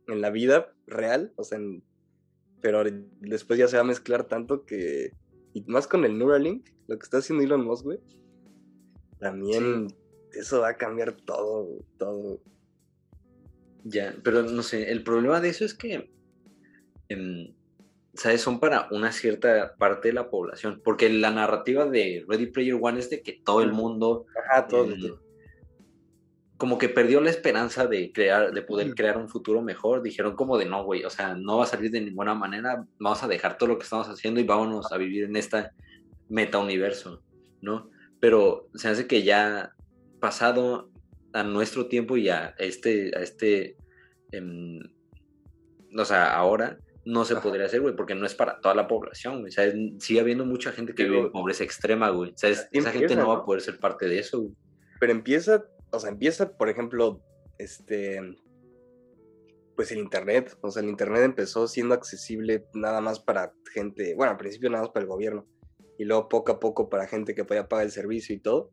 en 0.09 0.21
la 0.21 0.31
vida 0.31 0.73
real, 0.87 1.33
o 1.37 1.45
sea, 1.45 1.59
en- 1.59 1.85
pero 2.61 2.83
después 3.21 3.59
ya 3.59 3.69
se 3.69 3.77
va 3.77 3.83
a 3.83 3.87
mezclar 3.87 4.25
tanto 4.27 4.65
que, 4.65 5.13
y 5.53 5.63
más 5.67 5.87
con 5.87 6.05
el 6.05 6.19
Neuralink, 6.19 6.67
lo 6.87 6.99
que 6.99 7.05
está 7.05 7.19
haciendo 7.19 7.45
Elon 7.45 7.65
Musk, 7.65 7.85
güey, 7.85 7.99
también 9.19 9.89
eso 10.33 10.61
va 10.61 10.71
a 10.71 10.77
cambiar 10.77 11.13
todo, 11.13 11.85
todo. 11.99 12.41
Ya, 13.85 14.15
pero 14.23 14.43
no 14.43 14.63
sé, 14.63 14.91
el 14.91 15.03
problema 15.03 15.41
de 15.41 15.51
eso 15.51 15.65
es 15.65 15.75
que, 15.75 16.11
em, 17.09 17.55
¿sabes? 18.15 18.41
Son 18.41 18.59
para 18.59 18.89
una 18.91 19.13
cierta 19.13 19.75
parte 19.77 20.09
de 20.09 20.15
la 20.15 20.31
población, 20.31 20.81
porque 20.83 21.11
la 21.11 21.31
narrativa 21.31 21.87
de 21.87 22.25
Ready 22.27 22.47
Player 22.47 22.79
One 22.81 22.99
es 22.99 23.11
de 23.11 23.23
que 23.23 23.41
todo 23.45 23.63
el 23.63 23.73
mundo 23.73 24.25
Ajá, 24.51 24.67
todo. 24.67 24.91
em, 24.91 25.15
como 26.57 26.79
que 26.79 26.89
perdió 26.89 27.21
la 27.21 27.31
esperanza 27.31 27.87
de 27.87 28.11
crear, 28.13 28.53
de 28.53 28.63
poder 28.63 28.95
crear 28.95 29.19
un 29.19 29.29
futuro 29.29 29.61
mejor. 29.61 30.03
Dijeron 30.03 30.35
como 30.35 30.57
de 30.57 30.65
no, 30.65 30.85
güey, 30.85 31.05
o 31.05 31.11
sea, 31.11 31.35
no 31.35 31.59
va 31.59 31.65
a 31.65 31.67
salir 31.67 31.91
de 31.91 32.01
ninguna 32.01 32.35
manera, 32.35 32.87
vamos 32.99 33.23
a 33.23 33.29
dejar 33.29 33.59
todo 33.59 33.69
lo 33.71 33.77
que 33.79 33.85
estamos 33.85 34.09
haciendo 34.09 34.41
y 34.41 34.45
vámonos 34.45 34.91
a 34.93 34.97
vivir 34.97 35.25
en 35.25 35.37
esta 35.37 35.73
meta-universo, 36.29 37.23
¿no? 37.61 37.91
Pero 38.21 38.69
se 38.75 38.89
hace 38.89 39.07
que 39.07 39.25
ya 39.25 39.75
pasado 40.21 40.91
a 41.35 41.43
nuestro 41.43 41.87
tiempo 41.89 42.17
y 42.17 42.29
a 42.29 42.55
este, 42.59 43.11
a 43.15 43.21
este, 43.21 43.77
em, 44.31 44.79
o 45.97 46.05
sea, 46.05 46.35
ahora 46.35 46.79
no 47.05 47.25
se 47.25 47.35
Ajá. 47.35 47.43
podría 47.43 47.67
hacer, 47.67 47.81
güey, 47.81 47.95
porque 47.95 48.15
no 48.15 48.25
es 48.25 48.35
para 48.35 48.61
toda 48.61 48.75
la 48.75 48.89
población, 48.89 49.41
güey. 49.41 49.53
Sigue 49.99 50.21
habiendo 50.21 50.47
mucha 50.47 50.73
gente 50.73 50.95
que 50.95 51.05
vive 51.05 51.19
en 51.19 51.33
pobreza 51.33 51.65
extrema, 51.65 52.09
güey, 52.11 52.33
¿sabes? 52.37 52.61
Así 52.61 52.79
Esa 52.79 52.93
gente 52.93 53.17
no 53.17 53.29
va 53.29 53.39
a 53.39 53.45
poder 53.45 53.61
ser 53.61 53.79
parte 53.79 54.07
de 54.07 54.21
eso, 54.21 54.41
güey. 54.41 54.55
Pero 55.01 55.13
empieza, 55.13 55.65
o 55.91 55.99
sea, 55.99 56.11
empieza, 56.11 56.57
por 56.57 56.71
ejemplo, 56.71 57.21
este, 57.59 58.21
pues 59.77 59.91
el 59.91 59.99
internet. 59.99 60.57
O 60.63 60.71
sea, 60.71 60.83
el 60.83 60.89
internet 60.89 61.25
empezó 61.25 61.67
siendo 61.67 61.95
accesible 61.95 62.65
nada 62.75 63.01
más 63.01 63.21
para 63.21 63.53
gente, 63.73 64.15
bueno, 64.15 64.31
al 64.31 64.39
principio 64.39 64.71
nada 64.71 64.85
más 64.85 64.93
para 64.93 65.03
el 65.03 65.11
gobierno. 65.11 65.47
Y 65.99 66.05
luego 66.05 66.29
poco 66.29 66.53
a 66.53 66.61
poco 66.61 66.89
para 66.89 67.09
gente 67.09 67.35
que 67.35 67.45
podía 67.45 67.69
pagar 67.69 67.87
el 67.87 67.93
servicio 67.93 68.35
y 68.35 68.41
todo. 68.41 68.71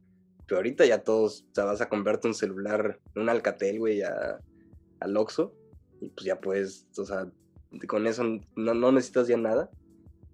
Pero 0.51 0.59
ahorita 0.59 0.85
ya 0.85 1.01
todos, 1.01 1.45
o 1.49 1.55
sea, 1.55 1.63
vas 1.63 1.79
a 1.79 1.87
comprarte 1.87 2.27
un 2.27 2.33
celular, 2.33 2.99
un 3.15 3.29
Alcatel, 3.29 3.79
güey, 3.79 4.01
a, 4.01 4.37
al 4.99 5.15
Oxxo. 5.15 5.55
Y 6.01 6.09
pues 6.09 6.25
ya 6.25 6.41
puedes, 6.41 6.89
o 6.97 7.05
sea, 7.05 7.31
con 7.87 8.05
eso 8.05 8.25
no, 8.57 8.73
no 8.73 8.91
necesitas 8.91 9.29
ya 9.29 9.37
nada. 9.37 9.71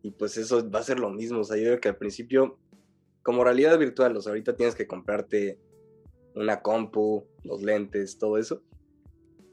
Y 0.02 0.10
pues 0.10 0.38
eso 0.38 0.68
va 0.72 0.80
a 0.80 0.84
ser 0.84 0.98
lo 0.98 1.12
mismo. 1.12 1.42
O 1.42 1.44
sea, 1.44 1.58
yo 1.58 1.66
creo 1.66 1.80
que 1.80 1.90
al 1.90 1.98
principio 1.98 2.58
como 3.22 3.44
realidad 3.44 3.78
virtual, 3.78 4.18
o 4.18 4.22
sea, 4.24 4.32
ahorita 4.32 4.56
tienes 4.56 4.74
que 4.74 4.88
comprarte 4.88 5.60
una 6.34 6.64
compu, 6.64 7.28
los 7.44 7.62
lentes, 7.62 8.18
todo 8.18 8.40
eso. 8.40 8.64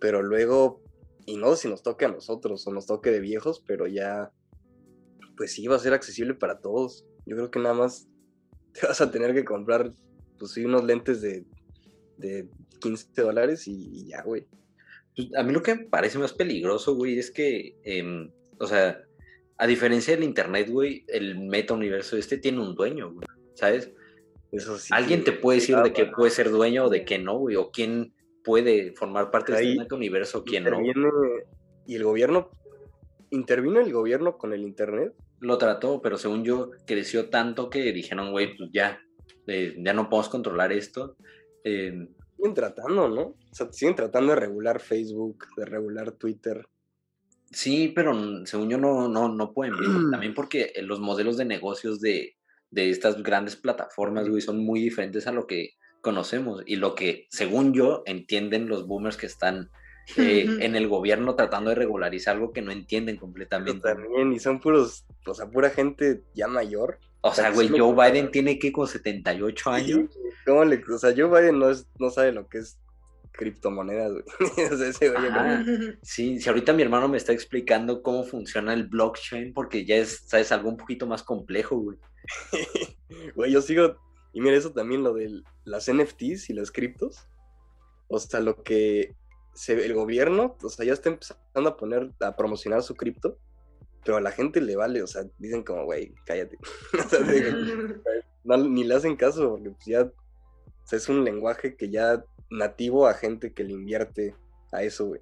Pero 0.01 0.23
luego, 0.23 0.81
y 1.27 1.37
no 1.37 1.57
si 1.57 1.69
nos 1.69 1.83
toque 1.83 2.07
a 2.07 2.11
nosotros 2.11 2.67
o 2.67 2.73
nos 2.73 2.87
toque 2.87 3.11
de 3.11 3.21
viejos, 3.21 3.63
pero 3.67 3.87
ya, 3.87 4.33
pues 5.37 5.53
sí, 5.53 5.67
va 5.67 5.77
a 5.77 5.81
ser 5.81 5.93
accesible 5.93 6.33
para 6.33 6.61
todos. 6.61 7.05
Yo 7.27 7.37
creo 7.37 7.51
que 7.51 7.59
nada 7.59 7.75
más 7.75 8.09
te 8.73 8.87
vas 8.87 9.03
a 9.03 9.11
tener 9.11 9.35
que 9.35 9.45
comprar, 9.45 9.93
pues 10.39 10.53
sí, 10.53 10.65
unos 10.65 10.85
lentes 10.85 11.21
de, 11.21 11.45
de 12.17 12.49
15 12.81 13.23
dólares 13.23 13.67
y, 13.67 14.07
ya, 14.07 14.23
güey. 14.23 14.47
Pues, 15.17 15.29
a 15.37 15.43
mí 15.43 15.53
lo 15.53 15.63
que 15.63 15.75
me 15.75 15.85
parece 15.85 16.19
más 16.19 16.33
peligroso, 16.33 16.95
güey, 16.95 17.19
es 17.19 17.31
que, 17.31 17.77
em, 17.85 18.31
o 18.59 18.67
sea, 18.67 19.01
a 19.57 19.67
diferencia 19.67 20.15
del 20.15 20.25
internet, 20.25 20.69
güey, 20.71 21.05
el 21.09 21.39
meta 21.39 21.75
universo 21.75 22.17
este 22.17 22.39
tiene 22.39 22.61
un 22.61 22.75
dueño, 22.75 23.13
güey, 23.13 23.27
¿sabes? 23.55 23.93
Eso 24.51 24.79
sí. 24.79 24.93
Alguien 24.93 25.25
te 25.25 25.33
puede 25.33 25.61
decir 25.61 25.77
de 25.77 25.93
que 25.93 26.07
puede 26.07 26.31
ser 26.31 26.51
dueño 26.51 26.85
o 26.87 26.91
de 26.91 27.05
que 27.05 27.19
no, 27.19 27.39
güey, 27.39 27.57
o 27.57 27.71
quién 27.71 28.13
puede 28.45 28.93
formar 28.93 29.31
parte 29.31 29.53
de 29.53 29.63
este 29.63 29.79
meta 29.81 29.95
universo, 29.95 30.39
o 30.39 30.45
quién 30.45 30.65
no. 30.65 30.79
Y 31.87 31.97
el 31.97 32.05
gobierno, 32.05 32.51
¿intervino 33.31 33.81
el 33.81 33.93
gobierno 33.93 34.37
con 34.37 34.53
el 34.53 34.63
internet? 34.63 35.13
Lo 35.41 35.59
trató, 35.59 36.01
pero 36.01 36.17
según 36.19 36.45
yo, 36.45 36.71
creció 36.87 37.29
tanto 37.31 37.69
que 37.71 37.93
dijeron, 37.93 38.31
güey, 38.33 38.57
pues 38.57 38.71
ya, 38.73 39.01
eh, 39.47 39.75
ya 39.79 39.93
no 39.93 40.09
podemos 40.09 40.29
controlar 40.29 40.73
esto. 40.73 41.17
Eh, 41.65 42.09
siguen 42.37 42.55
tratando, 42.55 43.09
¿no? 43.09 43.23
O 43.23 43.55
sea, 43.55 43.73
siguen 43.73 43.95
tratando 43.95 44.33
de 44.33 44.41
regular 44.41 44.81
Facebook, 44.81 45.47
de 45.57 45.65
regular 45.65 46.13
Twitter. 46.13 46.67
Sí, 47.51 47.93
pero 47.95 48.45
según 48.47 48.71
yo 48.71 48.79
no, 48.79 49.09
no, 49.09 49.29
no 49.29 49.53
pueden 49.53 49.75
También 50.11 50.35
porque 50.35 50.73
los 50.83 51.01
modelos 51.01 51.37
de 51.37 51.45
negocios 51.45 52.01
de, 52.01 52.37
de 52.71 52.91
estas 52.91 53.23
grandes 53.23 53.55
plataformas, 53.55 54.29
güey, 54.29 54.43
son 54.43 54.59
muy 54.59 54.81
diferentes 54.81 55.27
a 55.27 55.33
lo 55.33 55.47
que 55.47 55.75
conocemos 56.01 56.63
y 56.67 56.77
lo 56.77 56.95
que, 56.95 57.27
según 57.31 57.73
yo, 57.73 58.03
entienden 58.07 58.69
los 58.69 58.87
boomers 58.87 59.17
que 59.17 59.27
están 59.27 59.71
eh, 60.17 60.59
en 60.61 60.77
el 60.77 60.89
gobierno 60.89 61.35
tratando 61.35 61.71
de 61.71 61.77
regularizar 61.77 62.37
algo 62.37 62.53
que 62.53 62.63
no 62.63 62.73
entienden 62.73 63.17
completamente. 63.17 63.81
también, 63.81 64.33
y 64.33 64.39
son 64.39 64.61
puros, 64.61 65.07
o 65.27 65.35
sea, 65.35 65.47
pura 65.51 65.71
gente 65.71 66.23
ya 66.35 66.47
mayor. 66.47 66.99
O 67.21 67.33
sea, 67.33 67.51
güey, 67.51 67.69
Joe 67.69 67.95
Biden 67.95 68.31
tiene 68.31 68.59
que 68.59 68.71
con 68.71 68.87
78 68.87 69.71
años. 69.71 70.11
¿Cómo 70.45 70.65
le, 70.65 70.83
o 70.93 70.99
sea, 70.99 71.15
Joe 71.17 71.29
Biden 71.29 71.59
no, 71.59 71.71
es, 71.71 71.87
no 71.99 72.11
sabe 72.11 72.33
lo 72.33 72.49
que 72.49 72.59
es 72.59 72.79
criptomonedas, 73.33 74.13
güey. 74.13 74.25
o 74.73 74.77
sea, 74.77 74.89
ese 74.89 75.11
güey 75.11 75.99
Sí, 76.03 76.41
si 76.41 76.49
ahorita 76.49 76.73
mi 76.73 76.83
hermano 76.83 77.09
me 77.09 77.17
está 77.17 77.33
explicando 77.33 78.03
cómo 78.03 78.25
funciona 78.25 78.73
el 78.73 78.87
blockchain, 78.87 79.53
porque 79.53 79.85
ya 79.85 79.97
es, 79.97 80.23
sabes, 80.27 80.53
algo 80.53 80.69
un 80.69 80.77
poquito 80.77 81.07
más 81.07 81.23
complejo, 81.23 81.77
güey. 81.77 81.99
Güey, 83.37 83.53
yo 83.53 83.63
sigo, 83.63 83.97
y 84.33 84.41
mira 84.41 84.57
eso 84.57 84.73
también, 84.73 85.05
lo 85.05 85.15
de 85.15 85.43
las 85.65 85.91
NFTs 85.91 86.51
y 86.51 86.53
las 86.53 86.73
criptos. 86.73 87.29
O 88.09 88.19
sea, 88.19 88.41
lo 88.41 88.63
que 88.63 89.15
se, 89.55 89.85
el 89.85 89.95
gobierno, 89.95 90.57
o 90.63 90.69
sea, 90.69 90.85
ya 90.85 90.93
está 90.93 91.11
empezando 91.11 91.71
a 91.71 91.77
poner, 91.77 92.11
a 92.21 92.37
promocionar 92.37 92.83
su 92.83 92.95
cripto, 92.95 93.39
pero 94.05 94.19
a 94.19 94.21
la 94.21 94.31
gente 94.31 94.61
le 94.61 94.77
vale, 94.77 95.03
o 95.03 95.07
sea, 95.07 95.25
dicen 95.39 95.63
como, 95.63 95.85
güey, 95.85 96.15
cállate. 96.27 96.59
ni 98.45 98.85
le 98.85 98.95
hacen 98.95 99.17
caso, 99.17 99.51
porque 99.51 99.71
pues 99.71 99.87
ya 99.87 100.11
es 100.93 101.09
un 101.09 101.25
lenguaje 101.25 101.77
que 101.77 101.91
ya 101.91 102.25
nativo 102.51 103.07
a 103.07 103.15
gente 103.15 103.53
que 103.53 103.65
le 103.65 103.73
invierte 103.73 104.35
a 104.73 104.83
eso, 104.83 105.07
güey. 105.07 105.21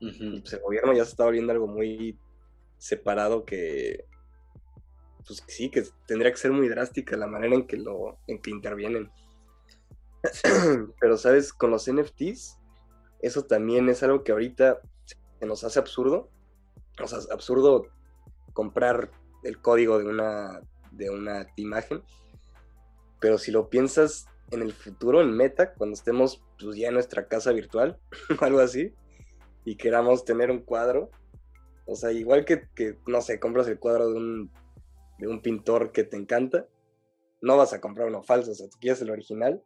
Y 0.00 0.40
pues 0.40 0.52
el 0.52 0.60
gobierno 0.60 0.92
ya 0.92 1.04
se 1.04 1.10
está 1.10 1.24
volviendo 1.24 1.52
algo 1.52 1.66
muy 1.66 2.18
separado 2.76 3.44
que, 3.44 4.04
pues 5.26 5.42
sí, 5.48 5.70
que 5.70 5.84
tendría 6.06 6.30
que 6.30 6.36
ser 6.36 6.52
muy 6.52 6.68
drástica 6.68 7.16
la 7.16 7.26
manera 7.26 7.54
en 7.54 7.66
que 7.66 7.76
lo, 7.76 8.18
en 8.28 8.40
que 8.40 8.50
intervienen. 8.50 9.10
Pero, 11.00 11.16
¿sabes? 11.16 11.52
Con 11.52 11.70
los 11.70 11.90
NFTs, 11.90 12.58
eso 13.20 13.44
también 13.44 13.88
es 13.88 14.02
algo 14.02 14.22
que 14.24 14.32
ahorita 14.32 14.80
se 15.04 15.46
nos 15.46 15.64
hace 15.64 15.78
absurdo. 15.78 16.30
O 17.02 17.06
sea, 17.06 17.18
absurdo 17.32 17.86
comprar 18.52 19.10
el 19.44 19.60
código 19.60 19.98
de 19.98 20.06
una, 20.06 20.60
de 20.92 21.10
una 21.10 21.46
imagen. 21.56 22.02
Pero 23.20 23.38
si 23.38 23.50
lo 23.50 23.68
piensas 23.68 24.26
en 24.50 24.62
el 24.62 24.72
futuro, 24.72 25.20
en 25.20 25.36
Meta, 25.36 25.74
cuando 25.74 25.94
estemos 25.94 26.42
pues, 26.58 26.76
ya 26.76 26.88
en 26.88 26.94
nuestra 26.94 27.28
casa 27.28 27.52
virtual 27.52 27.98
o 28.40 28.44
algo 28.44 28.60
así, 28.60 28.94
y 29.64 29.76
queramos 29.76 30.24
tener 30.24 30.50
un 30.50 30.60
cuadro, 30.60 31.10
o 31.86 31.94
sea, 31.94 32.12
igual 32.12 32.44
que, 32.44 32.68
que 32.74 32.98
no 33.06 33.20
sé, 33.20 33.38
compras 33.38 33.68
el 33.68 33.78
cuadro 33.78 34.10
de 34.10 34.16
un 34.16 34.50
de 35.18 35.26
un 35.26 35.42
pintor 35.42 35.92
que 35.92 36.04
te 36.04 36.16
encanta, 36.16 36.66
no 37.40 37.56
vas 37.56 37.72
a 37.72 37.80
comprar 37.80 38.08
uno 38.08 38.22
falso, 38.22 38.52
o 38.52 38.54
sea, 38.54 38.68
tú 38.68 38.78
quieres 38.80 39.02
el 39.02 39.10
original, 39.10 39.62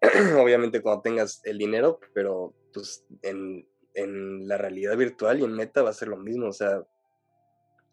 obviamente 0.40 0.82
cuando 0.82 1.02
tengas 1.02 1.40
el 1.44 1.58
dinero, 1.58 2.00
pero 2.12 2.54
pues 2.72 3.04
en, 3.22 3.66
la 4.48 4.58
realidad 4.58 4.96
virtual 4.96 5.38
y 5.38 5.44
en 5.44 5.52
meta 5.52 5.82
va 5.82 5.90
a 5.90 5.94
ser 5.94 6.08
lo 6.08 6.16
mismo, 6.16 6.48
o 6.48 6.52
sea, 6.52 6.82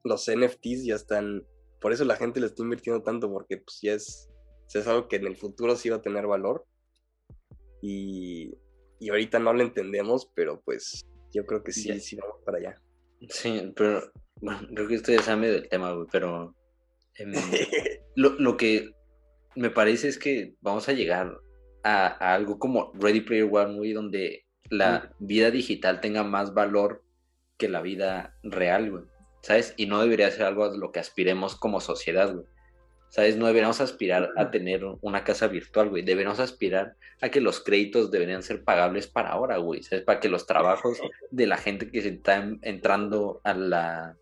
los 0.03 0.27
NFTs 0.27 0.83
ya 0.83 0.95
están, 0.95 1.45
por 1.79 1.93
eso 1.93 2.05
la 2.05 2.15
gente 2.15 2.39
le 2.39 2.47
está 2.47 2.63
invirtiendo 2.63 3.03
tanto, 3.03 3.31
porque 3.31 3.57
pues 3.57 3.79
ya 3.83 3.93
es, 3.93 4.29
es 4.73 4.87
algo 4.87 5.07
que 5.07 5.17
en 5.17 5.27
el 5.27 5.37
futuro 5.37 5.75
sí 5.75 5.89
va 5.89 5.97
a 5.97 6.01
tener 6.01 6.25
valor. 6.25 6.65
Y, 7.83 8.57
y 8.99 9.09
ahorita 9.09 9.37
no 9.37 9.53
lo 9.53 9.61
entendemos, 9.61 10.31
pero 10.33 10.59
pues 10.61 11.05
yo 11.31 11.45
creo 11.45 11.63
que 11.63 11.71
sí, 11.71 11.99
sí 11.99 12.15
vamos 12.15 12.37
para 12.43 12.57
allá. 12.57 12.81
Sí, 13.29 13.71
pero 13.75 14.11
bueno, 14.41 14.67
creo 14.73 14.87
que 14.87 14.95
esto 14.95 15.11
ya 15.11 15.21
sabe 15.21 15.51
del 15.51 15.69
tema, 15.69 15.93
güey, 15.93 16.07
pero 16.11 16.55
Em, 17.15 17.31
lo, 18.15 18.57
que 18.57 18.91
me 19.55 19.69
parece 19.69 20.07
es 20.07 20.17
que 20.17 20.55
vamos 20.61 20.87
a 20.89 20.93
llegar 20.93 21.37
a, 21.83 22.07
algo 22.33 22.59
como 22.59 22.91
Ready 22.93 23.21
Player 23.21 23.49
One, 23.51 23.73
muy 23.73 23.93
donde 23.93 24.45
la 24.69 25.13
vida 25.19 25.51
digital 25.51 26.01
tenga 26.01 26.23
más 26.23 26.53
valor 26.53 27.03
que 27.57 27.69
la 27.69 27.81
vida 27.81 28.35
real, 28.43 28.91
güey. 28.91 29.03
¿Sabes? 29.41 29.73
Y 29.75 29.87
no 29.87 30.01
debería 30.01 30.29
ser 30.31 30.43
algo 30.43 30.65
a 30.65 30.75
lo 30.75 30.91
que 30.91 30.99
aspiremos 30.99 31.55
como 31.55 31.81
sociedad, 31.81 32.33
güey. 32.33 32.45
¿Sabes? 33.09 33.35
No 33.35 33.47
deberíamos 33.47 33.81
aspirar 33.81 34.29
a 34.37 34.51
tener 34.51 34.83
una 35.01 35.23
casa 35.23 35.47
virtual, 35.47 35.89
güey. 35.89 36.03
Deberíamos 36.03 36.39
aspirar 36.39 36.95
a 37.21 37.29
que 37.29 37.41
los 37.41 37.59
créditos 37.59 38.09
deberían 38.09 38.43
ser 38.43 38.63
pagables 38.63 39.07
para 39.07 39.29
ahora, 39.29 39.57
güey. 39.57 39.83
¿Sabes? 39.83 40.05
Para 40.05 40.19
que 40.19 40.29
los 40.29 40.45
trabajos 40.45 40.99
de 41.29 41.47
la 41.47 41.57
gente 41.57 41.89
que 41.91 42.01
se 42.01 42.09
está 42.09 42.47
entrando 42.61 43.41
a 43.43 43.53
la, 43.53 44.17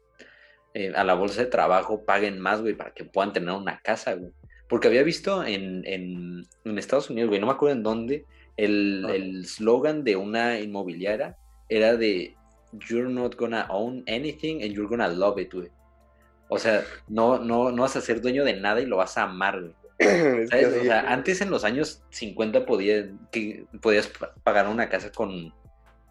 eh, 0.74 0.91
a 0.95 1.03
la 1.03 1.14
bolsa 1.14 1.41
de 1.41 1.47
trabajo 1.47 2.05
paguen 2.05 2.39
más, 2.39 2.62
güey, 2.62 2.74
para 2.74 2.93
que 2.93 3.05
puedan 3.05 3.34
tener 3.34 3.53
una 3.53 3.80
casa, 3.82 4.14
güey. 4.14 4.32
Porque 4.70 4.88
había 4.88 5.03
visto 5.03 5.43
en, 5.43 5.84
en, 5.86 6.78
Estados 6.78 7.09
Unidos, 7.09 7.30
güey, 7.30 7.41
no 7.41 7.47
me 7.47 7.53
acuerdo 7.53 7.76
en 7.76 7.84
dónde, 7.84 8.26
el 8.55 9.43
slogan 9.45 10.03
de 10.03 10.15
una 10.15 10.59
inmobiliaria 10.59 11.38
era 11.70 11.97
de 11.97 12.36
You're 12.71 13.09
not 13.09 13.36
gonna 13.36 13.66
own 13.70 14.04
anything 14.08 14.62
and 14.62 14.71
you're 14.74 14.87
gonna 14.87 15.08
love 15.08 15.39
it, 15.39 15.54
güey. 15.54 15.71
O 16.50 16.58
sea, 16.58 16.83
no, 17.08 17.39
no, 17.39 17.71
no 17.71 17.82
vas 17.83 17.96
a 17.96 18.01
ser 18.01 18.21
dueño 18.21 18.43
de 18.43 18.54
nada 18.54 18.82
y 18.82 18.86
lo 18.86 18.97
vas 18.97 19.17
a 19.17 19.24
amar, 19.24 19.59
güey. 19.62 19.74
O 20.50 20.83
sea, 20.83 21.12
antes 21.12 21.41
en 21.41 21.50
los 21.50 21.63
años 21.66 22.04
50 22.12 22.66
podía, 22.66 23.09
que, 23.32 23.66
podías 23.82 24.09
pagar 24.43 24.67
una 24.67 24.87
casa 24.87 25.12
con, 25.12 25.54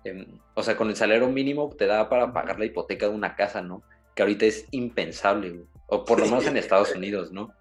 em, 0.05 0.27
o 0.55 0.63
sea, 0.63 0.77
con 0.77 0.91
el 0.91 0.97
salario 0.97 1.29
mínimo 1.29 1.75
te 1.77 1.87
daba 1.87 2.09
para 2.09 2.33
pagar 2.33 2.59
la 2.59 2.67
hipoteca 2.67 3.09
de 3.09 3.15
una 3.15 3.35
casa, 3.35 3.63
¿no? 3.63 3.83
que 4.19 4.23
ahorita 4.23 4.47
es 4.47 4.67
impensable, 4.73 5.61
o 5.87 6.05
por 6.05 6.19
lo 6.19 6.25
menos 6.25 6.45
en 6.49 6.57
Estados 6.57 6.93
Unidos, 6.97 7.31
¿no? 7.31 7.55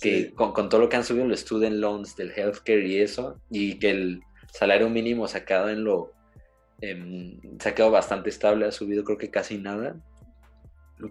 Que 0.00 0.32
con, 0.34 0.68
todo 0.68 0.80
lo 0.80 0.88
que 0.88 0.96
han 0.96 1.04
subido 1.04 1.26
los 1.26 1.40
student 1.40 1.76
loans 1.76 2.16
del 2.16 2.30
healthcare 2.30 2.86
y 2.86 3.00
eso, 3.00 3.38
y 3.50 3.78
que 3.78 3.90
el 3.90 4.22
salario 4.52 4.88
mínimo 4.88 5.28
sacado 5.28 5.68
en 5.68 5.84
lo, 5.84 6.12
eh, 6.80 7.38
se 7.58 7.68
ha 7.68 7.74
quedado 7.74 7.92
bastante 7.92 8.30
estable, 8.30 8.66
ha 8.66 8.72
subido 8.72 9.04
creo 9.04 9.18
que 9.18 9.30
casi 9.30 9.58
nada, 9.58 9.96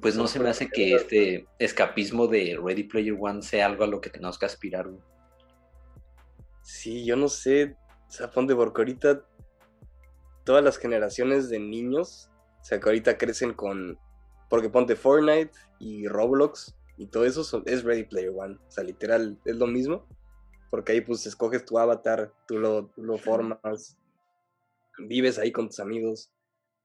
pues 0.01 0.15
no 0.15 0.27
se 0.27 0.39
me 0.39 0.49
hace 0.49 0.69
que 0.69 0.95
este 0.95 1.47
escapismo 1.59 2.27
de 2.27 2.59
Ready 2.61 2.83
Player 2.83 3.15
One 3.19 3.41
sea 3.41 3.65
algo 3.65 3.83
a 3.83 3.87
lo 3.87 4.01
que 4.01 4.09
tenemos 4.09 4.37
que 4.37 4.45
aspirar, 4.45 4.87
güey. 4.87 5.01
Sí, 6.61 7.05
yo 7.05 7.15
no 7.15 7.29
sé, 7.29 7.75
sea, 8.07 8.29
porque 8.31 8.81
ahorita 8.81 9.23
todas 10.43 10.63
las 10.63 10.77
generaciones 10.77 11.49
de 11.49 11.59
niños, 11.59 12.29
o 12.61 12.63
sea, 12.63 12.79
que 12.79 12.89
ahorita 12.89 13.17
crecen 13.17 13.53
con 13.53 13.97
porque 14.49 14.69
ponte 14.69 14.95
Fortnite 14.95 15.51
y 15.79 16.07
Roblox 16.07 16.75
y 16.99 17.07
todo 17.07 17.25
eso 17.25 17.63
es 17.65 17.83
Ready 17.83 18.03
Player 18.03 18.29
One. 18.29 18.55
O 18.55 18.71
sea, 18.71 18.83
literal, 18.83 19.39
es 19.45 19.55
lo 19.55 19.65
mismo. 19.65 20.07
Porque 20.69 20.91
ahí 20.91 21.01
pues 21.01 21.25
escoges 21.25 21.65
tu 21.65 21.79
avatar, 21.79 22.31
tú 22.47 22.59
lo, 22.59 22.91
lo 22.95 23.17
formas, 23.17 23.97
vives 24.99 25.39
ahí 25.39 25.51
con 25.51 25.69
tus 25.69 25.79
amigos. 25.79 26.31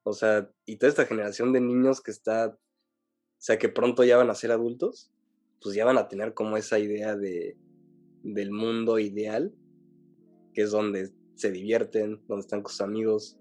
O 0.02 0.14
sea, 0.14 0.50
y 0.64 0.76
toda 0.76 0.88
esta 0.88 1.04
generación 1.04 1.52
de 1.52 1.60
niños 1.60 2.00
que 2.00 2.10
está, 2.10 2.46
o 2.48 2.58
sea, 3.36 3.58
que 3.58 3.68
pronto 3.68 4.04
ya 4.04 4.16
van 4.16 4.30
a 4.30 4.34
ser 4.34 4.52
adultos, 4.52 5.10
pues 5.60 5.74
ya 5.74 5.84
van 5.84 5.98
a 5.98 6.08
tener 6.08 6.32
como 6.32 6.56
esa 6.56 6.78
idea 6.78 7.14
de, 7.14 7.58
del 8.22 8.50
mundo 8.52 8.98
ideal, 8.98 9.54
que 10.54 10.62
es 10.62 10.70
donde 10.70 11.10
se 11.34 11.50
divierten, 11.50 12.22
donde 12.26 12.40
están 12.40 12.62
con 12.62 12.70
sus 12.70 12.80
amigos. 12.80 13.38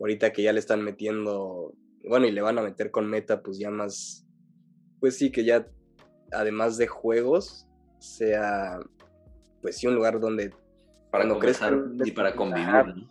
Ahorita 0.00 0.32
que 0.32 0.42
ya 0.42 0.52
le 0.52 0.58
están 0.58 0.82
metiendo 0.82 1.76
bueno, 2.08 2.26
y 2.26 2.32
le 2.32 2.42
van 2.42 2.58
a 2.58 2.62
meter 2.62 2.90
con 2.90 3.08
meta, 3.08 3.42
pues 3.42 3.58
ya 3.58 3.70
más, 3.70 4.26
pues 5.00 5.16
sí, 5.16 5.30
que 5.30 5.44
ya, 5.44 5.66
además 6.34 6.76
de 6.76 6.86
juegos, 6.86 7.66
sea 7.98 8.78
pues 9.62 9.78
sí, 9.78 9.86
un 9.86 9.94
lugar 9.94 10.20
donde... 10.20 10.52
Para 11.10 11.24
crezcan- 11.26 12.00
y 12.04 12.10
para 12.10 12.34
convivir, 12.34 13.08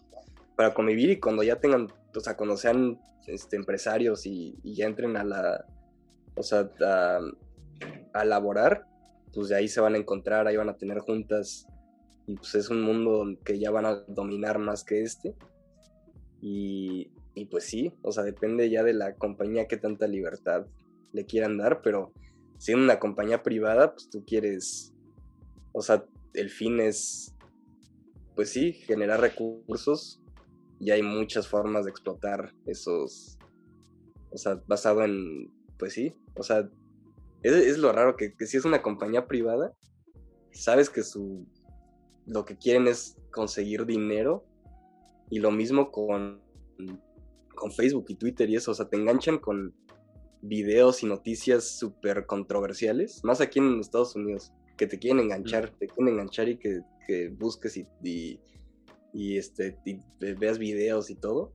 para 0.56 0.74
convivir 0.74 1.10
y 1.10 1.20
cuando 1.20 1.42
ya 1.42 1.60
tengan, 1.60 1.88
o 2.16 2.20
sea, 2.20 2.36
cuando 2.38 2.58
sean 2.58 3.00
este, 3.26 3.56
empresarios 3.56 4.26
y, 4.26 4.56
y 4.62 4.76
ya 4.76 4.86
entren 4.86 5.18
a 5.18 5.24
la, 5.24 5.66
o 6.36 6.44
sea, 6.44 6.70
a, 6.82 7.20
a 8.14 8.26
laborar, 8.26 8.86
pues 9.34 9.48
de 9.50 9.56
ahí 9.56 9.68
se 9.68 9.82
van 9.82 9.96
a 9.96 9.98
encontrar, 9.98 10.46
ahí 10.46 10.58
van 10.58 10.70
a 10.70 10.78
tener 10.78 11.00
juntas 11.00 11.66
y 12.28 12.36
pues 12.36 12.54
es 12.56 12.70
un 12.70 12.82
mundo 12.82 13.26
que 13.44 13.58
ya 13.58 13.72
van 13.72 13.86
a 13.86 13.96
dominar 14.08 14.60
más 14.60 14.84
que 14.84 15.02
este. 15.02 15.36
Y, 16.42 17.10
y 17.34 17.46
pues 17.46 17.64
sí, 17.64 17.94
o 18.02 18.12
sea, 18.12 18.24
depende 18.24 18.70
ya 18.70 18.84
de 18.84 18.94
la 18.94 19.16
compañía 19.16 19.68
que 19.68 19.78
tanta 19.78 20.08
libertad 20.08 20.68
le 21.14 21.26
quieran 21.26 21.58
dar, 21.58 21.82
pero 21.82 22.12
siendo 22.58 22.84
una 22.84 23.00
compañía 23.00 23.44
privada, 23.44 23.94
pues 23.94 24.10
tú 24.10 24.24
quieres, 24.26 24.94
o 25.72 25.82
sea, 25.82 26.06
el 26.34 26.50
fin 26.50 26.80
es, 26.80 27.36
pues 28.36 28.50
sí, 28.50 28.74
generar 28.74 29.22
recursos 29.22 30.22
y 30.80 30.92
hay 30.92 31.04
muchas 31.04 31.48
formas 31.48 31.86
de 31.86 31.92
explotar 31.92 32.54
esos, 32.66 33.38
o 34.32 34.38
sea, 34.38 34.62
basado 34.68 35.04
en, 35.04 35.52
pues 35.78 35.94
sí, 35.94 36.16
o 36.36 36.44
sea, 36.44 36.70
es, 37.44 37.54
es 37.54 37.78
lo 37.78 37.92
raro 37.92 38.16
que, 38.16 38.34
que 38.36 38.46
si 38.48 38.58
es 38.58 38.66
una 38.66 38.82
compañía 38.82 39.28
privada, 39.28 39.74
sabes 40.52 40.90
que 40.90 41.04
su, 41.04 41.46
lo 42.26 42.46
que 42.46 42.58
quieren 42.58 42.88
es 42.88 43.18
conseguir 43.32 43.86
dinero 43.86 44.46
y 45.30 45.40
lo 45.40 45.52
mismo 45.52 45.92
con, 45.92 46.42
con 47.56 47.72
Facebook 47.72 48.06
y 48.10 48.16
Twitter 48.16 48.50
y 48.50 48.56
eso, 48.56 48.72
o 48.72 48.74
sea, 48.74 48.88
te 48.88 48.98
enganchan 48.98 49.40
con 49.40 49.74
videos 50.46 51.04
y 51.04 51.06
noticias 51.08 51.78
súper 51.80 52.26
controversiales, 52.26 53.24
más 53.24 53.40
aquí 53.42 53.60
en 53.60 53.80
Estados 53.80 54.16
Unidos, 54.16 54.52
que 54.78 54.88
te 54.88 55.00
quieren 55.00 55.20
enganchar, 55.22 55.70
te 55.80 55.88
quieren 55.88 56.14
enganchar 56.14 56.50
y 56.50 56.58
que, 56.58 56.82
que 57.08 57.30
busques 57.30 57.78
y, 57.78 57.88
y, 58.04 58.40
y, 59.14 59.38
este, 59.38 59.78
y 59.86 60.02
veas 60.34 60.58
videos 60.60 61.10
y 61.10 61.16
todo, 61.16 61.54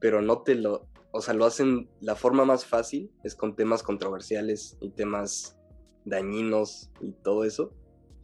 pero 0.00 0.22
no 0.22 0.42
te 0.42 0.54
lo, 0.54 0.86
o 1.10 1.20
sea, 1.20 1.34
lo 1.34 1.44
hacen, 1.44 1.88
la 2.00 2.14
forma 2.14 2.44
más 2.44 2.64
fácil 2.64 3.10
es 3.24 3.34
con 3.34 3.56
temas 3.56 3.82
controversiales 3.82 4.78
y 4.80 4.90
temas 4.90 5.56
dañinos 6.04 6.90
y 7.00 7.12
todo 7.12 7.44
eso, 7.44 7.72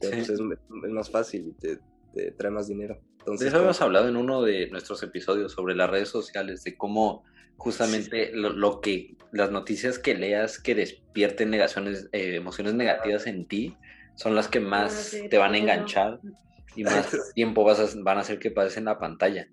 pero 0.01 0.13
Sí. 0.17 0.23
pues 0.27 0.31
es, 0.31 0.85
es 0.85 0.93
más 0.93 1.11
fácil 1.11 1.49
y 1.49 1.53
te, 1.53 1.81
te 2.15 2.31
trae 2.33 2.51
más 2.51 2.69
dinero. 2.69 2.95
De 2.95 3.03
Entonces, 3.21 3.49
eso 3.49 3.57
habíamos 3.57 3.81
hablado 3.81 4.09
en 4.09 4.17
uno 4.17 4.43
de 4.43 4.69
nuestros 4.71 5.03
episodios 5.03 5.53
sobre 5.53 5.75
las 5.75 5.91
redes 5.91 6.09
sociales, 6.09 6.63
de 6.65 6.77
cómo 6.77 7.25
justamente 7.57 8.31
lo, 8.33 8.51
lo 8.51 8.81
que 8.81 9.17
las 9.33 9.51
noticias 9.51 9.99
que 9.99 10.15
leas 10.15 10.61
que 10.61 10.75
despierten 10.75 11.51
negaciones, 11.51 12.09
eh, 12.13 12.37
emociones 12.37 12.75
negativas 12.75 13.27
en 13.27 13.47
ti, 13.47 13.77
son 14.17 14.35
las 14.35 14.49
que 14.49 14.61
más 14.61 14.93
sí, 14.93 15.29
te 15.29 15.39
van 15.39 15.55
a 15.55 15.59
enganchar 15.59 16.21
y 16.77 16.85
más 16.85 17.33
tiempo 17.35 17.65
vas 17.65 17.81
a- 17.81 17.99
van 18.03 18.19
a 18.19 18.21
hacer 18.23 18.39
que 18.39 18.51
pases 18.51 18.77
en 18.77 18.85
la 18.87 18.99
pantalla. 18.99 19.49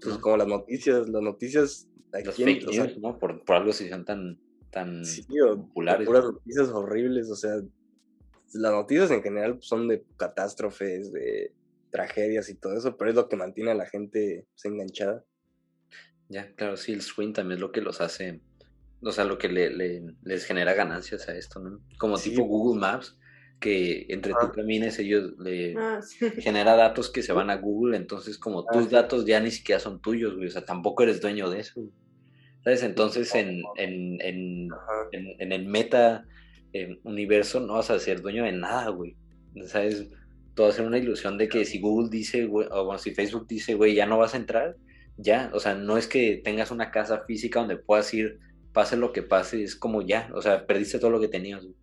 pues, 0.00 0.14
¿no? 0.16 0.20
como 0.20 0.36
las 0.36 0.46
noticias, 0.48 1.08
las 1.08 1.22
noticias 1.22 1.88
Los 2.12 2.28
aquí 2.34 2.42
en- 2.42 2.48
fake 2.48 2.68
o 2.68 2.72
sea, 2.72 2.84
news, 2.84 2.98
¿no? 2.98 3.18
Por, 3.18 3.44
por 3.44 3.56
algo 3.56 3.72
se 3.72 3.84
hicieron 3.84 4.04
tan, 4.04 4.38
tan 4.70 5.04
Sí, 5.04 5.24
o 5.40 5.56
populares. 5.56 6.06
puras 6.06 6.24
noticias 6.24 6.68
horribles, 6.68 7.30
o 7.30 7.34
sea, 7.36 7.52
las 8.52 8.72
noticias 8.72 9.10
en 9.10 9.22
general 9.22 9.58
son 9.60 9.88
de 9.88 10.04
catástrofes, 10.16 11.12
de 11.12 11.52
tragedias 11.96 12.48
y 12.50 12.56
todo 12.58 12.76
eso, 12.76 12.96
pero 12.96 13.10
es 13.10 13.16
lo 13.16 13.28
que 13.28 13.36
mantiene 13.36 13.70
a 13.72 13.74
la 13.74 13.86
gente 13.86 14.46
pues, 14.52 14.64
enganchada. 14.66 15.24
Ya, 16.28 16.54
claro, 16.54 16.76
sí, 16.76 16.92
el 16.92 17.02
swing 17.02 17.32
también 17.32 17.56
es 17.56 17.60
lo 17.60 17.70
que 17.72 17.80
los 17.80 18.00
hace, 18.00 18.42
o 19.00 19.12
sea, 19.12 19.24
lo 19.24 19.38
que 19.38 19.48
le, 19.48 19.70
le- 19.70 20.02
les 20.22 20.44
genera 20.44 20.74
ganancias 20.74 21.28
a 21.28 21.36
esto, 21.36 21.60
¿no? 21.60 21.80
Como 21.98 22.16
Sí. 22.16 22.30
tipo 22.30 22.44
Google 22.44 22.80
Maps, 22.80 23.18
que 23.60 24.06
entre 24.08 24.32
tú 24.34 24.38
Ajá. 24.46 24.52
camines, 24.52 24.98
ellos 24.98 25.32
le 25.38 25.74
Ah, 25.78 26.00
sí. 26.02 26.18
genera 26.42 26.76
datos 26.76 27.10
que 27.10 27.22
se 27.22 27.32
van 27.32 27.50
a 27.50 27.56
Google, 27.56 27.96
entonces 27.96 28.38
como 28.38 28.66
Ah, 28.68 28.72
tus 28.72 28.88
sí. 28.88 28.94
datos 28.94 29.24
ya 29.24 29.40
ni 29.40 29.50
siquiera 29.50 29.80
son 29.80 30.00
tuyos, 30.00 30.34
güey, 30.36 30.48
o 30.48 30.50
sea, 30.50 30.64
tampoco 30.64 31.02
eres 31.04 31.20
dueño 31.20 31.48
de 31.50 31.60
eso. 31.60 31.80
¿Sabes? 32.64 32.82
Entonces 32.82 33.34
en, 33.34 33.62
en, 33.76 34.20
en, 34.20 34.68
en 35.12 35.52
el 35.52 35.66
meta 35.66 36.26
eh, 36.72 36.98
universo 37.04 37.60
no 37.60 37.74
vas 37.74 37.90
a 37.90 37.98
ser 38.00 38.20
dueño 38.22 38.44
de 38.44 38.52
nada, 38.52 38.88
güey. 38.90 39.16
¿Sabes? 39.66 40.10
Todo 40.56 40.72
ser 40.72 40.84
una 40.86 40.98
ilusión 40.98 41.38
de 41.38 41.48
que 41.48 41.64
si 41.64 41.78
Google 41.80 42.08
dice, 42.10 42.46
güey, 42.46 42.66
o 42.72 42.84
bueno, 42.84 42.98
si 42.98 43.14
Facebook 43.14 43.46
dice, 43.46 43.74
güey, 43.74 43.94
ya 43.94 44.06
no 44.06 44.18
vas 44.18 44.34
a 44.34 44.38
entrar, 44.38 44.74
ya, 45.16 45.50
o 45.54 45.60
sea, 45.60 45.74
no 45.74 45.96
es 45.96 46.08
que 46.08 46.40
tengas 46.42 46.72
una 46.72 46.90
casa 46.90 47.22
física 47.28 47.60
donde 47.60 47.76
puedas 47.76 48.12
ir, 48.12 48.40
pase 48.72 48.96
lo 48.96 49.12
que 49.12 49.22
pase, 49.22 49.62
es 49.62 49.76
como 49.76 50.02
ya, 50.02 50.28
o 50.34 50.42
sea, 50.42 50.66
perdiste 50.66 50.98
todo 50.98 51.10
lo 51.10 51.20
que 51.20 51.28
tenías, 51.28 51.62
güey. 51.62 51.76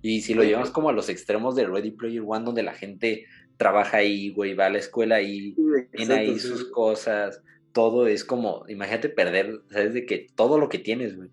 Y 0.00 0.22
si 0.22 0.32
lo 0.32 0.40
Sí. 0.42 0.48
llevamos 0.48 0.70
como 0.70 0.88
a 0.88 0.92
los 0.94 1.10
extremos 1.10 1.54
de 1.56 1.66
Ready 1.66 1.90
Player 1.90 2.22
One, 2.26 2.44
donde 2.46 2.62
la 2.62 2.72
gente 2.72 3.26
trabaja 3.58 3.98
ahí, 3.98 4.30
güey, 4.30 4.54
va 4.54 4.66
a 4.66 4.70
la 4.70 4.78
escuela 4.78 5.16
ahí, 5.16 5.54
tiene 5.92 6.14
ahí 6.14 6.38
sí. 6.38 6.48
sus 6.48 6.70
cosas, 6.70 7.42
todo 7.72 8.06
es 8.06 8.24
como, 8.24 8.64
imagínate 8.68 9.08
perder, 9.10 9.60
¿sabes? 9.70 9.92
De 9.92 10.06
que 10.06 10.28
todo 10.34 10.56
lo 10.58 10.68
que 10.68 10.78
tienes, 10.78 11.16
güey. 11.16 11.28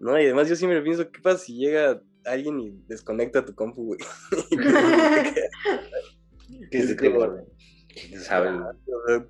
No, 0.00 0.18
y 0.20 0.24
además 0.26 0.48
yo 0.48 0.54
siempre 0.54 0.80
pienso, 0.82 1.10
¿qué 1.10 1.20
pasa 1.20 1.38
si 1.38 1.56
llega 1.56 2.00
alguien 2.32 2.58
y 2.60 2.70
desconecta 2.88 3.44
tu 3.44 3.54
compu, 3.54 3.84
güey? 3.84 4.00
Que 6.70 6.82
se 6.82 6.94
te 6.94 7.06
como- 7.08 7.18
guarde. 7.18 7.44
¿Quién 7.88 8.20
sabe, 8.20 8.52
güey? 8.52 8.62
o 8.62 9.06
sea, 9.06 9.26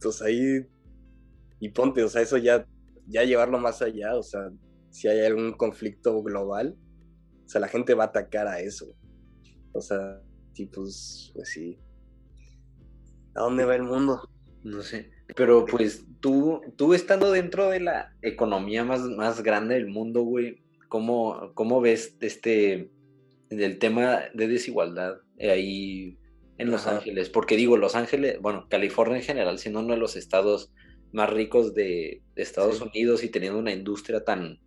pues 0.00 0.22
ahí, 0.22 0.66
y 1.60 1.68
ponte, 1.70 2.02
o 2.02 2.08
sea, 2.08 2.22
eso 2.22 2.36
ya, 2.36 2.66
ya 3.06 3.24
llevarlo 3.24 3.58
más 3.58 3.82
allá, 3.82 4.16
o 4.16 4.22
sea, 4.22 4.50
si 4.90 5.08
hay 5.08 5.24
algún 5.26 5.52
conflicto 5.52 6.22
global, 6.22 6.76
o 7.44 7.48
sea, 7.48 7.60
la 7.60 7.68
gente 7.68 7.94
va 7.94 8.04
a 8.04 8.08
atacar 8.08 8.46
a 8.46 8.60
eso. 8.60 8.94
O 9.72 9.80
sea, 9.80 10.20
y 10.54 10.66
pues, 10.66 11.32
pues 11.34 11.48
sí. 11.50 11.78
¿A 13.34 13.42
dónde 13.42 13.64
va 13.64 13.76
el 13.76 13.84
mundo? 13.84 14.28
No 14.64 14.82
sé. 14.82 15.10
Pero 15.36 15.64
pues 15.66 16.04
tú, 16.20 16.60
tú 16.76 16.94
estando 16.94 17.30
dentro 17.30 17.68
de 17.70 17.80
la 17.80 18.16
economía 18.22 18.84
más, 18.84 19.02
más 19.02 19.42
grande 19.42 19.74
del 19.74 19.86
mundo, 19.86 20.22
güey, 20.22 20.62
¿cómo, 20.88 21.52
cómo 21.54 21.80
ves 21.80 22.16
este 22.20 22.90
el 23.50 23.78
tema 23.78 24.24
de 24.34 24.48
desigualdad 24.48 25.18
ahí 25.40 26.18
en 26.58 26.70
Los 26.70 26.86
Ajá. 26.86 26.96
Ángeles? 26.96 27.30
Porque 27.30 27.56
digo, 27.56 27.76
Los 27.76 27.94
Ángeles, 27.94 28.40
bueno, 28.40 28.66
California 28.68 29.18
en 29.18 29.22
general, 29.22 29.58
siendo 29.58 29.80
uno 29.80 29.94
de 29.94 30.00
los 30.00 30.16
estados 30.16 30.72
más 31.12 31.30
ricos 31.30 31.74
de, 31.74 32.22
Estados 32.36 32.78
Sí. 32.78 32.84
Unidos 32.84 33.24
y 33.24 33.30
teniendo 33.30 33.58
una 33.58 33.72
industria 33.72 34.24
tan, 34.24 34.60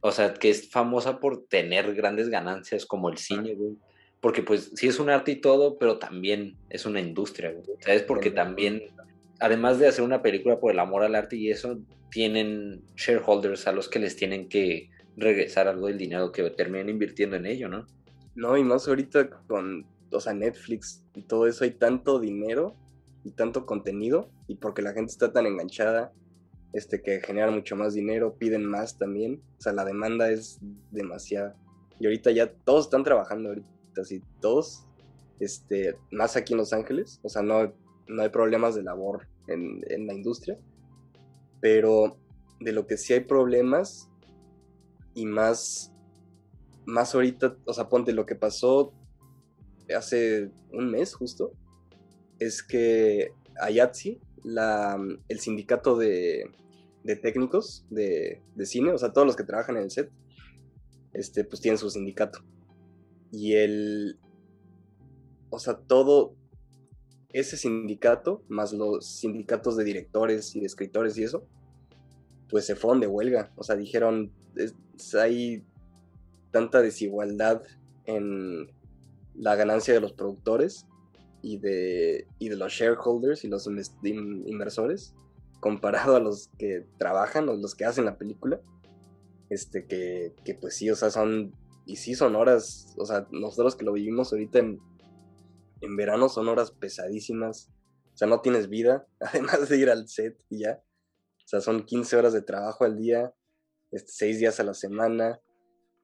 o 0.00 0.10
sea, 0.10 0.34
que 0.34 0.50
es 0.50 0.70
famosa 0.70 1.20
por 1.20 1.46
tener 1.46 1.94
grandes 1.94 2.28
ganancias 2.28 2.86
como 2.86 3.08
el 3.08 3.18
cine, 3.18 3.54
güey. 3.54 3.76
Porque 4.20 4.42
pues 4.42 4.72
sí 4.74 4.88
es 4.88 4.98
un 4.98 5.10
arte 5.10 5.32
y 5.32 5.36
todo, 5.36 5.78
pero 5.78 5.98
también 5.98 6.56
es 6.70 6.86
una 6.86 7.00
industria, 7.00 7.52
güey. 7.52 7.64
¿Sabes? 7.80 8.02
Porque 8.02 8.30
también, 8.30 8.82
además 9.38 9.78
de 9.78 9.86
hacer 9.86 10.02
una 10.02 10.22
película 10.22 10.58
por 10.58 10.72
el 10.72 10.78
amor 10.78 11.02
al 11.02 11.14
arte 11.14 11.36
y 11.36 11.50
eso, 11.50 11.78
tienen 12.10 12.82
shareholders 12.96 13.66
a 13.66 13.72
los 13.72 13.88
que 13.88 13.98
les 13.98 14.16
tienen 14.16 14.48
que 14.48 14.88
regresar 15.16 15.68
algo 15.68 15.86
del 15.86 15.98
dinero 15.98 16.32
que 16.32 16.48
terminen 16.50 16.88
invirtiendo 16.88 17.36
en 17.36 17.46
ello, 17.46 17.68
¿no? 17.68 17.86
No, 18.34 18.56
y 18.56 18.64
más 18.64 18.88
ahorita 18.88 19.30
con, 19.46 19.86
o 20.10 20.20
sea, 20.20 20.34
Netflix 20.34 21.04
y 21.14 21.22
todo 21.22 21.46
eso, 21.46 21.64
hay 21.64 21.72
tanto 21.72 22.18
dinero 22.18 22.74
y 23.22 23.30
tanto 23.30 23.64
contenido, 23.64 24.28
y 24.48 24.56
porque 24.56 24.82
la 24.82 24.92
gente 24.92 25.12
está 25.12 25.32
tan 25.32 25.46
enganchada, 25.46 26.12
este, 26.72 27.00
que 27.00 27.20
genera 27.20 27.50
mucho 27.50 27.76
más 27.76 27.94
dinero, 27.94 28.34
piden 28.34 28.66
más 28.66 28.98
también, 28.98 29.40
o 29.58 29.62
sea, 29.62 29.72
la 29.72 29.84
demanda 29.84 30.30
es 30.30 30.58
demasiada. 30.90 31.56
Y 32.00 32.06
ahorita 32.06 32.32
ya 32.32 32.52
todos 32.52 32.86
están 32.86 33.04
trabajando 33.04 33.50
ahorita, 33.50 33.68
así, 34.00 34.20
todos, 34.40 34.84
este, 35.38 35.96
más 36.10 36.36
aquí 36.36 36.52
en 36.52 36.58
Los 36.58 36.72
Ángeles, 36.72 37.20
o 37.22 37.28
sea, 37.28 37.42
no, 37.42 37.72
no 38.08 38.22
hay 38.22 38.28
problemas 38.28 38.74
de 38.74 38.82
labor 38.82 39.28
en, 39.46 39.80
en 39.88 40.06
la 40.06 40.14
industria, 40.14 40.58
pero 41.60 42.18
de 42.60 42.72
lo 42.72 42.86
que 42.86 42.96
sí 42.96 43.12
hay 43.12 43.20
problemas 43.20 44.10
y 45.14 45.26
más 45.26 45.94
más 46.86 47.14
ahorita, 47.14 47.56
o 47.64 47.72
sea, 47.72 47.88
ponte 47.88 48.12
lo 48.12 48.26
que 48.26 48.34
pasó 48.34 48.92
hace 49.96 50.50
un 50.72 50.90
mes 50.90 51.14
justo, 51.14 51.52
es 52.38 52.62
que 52.62 53.32
Ayatsi, 53.60 54.20
la, 54.42 54.98
el 55.28 55.40
sindicato 55.40 55.96
de, 55.96 56.50
de 57.02 57.16
técnicos 57.16 57.86
de, 57.90 58.42
de 58.54 58.66
cine, 58.66 58.92
o 58.92 58.98
sea, 58.98 59.12
todos 59.12 59.26
los 59.26 59.36
que 59.36 59.44
trabajan 59.44 59.76
en 59.76 59.84
el 59.84 59.90
set, 59.90 60.10
este, 61.12 61.44
pues 61.44 61.60
tienen 61.60 61.78
su 61.78 61.90
sindicato. 61.90 62.40
Y 63.30 63.54
el, 63.54 64.18
o 65.50 65.58
sea, 65.58 65.76
todo 65.78 66.34
ese 67.30 67.56
sindicato, 67.56 68.42
más 68.48 68.72
los 68.72 69.06
sindicatos 69.06 69.76
de 69.76 69.84
directores 69.84 70.54
y 70.54 70.60
de 70.60 70.66
escritores 70.66 71.16
y 71.18 71.24
eso, 71.24 71.46
pues 72.48 72.66
se 72.66 72.76
fueron 72.76 73.00
de 73.00 73.06
huelga. 73.06 73.52
O 73.56 73.64
sea, 73.64 73.76
dijeron, 73.76 74.32
es- 74.56 75.14
hay 75.14 75.64
tanta 76.50 76.80
desigualdad 76.82 77.62
en 78.06 78.70
la 79.34 79.56
ganancia 79.56 79.92
de 79.94 80.00
los 80.00 80.12
productores 80.12 80.86
y 81.42 81.58
de, 81.58 82.26
y 82.38 82.48
de 82.48 82.56
los 82.56 82.72
shareholders 82.72 83.44
y 83.44 83.48
los 83.48 83.68
inversores 84.02 85.14
comparado 85.60 86.16
a 86.16 86.20
los 86.20 86.48
que 86.58 86.86
trabajan 86.98 87.48
o 87.48 87.54
los 87.54 87.74
que 87.74 87.84
hacen 87.84 88.04
la 88.04 88.16
película. 88.18 88.60
Este, 89.50 89.86
que, 89.86 90.34
que 90.44 90.54
pues 90.54 90.74
sí, 90.76 90.90
o 90.90 90.96
sea, 90.96 91.10
son, 91.10 91.52
y 91.86 91.96
sí 91.96 92.14
son 92.14 92.34
horas, 92.34 92.94
o 92.98 93.04
sea, 93.04 93.26
nosotros 93.30 93.76
que 93.76 93.84
lo 93.84 93.92
vivimos 93.92 94.32
ahorita 94.32 94.58
en, 94.58 94.78
en 95.80 95.96
verano 95.96 96.28
son 96.28 96.48
horas 96.48 96.70
pesadísimas. 96.70 97.70
O 98.14 98.16
sea, 98.16 98.28
no 98.28 98.40
tienes 98.40 98.68
vida, 98.68 99.06
además 99.20 99.68
de 99.68 99.78
ir 99.78 99.90
al 99.90 100.08
set 100.08 100.38
y 100.48 100.60
ya. 100.60 100.82
O 101.44 101.48
sea, 101.48 101.60
son 101.60 101.84
15 101.84 102.16
horas 102.16 102.32
de 102.32 102.42
trabajo 102.42 102.84
al 102.84 102.96
día, 102.96 103.34
este, 103.94 104.12
6 104.12 104.38
días 104.40 104.60
a 104.60 104.64
la 104.64 104.74
semana, 104.74 105.40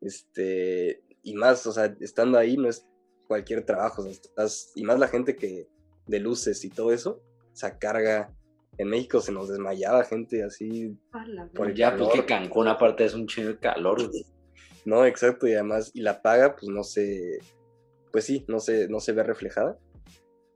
este, 0.00 1.02
y 1.22 1.34
más, 1.34 1.66
o 1.66 1.72
sea, 1.72 1.94
estando 2.00 2.38
ahí 2.38 2.56
no 2.56 2.68
es 2.68 2.86
cualquier 3.26 3.64
trabajo, 3.64 4.06
estás, 4.06 4.72
y 4.74 4.84
más 4.84 4.98
la 4.98 5.08
gente 5.08 5.36
que 5.36 5.68
de 6.06 6.20
luces 6.20 6.64
y 6.64 6.70
todo 6.70 6.92
eso, 6.92 7.22
o 7.52 7.56
sea, 7.56 7.78
carga. 7.78 8.34
En 8.78 8.88
México 8.88 9.20
se 9.20 9.32
nos 9.32 9.50
desmayaba 9.50 10.04
gente 10.04 10.42
así. 10.42 10.96
Por 11.54 11.74
ya, 11.74 11.96
pues 11.96 12.10
que 12.14 12.24
Cancún 12.24 12.66
aparte 12.66 13.04
es 13.04 13.12
un 13.12 13.26
chingo 13.26 13.48
de 13.48 13.58
calor. 13.58 14.10
No, 14.86 15.04
exacto, 15.04 15.46
y 15.46 15.52
además, 15.52 15.90
y 15.92 16.00
la 16.00 16.22
paga, 16.22 16.56
pues 16.56 16.70
no 16.70 16.82
se, 16.82 17.40
pues 18.10 18.24
sí, 18.24 18.44
no 18.48 18.58
se, 18.58 18.88
no 18.88 19.00
se 19.00 19.12
ve 19.12 19.22
reflejada. 19.22 19.78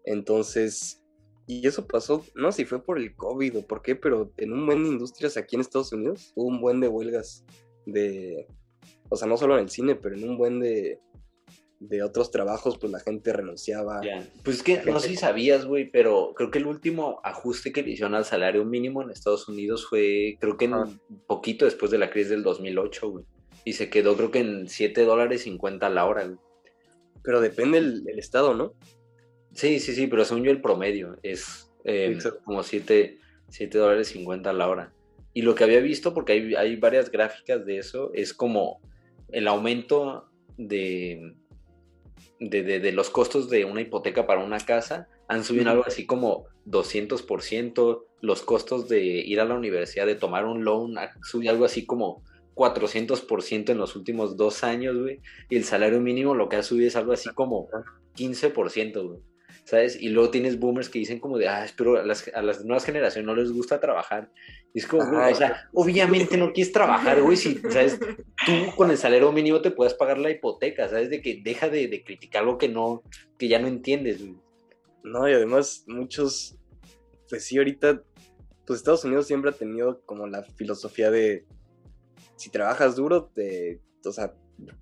Entonces, 0.04 1.03
y 1.46 1.66
eso 1.66 1.86
pasó, 1.86 2.24
no 2.34 2.52
sé 2.52 2.58
si 2.58 2.64
fue 2.64 2.82
por 2.82 2.98
el 2.98 3.14
COVID 3.14 3.58
o 3.58 3.66
por 3.66 3.82
qué, 3.82 3.96
pero 3.96 4.32
en 4.38 4.52
un 4.52 4.66
buen 4.66 4.82
de 4.82 4.88
industrias 4.90 5.36
aquí 5.36 5.56
en 5.56 5.60
Estados 5.60 5.92
Unidos 5.92 6.32
hubo 6.34 6.48
un 6.48 6.60
buen 6.60 6.80
de 6.80 6.88
huelgas 6.88 7.44
de, 7.86 8.46
o 9.10 9.16
sea, 9.16 9.28
no 9.28 9.36
solo 9.36 9.56
en 9.56 9.64
el 9.64 9.70
cine, 9.70 9.94
pero 9.94 10.16
en 10.16 10.28
un 10.28 10.38
buen 10.38 10.60
de, 10.60 11.00
de 11.80 12.02
otros 12.02 12.30
trabajos, 12.30 12.78
pues 12.78 12.90
la 12.92 13.00
gente 13.00 13.32
renunciaba. 13.32 14.00
Pues 14.42 14.58
es 14.58 14.62
que 14.62 14.82
no 14.90 15.00
sé 15.00 15.08
si 15.08 15.16
sabías, 15.16 15.66
güey, 15.66 15.90
pero 15.90 16.32
creo 16.34 16.50
que 16.50 16.58
el 16.58 16.66
último 16.66 17.20
ajuste 17.22 17.72
que 17.72 17.82
le 17.82 17.90
hicieron 17.90 18.14
al 18.14 18.24
salario 18.24 18.64
mínimo 18.64 19.02
en 19.02 19.10
Estados 19.10 19.48
Unidos 19.48 19.86
fue, 19.86 20.36
creo 20.40 20.56
que 20.56 20.66
en 20.66 21.00
poquito 21.26 21.64
después 21.64 21.90
de 21.90 21.98
la 21.98 22.10
crisis 22.10 22.30
del 22.30 22.42
2008, 22.42 23.10
güey. 23.10 23.24
Y 23.64 23.74
se 23.74 23.88
quedó, 23.88 24.16
creo 24.16 24.30
que 24.30 24.40
en 24.40 24.68
7 24.68 25.04
dólares 25.04 25.42
50 25.42 25.88
la 25.90 26.06
hora, 26.06 26.24
güey. 26.24 26.38
Pero 27.22 27.40
depende 27.40 27.80
del 27.80 28.18
estado, 28.18 28.54
¿no? 28.54 28.74
Sí, 29.54 29.78
sí, 29.80 29.94
sí, 29.94 30.06
pero 30.06 30.24
según 30.24 30.44
yo 30.44 30.50
el 30.50 30.60
promedio 30.60 31.18
es 31.22 31.70
eh, 31.84 32.18
como 32.44 32.62
7, 32.62 33.18
dólares 33.72 34.08
50 34.08 34.52
la 34.52 34.68
hora. 34.68 34.92
Y 35.32 35.42
lo 35.42 35.54
que 35.54 35.64
había 35.64 35.80
visto, 35.80 36.14
porque 36.14 36.32
hay, 36.32 36.54
hay 36.54 36.76
varias 36.76 37.10
gráficas 37.10 37.64
de 37.64 37.78
eso, 37.78 38.10
es 38.14 38.34
como 38.34 38.80
el 39.30 39.48
aumento 39.48 40.28
de, 40.56 41.34
de, 42.38 42.92
los 42.92 43.10
costos 43.10 43.50
de 43.50 43.64
una 43.64 43.80
hipoteca 43.80 44.26
para 44.26 44.44
una 44.44 44.58
casa 44.58 45.08
han 45.28 45.42
subido 45.42 45.70
algo 45.70 45.84
así 45.86 46.06
como 46.06 46.46
200%, 46.66 48.04
los 48.20 48.42
costos 48.42 48.88
de 48.88 49.02
ir 49.02 49.40
a 49.40 49.44
la 49.44 49.54
universidad, 49.54 50.06
de 50.06 50.14
tomar 50.14 50.44
un 50.44 50.64
loan, 50.64 50.98
han 50.98 51.10
subido 51.22 51.52
algo 51.52 51.64
así 51.64 51.86
como 51.86 52.22
400% 52.54 53.70
en 53.70 53.78
los 53.78 53.96
últimos 53.96 54.36
dos 54.36 54.64
años, 54.64 54.96
güey, 54.96 55.20
y 55.48 55.56
el 55.56 55.64
salario 55.64 56.00
mínimo 56.00 56.34
lo 56.34 56.48
que 56.48 56.56
ha 56.56 56.62
subido 56.62 56.88
es 56.88 56.96
algo 56.96 57.12
así 57.12 57.30
como 57.30 57.68
15%, 58.16 59.06
güey. 59.06 59.20
¿Sabes? 59.64 60.00
Y 60.00 60.10
luego 60.10 60.30
tienes 60.30 60.58
boomers 60.58 60.88
que 60.88 60.98
dicen 60.98 61.20
como 61.20 61.38
de, 61.38 61.48
ah, 61.48 61.66
pero 61.76 61.98
a 61.98 62.04
las, 62.04 62.30
a 62.34 62.42
las 62.42 62.64
nuevas 62.64 62.84
generaciones 62.84 63.26
no 63.26 63.34
les 63.34 63.52
gusta 63.52 63.80
trabajar. 63.80 64.30
Y 64.72 64.80
es 64.80 64.86
como, 64.86 65.02
o 65.02 65.34
sea, 65.34 65.68
obviamente 65.72 66.36
no 66.36 66.52
quieres 66.52 66.72
trabajar, 66.72 67.22
güey, 67.22 67.36
si, 67.36 67.56
¿sabes? 67.70 67.98
Tú 67.98 68.52
con 68.76 68.90
el 68.90 68.98
salario 68.98 69.32
mínimo 69.32 69.60
te 69.60 69.70
puedes 69.70 69.94
pagar 69.94 70.18
la 70.18 70.30
hipoteca, 70.30 70.88
¿sabes? 70.88 71.10
De 71.10 71.22
que 71.22 71.40
deja 71.42 71.68
de, 71.68 71.88
de 71.88 72.04
criticar 72.04 72.42
algo 72.42 72.58
que 72.58 72.68
no, 72.68 73.02
que 73.38 73.48
ya 73.48 73.58
no 73.58 73.68
entiendes, 73.68 74.20
güey. 74.20 74.36
No, 75.04 75.28
y 75.28 75.32
además 75.34 75.84
muchos, 75.86 76.56
pues 77.28 77.44
sí, 77.44 77.58
ahorita, 77.58 78.02
pues 78.66 78.78
Estados 78.78 79.04
Unidos 79.04 79.26
siempre 79.26 79.50
ha 79.50 79.54
tenido 79.54 80.00
como 80.06 80.26
la 80.26 80.42
filosofía 80.42 81.10
de, 81.10 81.44
si 82.36 82.50
trabajas 82.50 82.96
duro, 82.96 83.26
te, 83.34 83.80
o 84.04 84.12
sea, 84.12 84.34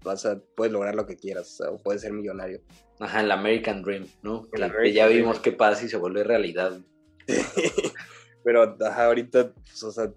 vas 0.05 0.27
a, 0.27 0.41
puedes 0.55 0.73
lograr 0.73 0.95
lo 0.95 1.07
que 1.07 1.17
quieras, 1.17 1.61
o, 1.61 1.79
puedes 1.83 2.03
ser 2.03 2.13
millonario. 2.13 2.61
Ajá, 3.03 3.21
el 3.21 3.31
American 3.31 3.83
Dream, 3.83 4.07
¿no? 4.23 4.49
que 4.51 4.93
ya 4.93 5.07
vimos 5.07 5.41
qué 5.41 5.51
pasa 5.51 5.81
si 5.81 5.89
se 5.89 5.97
vuelve 5.97 6.23
realidad. 6.23 6.81
Pero 8.45 8.77
ajá, 8.81 9.07
ahorita, 9.07 9.53
pues, 9.53 9.83
o 9.83 9.91
sea, 9.91 10.13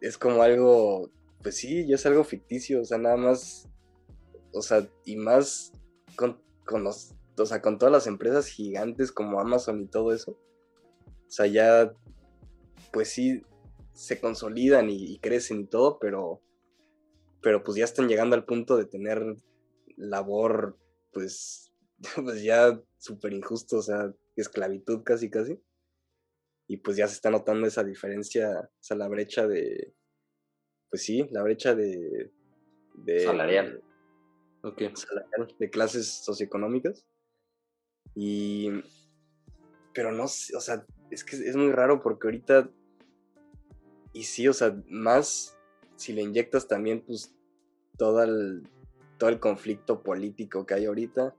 es 0.00 0.16
como 0.16 0.42
algo, 0.42 1.10
pues 1.42 1.56
sí, 1.56 1.86
ya 1.86 1.96
es 1.96 2.06
algo 2.06 2.24
ficticio, 2.24 2.80
o 2.80 2.84
sea, 2.84 2.98
nada 2.98 3.16
más, 3.16 3.68
o 4.52 4.62
sea, 4.62 4.86
y 5.04 5.16
más 5.16 5.72
con, 6.16 6.40
con 6.64 6.84
los, 6.84 7.14
o 7.38 7.46
sea, 7.46 7.60
con 7.60 7.78
todas 7.78 7.92
las 7.92 8.06
empresas 8.06 8.46
gigantes 8.46 9.12
como 9.12 9.40
Amazon 9.40 9.82
y 9.82 9.86
todo 9.86 10.12
eso. 10.12 10.32
O 10.32 11.30
sea, 11.30 11.46
ya, 11.46 11.92
pues 12.92 13.08
sí, 13.10 13.42
se 13.92 14.18
consolidan 14.18 14.88
y 14.88 15.18
crecen 15.18 15.60
y 15.60 15.66
todo, 15.66 15.98
pero 15.98 16.40
pero 17.46 17.62
pues 17.62 17.78
ya 17.78 17.84
están 17.84 18.08
llegando 18.08 18.34
al 18.34 18.44
punto 18.44 18.76
de 18.76 18.86
tener 18.86 19.36
labor, 19.96 20.76
pues, 21.12 21.65
pues 22.24 22.42
ya 22.42 22.80
súper 22.98 23.32
injusto, 23.32 23.78
o 23.78 23.82
sea, 23.82 24.12
esclavitud 24.36 25.02
casi, 25.02 25.30
casi. 25.30 25.60
Y 26.68 26.78
pues 26.78 26.96
ya 26.96 27.06
se 27.06 27.14
está 27.14 27.30
notando 27.30 27.66
esa 27.66 27.84
diferencia, 27.84 28.50
o 28.60 28.82
sea, 28.82 28.96
la 28.96 29.08
brecha 29.08 29.46
de, 29.46 29.94
pues 30.90 31.02
sí, 31.02 31.26
la 31.30 31.42
brecha 31.42 31.74
de... 31.74 32.32
de 32.94 33.20
salarial. 33.20 33.82
Ok. 34.62 34.82
de 35.58 35.70
clases 35.70 36.24
socioeconómicas. 36.24 37.06
Y... 38.14 38.70
Pero 39.94 40.12
no 40.12 40.28
sé, 40.28 40.54
o 40.56 40.60
sea, 40.60 40.84
es 41.10 41.24
que 41.24 41.36
es 41.36 41.56
muy 41.56 41.72
raro 41.72 42.02
porque 42.02 42.26
ahorita... 42.26 42.70
Y 44.12 44.24
sí, 44.24 44.48
o 44.48 44.52
sea, 44.52 44.76
más 44.88 45.56
si 45.96 46.12
le 46.12 46.22
inyectas 46.22 46.68
también, 46.68 47.02
pues, 47.02 47.34
todo 47.96 48.22
el, 48.22 48.68
todo 49.18 49.30
el 49.30 49.40
conflicto 49.40 50.02
político 50.02 50.66
que 50.66 50.74
hay 50.74 50.86
ahorita. 50.86 51.34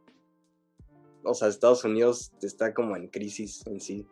O 1.28 1.34
sea, 1.34 1.48
Estados 1.48 1.84
Unidos 1.84 2.32
está 2.42 2.74
como 2.74 2.96
en 2.96 3.08
crisis 3.08 3.66
en 3.68 3.80
sí. 3.80 4.08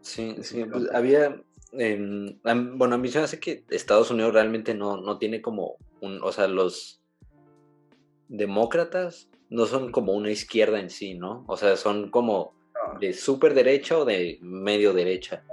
Sí, 0.00 0.36
sí, 0.42 0.64
pues 0.64 0.88
había, 0.92 1.40
bueno, 1.72 2.94
a 2.94 2.98
mí 2.98 3.08
se 3.08 3.18
me 3.18 3.24
hace 3.24 3.38
que 3.38 3.64
Estados 3.70 4.10
Unidos 4.10 4.34
realmente 4.34 4.74
no, 4.74 5.00
no 5.00 5.18
tiene 5.18 5.40
como 5.40 5.76
un, 6.00 6.22
o 6.22 6.32
sea, 6.32 6.48
los 6.48 7.00
demócratas 8.28 9.28
no 9.48 9.66
son 9.66 9.92
como 9.92 10.12
una 10.12 10.30
izquierda 10.30 10.80
en 10.80 10.90
sí, 10.90 11.14
¿no? 11.14 11.44
O 11.48 11.56
sea, 11.56 11.76
son 11.76 12.10
como 12.10 12.54
de 13.00 13.12
súper 13.12 13.54
derecha 13.54 13.98
o 13.98 14.04
de 14.04 14.38
medio 14.40 14.92
derecha. 14.92 15.44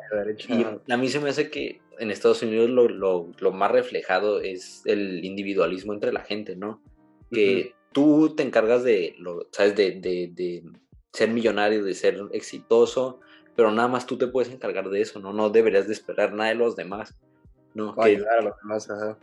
Y 0.47 0.91
a 0.91 0.97
mí 0.97 1.09
se 1.09 1.19
me 1.19 1.29
hace 1.29 1.49
que 1.49 1.81
en 1.99 2.11
Estados 2.11 2.41
Unidos 2.43 2.69
lo, 2.69 3.51
más 3.51 3.71
reflejado 3.71 4.39
es 4.41 4.81
el 4.85 5.23
individualismo 5.25 5.93
entre 5.93 6.13
la 6.13 6.21
gente, 6.21 6.55
¿no? 6.55 6.81
Que 7.31 7.73
tú 7.97 8.35
te 8.35 8.43
encargas 8.43 8.83
de, 8.83 9.15
lo, 9.17 9.47
¿sabes? 9.49 9.75
De, 9.75 10.63
ser 11.11 11.29
millonario, 11.31 11.83
de 11.83 11.95
ser 11.95 12.21
exitoso, 12.31 13.21
pero 13.55 13.71
nada 13.71 13.87
más 13.87 14.05
tú 14.05 14.19
te 14.19 14.27
puedes 14.27 14.53
encargar 14.53 14.87
de 14.91 15.01
eso, 15.01 15.19
¿no? 15.19 15.33
No 15.33 15.49
deberías 15.49 15.87
de 15.87 15.93
esperar 15.93 16.31
nada 16.31 16.51
de 16.51 16.55
los 16.55 16.75
demás, 16.75 17.15
¿no? 17.73 17.95
ayudar 17.97 18.37
a 18.37 18.41
los 18.43 18.53
demás, 18.61 18.87
ajá. 18.91 19.17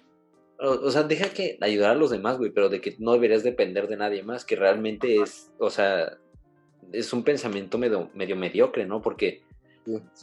O, 0.58 0.90
sea, 0.90 1.04
deja 1.04 1.28
que 1.28 1.56
ayudar 1.60 1.92
a 1.92 1.94
los 1.94 2.10
demás, 2.10 2.36
güey, 2.36 2.50
pero 2.50 2.68
de 2.68 2.80
que 2.80 2.96
no 2.98 3.12
deberías 3.12 3.44
depender 3.44 3.86
de 3.86 3.96
nadie 3.96 4.24
más, 4.24 4.44
que 4.44 4.56
realmente 4.56 5.22
es, 5.22 5.52
o 5.58 5.70
sea, 5.70 6.18
es 6.90 7.12
un 7.12 7.22
pensamiento 7.22 7.78
medio, 7.78 8.10
medio 8.12 8.34
mediocre, 8.34 8.86
¿no? 8.86 9.00
Porque 9.02 9.44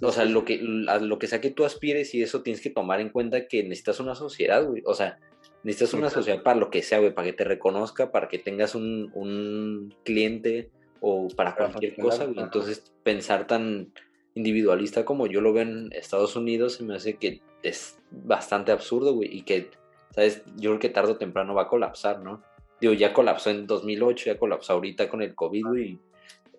o 0.02 0.12
sea, 0.12 0.26
lo 0.26 0.44
que, 0.44 0.58
lo 0.58 1.20
que 1.20 1.28
sea 1.28 1.40
que 1.40 1.52
tú 1.52 1.64
aspires 1.64 2.14
y 2.16 2.22
eso 2.22 2.42
tienes 2.42 2.62
que 2.62 2.70
tomar 2.70 3.00
en 3.00 3.12
cuenta 3.12 3.48
que 3.48 3.64
necesitas 3.64 4.02
una 4.02 4.16
sociedad, 4.16 4.66
güey. 4.66 4.84
O 4.86 4.94
sea, 4.94 5.20
necesitas 5.64 5.94
una 5.94 6.10
sociedad 6.10 6.44
para 6.44 6.60
lo 6.60 6.70
que 6.70 6.82
sea, 6.82 7.00
güey, 7.00 7.14
para 7.14 7.28
que 7.28 7.34
te 7.34 7.44
reconozca, 7.44 8.12
para 8.12 8.28
que 8.28 8.40
tengas 8.40 8.76
un, 8.76 9.12
un 9.14 9.94
cliente 10.04 10.70
o 11.00 11.28
para, 11.30 11.56
cualquier 11.56 11.96
cosa, 11.96 12.26
güey. 12.26 12.40
Entonces, 12.40 12.92
pensar 13.04 13.48
tan 13.48 13.92
individualista 14.36 15.04
como 15.04 15.28
yo 15.28 15.42
lo 15.42 15.54
veo 15.54 15.64
en 15.64 15.90
Estados 15.92 16.36
Unidos 16.36 16.76
se 16.76 16.84
me 16.84 16.96
hace 16.96 17.18
que 17.18 17.42
es 17.64 18.00
bastante 18.12 18.72
absurdo, 18.72 19.14
güey, 19.14 19.36
y 19.36 19.42
que, 19.44 19.70
¿sabes? 20.12 20.44
Yo 20.58 20.72
creo 20.72 20.80
que 20.80 20.90
tarde 20.90 21.12
o 21.12 21.18
temprano 21.18 21.54
va 21.54 21.64
a 21.64 21.68
colapsar, 21.68 22.20
¿no? 22.22 22.42
Digo, 22.80 22.94
ya 22.94 23.14
colapsó 23.14 23.50
en 23.50 23.68
2008, 23.68 24.26
ya 24.26 24.38
colapsó 24.40 24.74
ahorita 24.74 25.10
con 25.10 25.22
el 25.22 25.36
COVID, 25.36 25.66
güey, 25.68 26.00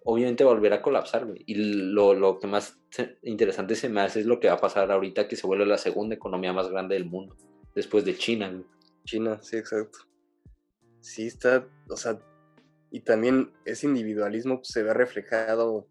obviamente 0.05 0.45
volverá 0.45 0.77
a 0.77 0.83
colapsar, 0.83 1.27
güey. 1.27 1.43
Y 1.47 1.55
lo, 1.55 2.15
lo, 2.15 2.39
que 2.39 2.47
más 2.47 2.79
interesante 3.23 3.75
se 3.75 3.89
me 3.89 4.01
hace 4.01 4.21
es 4.21 4.27
lo 4.27 4.39
que 4.39 4.49
va 4.49 4.55
a 4.55 4.61
pasar 4.61 4.91
ahorita 4.91 5.27
que 5.29 5.37
se 5.37 5.47
vuelve 5.47 5.67
la 5.67 5.79
segunda 5.79 6.15
economía 6.15 6.53
más 6.53 6.69
grande 6.69 6.95
del 6.95 7.07
mundo, 7.07 7.37
después 7.75 8.05
de 8.05 8.17
China, 8.17 8.51
güey. 8.51 8.65
China, 9.05 9.41
sí, 9.43 9.57
exacto. 9.57 9.99
Sí, 11.01 11.27
está, 11.27 11.69
o 11.89 11.97
sea, 11.97 12.21
y 12.91 13.01
también 13.01 13.53
ese 13.65 13.87
individualismo 13.87 14.59
pues, 14.59 14.69
se 14.69 14.83
ve 14.83 14.95
reflejado, 14.95 15.89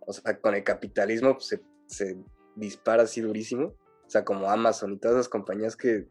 o 0.00 0.12
sea, 0.12 0.38
con 0.40 0.54
el 0.54 0.64
capitalismo 0.64 1.34
pues, 1.34 1.60
se, 1.86 2.18
dispara 2.54 3.04
así 3.04 3.20
durísimo, 3.20 3.66
o 4.06 4.10
sea, 4.10 4.24
como 4.24 4.50
Amazon 4.50 4.92
y 4.92 4.98
todas 4.98 5.16
esas 5.16 5.28
compañías 5.28 5.76
que, 5.76 6.08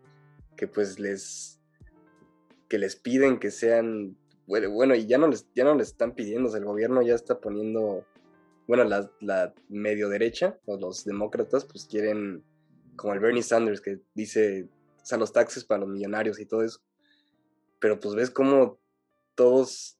que 0.55 0.67
pues 0.67 0.99
les, 0.99 1.59
que 2.69 2.77
les 2.77 2.95
piden 2.95 3.39
que 3.39 3.51
sean 3.51 4.17
bueno, 4.47 4.95
y 4.95 5.07
ya 5.07 5.17
no 5.17 5.27
les, 5.27 5.47
ya 5.55 5.63
no 5.63 5.75
les 5.75 5.89
están 5.89 6.13
pidiendo, 6.13 6.55
el 6.55 6.65
gobierno 6.65 7.01
ya 7.01 7.15
está 7.15 7.39
poniendo, 7.39 8.05
bueno, 8.67 8.83
la, 8.83 9.09
la 9.19 9.53
medio 9.69 10.09
derecha, 10.09 10.59
o 10.65 10.77
los 10.77 11.03
demócratas, 11.03 11.65
pues 11.65 11.85
quieren, 11.85 12.43
como 12.95 13.13
el 13.13 13.19
Bernie 13.19 13.43
Sanders, 13.43 13.81
que 13.81 13.99
dice, 14.13 14.67
o 15.05 15.07
sea, 15.07 15.19
los 15.19 15.31
taxes 15.31 15.63
para 15.63 15.81
los 15.81 15.89
millonarios 15.89 16.39
y 16.39 16.47
todo 16.47 16.63
eso. 16.63 16.79
Pero 17.79 17.99
pues 17.99 18.15
ves 18.15 18.31
cómo 18.31 18.79
todos 19.35 19.99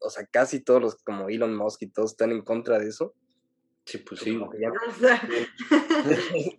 o 0.00 0.10
sea, 0.10 0.26
casi 0.26 0.60
todos 0.60 0.82
los, 0.82 0.96
como 0.96 1.28
Elon 1.28 1.56
Musk 1.56 1.82
y 1.82 1.90
todos 1.90 2.12
están 2.12 2.32
en 2.32 2.42
contra 2.42 2.78
de 2.78 2.88
eso. 2.88 3.14
Sí, 3.84 3.98
pues 3.98 4.20
sí. 4.20 4.38
Que 4.52 4.60
ya- 4.60 4.72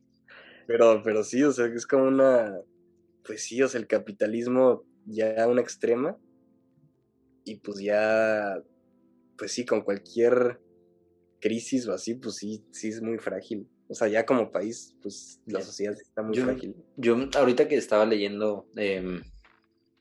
pero, 0.68 1.02
pero 1.04 1.24
sí, 1.24 1.44
o 1.44 1.52
sea, 1.52 1.66
es 1.68 1.86
como 1.86 2.06
una, 2.06 2.60
pues 3.24 3.44
sí, 3.44 3.62
o 3.62 3.68
sea, 3.68 3.80
el 3.80 3.88
capitalismo 3.88 4.86
ya 5.06 5.44
a 5.44 5.48
una 5.48 5.62
extrema 5.62 6.18
y 7.46 7.56
pues 7.58 7.80
ya, 7.80 8.62
pues 9.38 9.52
sí, 9.52 9.66
con 9.66 9.82
cualquier 9.82 10.62
crisis 11.40 11.88
o 11.88 11.94
así, 11.94 12.16
pues 12.16 12.36
sí, 12.36 12.66
sí 12.72 12.90
es 12.90 13.02
muy 13.02 13.18
frágil. 13.18 13.68
O 13.90 13.96
sea, 13.96 14.08
ya 14.08 14.26
como 14.26 14.52
país, 14.52 14.96
pues 15.02 15.42
la 15.46 15.62
sociedad 15.62 15.96
está 16.00 16.22
muy 16.22 16.36
Yo, 16.36 16.44
frágil. 16.46 16.76
yo 16.96 17.18
ahorita 17.36 17.68
que 17.68 17.76
estaba 17.76 18.06
leyendo, 18.06 18.68
em, 18.76 19.22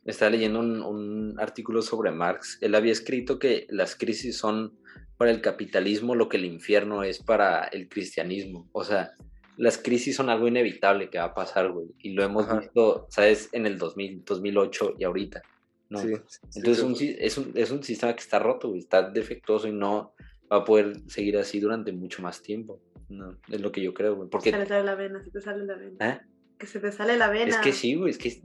estaba 0.05 0.31
leyendo 0.31 0.61
un, 0.61 0.83
un 0.83 1.41
artículo 1.41 1.83
sobre 1.83 2.11
Marx, 2.11 2.59
él 2.61 2.75
había 2.75 2.93
escrito 2.93 3.39
que 3.39 3.67
las 3.71 3.97
crisis 3.97 4.37
son 4.37 4.79
para 5.17 5.31
el 5.33 5.41
capitalismo 5.41 6.15
lo 6.15 6.29
que 6.29 6.37
el 6.37 6.45
infierno 6.45 7.03
es 7.03 7.19
para 7.19 7.65
el 7.65 7.89
cristianismo. 7.89 8.69
O 8.73 8.85
sea, 8.85 9.13
las 9.57 9.77
crisis 9.77 10.15
son 10.15 10.31
algo 10.31 10.47
inevitable 10.47 11.11
que 11.11 11.19
va 11.19 11.25
a 11.25 11.35
pasar, 11.35 11.73
güey. 11.73 11.89
Y 11.99 12.13
lo 12.13 12.23
hemos 12.23 12.45
Ajá. 12.45 12.61
visto, 12.61 13.07
¿sabes? 13.11 13.49
En 13.53 13.67
el 13.67 13.79
2000, 13.79 14.25
2008 14.25 14.95
y 14.99 15.05
ahorita. 15.05 15.43
¿no? 15.91 15.99
Sí, 15.99 16.13
Entonces 16.55 16.85
un 16.85 16.95
es, 17.01 17.39
un, 17.39 17.53
es 17.55 17.71
un 17.71 17.83
sistema 17.83 18.15
que 18.15 18.21
está 18.21 18.39
roto, 18.39 18.69
güey, 18.69 18.81
está 18.81 19.11
defectuoso 19.11 19.67
y 19.67 19.73
no 19.73 20.13
va 20.51 20.59
a 20.59 20.65
poder 20.65 21.01
seguir 21.09 21.37
así 21.37 21.59
durante 21.59 21.93
mucho 21.93 22.23
más 22.23 22.41
tiempo. 22.41 22.81
No, 23.09 23.39
es 23.49 23.61
lo 23.61 23.73
que 23.73 23.83
yo 23.83 23.95
creo, 23.95 24.17
güey. 24.17 24.29
Porque, 24.29 24.51
Se 24.51 24.59
te 24.59 24.67
sale 24.67 24.85
la 24.85 24.95
vena, 24.95 25.23
se 25.23 25.31
te 25.31 25.41
sale 25.41 25.65
la 25.65 25.75
vena. 25.77 26.09
¿eh? 26.09 26.21
Que 26.59 26.67
se 26.67 26.81
te 26.81 26.93
sale 26.93 27.17
la 27.17 27.29
vena. 27.29 27.51
Es 27.51 27.57
que 27.59 27.73
sí, 27.73 27.95
güey, 27.95 28.11
es 28.11 28.19
que... 28.19 28.41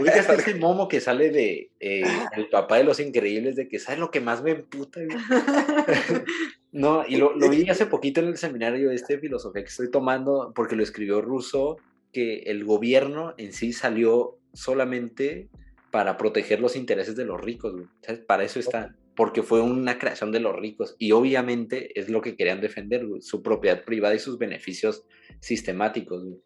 Ubicas 0.00 0.28
ese 0.46 0.54
momo 0.54 0.88
que 0.88 1.00
sale 1.00 1.30
de 1.30 1.70
eh, 1.80 2.02
el 2.34 2.48
papá 2.48 2.78
de 2.78 2.84
los 2.84 2.98
increíbles, 2.98 3.56
de 3.56 3.68
que 3.68 3.78
¿sabes 3.78 4.00
lo 4.00 4.10
que 4.10 4.20
más 4.20 4.42
me 4.42 4.52
emputa? 4.52 5.00
güey? 5.04 5.18
No, 6.72 7.04
y 7.06 7.16
lo, 7.16 7.36
lo 7.36 7.50
vi 7.50 7.68
hace 7.68 7.84
poquito 7.84 8.20
en 8.20 8.28
el 8.28 8.38
seminario 8.38 8.90
este 8.90 9.16
de 9.16 9.20
filosofía 9.20 9.62
que 9.62 9.68
estoy 9.68 9.90
tomando, 9.90 10.52
porque 10.54 10.74
lo 10.74 10.82
escribió 10.82 11.20
Rousseau, 11.20 11.76
que 12.12 12.44
el 12.46 12.64
gobierno 12.64 13.34
en 13.36 13.52
sí 13.52 13.74
salió 13.74 14.38
solamente 14.54 15.50
para 15.90 16.16
proteger 16.16 16.60
los 16.60 16.74
intereses 16.74 17.14
de 17.14 17.26
los 17.26 17.38
ricos, 17.38 17.74
güey. 17.74 17.86
¿Sabes? 18.00 18.22
Para 18.22 18.44
eso 18.44 18.58
está, 18.58 18.96
porque 19.14 19.42
fue 19.42 19.60
una 19.60 19.98
creación 19.98 20.32
de 20.32 20.40
los 20.40 20.56
ricos 20.56 20.96
y 20.98 21.12
obviamente 21.12 21.98
es 21.98 22.08
lo 22.08 22.22
que 22.22 22.36
querían 22.36 22.60
defender, 22.60 23.06
güey, 23.06 23.22
su 23.22 23.42
propiedad 23.42 23.84
privada 23.84 24.14
y 24.14 24.18
sus 24.18 24.38
beneficios 24.38 25.04
sistemáticos, 25.40 26.24
güey 26.24 26.40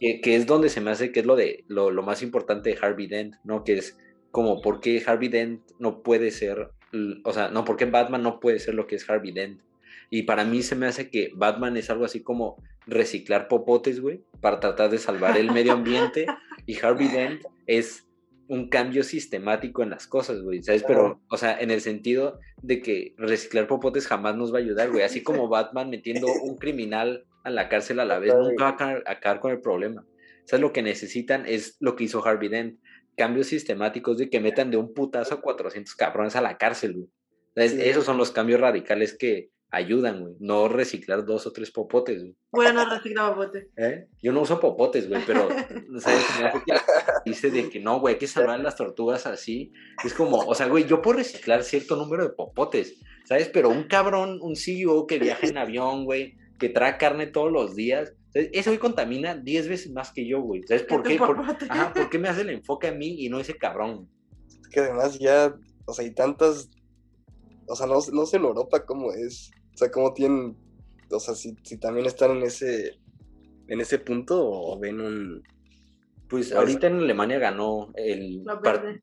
que, 0.00 0.20
que 0.20 0.36
es 0.36 0.46
donde 0.46 0.68
se 0.68 0.80
me 0.80 0.90
hace 0.90 1.12
que 1.12 1.20
es 1.20 1.26
lo 1.26 1.36
de 1.36 1.64
lo, 1.68 1.90
lo 1.90 2.02
más 2.02 2.22
importante 2.22 2.70
de 2.70 2.78
Harvey 2.80 3.06
Dent, 3.06 3.34
¿no? 3.44 3.64
Que 3.64 3.74
es 3.74 3.98
como 4.30 4.60
por 4.60 4.80
qué 4.80 5.02
Harvey 5.06 5.28
Dent 5.28 5.62
no 5.78 6.02
puede 6.02 6.30
ser, 6.30 6.70
o 7.24 7.32
sea, 7.32 7.48
no, 7.48 7.64
por 7.64 7.76
qué 7.76 7.86
Batman 7.86 8.22
no 8.22 8.40
puede 8.40 8.58
ser 8.58 8.74
lo 8.74 8.86
que 8.86 8.96
es 8.96 9.08
Harvey 9.08 9.32
Dent. 9.32 9.62
Y 10.10 10.22
para 10.22 10.44
mí 10.44 10.62
se 10.62 10.76
me 10.76 10.86
hace 10.86 11.10
que 11.10 11.30
Batman 11.34 11.76
es 11.76 11.90
algo 11.90 12.04
así 12.04 12.22
como 12.22 12.62
reciclar 12.86 13.48
popotes, 13.48 14.00
güey, 14.00 14.22
para 14.40 14.60
tratar 14.60 14.90
de 14.90 14.98
salvar 14.98 15.36
el 15.36 15.50
medio 15.50 15.72
ambiente. 15.72 16.26
Y 16.66 16.78
Harvey 16.78 17.08
Dent 17.12 17.42
es 17.66 18.06
un 18.48 18.68
cambio 18.68 19.02
sistemático 19.02 19.82
en 19.82 19.90
las 19.90 20.06
cosas, 20.06 20.42
güey, 20.42 20.62
¿sabes? 20.62 20.84
Pero, 20.84 21.20
o 21.28 21.36
sea, 21.36 21.58
en 21.58 21.70
el 21.70 21.80
sentido 21.80 22.38
de 22.62 22.80
que 22.80 23.14
reciclar 23.16 23.66
popotes 23.66 24.06
jamás 24.06 24.36
nos 24.36 24.52
va 24.52 24.58
a 24.58 24.60
ayudar, 24.60 24.90
güey. 24.90 25.02
Así 25.02 25.22
como 25.22 25.48
Batman 25.48 25.90
metiendo 25.90 26.26
un 26.42 26.56
criminal 26.56 27.26
a 27.44 27.50
la 27.50 27.68
cárcel 27.68 28.00
a 28.00 28.04
la 28.04 28.18
vez, 28.18 28.34
nunca 28.34 28.64
va 28.64 29.02
a 29.06 29.12
acabar, 29.12 29.40
con 29.40 29.52
el 29.52 29.60
problema. 29.60 30.04
¿Sabes? 30.44 30.60
Lo 30.60 30.72
que 30.72 30.82
necesitan 30.82 31.44
es 31.46 31.76
lo 31.80 31.96
que 31.96 32.04
hizo 32.04 32.24
Harvey 32.24 32.48
Dent. 32.48 32.80
Cambios 33.16 33.48
sistemáticos 33.48 34.18
de 34.18 34.28
que 34.28 34.40
metan 34.40 34.70
de 34.70 34.76
un 34.76 34.92
putazo 34.92 35.34
a 35.34 35.40
400 35.40 35.94
cabrones 35.94 36.36
a 36.36 36.40
la 36.40 36.58
cárcel, 36.58 36.94
güey. 36.94 37.08
Esos 37.56 38.04
son 38.04 38.18
los 38.18 38.32
cambios 38.32 38.60
radicales 38.60 39.16
que 39.16 39.50
ayudan, 39.76 40.20
güey. 40.20 40.34
No 40.40 40.68
reciclar 40.68 41.24
dos 41.24 41.46
o 41.46 41.52
tres 41.52 41.70
popotes, 41.70 42.22
güey. 42.22 42.36
Bueno, 42.50 42.88
reciclaba 42.88 43.34
bote. 43.34 43.68
¿Eh? 43.76 44.08
Yo 44.22 44.32
no 44.32 44.42
uso 44.42 44.58
popotes, 44.58 45.08
güey, 45.08 45.22
pero 45.26 45.48
¿sabes? 45.98 46.22
Se 46.22 46.42
me 46.42 46.48
hace 46.48 46.62
que 46.64 46.74
dice 47.24 47.50
de 47.50 47.68
que 47.68 47.80
no, 47.80 48.00
güey, 48.00 48.14
hay 48.14 48.18
que 48.18 48.26
salvar 48.26 48.60
las 48.60 48.76
tortugas 48.76 49.26
así. 49.26 49.72
Es 50.04 50.14
como, 50.14 50.38
o 50.38 50.54
sea, 50.54 50.66
güey, 50.66 50.86
yo 50.86 51.02
puedo 51.02 51.18
reciclar 51.18 51.62
cierto 51.62 51.96
número 51.96 52.24
de 52.24 52.34
popotes, 52.34 52.98
¿sabes? 53.24 53.48
Pero 53.52 53.68
un 53.68 53.84
cabrón, 53.84 54.38
un 54.40 54.56
CEO 54.56 55.06
que 55.06 55.18
viaja 55.18 55.46
en 55.46 55.58
avión, 55.58 56.04
güey, 56.04 56.36
que 56.58 56.68
trae 56.68 56.96
carne 56.96 57.26
todos 57.26 57.52
los 57.52 57.76
días, 57.76 58.14
¿sabes? 58.32 58.50
ese 58.52 58.70
güey 58.70 58.78
contamina 58.78 59.34
10 59.34 59.68
veces 59.68 59.92
más 59.92 60.12
que 60.12 60.26
yo, 60.26 60.40
güey. 60.40 60.62
¿Sabes 60.62 60.84
por 60.84 61.02
qué? 61.02 61.16
Por, 61.16 61.36
popote. 61.36 61.66
ajá, 61.68 61.92
¿por 61.92 62.08
qué 62.08 62.18
me 62.18 62.28
hace 62.28 62.42
el 62.42 62.50
enfoque 62.50 62.88
a 62.88 62.92
mí 62.92 63.24
y 63.24 63.28
no 63.28 63.40
ese 63.40 63.56
cabrón? 63.56 64.08
Es 64.60 64.68
que 64.68 64.80
además 64.80 65.18
ya, 65.18 65.54
o 65.84 65.92
sea, 65.92 66.04
hay 66.04 66.14
tantas, 66.14 66.70
o 67.66 67.76
sea, 67.76 67.86
no, 67.86 67.98
no 68.12 68.26
sé 68.26 68.36
en 68.36 68.44
Europa 68.44 68.84
cómo 68.84 69.12
es, 69.12 69.50
o 69.76 69.78
sea, 69.78 69.90
cómo 69.90 70.14
tienen, 70.14 70.56
o 71.10 71.20
sea, 71.20 71.34
si, 71.34 71.54
si 71.62 71.76
también 71.76 72.06
están 72.06 72.30
en 72.38 72.44
ese, 72.44 72.98
en 73.68 73.78
ese 73.82 73.98
punto 73.98 74.42
o 74.42 74.78
ven 74.78 75.02
un... 75.02 75.42
Pues 76.30 76.50
ahorita 76.52 76.86
en 76.86 77.00
Alemania 77.00 77.38
ganó 77.38 77.92
el... 77.94 78.42
Par-. 78.64 79.02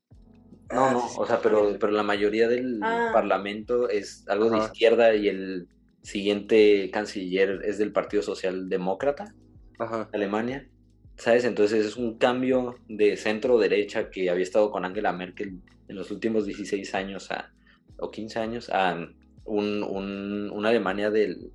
No, 0.72 0.84
Ah, 0.86 0.90
no, 0.92 1.08
sí, 1.08 1.14
o 1.16 1.26
sea, 1.26 1.40
pero, 1.40 1.76
pero 1.78 1.92
la 1.92 2.02
mayoría 2.02 2.48
del 2.48 2.80
Ah. 2.82 3.10
parlamento 3.12 3.88
es 3.88 4.24
algo 4.26 4.50
de 4.50 4.56
Ajá. 4.56 4.64
izquierda 4.66 5.14
y 5.14 5.28
el 5.28 5.68
siguiente 6.02 6.90
canciller 6.92 7.60
es 7.64 7.78
del 7.78 7.92
Partido 7.92 8.24
Socialdemócrata 8.24 9.32
Ajá. 9.78 10.08
de 10.10 10.16
Alemania, 10.18 10.68
¿sabes? 11.16 11.44
Entonces 11.44 11.86
es 11.86 11.96
un 11.96 12.18
cambio 12.18 12.74
de 12.88 13.16
centro 13.16 13.58
derecha 13.58 14.10
que 14.10 14.28
había 14.28 14.42
estado 14.42 14.72
con 14.72 14.84
Angela 14.84 15.12
Merkel 15.12 15.60
en 15.86 15.96
los 15.96 16.10
últimos 16.10 16.46
16 16.46 16.92
años 16.96 17.30
a, 17.30 17.52
o 17.98 18.10
15 18.10 18.38
años 18.40 18.70
a 18.70 19.06
un, 19.44 19.82
un- 19.82 20.50
una 20.52 20.70
Alemania 20.70 21.10
del, 21.10 21.52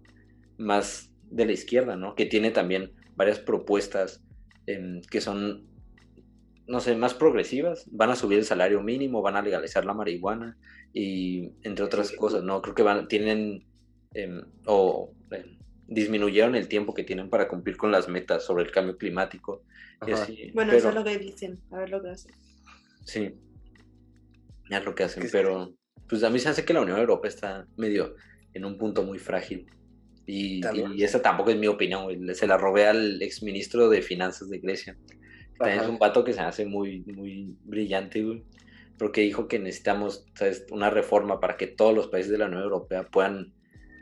más 0.57 1.13
de 1.23 1.45
la 1.45 1.51
izquierda, 1.53 1.95
¿no? 1.97 2.15
Que 2.15 2.25
tiene 2.25 2.51
también 2.51 2.93
varias 3.15 3.39
propuestas 3.39 4.23
em, 4.67 5.01
que 5.11 5.21
son 5.21 5.67
no 6.67 6.79
sé, 6.79 6.95
más 6.95 7.13
progresivas, 7.15 7.85
van 7.91 8.11
a 8.11 8.15
subir 8.15 8.37
el 8.39 8.45
salario 8.45 8.81
mínimo, 8.83 9.21
van 9.21 9.35
a 9.35 9.41
legalizar 9.41 9.85
la 9.85 9.93
marihuana 9.93 10.57
y 10.93 11.51
entre 11.63 11.83
otras 11.85 12.11
cosas, 12.11 12.43
¿no? 12.43 12.61
Creo 12.61 12.75
que 12.75 12.83
van, 12.83 13.07
tienen 13.07 13.65
em, 14.13 14.41
o 14.65 15.11
em, 15.31 15.57
disminuyeron 15.87 16.55
el 16.55 16.67
tiempo 16.67 16.93
que 16.93 17.03
tienen 17.03 17.29
para 17.29 17.47
cumplir 17.47 17.75
con 17.77 17.91
las 17.91 18.07
metas 18.07 18.43
sobre 18.45 18.63
el 18.63 18.71
cambio 18.71 18.97
climático. 18.97 19.63
y 20.05 20.11
Ajá. 20.11 20.23
así, 20.23 20.51
Bueno, 20.53 20.71
pero, 20.71 20.77
eso 20.79 20.89
es 20.89 20.95
lo 20.95 21.03
que 21.03 21.17
dicen. 21.17 21.59
A 21.71 21.77
ver 21.79 21.89
lo 21.89 22.01
que 22.03 22.09
hacen. 22.09 22.31
Sí, 23.03 23.33
es 24.69 24.85
lo 24.85 24.93
que 24.95 25.03
hacen, 25.03 25.27
pero 25.31 25.73
pues 26.09 26.23
a 26.23 26.29
mí 26.29 26.39
se 26.39 26.49
hace 26.49 26.65
que 26.65 26.73
la 26.73 26.81
Unión 26.81 26.99
Europea 26.99 27.29
está 27.29 27.67
medio 27.77 28.15
en 28.53 28.65
un 28.65 28.77
punto 28.77 29.03
muy 29.03 29.19
frágil. 29.19 29.67
Y, 30.25 30.61
y 30.95 31.03
esa 31.03 31.21
tampoco 31.21 31.51
es 31.51 31.57
mi 31.57 31.67
opinión, 31.67 32.03
güey, 32.03 32.35
se 32.35 32.47
la 32.47 32.57
robé 32.57 32.87
al 32.87 33.21
exministro 33.21 33.89
de 33.89 34.01
Finanzas 34.01 34.49
de 34.49 34.59
Grecia. 34.59 34.97
También 35.57 35.81
es 35.81 35.89
un 35.89 35.99
vato 35.99 36.23
que 36.23 36.33
se 36.33 36.41
hace 36.41 36.65
muy, 36.65 37.01
muy 37.01 37.57
brillante, 37.63 38.23
güey, 38.23 38.43
porque 38.97 39.21
dijo 39.21 39.47
que 39.47 39.59
necesitamos 39.59 40.25
¿sabes? 40.35 40.65
una 40.71 40.89
reforma 40.89 41.39
para 41.39 41.57
que 41.57 41.67
todos 41.67 41.95
los 41.95 42.07
países 42.07 42.31
de 42.31 42.37
la 42.37 42.45
Unión 42.45 42.61
Europea 42.61 43.03
puedan 43.03 43.53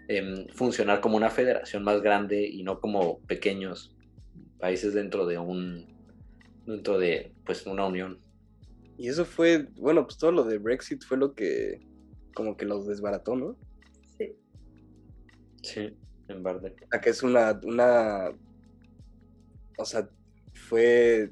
em, 0.08 0.48
funcionar 0.50 1.02
como 1.02 1.18
una 1.18 1.30
federación 1.30 1.84
más 1.84 2.02
grande 2.02 2.46
y 2.46 2.64
no 2.64 2.80
como 2.80 3.20
pequeños 3.22 3.96
países 4.60 4.94
dentro 4.94 5.26
de 5.26 5.38
un 5.38 5.86
dentro 6.66 7.00
de 7.00 7.32
pues 7.46 7.66
una 7.66 7.86
unión. 7.86 8.20
Y 8.98 9.08
eso 9.08 9.24
fue, 9.26 9.68
bueno, 9.76 10.04
pues 10.04 10.18
todo 10.18 10.32
lo 10.32 10.44
de 10.44 10.58
Brexit 10.58 11.04
fue 11.04 11.18
lo 11.18 11.34
que 11.34 11.87
como 12.38 12.56
que 12.56 12.66
los 12.66 12.86
desbarató, 12.86 13.36
¿no? 13.36 13.58
Sí. 14.16 14.38
Sí, 15.64 15.98
en 16.28 16.44
verdad. 16.44 16.72
O 16.86 16.88
sea, 16.92 17.02
que 17.02 17.10
es 17.10 17.24
una, 17.24 17.60
una, 17.64 18.30
o 19.80 19.86
sea, 19.86 20.08
fue 20.54 21.32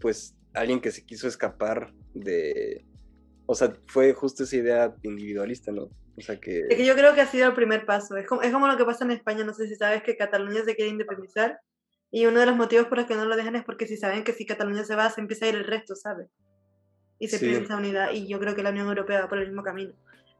pues 0.00 0.34
alguien 0.54 0.80
que 0.80 0.92
se 0.92 1.04
quiso 1.04 1.28
escapar 1.28 1.92
de, 2.14 2.86
o 3.44 3.54
sea, 3.54 3.74
fue 3.86 4.14
justo 4.14 4.44
esa 4.44 4.56
idea 4.56 4.94
individualista, 5.02 5.72
¿no? 5.72 5.90
O 6.16 6.22
sea 6.22 6.40
que... 6.40 6.60
Es 6.70 6.76
que 6.76 6.86
yo 6.86 6.94
creo 6.94 7.14
que 7.14 7.20
ha 7.20 7.26
sido 7.26 7.48
el 7.48 7.54
primer 7.54 7.84
paso. 7.84 8.16
Es 8.16 8.26
como, 8.26 8.40
es 8.40 8.50
como 8.50 8.66
lo 8.66 8.78
que 8.78 8.86
pasa 8.86 9.04
en 9.04 9.10
España. 9.10 9.44
No 9.44 9.52
sé 9.52 9.68
si 9.68 9.74
sabes 9.74 10.02
que 10.02 10.16
Cataluña 10.16 10.64
se 10.64 10.74
quiere 10.74 10.90
independizar. 10.90 11.60
Y 12.10 12.24
uno 12.24 12.40
de 12.40 12.46
los 12.46 12.56
motivos 12.56 12.86
por 12.86 12.96
los 12.96 13.06
que 13.06 13.14
no 13.14 13.26
lo 13.26 13.36
dejan 13.36 13.56
es 13.56 13.64
porque 13.64 13.86
si 13.86 13.98
saben 13.98 14.24
que 14.24 14.32
si 14.32 14.46
Cataluña 14.46 14.84
se 14.84 14.96
va, 14.96 15.10
se 15.10 15.20
empieza 15.20 15.44
a 15.44 15.50
ir 15.50 15.54
el 15.56 15.64
resto, 15.64 15.94
¿sabes? 15.94 16.28
Y 17.18 17.28
se 17.28 17.36
Sí. 17.38 17.44
pierde 17.44 17.64
esa 17.64 17.76
unidad. 17.76 18.12
Y 18.12 18.26
yo 18.26 18.40
creo 18.40 18.54
que 18.54 18.62
la 18.62 18.70
Unión 18.70 18.88
Europea 18.88 19.20
va 19.20 19.28
por 19.28 19.38
el 19.38 19.48
mismo 19.48 19.62
camino. 19.62 19.92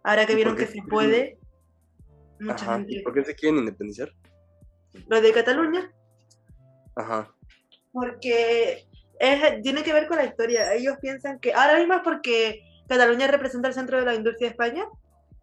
Ahora 0.03 0.27
que 0.27 0.33
¿Y 0.33 0.37
vieron 0.37 0.57
que 0.57 0.67
se 0.67 0.83
puede, 0.83 1.39
mucha 2.39 2.55
Ajá. 2.65 2.77
gente. 2.77 2.95
¿Y 2.95 3.03
por 3.03 3.15
qué 3.15 3.25
se 3.25 3.35
quieren 3.35 3.59
independizar? 3.59 4.11
Lo 5.09 5.21
de 5.21 5.33
Cataluña, 5.33 5.93
Ajá. 6.97 7.33
porque 7.93 8.87
es, 9.19 9.63
tiene 9.63 9.83
que 9.83 9.93
ver 9.93 10.07
con 10.09 10.17
la 10.17 10.25
historia. 10.25 10.73
Ellos 10.75 10.97
piensan 11.01 11.39
que 11.39 11.53
ahora 11.53 11.79
mismo 11.79 11.95
es 11.95 12.01
porque 12.03 12.63
Cataluña 12.89 13.27
representa 13.27 13.69
el 13.69 13.75
centro 13.75 13.99
de 13.99 14.07
la 14.07 14.15
industria 14.15 14.49
de 14.49 14.53
España 14.53 14.85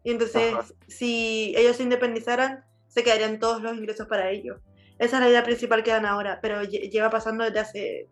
y 0.03 0.11
entonces 0.11 0.53
Ajá. 0.53 0.65
si 0.88 1.53
ellos 1.55 1.77
se 1.77 1.84
independizaran 1.84 2.63
se 2.88 3.03
quedarían 3.03 3.39
todos 3.39 3.61
los 3.61 3.77
ingresos 3.77 4.07
para 4.07 4.31
ellos. 4.31 4.59
Esa 4.97 5.17
es 5.17 5.23
la 5.23 5.29
idea 5.29 5.43
principal 5.43 5.84
que 5.84 5.91
dan 5.91 6.05
ahora, 6.07 6.39
pero 6.41 6.63
lle- 6.63 6.89
lleva 6.89 7.09
pasando 7.11 7.43
desde 7.43 7.59
hace 7.59 8.07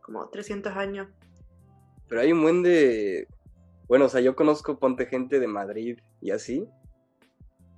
como 0.00 0.28
300 0.28 0.76
años. 0.76 1.08
Pero 2.08 2.20
hay 2.20 2.30
un 2.32 2.40
buen 2.42 2.62
de, 2.62 3.26
bueno, 3.88 4.04
o 4.04 4.08
sea, 4.08 4.20
yo 4.20 4.36
conozco, 4.36 4.78
ponte 4.78 5.06
gente 5.06 5.40
de 5.40 5.48
Madrid 5.48 5.98
y 6.20 6.30
así, 6.30 6.68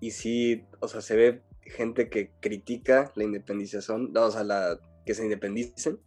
y 0.01 0.11
sí, 0.11 0.67
o 0.81 0.89
sea, 0.89 1.01
se 1.01 1.17
ve 1.17 1.43
gente 1.63 2.11
que 2.11 2.33
critica 2.41 3.13
la 3.15 3.25
independización, 3.25 4.17
o 4.17 4.31
sea, 4.31 4.43
la, 4.43 4.79
que 5.07 5.15
se 5.15 5.25
independicen, 5.25 6.01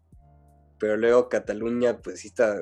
pero 0.79 0.97
luego 0.97 1.29
Cataluña, 1.29 1.99
pues 2.01 2.19
sí 2.19 2.27
está, 2.27 2.57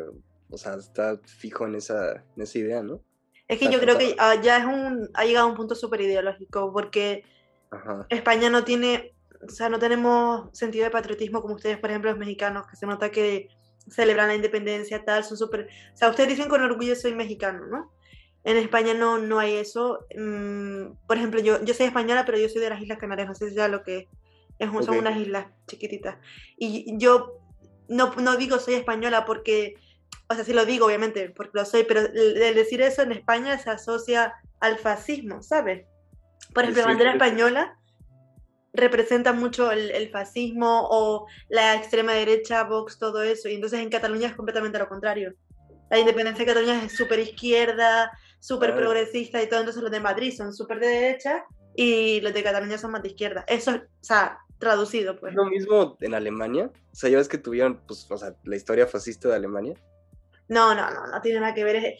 o 0.50 0.58
sea, 0.58 0.76
está 0.76 1.20
fijo 1.26 1.66
en 1.66 1.76
esa, 1.76 2.24
en 2.36 2.44
esa 2.44 2.60
idea, 2.60 2.84
¿no? 2.84 3.02
Es 3.48 3.60
que 3.60 3.70
yo 3.70 3.80
creo 3.80 3.98
que 3.98 4.16
ya 4.44 4.58
es 4.60 4.66
un, 4.66 5.10
ha 5.14 5.26
llegado 5.26 5.48
a 5.48 5.50
un 5.50 5.58
punto 5.58 5.76
súper 5.76 6.02
ideológico, 6.02 6.72
porque 6.72 7.26
España 8.10 8.50
no 8.50 8.64
tiene, 8.64 9.14
o 9.46 9.50
sea, 9.50 9.68
no 9.68 9.80
tenemos 9.80 10.50
sentido 10.58 10.86
de 10.86 10.92
patriotismo 10.92 11.42
como 11.42 11.56
ustedes, 11.56 11.78
por 11.78 11.90
ejemplo, 11.90 12.12
los 12.12 12.20
mexicanos, 12.20 12.68
que 12.68 12.78
se 12.78 12.86
nota 12.86 13.12
que 13.12 13.50
celebran 13.92 14.30
la 14.30 14.36
independencia, 14.36 15.04
tal, 15.04 15.24
son 15.24 15.38
súper, 15.38 15.68
o 15.94 15.98
sea, 15.98 16.10
ustedes 16.10 16.30
dicen 16.30 16.50
con 16.50 16.62
orgullo 16.62 16.96
soy 16.96 17.14
mexicano, 17.14 17.68
¿no? 17.68 17.92
En 18.44 18.58
España 18.58 18.94
no, 18.94 19.20
no 19.20 19.38
hay 19.38 19.56
eso. 19.56 20.08
Mm, 20.18 20.94
por 21.06 21.18
ejemplo, 21.18 21.42
yo, 21.42 21.64
yo 21.64 21.74
soy 21.74 21.86
española, 21.86 22.26
pero 22.26 22.40
yo 22.40 22.50
soy 22.50 22.62
de 22.62 22.70
las 22.70 22.82
Islas 22.82 22.98
Canarias, 22.98 23.28
no 23.28 23.36
sé 23.36 23.50
si 23.50 23.56
ya 23.56 23.68
lo 23.68 23.84
que 23.84 24.08
es, 24.58 24.70
son 24.86 24.98
unas 24.98 25.18
islas 25.18 25.48
chiquititas. 25.68 26.18
Y 26.58 26.98
yo 26.98 27.40
no, 27.88 28.14
no 28.16 28.38
digo 28.38 28.58
soy 28.60 28.76
española 28.76 29.26
porque, 29.26 29.76
o 30.28 30.34
sea, 30.34 30.44
sí 30.44 30.54
lo 30.54 30.66
digo, 30.66 30.86
obviamente, 30.86 31.30
porque 31.30 31.52
lo 31.54 31.66
soy, 31.66 31.84
pero 31.84 32.02
el 32.02 32.56
decir 32.56 32.82
eso 32.82 33.02
en 33.02 33.12
España 33.12 33.58
se 33.58 33.70
asocia 33.70 34.34
al 34.60 34.78
fascismo, 34.78 35.42
¿sabes? 35.44 35.86
Por 36.54 36.64
ejemplo, 36.64 36.84
la 36.84 36.88
bandera 36.90 37.12
española 37.14 37.78
representa 38.74 39.34
mucho 39.34 39.72
el, 39.72 39.92
el, 39.92 40.10
fascismo 40.10 40.88
o 40.90 41.28
la 41.50 41.76
extrema 41.76 42.14
derecha, 42.14 42.64
Vox, 42.64 42.98
todo 42.98 43.22
eso. 43.22 43.50
Y 43.50 43.56
entonces 43.56 43.80
en 43.80 43.90
Cataluña 43.90 44.28
es 44.28 44.36
completamente 44.36 44.80
lo 44.80 44.88
contrario. 44.88 45.34
La 45.90 46.00
independencia 46.00 46.46
de 46.46 46.52
Cataluña 46.54 46.84
es 46.86 46.96
súper 46.96 47.20
izquierda, 47.20 48.12
súper 48.40 48.76
progresista 48.76 49.42
y 49.44 49.48
todo. 49.48 49.60
Entonces 49.60 49.84
los 49.84 49.92
de 49.92 50.00
Madrid 50.00 50.34
son 50.36 50.54
súper 50.54 50.80
de 50.80 50.88
derecha 50.88 51.46
y 51.76 52.22
los 52.22 52.34
de 52.34 52.44
Cataluña 52.44 52.78
son 52.78 52.92
más 52.92 53.04
de 53.04 53.10
izquierda. 53.10 53.44
Eso, 53.48 53.72
o 53.72 54.04
sea, 54.04 54.40
traducido, 54.58 55.20
pues. 55.20 55.34
Lo 55.34 55.46
mismo 55.46 55.98
en 56.00 56.14
Alemania. 56.14 56.72
O 56.92 56.96
sea, 56.96 57.10
ya 57.10 57.18
ves 57.18 57.28
que 57.28 57.38
tuvieron, 57.38 57.82
pues, 57.86 58.10
o 58.10 58.18
sea, 58.18 58.36
la 58.44 58.56
historia 58.56 58.88
fascista 58.88 59.28
de 59.28 59.36
Alemania. 59.36 59.74
No, 60.48 60.76
no, 60.76 60.90
no, 60.92 61.08
no 61.08 61.22
tiene 61.22 61.40
nada 61.40 61.54
que 61.54 61.64
ver. 61.64 61.96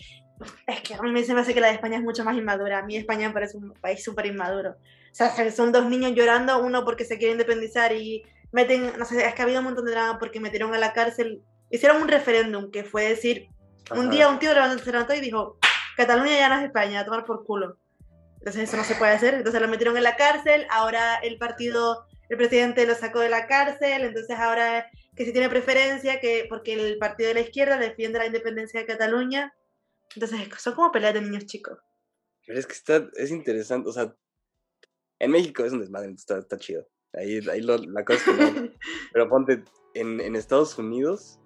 Es, 0.68 0.82
que 0.82 0.94
a 0.96 1.02
mí 1.02 1.24
se 1.24 1.34
me 1.34 1.42
hace 1.42 1.54
que 1.54 1.62
la 1.62 1.68
de 1.68 1.74
España 1.74 1.98
es 1.98 2.04
mucho 2.04 2.24
más 2.24 2.38
inmadura. 2.38 2.80
A 2.80 2.84
mí 2.84 2.96
España 2.96 3.28
me 3.28 3.34
parece 3.34 3.58
un 3.58 3.74
país 3.74 4.04
súper 4.04 4.26
inmaduro. 4.26 4.72
O 4.72 5.14
sea, 5.14 5.52
son 5.52 5.72
dos 5.72 5.86
niños 5.86 6.14
llorando, 6.16 6.62
uno 6.64 6.86
porque 6.86 7.06
se 7.06 7.18
quiere 7.18 7.34
independizar 7.34 7.92
y 7.94 8.24
meten, 8.52 8.94
no 8.98 9.06
sé, 9.06 9.26
es 9.26 9.34
que 9.34 9.42
ha 9.42 9.46
habido 9.46 9.60
un 9.60 9.66
montón 9.66 9.86
de 9.86 9.92
drama 9.92 10.20
porque 10.20 10.40
metieron 10.40 10.74
a 10.74 10.78
la 10.78 10.94
cárcel, 10.94 11.42
hicieron 11.70 12.02
un 12.02 12.08
referéndum 12.08 12.72
que 12.72 12.84
fue 12.84 13.10
decir, 13.10 13.48
un 13.96 14.10
día 14.10 14.30
un 14.30 14.40
tío 14.40 14.52
se 14.52 14.92
levantó 14.92 15.14
y 15.14 15.20
dijo, 15.20 15.58
Cataluña 15.98 16.38
ya 16.38 16.50
no 16.50 16.60
es 16.60 16.66
España, 16.66 17.02
a 17.02 17.06
tomar 17.06 17.26
por 17.26 17.46
culo. 17.46 17.78
Entonces 18.40 18.64
eso 18.64 18.78
no 18.78 18.84
se 18.84 18.96
puede 18.96 19.12
hacer, 19.12 19.36
entonces 19.36 19.62
lo 19.62 19.68
metieron 19.68 19.98
en 19.98 20.04
la 20.04 20.16
cárcel, 20.16 20.66
ahora 20.72 21.16
el 21.18 21.38
partido, 21.38 22.08
el 22.30 22.38
presidente 22.38 22.88
lo 22.88 22.96
sacó 22.96 23.20
de 23.20 23.30
la 23.30 23.48
cárcel, 23.48 24.04
entonces 24.04 24.38
ahora 24.40 24.90
que 25.16 25.26
si 25.26 25.32
tiene 25.32 25.50
preferencia, 25.50 26.20
que 26.20 26.46
porque 26.50 26.74
el 26.74 26.98
partido 26.98 27.28
de 27.28 27.36
la 27.36 27.42
izquierda 27.42 27.78
defiende 27.78 28.18
la 28.18 28.26
independencia 28.26 28.80
de 28.80 28.86
Cataluña, 28.86 29.54
entonces 30.16 30.50
son 30.60 30.76
como 30.76 30.92
peleas 30.92 31.14
de 31.14 31.22
niños 31.22 31.46
chicos. 31.46 31.80
Pero 32.46 32.60
es 32.60 32.68
que 32.68 32.74
está, 32.74 33.08
es 33.16 33.32
interesante, 33.32 33.90
o 33.90 33.94
sea, 33.94 34.16
en 35.20 35.32
México 35.32 35.64
es 35.64 35.74
un 35.74 35.82
desmadre, 35.82 36.12
está, 36.12 36.40
está 36.40 36.58
chido. 36.58 36.88
Ahí, 37.14 37.40
ahí 37.50 37.62
la 37.62 38.06
cosa 38.06 38.20
es 38.20 38.24
que 38.24 38.80
Pero 39.14 39.30
ponte, 39.30 39.64
en, 39.94 40.20
en 40.20 40.36
Estados 40.36 40.78
Unidos, 40.78 41.40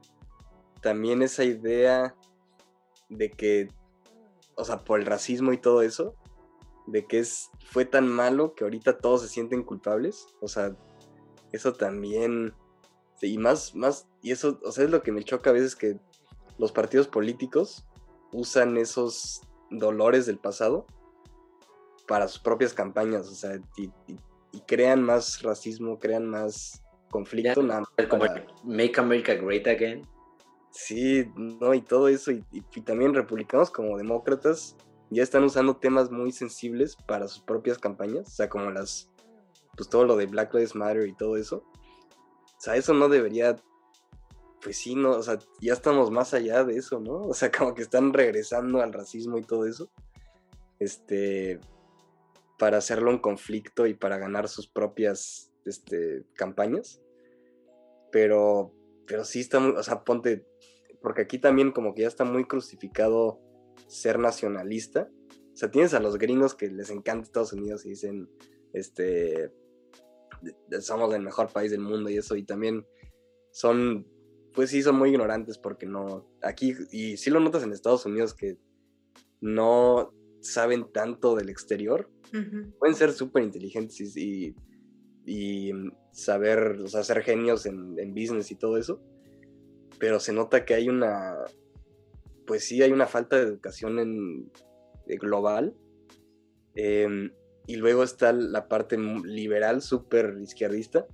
también 0.81 1.21
esa 1.21 1.43
idea 1.43 2.15
de 3.09 3.31
que, 3.31 3.67
o 4.55 4.63
sea, 4.63 4.83
por 4.83 4.99
el 4.99 5.05
racismo 5.05 5.51
y 5.51 5.57
todo 5.57 5.81
eso, 5.81 6.15
de 6.87 7.05
que 7.05 7.19
es, 7.19 7.49
fue 7.65 7.85
tan 7.85 8.07
malo 8.07 8.55
que 8.55 8.63
ahorita 8.63 8.99
todos 8.99 9.21
se 9.21 9.27
sienten 9.27 9.63
culpables. 9.63 10.27
O 10.41 10.47
sea, 10.47 10.75
eso 11.51 11.73
también, 11.73 12.53
y 13.21 13.37
más, 13.37 13.75
más, 13.75 14.07
y 14.21 14.31
eso, 14.31 14.59
o 14.63 14.71
sea, 14.71 14.85
es 14.85 14.91
lo 14.91 15.01
que 15.01 15.11
me 15.11 15.23
choca 15.23 15.49
a 15.49 15.53
veces 15.53 15.75
que 15.75 15.99
los 16.57 16.71
partidos 16.71 17.07
políticos 17.07 17.85
usan 18.35 18.77
esos 18.77 19.41
dolores 19.69 20.25
del 20.25 20.37
pasado 20.37 20.85
para 22.07 22.27
sus 22.27 22.39
propias 22.39 22.73
campañas, 22.73 23.27
o 23.27 23.35
sea, 23.35 23.59
y, 23.77 23.91
crean 24.67 25.03
más 25.03 25.41
racismo, 25.41 25.99
crean 25.99 26.25
más 26.27 26.81
conflicto. 27.09 27.61
nada 27.61 27.83
como 28.09 28.25
Make 28.63 28.99
America 28.99 29.33
Great 29.33 29.67
Again. 29.67 30.01
Sí, 30.71 31.25
no, 31.35 31.73
y 31.73 31.81
todo 31.81 32.07
eso, 32.07 32.31
y, 32.31 32.41
también 32.83 33.13
republicanos 33.13 33.71
como 33.71 33.97
demócratas 33.97 34.75
ya 35.09 35.23
están 35.23 35.43
usando 35.43 35.77
temas 35.77 36.11
muy 36.11 36.31
sensibles 36.31 36.95
para 36.95 37.27
sus 37.27 37.41
propias 37.41 37.77
campañas, 37.77 38.27
o 38.27 38.31
sea, 38.31 38.49
como 38.49 38.71
las, 38.71 39.09
pues 39.75 39.89
todo 39.89 40.05
lo 40.05 40.15
de 40.15 40.25
Black 40.25 40.53
Lives 40.53 40.75
Matter 40.75 41.07
y 41.07 41.15
todo 41.15 41.37
eso. 41.37 41.63
O 42.57 42.59
sea, 42.59 42.75
eso 42.75 42.93
no 42.93 43.07
debería, 43.07 43.55
pues 44.65 44.77
sí, 44.77 44.95
no, 44.95 45.11
o 45.11 45.21
sea, 45.21 45.37
ya 45.61 45.73
estamos 45.73 46.09
más 46.09 46.33
allá 46.33 46.63
de 46.63 46.75
eso, 46.75 46.99
¿no? 46.99 47.27
O 47.27 47.35
sea, 47.35 47.51
como 47.51 47.75
que 47.75 47.83
están 47.83 48.11
regresando 48.13 48.81
al 48.81 48.93
racismo 48.93 49.37
y 49.37 49.43
todo 49.43 49.67
eso. 49.67 49.91
Este, 50.79 51.59
para 52.57 52.77
hacerlo 52.77 53.11
un 53.11 53.19
conflicto 53.19 53.85
y 53.85 53.93
para 53.93 54.17
ganar 54.17 54.49
sus 54.49 54.67
propias 54.67 55.51
este, 55.65 56.25
campañas. 56.33 56.99
Pero, 58.11 58.73
pero 59.05 59.23
sí 59.23 59.41
está 59.41 59.59
muy, 59.59 59.73
o 59.73 59.83
sea, 59.83 60.03
ponte, 60.03 60.47
porque 60.99 61.21
aquí 61.21 61.37
también 61.37 61.71
como 61.71 61.93
que 61.93 62.01
ya 62.01 62.07
está 62.07 62.23
muy 62.23 62.45
crucificado 62.45 63.39
ser 63.85 64.17
nacionalista. 64.17 65.11
O 65.53 65.55
sea, 65.55 65.69
tienes 65.69 65.93
a 65.93 65.99
los 65.99 66.17
gringos 66.17 66.55
que 66.55 66.69
les 66.71 66.89
encanta 66.89 67.27
Estados 67.27 67.53
Unidos 67.53 67.85
y 67.85 67.89
dicen, 67.89 68.31
este, 68.73 69.51
somos 70.79 71.13
el 71.13 71.21
mejor 71.21 71.53
país 71.53 71.69
del 71.69 71.81
mundo 71.81 72.09
y 72.09 72.17
eso, 72.17 72.35
y 72.35 72.41
también 72.41 72.83
son, 73.51 74.07
pues 74.55 74.69
sí, 74.69 74.81
son 74.81 74.97
muy 74.97 75.09
ignorantes 75.09 75.57
porque 75.57 75.85
no, 75.85 76.25
aquí, 76.41 76.73
y 76.91 77.17
sí 77.17 77.29
lo 77.29 77.39
notas 77.39 77.63
en 77.63 77.73
Estados 77.73 78.05
Unidos 78.05 78.33
que 78.33 78.57
no 79.41 80.13
saben 80.41 80.91
tanto 80.91 81.35
del 81.35 81.49
exterior, 81.49 82.09
pueden 82.79 82.95
ser 82.95 83.11
súper 83.11 83.43
inteligentes 83.43 84.15
y, 84.17 84.55
y, 85.25 85.71
saber, 86.11 86.79
o 86.83 86.87
sea, 86.87 87.03
ser 87.03 87.21
genios 87.21 87.65
en, 87.65 87.95
business 88.13 88.51
y 88.51 88.55
todo 88.55 88.77
eso, 88.77 89.01
pero 89.99 90.19
se 90.19 90.33
nota 90.33 90.65
que 90.65 90.73
hay 90.73 90.87
una, 90.87 91.35
pues 92.45 92.63
sí, 92.65 92.81
hay 92.81 92.91
una 92.91 93.07
falta 93.07 93.37
de 93.37 93.43
educación 93.43 93.99
en, 93.99 94.51
global. 95.19 95.75
Em, 96.75 97.31
y 97.67 97.77
luego 97.77 98.03
está 98.03 98.33
la 98.33 98.67
parte 98.67 98.97
liberal, 98.97 99.81
súper 99.81 100.37
izquierdista, 100.41 101.07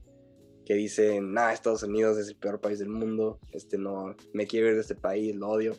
que 0.66 0.76
dice, 0.76 1.20
nah, 1.22 1.52
Estados 1.52 1.84
Unidos 1.84 2.18
es 2.18 2.28
el 2.28 2.36
peor 2.36 2.62
país 2.62 2.80
del 2.80 2.90
mundo, 2.90 3.40
este 3.52 3.78
no, 3.78 4.16
me 4.34 4.48
quiero 4.48 4.68
ir 4.68 4.76
de 4.76 4.82
este 4.82 4.96
país, 4.96 5.36
lo 5.36 5.50
odio. 5.50 5.76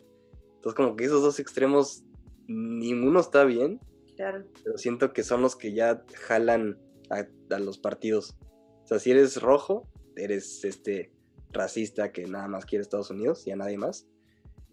Entonces 0.55 0.75
como 0.75 0.95
que 0.95 1.05
esos 1.05 1.21
dos 1.21 1.39
extremos, 1.39 2.03
ninguno 2.47 3.19
está 3.19 3.45
bien, 3.45 3.79
pero 4.17 4.77
siento 4.77 5.13
que 5.13 5.23
son 5.23 5.41
los 5.41 5.55
que 5.55 5.73
ya 5.73 6.03
jalan 6.13 6.79
a, 7.09 7.59
los 7.59 7.77
partidos. 7.77 8.35
O 8.83 8.87
sea, 8.87 8.99
si 8.99 9.11
eres 9.11 9.41
rojo, 9.41 9.87
eres 10.15 10.63
este 10.63 11.11
racista 11.51 12.11
que 12.11 12.25
nada 12.25 12.47
más 12.47 12.65
quiere 12.65 12.81
Estados 12.81 13.11
Unidos 13.11 13.45
y 13.47 13.51
a 13.51 13.55
nadie 13.55 13.77
más. 13.77 14.07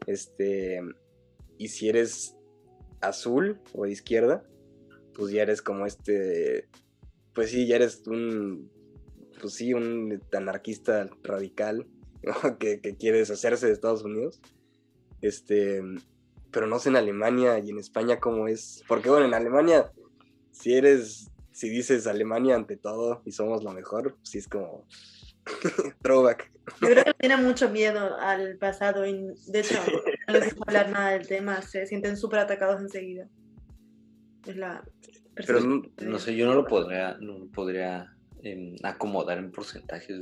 Este, 0.07 0.81
y 1.59 1.69
si 1.69 1.89
eres 1.89 2.37
azul 3.01 3.61
o 3.73 3.85
de 3.85 3.93
izquierda, 3.93 4.45
pues 5.15 5.33
ya 5.33 5.43
eres 5.43 5.63
como 5.63 5.87
este, 5.87 6.69
pues 7.35 7.51
sí, 7.51 7.67
ya 7.67 7.77
eres 7.77 8.03
un, 8.07 8.71
pues 9.41 9.55
sí, 9.55 9.75
un 9.75 10.23
anarquista 10.33 11.09
radical 11.23 11.87
que, 12.59 12.81
que 12.81 12.97
quiere 12.97 13.19
deshacerse 13.19 13.67
de 13.67 13.73
Estados 13.73 14.05
Unidos. 14.05 14.41
Este, 15.23 15.83
pero 16.51 16.67
no 16.67 16.79
sé 16.79 16.89
en 16.89 16.97
Alemania 16.97 17.59
y 17.59 17.71
en 17.71 17.79
España 17.79 18.19
cómo 18.21 18.49
es. 18.49 18.83
Porque 18.89 19.11
bueno, 19.11 19.27
en 19.27 19.35
Alemania, 19.35 19.91
si 20.51 20.75
eres, 20.75 21.31
si 21.53 21.69
dices 21.69 22.07
Alemania 22.07 22.57
ante 22.57 22.77
todo 22.77 23.23
y 23.25 23.33
somos 23.33 23.63
lo 23.63 23.73
mejor, 23.73 24.17
sí 24.23 24.39
es 24.39 24.49
como 24.49 24.87
throwback. 26.03 26.51
Yo 26.81 26.89
creo 26.89 27.05
que 27.05 27.15
tiene 27.15 27.37
mucho 27.37 27.71
miedo 27.71 28.17
al 28.19 28.57
pasado 28.59 29.05
y 29.07 29.35
de 29.49 29.61
hecho 29.61 29.75
no 30.29 30.35
les 30.35 30.55
gusta 30.55 30.65
hablar 30.67 30.91
nada 30.91 31.11
del 31.11 31.27
tema, 31.27 31.63
se 31.63 31.87
sienten 31.87 32.17
súper 32.17 32.41
atacados 32.41 32.81
enseguida. 32.81 33.29
Es 34.47 34.57
la... 34.57 34.85
Pero 35.35 35.61
no, 35.61 36.19
sé, 36.19 36.37
yo 36.37 36.47
no 36.47 36.55
lo 36.55 36.67
podría, 36.67 37.17
no 37.21 37.47
podría 37.53 38.15
em, 38.43 38.77
acomodar 38.83 39.39
en 39.39 39.51
porcentajes. 39.51 40.19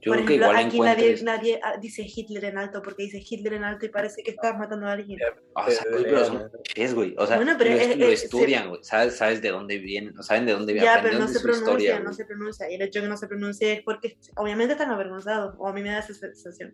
Yo 0.00 0.10
Por 0.10 0.18
ejemplo, 0.18 0.50
aquí 0.50 0.80
nadie, 0.80 1.22
nadie, 1.22 1.60
ah, 1.62 1.76
dice 1.80 2.04
Hitler 2.04 2.46
en 2.46 2.58
alto 2.58 2.82
porque 2.82 3.04
dice 3.04 3.22
Hitler 3.24 3.54
en 3.54 3.64
alto 3.64 3.86
y 3.86 3.88
parece 3.88 4.22
que 4.24 4.32
estás 4.32 4.58
matando 4.58 4.86
a 4.86 4.92
alguien. 4.92 5.18
O 5.54 5.70
sea, 5.70 5.84
pero 5.90 6.24
son 6.24 6.50
es, 6.74 6.92
güey. 6.92 7.14
O 7.18 7.26
sea, 7.26 7.36
bueno, 7.36 7.54
pero 7.56 7.70
lo, 7.96 8.06
estudian, 8.06 8.68
güey. 8.68 8.82
¿Sabes, 8.82 9.16
sabes 9.16 9.40
de 9.40 9.50
dónde 9.50 9.78
vienen, 9.78 10.20
saben 10.22 10.46
de 10.46 10.52
dónde 10.52 10.72
vienen. 10.72 10.92
Ya, 10.92 11.00
pero 11.00 11.18
no 11.18 11.28
se 11.28 11.38
pronuncia, 11.38 11.72
historia, 11.72 12.00
no 12.00 12.12
se 12.12 12.24
pronuncia. 12.24 12.70
Y 12.70 12.74
el 12.74 12.82
hecho 12.82 12.98
de 12.98 13.04
que 13.04 13.10
no 13.10 13.16
se 13.16 13.28
pronuncie 13.28 13.72
es 13.74 13.82
porque 13.82 14.18
obviamente 14.36 14.72
están 14.72 14.90
avergonzados. 14.90 15.54
O 15.58 15.68
a 15.68 15.72
mí 15.72 15.82
me 15.82 15.90
da 15.90 16.00
esa 16.00 16.14
sensación. 16.14 16.72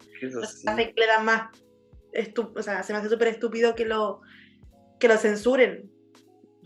Hace 0.66 0.94
que 0.94 1.01
le 1.01 1.06
da 1.06 1.20
más. 1.20 1.51
o 2.55 2.62
sea, 2.62 2.82
se 2.82 2.93
me 2.94 2.98
hace 2.98 3.10
súper 3.10 3.28
estúpido 3.28 3.74
que 3.74 3.85
lo 3.85 4.23
que 4.98 5.09
lo 5.09 5.16
censuren, 5.16 5.90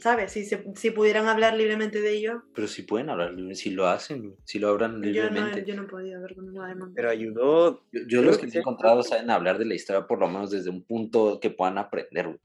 ¿sabes? 0.02 0.32
Si, 0.32 0.44
se- 0.44 0.64
si 0.74 0.90
pudieran 0.90 1.26
hablar 1.28 1.54
libremente 1.56 2.00
de 2.00 2.10
ello. 2.16 2.42
Pero 2.54 2.66
si 2.66 2.82
pueden 2.82 3.08
hablar, 3.08 3.34
si 3.54 3.70
lo 3.70 3.86
hacen, 3.86 4.34
si 4.44 4.58
lo 4.58 4.68
hablan 4.68 4.94
Yo 4.94 4.98
no, 4.98 5.06
libremente. 5.06 5.64
yo 5.64 5.74
no 5.76 5.86
podía 5.86 6.18
ver 6.18 6.34
con 6.34 6.52
de 6.52 6.74
manga. 6.74 6.92
Pero 6.94 7.08
ayudó. 7.10 7.84
Yo, 7.92 8.00
yo 8.08 8.22
los 8.22 8.38
que 8.38 8.48
que 8.48 8.58
he 8.58 8.60
encontrado 8.60 9.02
saben 9.02 9.30
hablar 9.30 9.58
de 9.58 9.64
la 9.64 9.74
historia 9.74 10.06
por 10.06 10.18
lo 10.18 10.26
menos 10.28 10.50
desde 10.50 10.70
un 10.70 10.84
punto 10.84 11.38
que 11.40 11.50
puedan 11.50 11.78
aprender, 11.78 12.26
güey. 12.26 12.38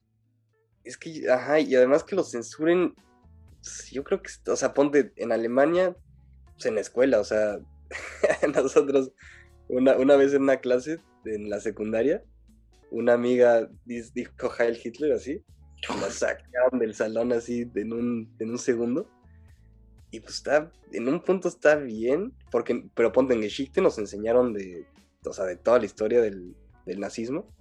Es 0.83 0.97
que, 0.97 1.29
ajá, 1.29 1.59
y 1.59 1.75
además 1.75 2.03
que 2.03 2.15
lo 2.15 2.23
censuren. 2.23 2.93
Yo 3.91 4.03
creo 4.03 4.21
que, 4.21 4.29
o 4.49 4.55
sea, 4.55 4.73
ponte 4.73 5.11
en 5.17 5.31
Alemania, 5.31 5.97
pues 6.53 6.65
en 6.67 6.75
la 6.75 6.81
escuela, 6.81 7.19
o 7.19 7.23
sea, 7.25 7.57
nosotros, 8.55 9.11
una, 9.67 9.97
una 9.97 10.15
vez 10.15 10.33
en 10.33 10.43
una 10.43 10.57
clase, 10.57 10.99
en 11.25 11.49
la 11.49 11.59
secundaria, 11.59 12.23
una 12.91 13.13
amiga 13.13 13.69
dijo 13.85 14.49
Heil 14.57 14.79
Hitler 14.81 15.11
así, 15.11 15.43
la 16.01 16.09
sacaron 16.09 16.79
del 16.79 16.93
salón 16.93 17.31
así 17.33 17.69
en 17.75 17.93
un, 17.93 18.35
en 18.39 18.49
un 18.51 18.57
segundo. 18.57 19.09
Y 20.11 20.21
pues 20.21 20.35
está, 20.35 20.71
en 20.91 21.07
un 21.07 21.21
punto 21.21 21.47
está 21.49 21.75
bien, 21.75 22.33
porque, 22.51 22.89
pero 22.95 23.11
ponte 23.11 23.33
en 23.33 23.41
Geschichte 23.41 23.81
nos 23.81 23.97
enseñaron 23.97 24.53
de, 24.53 24.87
o 25.25 25.33
sea, 25.33 25.45
de 25.45 25.57
toda 25.57 25.79
la 25.79 25.85
historia 25.85 26.21
del, 26.21 26.55
del 26.85 26.99
nazismo. 26.99 27.53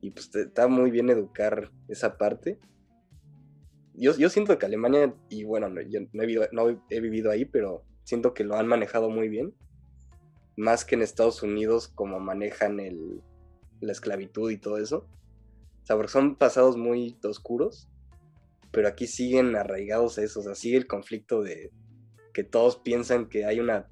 Y 0.00 0.10
pues 0.10 0.34
está 0.34 0.68
muy 0.68 0.90
bien 0.90 1.10
educar 1.10 1.70
esa 1.88 2.18
parte. 2.18 2.58
Yo, 3.94 4.16
yo 4.16 4.28
siento 4.28 4.58
que 4.58 4.66
Alemania, 4.66 5.14
y 5.28 5.44
bueno, 5.44 5.68
no, 5.68 5.80
yo 5.80 6.00
no 6.12 6.22
he, 6.22 6.26
vivido, 6.26 6.48
no 6.52 6.82
he 6.90 7.00
vivido 7.00 7.30
ahí, 7.30 7.44
pero 7.44 7.84
siento 8.04 8.34
que 8.34 8.44
lo 8.44 8.56
han 8.56 8.66
manejado 8.66 9.10
muy 9.10 9.28
bien. 9.28 9.54
Más 10.56 10.84
que 10.84 10.96
en 10.96 11.02
Estados 11.02 11.42
Unidos, 11.42 11.88
como 11.88 12.20
manejan 12.20 12.80
el, 12.80 13.22
la 13.80 13.92
esclavitud 13.92 14.50
y 14.50 14.58
todo 14.58 14.78
eso. 14.78 15.08
O 15.82 15.86
sea, 15.86 15.96
porque 15.96 16.12
son 16.12 16.36
pasados 16.36 16.76
muy 16.76 17.18
oscuros, 17.24 17.88
pero 18.70 18.88
aquí 18.88 19.06
siguen 19.06 19.56
arraigados 19.56 20.18
a 20.18 20.22
eso. 20.22 20.40
O 20.40 20.42
sea, 20.42 20.54
sigue 20.54 20.76
el 20.76 20.86
conflicto 20.86 21.42
de 21.42 21.70
que 22.32 22.44
todos 22.44 22.76
piensan 22.76 23.28
que 23.28 23.44
hay 23.44 23.60
una. 23.60 23.88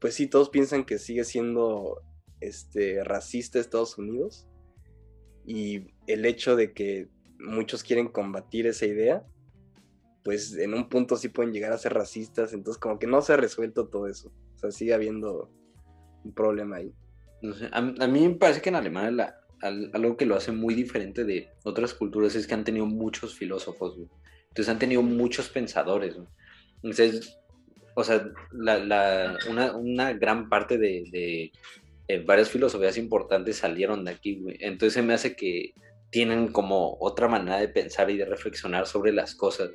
Pues 0.00 0.14
sí, 0.14 0.26
todos 0.26 0.50
piensan 0.50 0.84
que 0.84 0.98
sigue 0.98 1.24
siendo 1.24 2.02
este, 2.40 3.02
racista 3.04 3.58
Estados 3.58 3.98
Unidos. 3.98 4.46
Y 5.44 5.86
el 6.06 6.24
hecho 6.24 6.56
de 6.56 6.72
que 6.72 7.08
muchos 7.38 7.82
quieren 7.84 8.08
combatir 8.08 8.66
esa 8.66 8.86
idea, 8.86 9.24
pues 10.24 10.56
en 10.56 10.74
un 10.74 10.88
punto 10.88 11.16
sí 11.16 11.28
pueden 11.28 11.52
llegar 11.52 11.72
a 11.72 11.78
ser 11.78 11.94
racistas. 11.94 12.52
Entonces, 12.52 12.80
como 12.80 12.98
que 12.98 13.06
no 13.06 13.22
se 13.22 13.34
ha 13.34 13.36
resuelto 13.36 13.88
todo 13.88 14.08
eso. 14.08 14.32
O 14.54 14.58
sea, 14.58 14.70
sigue 14.70 14.94
habiendo 14.94 15.50
un 16.24 16.32
problema 16.32 16.76
ahí. 16.76 16.92
No 17.42 17.54
sé, 17.54 17.66
a, 17.66 17.78
a 17.78 18.08
mí 18.08 18.26
me 18.26 18.34
parece 18.34 18.60
que 18.60 18.70
en 18.70 18.76
Alemania 18.76 19.10
la- 19.10 19.40
algo 19.62 20.16
que 20.16 20.26
lo 20.26 20.36
hace 20.36 20.52
muy 20.52 20.74
diferente 20.74 21.24
de 21.24 21.48
otras 21.64 21.94
culturas 21.94 22.34
es 22.34 22.46
que 22.46 22.54
han 22.54 22.64
tenido 22.64 22.86
muchos 22.86 23.34
filósofos, 23.34 23.96
güey. 23.96 24.08
Entonces 24.48 24.68
han 24.68 24.78
tenido 24.78 25.02
muchos 25.02 25.48
pensadores, 25.48 26.14
güey. 26.14 26.28
Entonces, 26.82 27.38
o 27.94 28.04
sea, 28.04 28.28
la, 28.52 28.78
la- 28.78 29.38
una, 29.48 29.74
una 29.76 30.12
gran 30.12 30.48
parte 30.48 30.78
de, 30.78 31.04
de, 31.10 31.52
eh, 32.08 32.22
varias 32.24 32.50
filosofías 32.50 32.96
importantes 32.98 33.56
salieron 33.56 34.04
de 34.04 34.12
aquí, 34.12 34.36
güey. 34.40 34.56
Entonces 34.60 34.92
se 34.94 35.02
me 35.02 35.14
hace 35.14 35.34
que 35.34 35.72
tienen 36.10 36.48
como 36.48 36.96
otra 37.00 37.28
manera 37.28 37.58
de 37.58 37.68
pensar 37.68 38.10
y 38.10 38.16
de 38.16 38.24
reflexionar 38.26 38.86
sobre 38.86 39.12
las 39.12 39.34
cosas, 39.34 39.70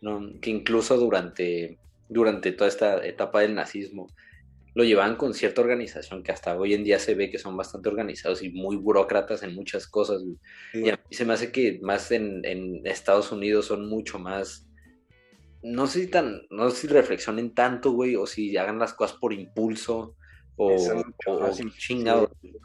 ¿no? 0.00 0.32
Que 0.40 0.50
incluso 0.50 0.96
durante, 0.96 1.78
durante 2.08 2.52
toda 2.52 2.68
esta 2.68 3.06
etapa 3.06 3.40
del 3.40 3.54
nazismo, 3.54 4.08
lo 4.74 4.84
llevaban 4.84 5.16
con 5.16 5.34
cierta 5.34 5.60
organización 5.60 6.22
que 6.22 6.32
hasta 6.32 6.56
hoy 6.56 6.72
en 6.74 6.82
día 6.84 6.98
se 6.98 7.14
ve 7.14 7.30
que 7.30 7.38
son 7.38 7.56
bastante 7.56 7.88
organizados 7.90 8.42
y 8.42 8.50
muy 8.50 8.76
burócratas 8.76 9.42
en 9.42 9.54
muchas 9.54 9.86
cosas. 9.86 10.22
Y 10.72 10.88
a 10.88 10.96
mí 10.96 11.14
se 11.14 11.24
me 11.26 11.34
hace 11.34 11.52
que 11.52 11.78
más 11.82 12.10
en, 12.10 12.44
en 12.44 12.86
Estados 12.86 13.32
Unidos 13.32 13.66
son 13.66 13.88
mucho 13.88 14.18
más, 14.18 14.66
no 15.62 15.86
sé 15.86 16.00
si 16.00 16.06
tan, 16.08 16.42
no 16.50 16.70
sé 16.70 16.76
si 16.82 16.86
reflexionen 16.88 17.54
tanto, 17.54 17.92
güey, 17.92 18.16
o 18.16 18.26
si 18.26 18.56
hagan 18.56 18.78
las 18.78 18.94
cosas 18.94 19.18
por 19.18 19.32
impulso 19.32 20.16
o, 20.56 20.70
mucho 20.94 21.14
o- 21.26 21.38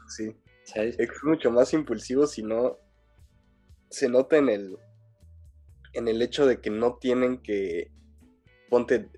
Sí. 0.08 0.32
¿sabes? 0.64 0.98
es 0.98 1.08
mucho 1.24 1.50
más 1.50 1.72
impulsivo 1.72 2.26
si 2.26 2.42
no 2.42 2.78
se 3.90 4.08
nota 4.08 4.36
en 4.36 4.48
el 4.50 4.76
en 5.94 6.08
el 6.08 6.20
hecho 6.20 6.44
de 6.46 6.60
que 6.60 6.68
no 6.68 6.96
tienen 7.00 7.38
que 7.42 7.90
ponte 8.68 9.08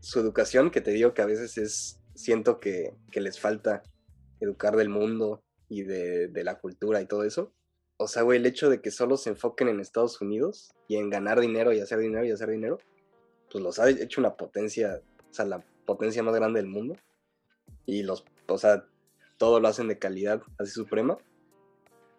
su 0.00 0.20
educación 0.20 0.70
que 0.70 0.82
te 0.82 0.90
digo 0.90 1.14
que 1.14 1.22
a 1.22 1.26
veces 1.26 1.56
es 1.56 1.97
siento 2.18 2.60
que, 2.60 2.94
que 3.10 3.20
les 3.20 3.38
falta 3.40 3.82
educar 4.40 4.76
del 4.76 4.88
mundo 4.88 5.42
y 5.68 5.82
de, 5.82 6.28
de 6.28 6.44
la 6.44 6.58
cultura 6.58 7.00
y 7.00 7.06
todo 7.06 7.24
eso 7.24 7.52
o 7.96 8.08
sea 8.08 8.22
güey 8.22 8.38
el 8.38 8.46
hecho 8.46 8.70
de 8.70 8.80
que 8.80 8.90
solo 8.90 9.16
se 9.16 9.30
enfoquen 9.30 9.68
en 9.68 9.80
Estados 9.80 10.20
Unidos 10.20 10.72
y 10.86 10.96
en 10.96 11.10
ganar 11.10 11.40
dinero 11.40 11.72
y 11.72 11.80
hacer 11.80 11.98
dinero 11.98 12.24
y 12.24 12.30
hacer 12.30 12.50
dinero 12.50 12.78
pues 13.50 13.62
los 13.62 13.78
ha 13.78 13.88
hecho 13.90 14.20
una 14.20 14.36
potencia 14.36 15.00
o 15.30 15.34
sea 15.34 15.44
la 15.44 15.64
potencia 15.84 16.22
más 16.22 16.34
grande 16.34 16.60
del 16.60 16.68
mundo 16.68 16.96
y 17.86 18.02
los 18.02 18.24
o 18.46 18.58
sea 18.58 18.84
todo 19.36 19.60
lo 19.60 19.68
hacen 19.68 19.88
de 19.88 19.98
calidad 19.98 20.42
así 20.58 20.72
suprema 20.72 21.18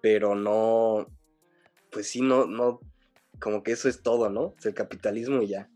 pero 0.01 0.35
no, 0.35 1.07
pues 1.91 2.09
sí, 2.09 2.21
no, 2.21 2.45
no, 2.45 2.79
como 3.39 3.63
que 3.63 3.71
eso 3.71 3.89
es 3.89 4.01
todo, 4.01 4.29
¿no? 4.29 4.55
Es 4.57 4.65
el 4.65 4.73
capitalismo 4.73 5.41
y 5.41 5.49
ya. 5.49 5.69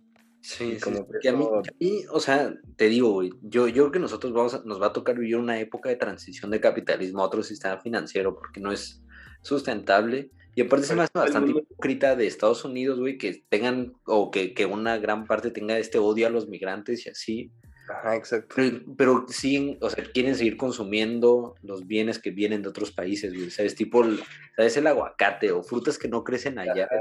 Sí, 0.45 0.77
como 0.83 0.97
sí, 0.97 1.03
que 1.21 1.29
a 1.29 1.33
mí, 1.33 1.45
que 1.63 1.69
a 1.69 1.73
mí, 1.79 2.03
o 2.11 2.19
sea, 2.19 2.53
te 2.75 2.89
digo, 2.89 3.11
güey, 3.13 3.29
yo, 3.43 3.69
yo 3.69 3.83
creo 3.83 3.91
que 3.93 3.99
nosotros 3.99 4.33
vamos 4.33 4.53
a- 4.53 4.61
nos 4.65 4.81
va 4.81 4.87
a 4.87 4.93
tocar 4.93 5.17
vivir 5.17 5.37
una 5.37 5.57
época 5.57 5.87
de 5.87 5.95
transición 5.95 6.51
de 6.51 6.59
capitalismo 6.59 7.21
a 7.21 7.25
otro 7.27 7.43
sistema 7.43 7.79
financiero 7.79 8.35
porque 8.35 8.59
no 8.59 8.71
es 8.73 9.01
sustentable. 9.41 10.31
Y 10.55 10.61
aparte 10.61 10.85
se 10.85 10.95
me 10.95 11.03
hace 11.03 11.11
bastante 11.15 11.51
hipócrita 11.51 12.15
de 12.15 12.27
Estados 12.27 12.63
Unidos, 12.65 12.99
güey, 12.99 13.17
que 13.17 13.43
tengan, 13.49 13.93
o 14.05 14.29
que, 14.31 14.53
que 14.53 14.65
una 14.65 14.97
gran 14.97 15.25
parte 15.25 15.49
tenga 15.49 15.77
este 15.79 15.97
odio 15.97 16.27
a 16.27 16.29
los 16.29 16.47
migrantes 16.49 17.05
y 17.05 17.09
así. 17.09 17.51
Ajá, 17.89 18.15
exacto. 18.15 18.53
Pero, 18.55 18.79
pero 18.97 19.25
siguen, 19.29 19.77
o 19.81 19.89
sea, 19.89 20.03
quieren 20.03 20.35
seguir 20.35 20.57
consumiendo 20.57 21.55
los 21.63 21.87
bienes 21.87 22.19
que 22.19 22.31
vienen 22.31 22.61
de 22.61 22.69
otros 22.69 22.91
países, 22.91 23.33
güey. 23.33 23.49
¿Sabes? 23.49 23.75
Tipo, 23.75 24.03
el- 24.03 24.19
¿sabes? 24.55 24.77
El 24.77 24.87
aguacate 24.87 25.51
o 25.51 25.63
frutas 25.63 25.97
que 25.97 26.07
no 26.07 26.23
crecen 26.23 26.59
allá 26.59 26.83
Ajá, 26.85 26.95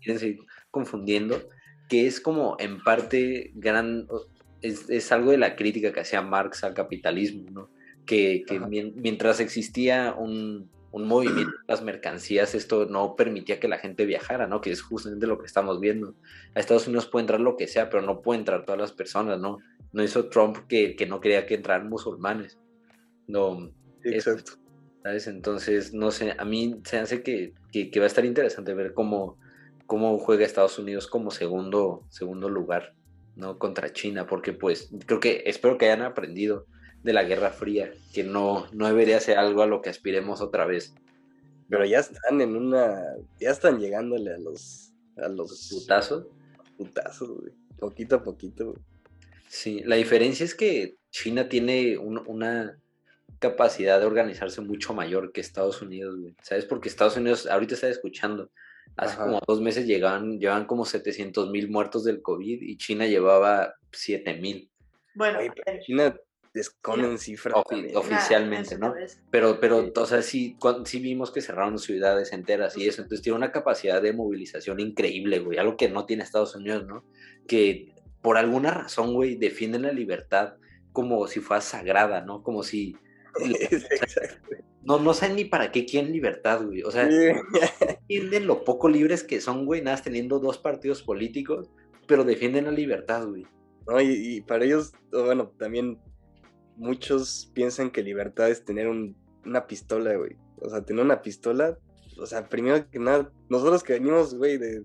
quieren 0.00 0.18
seguir 0.20 0.38
confundiendo, 0.70 1.40
que 1.88 2.06
es 2.06 2.20
como 2.20 2.56
en 2.58 2.82
parte 2.82 3.50
gran, 3.54 4.06
es, 4.62 4.88
es 4.90 5.12
algo 5.12 5.30
de 5.30 5.38
la 5.38 5.56
crítica 5.56 5.92
que 5.92 6.00
hacía 6.00 6.22
Marx 6.22 6.64
al 6.64 6.74
capitalismo, 6.74 7.50
¿no? 7.50 7.70
Que, 8.06 8.44
que 8.46 8.60
mientras 8.60 9.40
existía 9.40 10.14
un, 10.18 10.70
un 10.90 11.06
movimiento 11.08 11.50
de 11.52 11.64
las 11.68 11.82
mercancías, 11.82 12.54
esto 12.54 12.86
no 12.86 13.16
permitía 13.16 13.58
que 13.58 13.68
la 13.68 13.78
gente 13.78 14.04
viajara, 14.04 14.46
¿no? 14.46 14.60
Que 14.60 14.70
es 14.70 14.82
justamente 14.82 15.26
lo 15.26 15.38
que 15.38 15.46
estamos 15.46 15.80
viendo. 15.80 16.14
A 16.54 16.60
Estados 16.60 16.86
Unidos 16.86 17.06
puede 17.06 17.22
entrar 17.22 17.40
lo 17.40 17.56
que 17.56 17.66
sea, 17.66 17.88
pero 17.88 18.02
no 18.02 18.20
puede 18.20 18.40
entrar 18.40 18.64
todas 18.64 18.80
las 18.80 18.92
personas, 18.92 19.40
¿no? 19.40 19.58
No 19.92 20.02
hizo 20.02 20.28
Trump 20.28 20.58
que, 20.68 20.96
que 20.96 21.06
no 21.06 21.20
quería 21.20 21.46
que 21.46 21.54
entraran 21.54 21.88
musulmanes. 21.88 22.58
No, 23.26 23.70
Sí, 24.02 24.10
es- 24.10 24.26
exacto. 24.26 24.52
¿sabes? 25.02 25.26
Entonces, 25.26 25.92
no 25.94 26.10
sé, 26.10 26.34
a 26.38 26.44
mí 26.44 26.80
se 26.84 26.98
hace 26.98 27.22
que, 27.22 27.52
que, 27.72 27.90
que 27.90 28.00
va 28.00 28.04
a 28.04 28.08
estar 28.08 28.24
interesante 28.24 28.72
ver 28.74 28.92
cómo, 28.94 29.38
cómo 29.86 30.18
juega 30.18 30.44
Estados 30.44 30.78
Unidos 30.78 31.06
como 31.06 31.30
segundo, 31.30 32.04
segundo 32.10 32.48
lugar, 32.48 32.94
¿no? 33.36 33.58
Contra 33.58 33.92
China, 33.92 34.26
porque 34.26 34.52
pues 34.52 34.90
creo 35.06 35.20
que, 35.20 35.42
espero 35.46 35.78
que 35.78 35.86
hayan 35.86 36.02
aprendido 36.02 36.66
de 37.02 37.12
la 37.12 37.24
Guerra 37.24 37.50
Fría, 37.50 37.92
que 38.12 38.24
no, 38.24 38.66
no 38.72 38.86
debería 38.86 39.20
ser 39.20 39.38
algo 39.38 39.62
a 39.62 39.66
lo 39.66 39.82
que 39.82 39.90
aspiremos 39.90 40.40
otra 40.40 40.64
vez. 40.64 40.94
Pero 41.68 41.84
ya 41.84 41.98
están 42.00 42.40
en 42.40 42.56
una, 42.56 43.02
ya 43.40 43.50
están 43.50 43.78
llegándole 43.78 44.32
a 44.34 44.38
los, 44.38 44.92
a 45.16 45.28
los 45.28 45.68
Putazo. 45.70 46.28
putazos, 46.76 47.30
güey. 47.30 47.52
Poquito 47.78 48.16
a 48.16 48.22
poquito, 48.22 48.66
güey. 48.66 48.78
Sí, 49.48 49.82
la 49.84 49.96
diferencia 49.96 50.44
es 50.44 50.54
que 50.54 50.96
China 51.10 51.48
tiene 51.48 51.96
un- 51.98 52.22
una 52.26 52.78
capacidad 53.38 54.00
de 54.00 54.06
organizarse 54.06 54.60
mucho 54.60 54.94
mayor 54.94 55.32
que 55.32 55.40
Estados 55.40 55.82
Unidos, 55.82 56.16
güey. 56.18 56.34
¿Sabes? 56.42 56.64
Porque 56.64 56.88
Estados 56.88 57.16
Unidos, 57.16 57.46
ahorita 57.46 57.74
está 57.74 57.88
escuchando, 57.88 58.50
hace 58.96 59.14
Ajá. 59.14 59.24
como 59.24 59.40
dos 59.46 59.60
meses 59.60 59.86
llegaban, 59.86 60.38
llevaban 60.38 60.66
como 60.66 60.84
700 60.84 61.50
mil 61.50 61.68
muertos 61.70 62.04
del 62.04 62.22
COVID 62.22 62.62
y 62.62 62.76
China 62.76 63.06
llevaba 63.06 63.74
7 63.92 64.34
mil. 64.34 64.70
Bueno, 65.14 65.38
Oye, 65.40 65.50
pero 65.64 65.78
China 65.80 66.14
esconden 66.52 67.18
cifras. 67.18 67.54
Ofi- 67.56 67.94
oficialmente, 67.96 68.78
¿no? 68.78 68.94
Pero, 69.30 69.58
pero, 69.60 69.82
Sí. 69.86 69.92
o 69.96 70.06
sea, 70.06 70.22
sí, 70.22 70.56
sí 70.84 71.00
vimos 71.00 71.32
que 71.32 71.40
cerraron 71.40 71.78
ciudades 71.78 72.32
enteras 72.32 72.76
y 72.76 72.86
eso. 72.86 73.02
Entonces 73.02 73.22
tiene 73.22 73.36
una 73.36 73.50
capacidad 73.52 74.00
de 74.00 74.12
movilización 74.12 74.78
increíble, 74.80 75.40
güey. 75.40 75.58
Algo 75.58 75.76
que 75.76 75.88
no 75.88 76.06
tiene 76.06 76.22
Estados 76.22 76.54
Unidos, 76.54 76.86
¿no? 76.86 77.04
Que 77.48 77.92
por 78.22 78.36
alguna 78.38 78.70
razón, 78.70 79.12
güey, 79.14 79.34
defienden 79.36 79.82
la 79.82 79.92
libertad 79.92 80.54
como 80.92 81.26
si 81.26 81.40
fuera 81.40 81.60
sagrada, 81.60 82.20
¿no? 82.20 82.42
Como 82.44 82.62
si... 82.62 82.96
Exacto. 83.70 84.56
No, 84.82 84.98
no 84.98 85.14
saben 85.14 85.36
ni 85.36 85.44
para 85.46 85.72
qué 85.72 85.86
quieren 85.86 86.12
libertad, 86.12 86.64
güey. 86.66 86.82
O 86.82 86.90
sea, 86.90 87.08
entienden 87.80 88.46
lo 88.46 88.64
poco 88.64 88.88
libres 88.88 89.24
que 89.24 89.40
son, 89.40 89.64
güey, 89.64 89.80
nada 89.82 89.96
teniendo 90.02 90.38
dos 90.40 90.58
partidos 90.58 91.02
políticos, 91.02 91.70
pero 92.06 92.24
defienden 92.24 92.66
la 92.66 92.70
libertad, 92.70 93.26
güey. 93.26 93.46
No, 93.86 94.00
y, 94.00 94.36
y 94.36 94.40
para 94.42 94.64
ellos, 94.64 94.92
bueno, 95.10 95.48
también 95.58 95.98
muchos 96.76 97.50
piensan 97.54 97.90
que 97.90 98.02
libertad 98.02 98.50
es 98.50 98.64
tener 98.64 98.88
un- 98.88 99.16
una 99.44 99.66
pistola, 99.66 100.14
güey. 100.16 100.36
O 100.60 100.68
sea, 100.70 100.84
tener 100.84 101.04
una 101.04 101.22
pistola, 101.22 101.78
o 102.18 102.26
sea, 102.26 102.48
primero 102.48 102.88
que 102.90 102.98
nada, 102.98 103.30
nosotros 103.48 103.82
que 103.82 103.94
venimos, 103.94 104.34
güey, 104.34 104.58
de, 104.58 104.82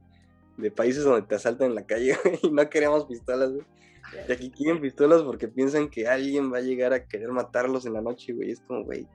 de 0.57 0.71
países 0.71 1.03
donde 1.03 1.27
te 1.27 1.35
asaltan 1.35 1.69
en 1.69 1.75
la 1.75 1.85
calle, 1.85 2.15
güey, 2.23 2.39
y 2.43 2.51
no 2.51 2.69
queríamos 2.69 3.05
pistolas, 3.05 3.51
güey. 3.51 3.65
Y 4.27 4.31
aquí 4.31 4.49
quieren 4.51 4.81
pistolas 4.81 5.21
porque 5.23 5.47
piensan 5.47 5.89
que 5.89 6.07
alguien 6.07 6.51
va 6.51 6.57
a 6.57 6.61
llegar 6.61 6.93
a 6.93 7.05
querer 7.05 7.31
matarlos 7.31 7.85
en 7.85 7.93
la 7.93 8.01
noche, 8.01 8.33
güey. 8.33 8.51
Es 8.51 8.61
como, 8.61 8.83
güey. 8.83 9.07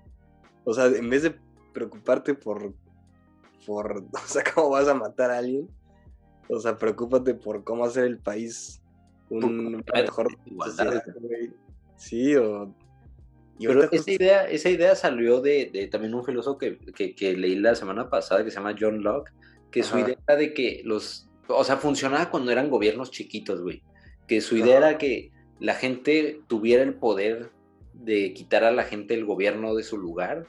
O 0.65 0.73
sea, 0.73 0.87
en 0.87 1.09
vez 1.11 1.23
de 1.23 1.35
preocuparte 1.73 2.35
por, 2.35 2.73
por, 3.67 4.05
o 4.13 4.27
sea, 4.27 4.43
cómo 4.55 4.71
vas 4.71 4.89
a 4.89 4.95
matar 4.95 5.31
a 5.31 5.39
alguien, 5.39 5.69
o 6.49 6.59
sea, 6.59 6.77
preocúpate 6.77 7.35
por 7.35 7.65
cómo 7.65 7.85
hacer 7.85 8.05
el 8.05 8.19
país 8.19 8.81
un 9.29 9.83
mejor 9.93 10.29
igualdad. 10.45 11.03
Sí, 11.97 12.37
o... 12.37 12.75
y 13.59 13.67
Pero 13.67 13.91
esa 13.91 14.11
idea, 14.11 14.49
esa 14.49 14.71
idea 14.71 14.95
salió 14.95 15.41
de, 15.41 15.71
de 15.73 15.87
también 15.87 16.15
un 16.15 16.25
filósofo 16.25 16.59
que, 16.59 16.79
que, 16.79 17.15
que 17.15 17.37
leí 17.37 17.57
la 17.57 17.75
semana 17.75 18.11
pasada 18.11 18.45
que 18.45 18.51
se 18.51 18.57
llama 18.57 18.77
John 18.79 19.03
Locke, 19.03 19.33
que 19.71 19.83
su 19.83 19.99
idea 19.99 20.17
era 20.27 20.37
de 20.37 20.55
que 20.55 20.83
los, 20.85 21.29
o 21.49 21.65
sea, 21.65 21.77
funcionaba 21.77 22.31
cuando 22.31 22.53
eran 22.53 22.71
gobiernos 22.71 23.11
chiquitos, 23.11 23.61
güey, 23.63 23.83
que 24.27 24.41
su 24.41 24.57
idea 24.57 24.79
Ajá. 24.79 24.89
era 24.89 24.99
que 24.99 25.31
la 25.61 25.75
gente 25.75 26.41
tuviera 26.47 26.83
el 26.83 26.95
poder 26.95 27.51
de 27.93 28.33
quitar 28.35 28.65
a 28.65 28.73
la 28.73 28.85
gente 28.85 29.15
el 29.15 29.25
gobierno 29.25 29.75
de 29.75 29.83
su 29.83 29.99
lugar 29.99 30.47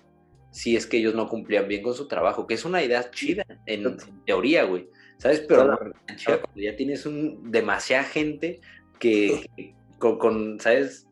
si 0.56 0.78
es 0.78 0.88
que 0.88 0.96
ellos 0.96 1.14
no 1.14 1.28
cumplían 1.28 1.68
bien 1.68 1.84
con 1.84 1.94
su 1.94 2.08
trabajo, 2.08 2.48
que 2.48 2.54
es 2.54 2.64
una 2.64 2.82
idea 2.82 3.12
chida 3.12 3.44
en, 3.66 3.98
teoría, 4.26 4.64
güey, 4.64 4.88
¿sabes? 5.18 5.42
Pero 5.42 5.66
no 5.66 5.78
chida 6.16 6.40
cuando 6.40 6.62
ya 6.62 6.78
tienes 6.78 7.06
un, 7.06 7.52
demasiada 7.52 8.06
gente 8.06 8.62
que, 8.98 9.46
que 9.58 9.76
con, 10.00 10.18
con, 10.18 10.60
¿sabes? 10.62 11.10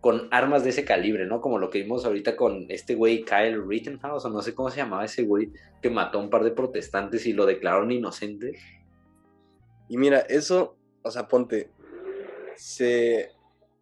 Con 0.00 0.26
armas 0.32 0.64
de 0.64 0.70
ese 0.70 0.84
calibre, 0.84 1.26
¿no? 1.26 1.40
Como 1.40 1.60
lo 1.60 1.70
que 1.70 1.80
vimos 1.80 2.04
ahorita 2.04 2.34
con 2.34 2.66
este 2.70 2.96
güey 2.96 3.24
Kyle 3.24 3.62
Rittenhouse, 3.64 4.24
o 4.24 4.30
no 4.30 4.42
sé 4.42 4.52
cómo 4.52 4.68
se 4.68 4.78
llamaba 4.78 5.04
ese 5.04 5.22
güey, 5.22 5.52
que 5.80 5.88
mató 5.88 6.18
a 6.18 6.22
un 6.22 6.30
par 6.30 6.42
de 6.42 6.50
protestantes 6.50 7.24
y 7.26 7.34
lo 7.34 7.46
declararon 7.46 7.92
inocente. 7.92 8.58
Y 9.88 9.96
mira, 9.96 10.18
eso, 10.28 10.76
o 11.02 11.10
sea, 11.12 11.28
ponte, 11.28 11.70
se, 12.56 13.30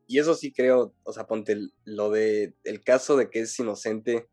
y 0.07 0.19
eso 0.19 0.35
sí 0.35 0.53
creo, 0.53 0.95
o 1.05 1.13
sea, 1.13 1.27
ponte 1.27 1.57
lo 1.85 2.11
de, 2.11 2.55
el 2.65 2.83
caso 2.83 3.17
de 3.17 3.31
que 3.31 3.41
es 3.41 3.59
inocente, 3.59 4.29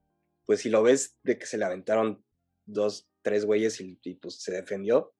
pues 0.45 0.61
si 0.61 0.69
lo 0.69 0.81
ves 0.83 1.17
de 1.23 1.37
que 1.37 1.45
se 1.45 1.57
le 1.57 1.65
aventaron 1.65 2.23
dos, 2.65 3.09
tres 3.21 3.45
güeyes 3.45 3.79
y, 3.81 3.99
y, 4.03 4.15
pues 4.15 4.41
se 4.41 4.51
defendió, 4.51 5.13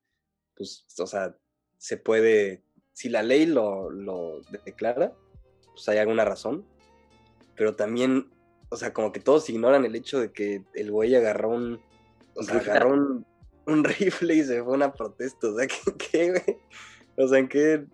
pues, 0.56 0.86
o 1.00 1.08
sea, 1.08 1.38
se 1.78 1.98
puede, 1.98 2.64
si 2.94 3.10
la 3.10 3.24
ley 3.24 3.46
lo, 3.46 3.90
lo 3.92 4.42
declara, 4.66 5.14
pues 5.74 5.88
hay 5.90 6.00
alguna 6.00 6.26
razón, 6.26 6.66
pero 7.56 7.76
también, 7.76 8.32
o 8.70 8.78
sea, 8.78 8.94
como 8.94 9.12
que 9.12 9.20
todos 9.20 9.50
ignoran 9.50 9.86
el 9.86 9.96
hecho 9.96 10.20
de 10.20 10.32
que 10.32 10.64
el 10.74 10.92
güey 10.92 11.16
agarró 11.16 11.50
un, 11.50 11.80
o 12.36 12.44
sea, 12.44 12.56
rifle. 12.56 12.72
agarró 12.72 12.94
un, 12.94 13.26
un 13.68 13.84
rifle 13.84 14.36
y 14.36 14.44
se 14.44 14.64
fue 14.64 14.74
a 14.74 14.76
una 14.76 14.94
protesta, 14.94 15.50
o 15.50 15.58
sea, 15.58 15.68
¿qué, 15.68 15.94
qué, 15.98 16.30
güey? 16.32 16.58
O 17.18 17.28
sea, 17.28 17.40
¿en 17.40 17.48
qué? 17.48 17.86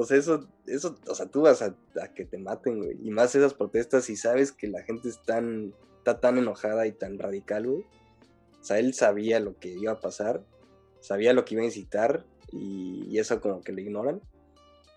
O 0.00 0.04
sea, 0.04 0.16
eso, 0.16 0.46
eso, 0.66 0.96
o 1.08 1.14
sea, 1.16 1.26
tú 1.26 1.40
vas 1.40 1.60
a, 1.60 1.74
a 2.00 2.14
que 2.14 2.24
te 2.24 2.38
maten, 2.38 2.78
güey. 2.78 2.96
Y 3.02 3.10
más 3.10 3.34
esas 3.34 3.52
protestas 3.52 4.08
y 4.10 4.16
sabes 4.16 4.52
que 4.52 4.68
la 4.68 4.80
gente 4.84 5.08
está 5.08 5.40
tan 6.20 6.38
enojada 6.38 6.86
y 6.86 6.92
tan 6.92 7.18
radical, 7.18 7.66
güey. 7.66 7.84
O 8.60 8.64
sea, 8.64 8.78
él 8.78 8.94
sabía 8.94 9.40
lo 9.40 9.58
que 9.58 9.70
iba 9.70 9.90
a 9.90 9.98
pasar, 9.98 10.44
sabía 11.00 11.32
lo 11.32 11.44
que 11.44 11.54
iba 11.56 11.64
a 11.64 11.66
incitar 11.66 12.24
y, 12.52 13.06
y 13.08 13.18
eso 13.18 13.40
como 13.40 13.60
que 13.60 13.72
lo 13.72 13.80
ignoran. 13.80 14.20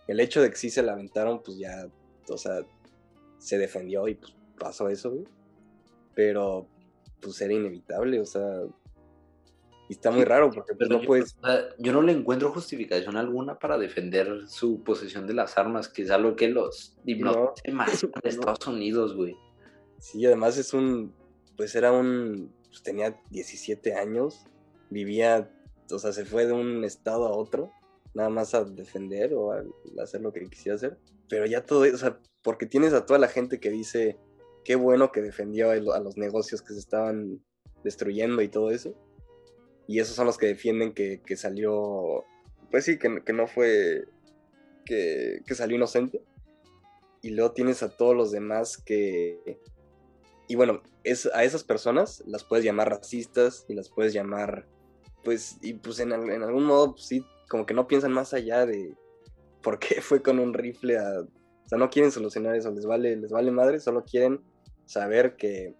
El 0.07 0.19
hecho 0.19 0.39
de 0.39 0.51
que 0.51 0.55
sí 0.55 0.69
se 0.69 0.83
la 0.83 0.93
aventaron, 0.93 1.41
pues 1.41 1.57
ya, 1.57 1.87
o 2.29 2.37
sea, 2.37 2.63
se 3.39 3.57
defendió 3.57 4.07
y 4.07 4.13
pues 4.13 4.35
pasó 4.59 4.87
eso, 4.87 5.09
güey. 5.09 5.25
Pero, 6.13 6.67
pues 7.21 7.41
era 7.41 7.55
inevitable, 7.55 8.19
o 8.19 8.25
sea, 8.27 8.61
y 9.91 9.95
está 9.95 10.09
muy 10.09 10.23
raro 10.23 10.49
porque 10.51 10.73
pues, 10.73 10.87
Pero 10.87 10.95
no 10.95 11.01
yo, 11.01 11.05
puedes... 11.05 11.35
o 11.41 11.45
sea, 11.45 11.67
yo 11.77 11.91
no 11.91 12.01
le 12.01 12.13
encuentro 12.13 12.53
justificación 12.53 13.17
alguna 13.17 13.59
para 13.59 13.77
defender 13.77 14.47
su 14.47 14.81
posesión 14.85 15.27
de 15.27 15.33
las 15.33 15.57
armas, 15.57 15.89
que 15.89 16.03
es 16.03 16.11
algo 16.11 16.37
que 16.37 16.47
los 16.47 16.97
hipnotiza 17.03 17.61
más 17.73 18.01
en 18.03 18.09
no. 18.13 18.29
Estados 18.29 18.67
Unidos, 18.67 19.17
güey. 19.17 19.35
Sí, 19.99 20.25
además 20.25 20.57
es 20.57 20.73
un, 20.73 21.13
pues 21.57 21.75
era 21.75 21.91
un, 21.91 22.53
pues 22.69 22.81
tenía 22.83 23.19
17 23.31 23.93
años, 23.95 24.45
vivía, 24.89 25.51
o 25.91 25.99
sea, 25.99 26.13
se 26.13 26.23
fue 26.23 26.45
de 26.45 26.53
un 26.53 26.85
estado 26.85 27.25
a 27.25 27.35
otro, 27.35 27.69
nada 28.13 28.29
más 28.29 28.55
a 28.55 28.63
defender 28.63 29.33
o 29.33 29.51
a 29.51 29.61
hacer 30.01 30.21
lo 30.21 30.31
que 30.31 30.45
quisiera 30.45 30.77
hacer, 30.77 30.97
pero 31.27 31.45
ya 31.47 31.65
todo, 31.65 31.81
o 31.81 31.97
sea, 31.97 32.17
porque 32.43 32.65
tienes 32.65 32.93
a 32.93 33.05
toda 33.05 33.19
la 33.19 33.27
gente 33.27 33.59
que 33.59 33.69
dice, 33.69 34.17
qué 34.63 34.75
bueno 34.75 35.11
que 35.11 35.21
defendió 35.21 35.71
a 35.71 35.99
los 35.99 36.15
negocios 36.15 36.61
que 36.61 36.71
se 36.75 36.79
estaban 36.79 37.43
destruyendo 37.83 38.41
y 38.41 38.47
todo 38.47 38.71
eso, 38.71 38.95
y 39.91 39.99
esos 39.99 40.15
son 40.15 40.25
los 40.25 40.37
que 40.37 40.47
defienden 40.47 40.93
que, 40.93 41.21
que 41.25 41.35
salió, 41.35 42.25
pues 42.69 42.85
sí, 42.85 42.97
que, 42.97 43.23
que 43.23 43.33
no 43.33 43.47
fue, 43.47 44.05
que, 44.85 45.41
que 45.45 45.55
salió 45.55 45.75
inocente, 45.75 46.23
y 47.21 47.31
luego 47.31 47.51
tienes 47.51 47.83
a 47.83 47.89
todos 47.89 48.15
los 48.15 48.31
demás 48.31 48.77
que 48.77 49.59
y 50.51 50.55
bueno, 50.55 50.81
es, 51.05 51.27
a 51.33 51.45
esas 51.45 51.63
personas 51.63 52.21
las 52.27 52.43
puedes 52.43 52.65
llamar 52.65 52.89
racistas 52.89 53.63
y 53.69 53.73
las 53.73 53.87
puedes 53.87 54.11
llamar, 54.11 54.67
pues, 55.23 55.57
y 55.61 55.75
pues 55.75 56.01
en, 56.01 56.11
en 56.11 56.43
algún 56.43 56.65
modo, 56.65 56.91
pues, 56.91 57.05
sí, 57.05 57.25
como 57.47 57.65
que 57.65 57.73
no 57.73 57.87
piensan 57.87 58.11
más 58.11 58.33
allá 58.33 58.65
de 58.65 58.97
por 59.63 59.79
qué 59.79 60.01
fue 60.01 60.21
con 60.21 60.39
un 60.39 60.53
rifle 60.53 60.97
a... 60.97 61.21
O 61.21 61.67
sea, 61.69 61.77
no 61.77 61.89
quieren 61.89 62.11
solucionar 62.11 62.53
eso, 62.57 62.69
les 62.69 62.85
vale, 62.85 63.15
les 63.15 63.31
vale 63.31 63.49
madre, 63.49 63.79
solo 63.79 64.03
quieren 64.03 64.41
saber 64.83 65.37
que 65.37 65.73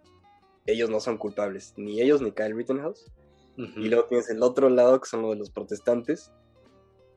ellos 0.66 0.90
no 0.90 1.02
son 1.02 1.18
culpables, 1.18 1.74
ni 1.76 2.00
ellos 2.00 2.22
ni 2.22 2.32
Kyle 2.32 2.56
Rittenhouse. 2.56 3.12
Y 3.58 3.90
luego 3.90 4.06
tienes 4.06 4.30
el 4.30 4.42
otro 4.44 4.70
lado, 4.70 5.00
que 5.02 5.10
son 5.10 5.22
los 5.22 5.32
de 5.32 5.38
los 5.38 5.52
protestantes, 5.52 6.32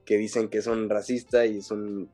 que 0.04 0.18
dicen 0.18 0.48
que 0.48 0.58
es 0.58 0.66
un 0.66 0.88
racista 0.90 1.46
y 1.46 1.58
es 1.58 1.70
un... 1.70 2.10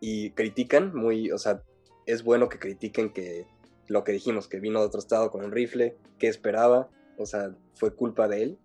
y 0.00 0.30
critican 0.32 0.94
muy, 0.94 1.30
o 1.30 1.38
sea, 1.38 1.62
es 2.06 2.22
bueno 2.24 2.48
que 2.48 2.58
critiquen 2.58 3.12
que 3.12 3.46
lo 3.86 4.04
que 4.04 4.12
dijimos, 4.12 4.48
que 4.48 4.60
vino 4.60 4.80
de 4.80 4.86
otro 4.86 5.00
estado 5.00 5.30
con 5.30 5.44
un 5.44 5.52
rifle, 5.52 5.96
que 6.18 6.28
esperaba, 6.28 6.90
o 7.18 7.26
sea, 7.26 7.54
fue 7.74 7.94
culpa 7.94 8.28
de 8.28 8.42
él, 8.42 8.58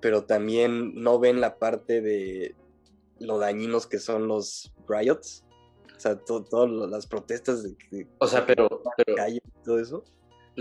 pero 0.00 0.24
también 0.24 0.94
no 0.94 1.18
ven 1.18 1.40
la 1.40 1.58
parte 1.58 2.00
de 2.00 2.54
lo 3.18 3.38
dañinos 3.38 3.86
que 3.86 3.98
son 3.98 4.28
los 4.28 4.72
riots, 4.88 5.44
o 5.94 6.00
sea, 6.00 6.16
to- 6.18 6.44
todas 6.44 6.70
las 6.90 7.06
protestas 7.06 7.62
de, 7.62 7.76
de 7.90 8.08
O 8.18 8.26
sea, 8.26 8.46
pero, 8.46 8.82
pero 8.96 9.16
calle 9.16 9.42
y 9.44 9.64
todo 9.64 9.78
eso. 9.78 10.04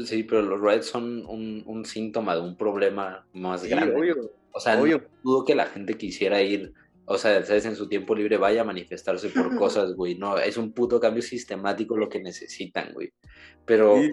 Sí, 0.05 0.23
pero 0.23 0.41
los 0.41 0.59
riots 0.61 0.87
son 0.87 1.25
un, 1.25 1.63
un 1.65 1.85
síntoma 1.85 2.35
de 2.35 2.41
un 2.41 2.55
problema 2.57 3.25
más 3.33 3.61
Sí, 3.61 3.69
grande. 3.69 3.95
obvio, 3.95 4.31
O 4.51 4.59
sea, 4.59 4.79
obvio. 4.81 4.99
no 4.99 5.05
dudo 5.23 5.45
que 5.45 5.55
la 5.55 5.65
gente 5.67 5.95
quisiera 5.97 6.41
ir, 6.41 6.73
o 7.05 7.17
sea, 7.17 7.43
¿sabes? 7.45 7.65
En 7.65 7.75
su 7.75 7.87
tiempo 7.87 8.15
libre 8.15 8.37
vaya 8.37 8.61
a 8.61 8.65
manifestarse 8.65 9.29
por 9.29 9.55
cosas, 9.57 9.93
güey. 9.95 10.15
No, 10.15 10.37
es 10.37 10.57
un 10.57 10.71
puto 10.73 10.99
cambio 10.99 11.21
sistemático 11.21 11.97
lo 11.97 12.09
que 12.09 12.19
necesitan, 12.21 12.93
güey. 12.93 13.11
Pero, 13.65 13.97
Sí. 13.97 14.11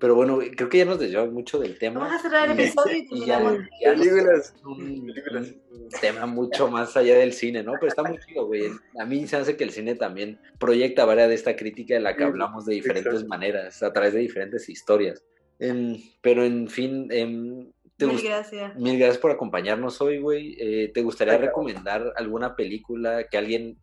Pero 0.00 0.14
bueno, 0.14 0.38
creo 0.56 0.68
que 0.68 0.78
ya 0.78 0.84
nos 0.86 0.98
desviamos 0.98 1.30
mucho 1.32 1.58
del 1.60 1.78
tema. 1.78 2.00
Vamos 2.00 2.14
a 2.16 2.18
cerrar 2.22 2.50
el 2.50 2.58
Y- 2.58 2.62
episodio 2.62 2.96
y 2.96 3.06
y 3.22 3.26
ya, 3.26 3.38
Películas. 3.84 4.54
un, 4.64 5.06
Películas. 5.06 5.54
un 5.70 5.88
tema 6.00 6.26
mucho 6.26 6.68
más 6.68 6.96
allá 6.96 7.16
del 7.18 7.32
cine, 7.32 7.62
¿no? 7.62 7.74
Pero 7.74 7.88
está 7.88 8.02
muy 8.02 8.18
chido, 8.18 8.46
güey. 8.46 8.70
A 8.98 9.04
mí 9.04 9.26
se 9.26 9.36
hace 9.36 9.56
que 9.56 9.64
el 9.64 9.70
cine 9.70 9.94
también 9.94 10.40
proyecta 10.58 11.04
varias 11.04 11.28
de 11.28 11.34
esta 11.34 11.54
crítica 11.54 11.94
de 11.94 12.00
la 12.00 12.16
que 12.16 12.24
hablamos 12.24 12.64
de 12.66 12.74
diferentes 12.74 13.06
exacto. 13.12 13.28
maneras, 13.28 13.82
a 13.82 13.92
través 13.92 14.14
de 14.14 14.20
diferentes 14.20 14.68
historias. 14.68 15.22
Em, 15.58 15.96
pero 16.22 16.44
en 16.44 16.68
fin, 16.68 17.08
em, 17.10 17.70
¿te 17.98 18.06
Mil 18.06 18.22
gracias. 18.22 18.74
Mil 18.76 18.96
gracias 18.98 19.18
por 19.18 19.30
acompañarnos 19.30 20.00
hoy, 20.00 20.18
güey. 20.18 20.56
Eh, 20.58 20.90
¿Te 20.94 21.02
gustaría 21.02 21.34
Ay, 21.34 21.40
recomendar 21.40 22.14
alguna 22.16 22.56
película 22.56 23.24
que 23.28 23.36
alguien, 23.36 23.76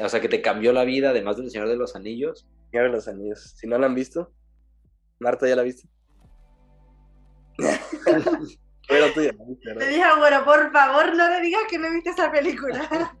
o 0.00 0.08
sea, 0.08 0.20
que 0.20 0.28
te 0.28 0.40
cambió 0.40 0.72
la 0.72 0.84
vida, 0.84 1.10
además 1.10 1.36
del 1.38 1.50
Señor 1.50 1.68
de 1.68 1.76
los 1.76 1.96
Anillos? 1.96 2.46
Señor 2.70 2.86
de 2.86 2.92
los 2.92 3.08
Anillos. 3.08 3.54
Si 3.56 3.66
no 3.66 3.76
la 3.78 3.86
han 3.86 3.96
visto, 3.96 4.30
Marta 5.20 5.46
ya 5.46 5.56
la 5.56 5.62
viste. 5.62 5.88
Pero 8.88 9.12
tú 9.12 9.22
ya 9.22 9.32
la 9.32 9.44
viste, 9.44 9.62
Te 9.62 9.74
¿verdad? 9.74 9.88
dije, 9.88 10.04
bueno, 10.18 10.44
por 10.44 10.72
favor, 10.72 11.16
no 11.16 11.28
le 11.30 11.40
digas 11.42 11.62
que 11.68 11.78
no 11.78 11.90
viste 11.92 12.10
esa 12.10 12.30
película. 12.30 13.16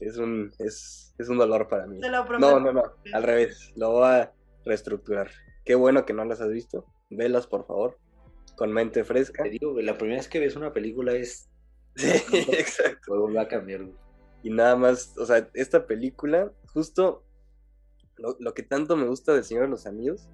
Es 0.00 0.16
un, 0.16 0.52
es, 0.60 1.12
es 1.18 1.28
un 1.28 1.38
dolor 1.38 1.66
para 1.66 1.84
mí. 1.88 1.98
Te 1.98 2.08
lo 2.08 2.24
prometo. 2.24 2.60
No, 2.60 2.60
no, 2.60 2.72
no. 2.72 2.82
Al 3.12 3.22
revés. 3.24 3.72
Lo 3.74 3.90
voy 3.90 4.06
a 4.06 4.32
reestructurar. 4.64 5.28
Qué 5.64 5.74
bueno 5.74 6.06
que 6.06 6.12
no 6.12 6.24
las 6.24 6.40
has 6.40 6.50
visto. 6.50 6.86
Velas, 7.10 7.48
por 7.48 7.66
favor. 7.66 7.98
Con 8.56 8.72
mente 8.72 9.02
fresca. 9.02 9.42
Te 9.42 9.50
digo, 9.50 9.74
la 9.80 9.98
primera 9.98 10.18
vez 10.20 10.28
que 10.28 10.38
ves 10.38 10.54
una 10.54 10.72
película 10.72 11.14
es... 11.14 11.48
Sí, 11.96 12.06
exacto. 12.52 13.16
Luego 13.16 13.34
va 13.34 13.42
a 13.42 13.48
cambiar, 13.48 13.82
güey. 13.82 13.96
Y 14.44 14.50
nada 14.50 14.76
más, 14.76 15.18
o 15.18 15.26
sea, 15.26 15.50
esta 15.54 15.84
película, 15.84 16.52
justo 16.72 17.24
lo, 18.18 18.54
que 18.54 18.62
tanto 18.62 18.96
me 18.96 19.06
gusta 19.06 19.32
del 19.32 19.44
Señor 19.44 19.64
de 19.64 19.70
los 19.70 19.86
Anillos 19.86 20.28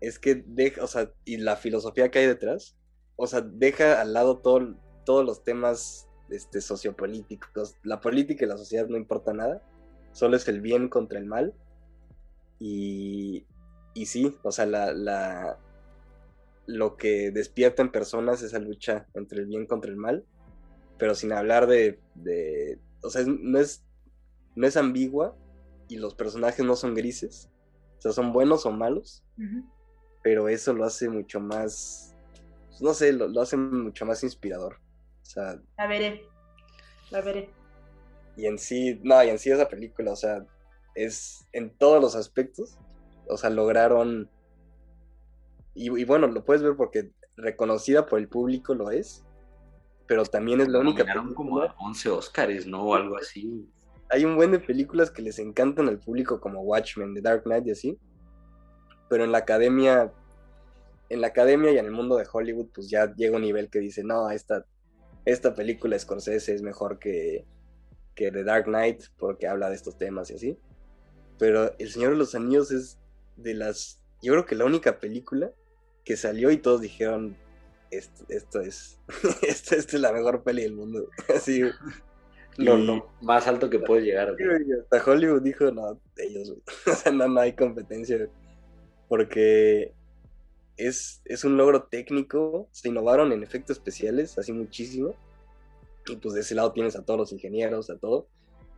es 0.00 0.18
que 0.18 0.42
deja, 0.46 0.82
o 0.82 0.86
sea, 0.86 1.12
y 1.24 1.36
la 1.36 1.56
filosofía 1.56 2.10
que 2.10 2.20
hay 2.20 2.26
detrás, 2.26 2.76
o 3.16 3.26
sea, 3.26 3.40
deja 3.40 4.00
al 4.00 4.12
lado 4.12 4.38
todo, 4.38 4.74
todos 5.04 5.24
los 5.24 5.44
temas 5.44 6.08
este, 6.30 6.60
sociopolíticos. 6.60 7.76
La 7.82 8.00
política 8.00 8.44
y 8.44 8.48
la 8.48 8.56
sociedad 8.56 8.88
no 8.88 8.96
importa 8.96 9.32
nada, 9.32 9.62
solo 10.12 10.36
es 10.36 10.48
el 10.48 10.60
bien 10.60 10.88
contra 10.88 11.18
el 11.18 11.26
mal. 11.26 11.54
Y, 12.58 13.46
y 13.94 14.06
sí, 14.06 14.36
o 14.42 14.52
sea, 14.52 14.66
la, 14.66 14.92
la, 14.92 15.58
lo 16.66 16.96
que 16.96 17.30
despierta 17.30 17.82
en 17.82 17.92
personas 17.92 18.42
esa 18.42 18.58
lucha 18.58 19.06
entre 19.14 19.40
el 19.40 19.46
bien 19.46 19.66
contra 19.66 19.90
el 19.90 19.96
mal, 19.96 20.24
pero 20.98 21.14
sin 21.14 21.32
hablar 21.32 21.66
de, 21.66 21.98
de 22.14 22.78
o 23.02 23.10
sea, 23.10 23.24
no 23.26 23.58
es, 23.58 23.84
no 24.54 24.66
es 24.66 24.76
ambigua 24.76 25.34
y 25.90 25.96
los 25.96 26.14
personajes 26.14 26.64
no 26.64 26.76
son 26.76 26.94
grises, 26.94 27.50
o 27.98 28.02
sea, 28.02 28.12
son 28.12 28.32
buenos 28.32 28.64
o 28.64 28.70
malos, 28.70 29.24
pero 30.22 30.48
eso 30.48 30.72
lo 30.72 30.84
hace 30.84 31.08
mucho 31.08 31.40
más, 31.40 32.14
no 32.80 32.94
sé, 32.94 33.12
lo, 33.12 33.28
lo 33.28 33.42
hace 33.42 33.56
mucho 33.56 34.06
más 34.06 34.22
inspirador. 34.22 34.76
O 35.22 35.24
sea, 35.24 35.60
La 35.76 35.86
veré. 35.86 36.24
La 37.10 37.20
veré. 37.20 37.50
y 38.36 38.46
en 38.46 38.58
sí, 38.58 39.00
no, 39.02 39.22
y 39.22 39.28
en 39.28 39.38
sí 39.38 39.50
esa 39.50 39.68
película, 39.68 40.12
o 40.12 40.16
sea, 40.16 40.46
es 40.94 41.46
en 41.52 41.70
todos 41.70 42.00
los 42.00 42.14
aspectos, 42.14 42.78
o 43.28 43.36
sea, 43.36 43.50
lograron, 43.50 44.30
y, 45.74 45.86
y 45.86 46.04
bueno, 46.04 46.26
lo 46.28 46.44
puedes 46.44 46.62
ver 46.62 46.76
porque 46.76 47.10
reconocida 47.36 48.06
por 48.06 48.20
el 48.20 48.28
público 48.28 48.74
lo 48.74 48.90
es, 48.90 49.24
pero 50.06 50.24
también 50.24 50.60
es 50.60 50.68
la 50.68 50.80
única 50.80 51.04
Nominaron 51.04 51.34
como 51.34 51.60
a 51.60 51.74
11 51.78 52.10
Oscars, 52.10 52.66
¿no? 52.66 52.82
O 52.82 52.94
algo 52.94 53.16
así. 53.16 53.68
Hay 54.10 54.24
un 54.24 54.36
buen 54.36 54.50
de 54.50 54.58
películas 54.58 55.10
que 55.10 55.22
les 55.22 55.38
encantan 55.38 55.88
al 55.88 55.98
público 55.98 56.40
como 56.40 56.62
Watchmen, 56.62 57.14
The 57.14 57.20
Dark 57.20 57.44
Knight 57.44 57.66
y 57.66 57.70
así, 57.70 57.98
pero 59.08 59.24
en 59.24 59.32
la 59.32 59.38
academia, 59.38 60.12
en 61.08 61.20
la 61.20 61.28
academia 61.28 61.72
y 61.72 61.78
en 61.78 61.86
el 61.86 61.92
mundo 61.92 62.16
de 62.16 62.26
Hollywood, 62.30 62.68
pues 62.74 62.90
ya 62.90 63.14
llega 63.14 63.36
un 63.36 63.42
nivel 63.42 63.70
que 63.70 63.78
dice, 63.78 64.02
no, 64.04 64.30
esta, 64.30 64.66
esta 65.24 65.54
película 65.54 65.98
Scorsese 65.98 66.54
es 66.54 66.62
mejor 66.62 66.98
que, 66.98 67.44
que 68.14 68.30
The 68.30 68.44
Dark 68.44 68.64
Knight 68.64 69.04
porque 69.16 69.46
habla 69.46 69.68
de 69.68 69.76
estos 69.76 69.96
temas 69.96 70.30
y 70.30 70.34
así. 70.34 70.58
Pero 71.38 71.76
El 71.78 71.90
Señor 71.90 72.10
de 72.12 72.18
los 72.18 72.34
Anillos 72.34 72.70
es 72.70 72.98
de 73.36 73.54
las, 73.54 74.02
yo 74.22 74.32
creo 74.32 74.46
que 74.46 74.54
la 74.56 74.64
única 74.64 74.98
película 74.98 75.52
que 76.04 76.16
salió 76.16 76.50
y 76.50 76.58
todos 76.58 76.80
dijeron, 76.80 77.36
esto, 77.90 78.24
esto 78.28 78.60
es, 78.60 79.00
esto, 79.42 79.74
esta 79.74 79.96
es 79.96 80.00
la 80.00 80.12
mejor 80.12 80.42
peli 80.42 80.62
del 80.62 80.74
mundo. 80.74 81.08
Así, 81.34 81.62
Lo, 82.56 82.76
lo 82.76 83.08
más 83.22 83.46
alto 83.46 83.70
que 83.70 83.78
puedes 83.78 84.04
llegar. 84.04 84.34
Güey. 84.34 84.66
hasta 84.80 85.10
Hollywood 85.10 85.42
dijo, 85.42 85.70
no, 85.70 85.98
ellos. 86.16 86.54
O 86.86 86.92
sea, 86.94 87.12
no, 87.12 87.28
no 87.28 87.40
hay 87.40 87.54
competencia, 87.54 88.16
güey. 88.16 88.28
Porque 89.08 89.92
es, 90.76 91.22
es 91.24 91.44
un 91.44 91.56
logro 91.56 91.84
técnico, 91.84 92.68
se 92.72 92.88
innovaron 92.88 93.32
en 93.32 93.42
efectos 93.42 93.78
especiales, 93.78 94.38
así 94.38 94.52
muchísimo. 94.52 95.14
Y 96.06 96.16
pues 96.16 96.34
de 96.34 96.40
ese 96.40 96.54
lado 96.54 96.72
tienes 96.72 96.96
a 96.96 97.04
todos 97.04 97.18
los 97.18 97.32
ingenieros, 97.32 97.90
a 97.90 97.98
todo, 97.98 98.26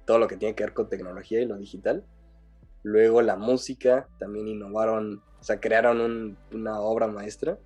todo 0.07 0.19
lo 0.19 0.27
que 0.29 0.37
tiene 0.37 0.55
que 0.55 0.65
ver 0.65 0.75
con 0.75 0.89
tecnología 0.89 1.41
y 1.41 1.47
lo 1.47 1.57
digital. 1.57 2.05
Luego 2.83 3.23
la 3.23 3.37
música, 3.37 4.09
también 4.19 4.49
innovaron, 4.49 5.23
o 5.41 5.43
sea, 5.45 5.61
crearon 5.61 6.01
un- 6.01 6.37
una 6.53 6.81
obra 6.81 7.07
maestra. 7.07 7.59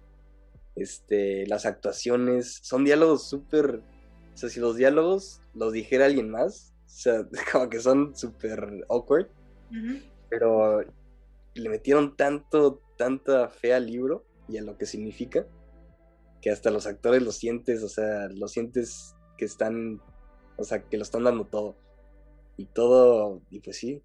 Este, 0.74 1.46
las 1.46 1.64
actuaciones, 1.64 2.58
son 2.62 2.84
diálogos 2.84 3.26
súper, 3.28 3.80
o 4.36 4.38
sea, 4.38 4.50
si 4.50 4.60
los 4.60 4.76
diálogos 4.76 5.40
los 5.54 5.72
dijera 5.72 6.04
alguien 6.04 6.30
más, 6.30 6.74
o 6.84 6.88
sea, 6.90 7.26
como 7.52 7.70
que 7.70 7.80
son 7.80 8.14
súper 8.14 8.84
awkward, 8.90 9.28
pero 10.28 10.82
le 11.54 11.68
metieron 11.70 12.18
tanto, 12.18 12.82
tanta 12.98 13.48
fe 13.48 13.72
al 13.72 13.86
libro 13.86 14.26
y 14.46 14.58
a 14.58 14.62
lo 14.62 14.76
que 14.76 14.84
significa, 14.84 15.46
que 16.42 16.50
hasta 16.50 16.70
los 16.70 16.86
actores 16.86 17.22
lo 17.22 17.32
sientes, 17.32 17.82
o 17.82 17.88
sea, 17.88 18.28
lo 18.28 18.46
sientes 18.46 19.16
que 19.38 19.46
están, 19.46 20.02
o 20.58 20.64
sea, 20.64 20.82
que 20.82 20.98
lo 20.98 21.02
están 21.02 21.24
dando 21.24 21.46
todo. 21.46 21.78
Y 22.58 22.66
todo, 22.66 23.40
y 23.48 23.60
pues 23.60 23.78
sí, 23.78 24.02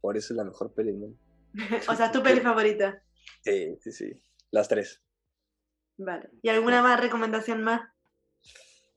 por 0.00 0.16
eso 0.16 0.32
es 0.32 0.36
la 0.36 0.44
mejor 0.44 0.74
peli 0.74 0.90
del 0.90 0.98
mundo. 0.98 1.18
o 1.88 1.94
sea, 1.94 2.10
tu 2.10 2.24
peli 2.24 2.40
favorita. 2.40 3.04
Sí, 3.44 3.78
sí, 3.80 3.92
sí, 3.92 4.22
las 4.50 4.66
tres. 4.66 5.00
Vale. 5.96 6.28
¿Y 6.42 6.48
alguna 6.48 6.82
más 6.82 7.00
recomendación 7.00 7.62
más? 7.62 7.93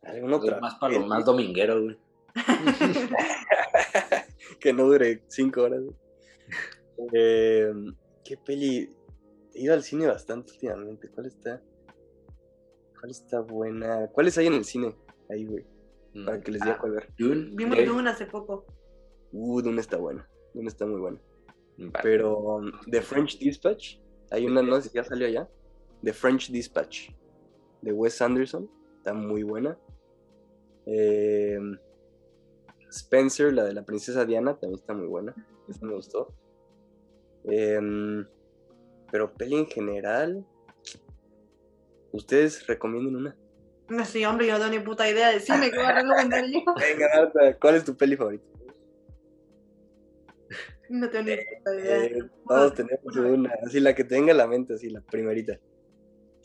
¿Alguna 0.03 0.37
otra? 0.37 0.59
Más 0.59 0.75
para 0.75 0.93
lo 0.93 0.99
peli 0.99 1.09
más 1.09 1.25
dominguero, 1.25 1.81
güey. 1.83 1.97
que 4.59 4.73
no 4.73 4.85
dure 4.85 5.23
cinco 5.27 5.63
horas. 5.63 5.81
Eh, 7.13 7.71
¿Qué 8.23 8.37
peli? 8.37 8.89
He 9.53 9.61
ido 9.61 9.73
al 9.73 9.83
cine 9.83 10.07
bastante 10.07 10.51
últimamente. 10.53 11.09
¿Cuál 11.09 11.27
está? 11.27 11.61
¿Cuál 12.99 13.11
está 13.11 13.41
buena? 13.41 14.07
¿Cuáles 14.11 14.37
hay 14.37 14.47
en 14.47 14.53
el 14.53 14.65
cine? 14.65 14.95
Ahí, 15.29 15.45
güey. 15.45 15.65
Para 16.25 16.41
que 16.41 16.51
les 16.51 16.61
diga 16.61 16.75
Ah, 16.75 16.79
cuál 16.79 16.93
ver. 16.93 17.13
Dune, 17.17 17.51
Vimos. 17.53 17.77
Dune 17.85 18.09
hace 18.09 18.25
poco. 18.25 18.65
Uh, 19.31 19.61
Dune 19.61 19.81
está 19.81 19.97
buena. 19.97 20.27
Dune 20.53 20.67
está 20.67 20.85
muy 20.85 20.99
buena. 20.99 21.19
Vale. 21.77 21.99
Pero 22.01 22.37
um, 22.37 22.71
The 22.89 23.01
French 23.01 23.37
Dispatch. 23.39 23.97
Hay 24.31 24.45
una, 24.45 24.61
no 24.61 24.79
sé 24.81 24.89
si 24.89 24.95
ya 24.95 25.03
salió 25.03 25.27
allá. 25.27 25.47
The 26.03 26.13
French 26.13 26.49
Dispatch. 26.49 27.11
De 27.81 27.91
Wes 27.91 28.21
Anderson. 28.21 28.69
Está 28.97 29.13
muy 29.13 29.43
buena. 29.43 29.77
Eh, 30.87 31.59
Spencer, 32.89 33.53
la 33.53 33.65
de 33.65 33.73
la 33.73 33.83
princesa 33.83 34.25
Diana, 34.25 34.57
también 34.57 34.79
está 34.79 34.93
muy 34.93 35.07
buena. 35.07 35.35
Esta 35.67 35.85
me 35.85 35.93
gustó. 35.93 36.33
Em, 37.43 38.25
pero 39.11 39.33
peli 39.33 39.55
en 39.55 39.67
general. 39.67 40.45
Ustedes 42.11 42.65
recomienden 42.67 43.15
una. 43.15 43.37
No 43.89 44.05
sé, 44.05 44.25
hombre, 44.25 44.47
yo 44.47 44.53
no 44.53 44.59
tengo 44.59 44.71
ni 44.71 44.79
puta 44.79 45.09
idea. 45.09 45.31
Decime 45.31 45.69
qué 45.69 45.77
voy 45.77 45.85
a 45.85 45.93
recomendar 45.93 46.45
yo. 46.45 46.59
Venga, 46.79 47.07
Marta, 47.15 47.57
¿cuál 47.59 47.75
es 47.75 47.85
tu 47.85 47.95
peli 47.95 48.15
favorita? 48.15 48.45
No 50.89 51.09
tengo 51.09 51.25
ni 51.25 51.35
puta 51.35 51.75
idea. 51.75 52.05
Eh, 52.05 52.23
todos 52.47 52.73
tenemos 52.73 53.15
una. 53.15 53.53
Así 53.65 53.79
la 53.79 53.93
que 53.93 54.03
tenga 54.03 54.31
en 54.31 54.37
la 54.37 54.47
mente, 54.47 54.73
así 54.73 54.89
la 54.89 55.01
primerita. 55.01 55.59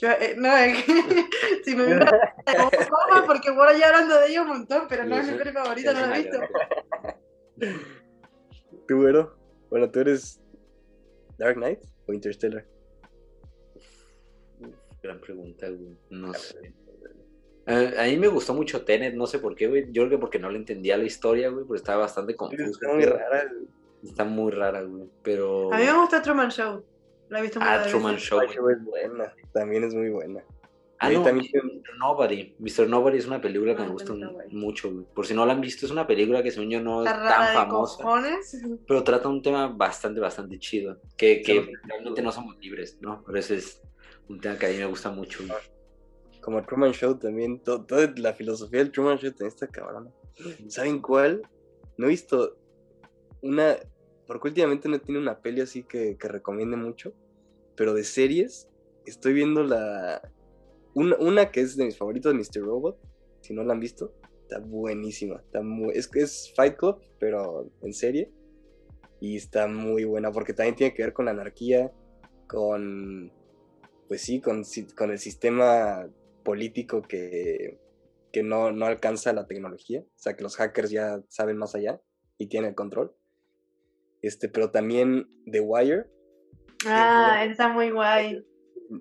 Yo, 0.02 0.10
eh, 0.10 0.34
no, 0.36 0.56
es 0.56 0.82
que 0.82 0.92
si 1.64 1.76
me 1.76 1.84
como 1.94 2.70
coma, 2.70 3.24
porque 3.24 3.52
bueno, 3.52 3.78
ya 3.78 3.86
hablando 3.86 4.18
de 4.18 4.30
ello 4.30 4.42
un 4.42 4.48
montón, 4.48 4.86
pero 4.88 5.04
no 5.04 5.16
es 5.16 5.30
mi 5.30 5.38
peli 5.38 5.52
favorita, 5.52 5.92
no 5.92 6.00
la 6.08 6.18
he 6.18 6.22
visto. 6.22 6.40
¿Tú, 8.88 8.96
güero? 8.96 9.36
Bueno, 9.70 9.88
tú 9.88 10.00
eres 10.00 10.40
Dark 11.38 11.54
Knight 11.54 11.78
o 12.08 12.12
Interstellar. 12.12 12.66
Gran 15.04 15.20
pregunta, 15.20 15.68
güey. 15.68 15.96
No 16.10 16.34
sé. 16.34 16.74
A, 17.66 18.02
a 18.02 18.06
mí 18.06 18.16
me 18.16 18.26
gustó 18.26 18.54
mucho 18.54 18.84
Tenet, 18.84 19.14
no 19.14 19.28
sé 19.28 19.38
por 19.38 19.54
qué, 19.54 19.68
güey. 19.68 19.84
Yo 19.92 20.02
creo 20.02 20.10
que 20.10 20.18
porque 20.18 20.40
no 20.40 20.50
le 20.50 20.58
entendía 20.58 20.96
la 20.96 21.04
historia, 21.04 21.48
güey, 21.48 21.64
pero 21.64 21.76
estaba 21.76 22.00
bastante 22.00 22.34
confusa. 22.34 22.64
Está 22.64 22.92
muy 22.92 23.04
rara. 23.04 23.48
güey. 23.48 23.68
Está 24.02 24.24
muy 24.24 24.50
rara, 24.50 24.82
güey. 24.82 25.08
Pero. 25.22 25.72
A 25.72 25.78
mí 25.78 25.84
me 25.84 25.92
gusta 25.92 26.20
Truman 26.20 26.50
Show. 26.50 26.84
La 27.32 27.38
he 27.38 27.42
visto 27.42 27.58
Ah, 27.62 27.76
muchas 27.78 27.90
Truman 27.90 28.14
veces. 28.14 28.28
Show. 28.28 28.40
Es 28.42 28.84
buena. 28.84 29.34
También 29.52 29.84
es 29.84 29.94
muy 29.94 30.10
buena. 30.10 30.44
Ah, 30.98 31.10
no, 31.10 31.22
también- 31.24 31.50
Mr. 31.52 31.96
Nobody. 31.98 32.54
Mr. 32.60 32.86
Nobody 32.88 33.18
es 33.18 33.26
una 33.26 33.40
película 33.40 33.74
que 33.74 33.82
Ah, 33.82 33.86
me 33.86 33.92
gusta 33.92 34.12
un- 34.12 34.24
guay. 34.32 34.48
mucho, 34.50 34.92
güey. 34.92 35.06
Por 35.14 35.26
si 35.26 35.34
no 35.34 35.44
la 35.46 35.52
han 35.54 35.60
visto, 35.60 35.84
es 35.86 35.90
una 35.90 36.06
película 36.06 36.42
que 36.42 36.50
según 36.52 36.70
yo 36.70 36.80
no 36.80 37.02
es 37.02 37.10
Está 37.10 37.18
tan 37.22 37.28
rara 37.40 37.52
famosa, 37.54 38.02
cojones. 38.02 38.62
pero 38.86 39.02
trata 39.02 39.28
un 39.28 39.42
tema 39.42 39.66
bastante, 39.68 40.20
bastante 40.20 40.58
chido. 40.60 41.00
Que, 41.16 41.42
que 41.42 41.54
Sí. 41.64 41.70
realmente 41.88 42.22
no 42.22 42.30
somos 42.30 42.56
libres, 42.58 42.98
¿no? 43.00 43.22
Pero 43.26 43.38
ese 43.38 43.56
es 43.56 43.82
un 44.28 44.40
tema 44.40 44.56
que 44.58 44.66
a 44.66 44.68
mí 44.68 44.76
me 44.76 44.86
gusta 44.86 45.10
mucho. 45.10 45.40
güey. 45.44 45.58
Como 46.40 46.62
Truman 46.64 46.92
Show 46.92 47.18
también. 47.18 47.60
to- 47.60 47.84
Toda 47.84 48.12
la 48.16 48.34
filosofía 48.34 48.78
del 48.80 48.92
Truman 48.92 49.16
Show 49.18 49.30
también 49.30 49.48
está 49.48 49.66
cabrona. 49.66 50.10
¿Saben 50.68 51.00
cuál? 51.00 51.42
No 51.96 52.06
he 52.06 52.10
visto 52.10 52.56
una. 53.40 53.76
Porque 54.26 54.48
últimamente 54.48 54.88
no 54.88 55.00
tiene 55.00 55.20
una 55.20 55.38
peli 55.40 55.60
así 55.62 55.82
que, 55.82 56.16
que 56.16 56.28
recomiende 56.28 56.76
mucho. 56.76 57.12
Pero 57.76 57.94
de 57.94 58.04
series, 58.04 58.68
estoy 59.06 59.32
viendo 59.32 59.62
la. 59.62 60.22
Una, 60.94 61.16
una 61.16 61.50
que 61.50 61.60
es 61.60 61.76
de 61.76 61.84
mis 61.84 61.96
favoritos, 61.96 62.34
Mr. 62.34 62.62
Robot. 62.62 62.98
Si 63.40 63.54
no 63.54 63.64
la 63.64 63.72
han 63.72 63.80
visto, 63.80 64.14
está 64.42 64.58
buenísima. 64.58 65.40
Está 65.40 65.62
muy, 65.62 65.92
es, 65.94 66.10
es 66.14 66.52
Fight 66.54 66.76
Club, 66.76 67.00
pero 67.18 67.70
en 67.82 67.92
serie. 67.92 68.30
Y 69.20 69.36
está 69.36 69.68
muy 69.68 70.04
buena 70.04 70.32
porque 70.32 70.52
también 70.52 70.74
tiene 70.74 70.94
que 70.94 71.02
ver 71.02 71.12
con 71.12 71.26
la 71.26 71.30
anarquía, 71.30 71.92
con. 72.46 73.32
Pues 74.08 74.20
sí, 74.20 74.40
con, 74.40 74.62
con 74.96 75.10
el 75.10 75.18
sistema 75.18 76.06
político 76.42 77.02
que, 77.02 77.78
que 78.32 78.42
no, 78.42 78.72
no 78.72 78.86
alcanza 78.86 79.32
la 79.32 79.46
tecnología. 79.46 80.00
O 80.00 80.18
sea, 80.18 80.36
que 80.36 80.42
los 80.42 80.56
hackers 80.56 80.90
ya 80.90 81.22
saben 81.28 81.56
más 81.56 81.74
allá 81.74 82.00
y 82.36 82.46
tienen 82.46 82.70
el 82.70 82.74
control. 82.74 83.14
Este, 84.22 84.48
pero 84.48 84.70
también 84.70 85.28
The 85.50 85.60
Wire. 85.60 86.06
Ah, 86.86 87.44
está 87.44 87.68
muy 87.68 87.90
guay. 87.90 88.44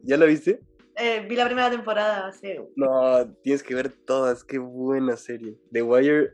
¿Ya 0.03 0.17
la 0.17 0.25
viste? 0.25 0.59
Eh, 0.97 1.25
vi 1.27 1.35
la 1.35 1.45
primera 1.45 1.69
temporada 1.71 2.27
hace. 2.27 2.59
No, 2.75 3.33
tienes 3.43 3.63
que 3.63 3.75
ver 3.75 3.91
todas. 3.91 4.43
Qué 4.43 4.57
buena 4.59 5.17
serie. 5.17 5.57
The 5.71 5.81
Wire. 5.81 6.33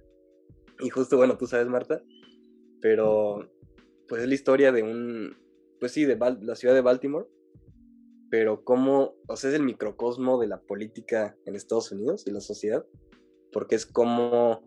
Y 0.80 0.90
justo, 0.90 1.18
bueno, 1.18 1.38
tú 1.38 1.48
sabes, 1.48 1.68
Marta. 1.68 2.02
Pero, 2.82 3.49
pues 4.07 4.22
es 4.22 4.28
la 4.28 4.34
historia 4.36 4.72
de 4.72 4.84
un. 4.84 5.36
Pues 5.80 5.91
sí, 5.91 6.06
de 6.06 6.18
Bal- 6.18 6.40
la 6.41 6.56
ciudad 6.56 6.74
de 6.74 6.82
Baltimore. 6.82 7.28
Pero 8.30 8.64
cómo. 8.64 9.15
O 9.28 9.36
sea, 9.38 9.49
es 9.49 9.56
el 9.56 9.64
microcosmo 9.64 10.40
de 10.40 10.48
la 10.48 10.60
política 10.60 11.38
en 11.45 11.56
Estados 11.56 11.91
Unidos 11.91 12.26
y 12.28 12.32
la 12.32 12.41
sociedad. 12.41 12.86
Porque 13.52 13.76
es 13.76 13.86
como. 13.86 14.64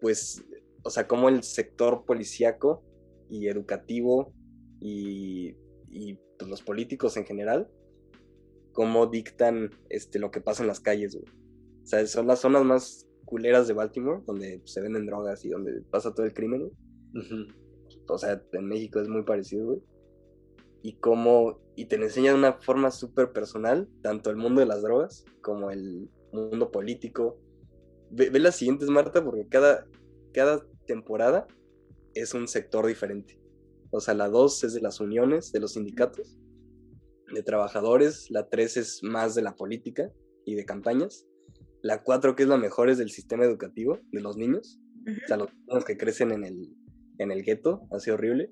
Pues. 0.00 0.44
O 0.84 0.90
sea, 0.90 1.06
como 1.06 1.28
el 1.28 1.42
sector 1.44 2.04
policíaco 2.04 2.82
y 3.30 3.46
educativo 3.46 4.34
y. 4.82 5.56
y 5.90 6.14
pues, 6.38 6.50
los 6.50 6.62
políticos 6.62 7.16
en 7.16 7.24
general 7.24 7.70
cómo 8.72 9.06
dictan 9.06 9.70
este, 9.88 10.18
lo 10.18 10.30
que 10.30 10.40
pasa 10.40 10.62
en 10.62 10.68
las 10.68 10.80
calles, 10.80 11.14
güey. 11.14 11.26
O 11.82 11.86
sea, 11.86 12.06
son 12.06 12.26
las 12.26 12.40
zonas 12.40 12.64
más 12.64 13.08
culeras 13.24 13.68
de 13.68 13.74
Baltimore, 13.74 14.22
donde 14.26 14.60
se 14.64 14.80
venden 14.80 15.06
drogas 15.06 15.44
y 15.44 15.50
donde 15.50 15.82
pasa 15.82 16.14
todo 16.14 16.26
el 16.26 16.34
crimen. 16.34 16.70
O 18.08 18.18
sea, 18.18 18.42
en 18.52 18.66
México 18.66 19.00
es 19.00 19.08
muy 19.08 19.22
parecido, 19.22 19.66
güey. 19.66 19.82
Y 20.82 20.94
cómo, 20.94 21.60
y 21.76 21.86
te 21.86 21.96
enseñan 21.96 22.34
de 22.34 22.38
una 22.40 22.52
forma 22.54 22.90
súper 22.90 23.32
personal, 23.32 23.88
tanto 24.02 24.30
el 24.30 24.36
mundo 24.36 24.60
de 24.60 24.66
las 24.66 24.82
drogas 24.82 25.24
como 25.40 25.70
el 25.70 26.10
mundo 26.32 26.70
político. 26.70 27.38
Ve, 28.10 28.30
ve 28.30 28.40
las 28.40 28.56
siguientes, 28.56 28.88
Marta, 28.88 29.24
porque 29.24 29.46
cada, 29.48 29.86
cada 30.32 30.66
temporada 30.86 31.46
es 32.14 32.34
un 32.34 32.48
sector 32.48 32.86
diferente. 32.86 33.38
O 33.92 34.00
sea, 34.00 34.14
la 34.14 34.28
2 34.28 34.64
es 34.64 34.74
de 34.74 34.80
las 34.80 35.00
uniones, 35.00 35.52
de 35.52 35.60
los 35.60 35.74
sindicatos, 35.74 36.38
de 37.32 37.42
trabajadores, 37.42 38.30
la 38.30 38.48
3 38.48 38.76
es 38.78 39.02
más 39.02 39.34
de 39.34 39.42
la 39.42 39.54
política 39.54 40.10
y 40.44 40.54
de 40.54 40.64
campañas, 40.64 41.26
la 41.82 42.02
4 42.02 42.34
que 42.34 42.44
es 42.44 42.48
la 42.48 42.56
mejor 42.56 42.88
es 42.88 42.98
del 42.98 43.10
sistema 43.10 43.44
educativo 43.44 43.98
de 44.10 44.20
los 44.20 44.36
niños, 44.36 44.80
o 45.06 45.26
sea, 45.26 45.36
los 45.36 45.48
niños 45.66 45.84
que 45.84 45.96
crecen 45.96 46.32
en 46.32 46.44
el, 46.44 46.74
en 47.18 47.30
el 47.30 47.42
gueto, 47.42 47.86
así 47.90 48.10
horrible. 48.10 48.50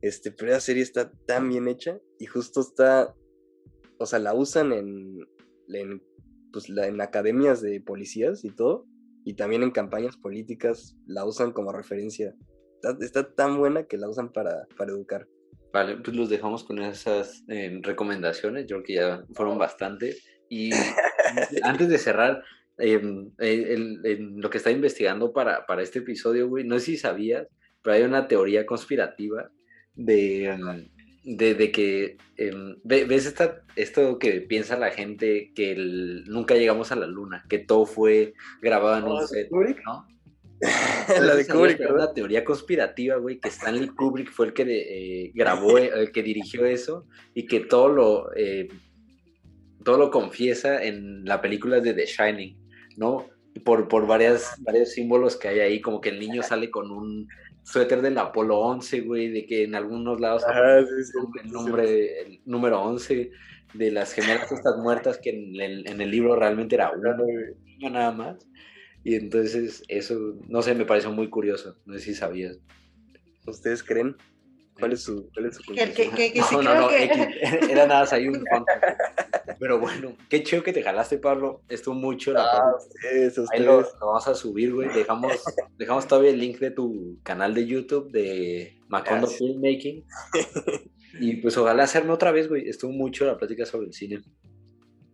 Este, 0.00 0.30
pero 0.30 0.52
la 0.52 0.60
serie 0.60 0.82
está 0.82 1.10
tan 1.26 1.48
bien 1.48 1.66
hecha 1.66 1.98
y 2.18 2.26
justo 2.26 2.60
está, 2.60 3.14
o 3.98 4.06
sea, 4.06 4.20
la 4.20 4.34
usan 4.34 4.72
en, 4.72 5.18
en, 5.68 6.02
pues, 6.52 6.68
la, 6.68 6.86
en 6.86 7.00
academias 7.00 7.60
de 7.60 7.80
policías 7.80 8.44
y 8.44 8.50
todo, 8.50 8.86
y 9.24 9.34
también 9.34 9.62
en 9.62 9.72
campañas 9.72 10.16
políticas 10.16 10.96
la 11.06 11.24
usan 11.24 11.52
como 11.52 11.72
referencia. 11.72 12.34
Está, 12.82 13.04
está 13.04 13.34
tan 13.34 13.58
buena 13.58 13.84
que 13.84 13.96
la 13.96 14.08
usan 14.08 14.32
para, 14.32 14.66
para 14.76 14.92
educar. 14.92 15.26
Vale, 15.72 15.96
pues 15.96 16.16
los 16.16 16.30
dejamos 16.30 16.64
con 16.64 16.78
esas 16.78 17.44
eh, 17.48 17.78
recomendaciones, 17.82 18.66
yo 18.66 18.76
creo 18.76 18.84
que 18.84 18.94
ya 18.94 19.24
fueron 19.34 19.58
bastante. 19.58 20.16
Y 20.48 20.70
antes 21.62 21.88
de 21.88 21.98
cerrar, 21.98 22.42
eh, 22.78 23.00
el, 23.38 24.00
el, 24.04 24.36
lo 24.36 24.48
que 24.48 24.58
estaba 24.58 24.74
investigando 24.74 25.32
para, 25.32 25.66
para 25.66 25.82
este 25.82 25.98
episodio, 25.98 26.48
güey, 26.48 26.64
no 26.64 26.78
sé 26.78 26.86
si 26.86 26.96
sabías, 26.96 27.48
pero 27.82 27.96
hay 27.96 28.02
una 28.02 28.28
teoría 28.28 28.64
conspirativa 28.64 29.50
de, 29.94 30.56
de, 31.24 31.54
de, 31.54 31.72
que, 31.72 32.16
eh, 32.36 32.52
¿ves 32.84 33.26
esta, 33.26 33.62
esto 33.76 34.18
que 34.18 34.40
piensa 34.40 34.78
la 34.78 34.90
gente 34.90 35.52
que 35.54 35.72
el, 35.72 36.24
nunca 36.26 36.54
llegamos 36.54 36.92
a 36.92 36.96
la 36.96 37.06
luna, 37.06 37.44
que 37.48 37.58
todo 37.58 37.84
fue 37.84 38.34
grabado 38.62 38.98
en 38.98 39.12
un 39.12 39.26
set, 39.26 39.50
¿no? 39.50 40.06
La 41.20 41.34
de 41.34 41.46
Kubrick, 41.46 41.80
una 41.90 42.12
teoría 42.12 42.44
conspirativa, 42.44 43.16
güey, 43.16 43.38
que 43.38 43.48
Stanley 43.48 43.88
Kubrick 43.88 44.30
fue 44.30 44.46
el 44.46 44.52
que 44.52 44.64
eh, 44.66 45.32
grabó, 45.34 45.78
el 45.78 46.10
que 46.10 46.22
dirigió 46.22 46.64
eso 46.64 47.06
y 47.34 47.46
que 47.46 47.60
todo 47.60 47.88
lo, 47.88 48.36
eh, 48.36 48.68
todo 49.84 49.98
lo 49.98 50.10
confiesa 50.10 50.82
en 50.82 51.24
la 51.24 51.40
película 51.40 51.80
de 51.80 51.94
The 51.94 52.06
Shining, 52.06 52.56
¿no? 52.96 53.26
Por, 53.64 53.88
por 53.88 54.06
varias, 54.06 54.54
varios 54.60 54.92
símbolos 54.92 55.36
que 55.36 55.48
hay 55.48 55.60
ahí, 55.60 55.80
como 55.80 56.00
que 56.00 56.10
el 56.10 56.18
niño 56.18 56.42
sale 56.42 56.70
con 56.70 56.90
un 56.90 57.28
suéter 57.62 58.02
del 58.02 58.18
Apolo 58.18 58.58
11, 58.58 59.00
güey, 59.02 59.28
de 59.28 59.46
que 59.46 59.64
en 59.64 59.74
algunos 59.74 60.20
lados 60.20 60.44
Ajá, 60.44 60.80
sí, 60.80 61.04
sí, 61.04 61.18
el, 61.42 61.50
nombre, 61.50 62.22
el 62.22 62.40
número 62.46 62.82
11 62.82 63.30
de 63.74 63.90
las 63.90 64.12
gemelas 64.12 64.50
estas 64.50 64.78
muertas 64.78 65.18
que 65.18 65.30
en 65.30 65.60
el, 65.60 65.86
en 65.86 66.00
el 66.00 66.10
libro 66.10 66.34
realmente 66.36 66.76
era 66.76 66.90
uno, 66.90 67.14
nada 67.90 68.12
más. 68.12 68.48
Y 69.08 69.14
entonces 69.14 69.82
eso, 69.88 70.34
no 70.48 70.60
sé, 70.60 70.74
me 70.74 70.84
pareció 70.84 71.10
muy 71.10 71.30
curioso. 71.30 71.74
No 71.86 71.94
sé 71.94 72.00
si 72.00 72.14
sabías. 72.14 72.58
¿Ustedes 73.46 73.82
creen? 73.82 74.14
¿Cuál 74.78 74.92
es 74.92 75.00
su, 75.00 75.30
cuál 75.32 75.46
es 75.46 75.56
su 75.56 75.62
que, 75.72 75.92
que, 75.94 76.10
que, 76.10 76.30
que 76.30 76.42
sí 76.42 76.54
no, 76.56 76.62
no, 76.62 76.74
no. 76.74 76.90
Era 77.70 77.86
nada, 77.86 78.06
ahí 78.10 78.28
un 78.28 78.44
Pero 79.58 79.80
bueno, 79.80 80.14
qué 80.28 80.42
chido 80.42 80.62
que 80.62 80.74
te 80.74 80.82
jalaste, 80.82 81.16
Pablo. 81.16 81.62
Estuvo 81.70 81.94
mucho 81.94 82.34
la 82.34 82.42
Ah, 82.42 82.74
ustedes, 82.76 83.38
Ahí 83.50 83.60
lo, 83.60 83.78
ustedes. 83.78 83.98
lo 83.98 84.06
vamos 84.08 84.28
a 84.28 84.34
subir, 84.34 84.74
güey. 84.74 84.90
Dejamos, 84.90 85.32
dejamos 85.78 86.06
todavía 86.06 86.30
el 86.32 86.38
link 86.38 86.58
de 86.58 86.70
tu 86.70 87.18
canal 87.22 87.54
de 87.54 87.66
YouTube 87.66 88.12
de 88.12 88.76
Macondo 88.88 89.26
Gracias. 89.26 89.38
Filmmaking. 89.38 90.04
Y 91.18 91.36
pues 91.36 91.56
ojalá 91.56 91.84
hacerme 91.84 92.12
otra 92.12 92.30
vez, 92.30 92.46
güey. 92.46 92.68
Estuvo 92.68 92.92
mucho 92.92 93.24
la 93.24 93.38
plática 93.38 93.64
sobre 93.64 93.86
el 93.86 93.94
cine. 93.94 94.20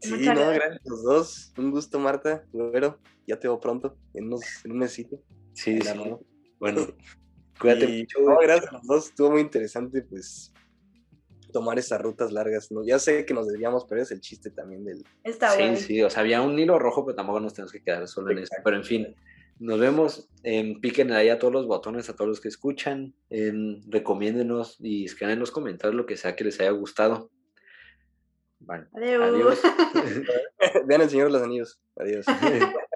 Sí, 0.04 0.10
Muchas 0.12 0.34
no, 0.34 0.40
gracias. 0.40 0.54
gracias 0.56 0.86
a 0.86 0.88
los 0.90 1.02
dos. 1.04 1.52
Un 1.58 1.70
gusto, 1.70 1.98
Marta. 1.98 2.44
Bueno, 2.52 2.98
ya 3.26 3.38
te 3.38 3.48
veo 3.48 3.58
pronto, 3.60 3.96
en, 4.14 4.26
unos, 4.26 4.42
en 4.64 4.72
un 4.72 4.78
mesito. 4.78 5.20
Sí, 5.54 5.80
sí. 5.80 5.88
mano. 5.98 6.20
Bueno, 6.58 6.86
cuídate 7.60 7.84
Y, 7.90 8.00
mucho. 8.00 8.20
no, 8.20 8.38
gracias 8.40 8.70
a 8.70 8.72
los 8.76 8.86
dos. 8.86 9.06
Estuvo 9.08 9.30
muy 9.32 9.40
interesante, 9.40 10.02
pues, 10.02 10.52
tomar 11.52 11.78
esas 11.78 12.00
rutas 12.02 12.32
largas. 12.32 12.70
¿no? 12.72 12.84
Ya 12.84 12.98
sé 12.98 13.24
que 13.24 13.34
nos 13.34 13.46
desviamos, 13.46 13.84
pero 13.88 14.02
es 14.02 14.10
el 14.10 14.20
chiste 14.20 14.50
también 14.50 14.84
del... 14.84 15.04
Está 15.22 15.50
Sí, 15.52 15.58
bueno. 15.62 15.76
sí, 15.76 16.02
o 16.02 16.10
sea, 16.10 16.20
había 16.22 16.42
un 16.42 16.58
hilo 16.58 16.78
rojo, 16.78 17.04
pero 17.06 17.16
tampoco 17.16 17.40
nos 17.40 17.54
tenemos 17.54 17.72
que 17.72 17.82
quedar 17.82 18.06
solo 18.08 18.32
en 18.32 18.38
eso. 18.38 18.54
Pero 18.64 18.76
en 18.76 18.84
fin, 18.84 19.14
nos 19.60 19.78
vemos. 19.78 20.28
em, 20.42 20.80
piquen 20.80 21.12
ahí 21.12 21.28
a 21.28 21.38
todos 21.38 21.52
los 21.54 21.66
botones, 21.66 22.10
a 22.10 22.14
todos 22.16 22.28
los 22.28 22.40
que 22.40 22.48
escuchan. 22.48 23.14
em, 23.30 23.80
recomiéndenos 23.88 24.76
y 24.80 25.04
escriban 25.04 25.34
en 25.34 25.38
los 25.40 25.50
comentarios 25.52 25.94
lo 25.94 26.06
que 26.06 26.16
sea 26.16 26.34
que 26.36 26.44
les 26.44 26.58
haya 26.60 26.70
gustado. 26.72 27.30
Bueno, 28.66 28.86
Adiós. 28.94 29.22
adiós. 29.22 29.62
Vean 30.86 31.02
el 31.02 31.10
Señor 31.10 31.26
de 31.28 31.32
los 31.32 31.42
Anillos. 31.42 31.80
Adiós. 31.96 32.26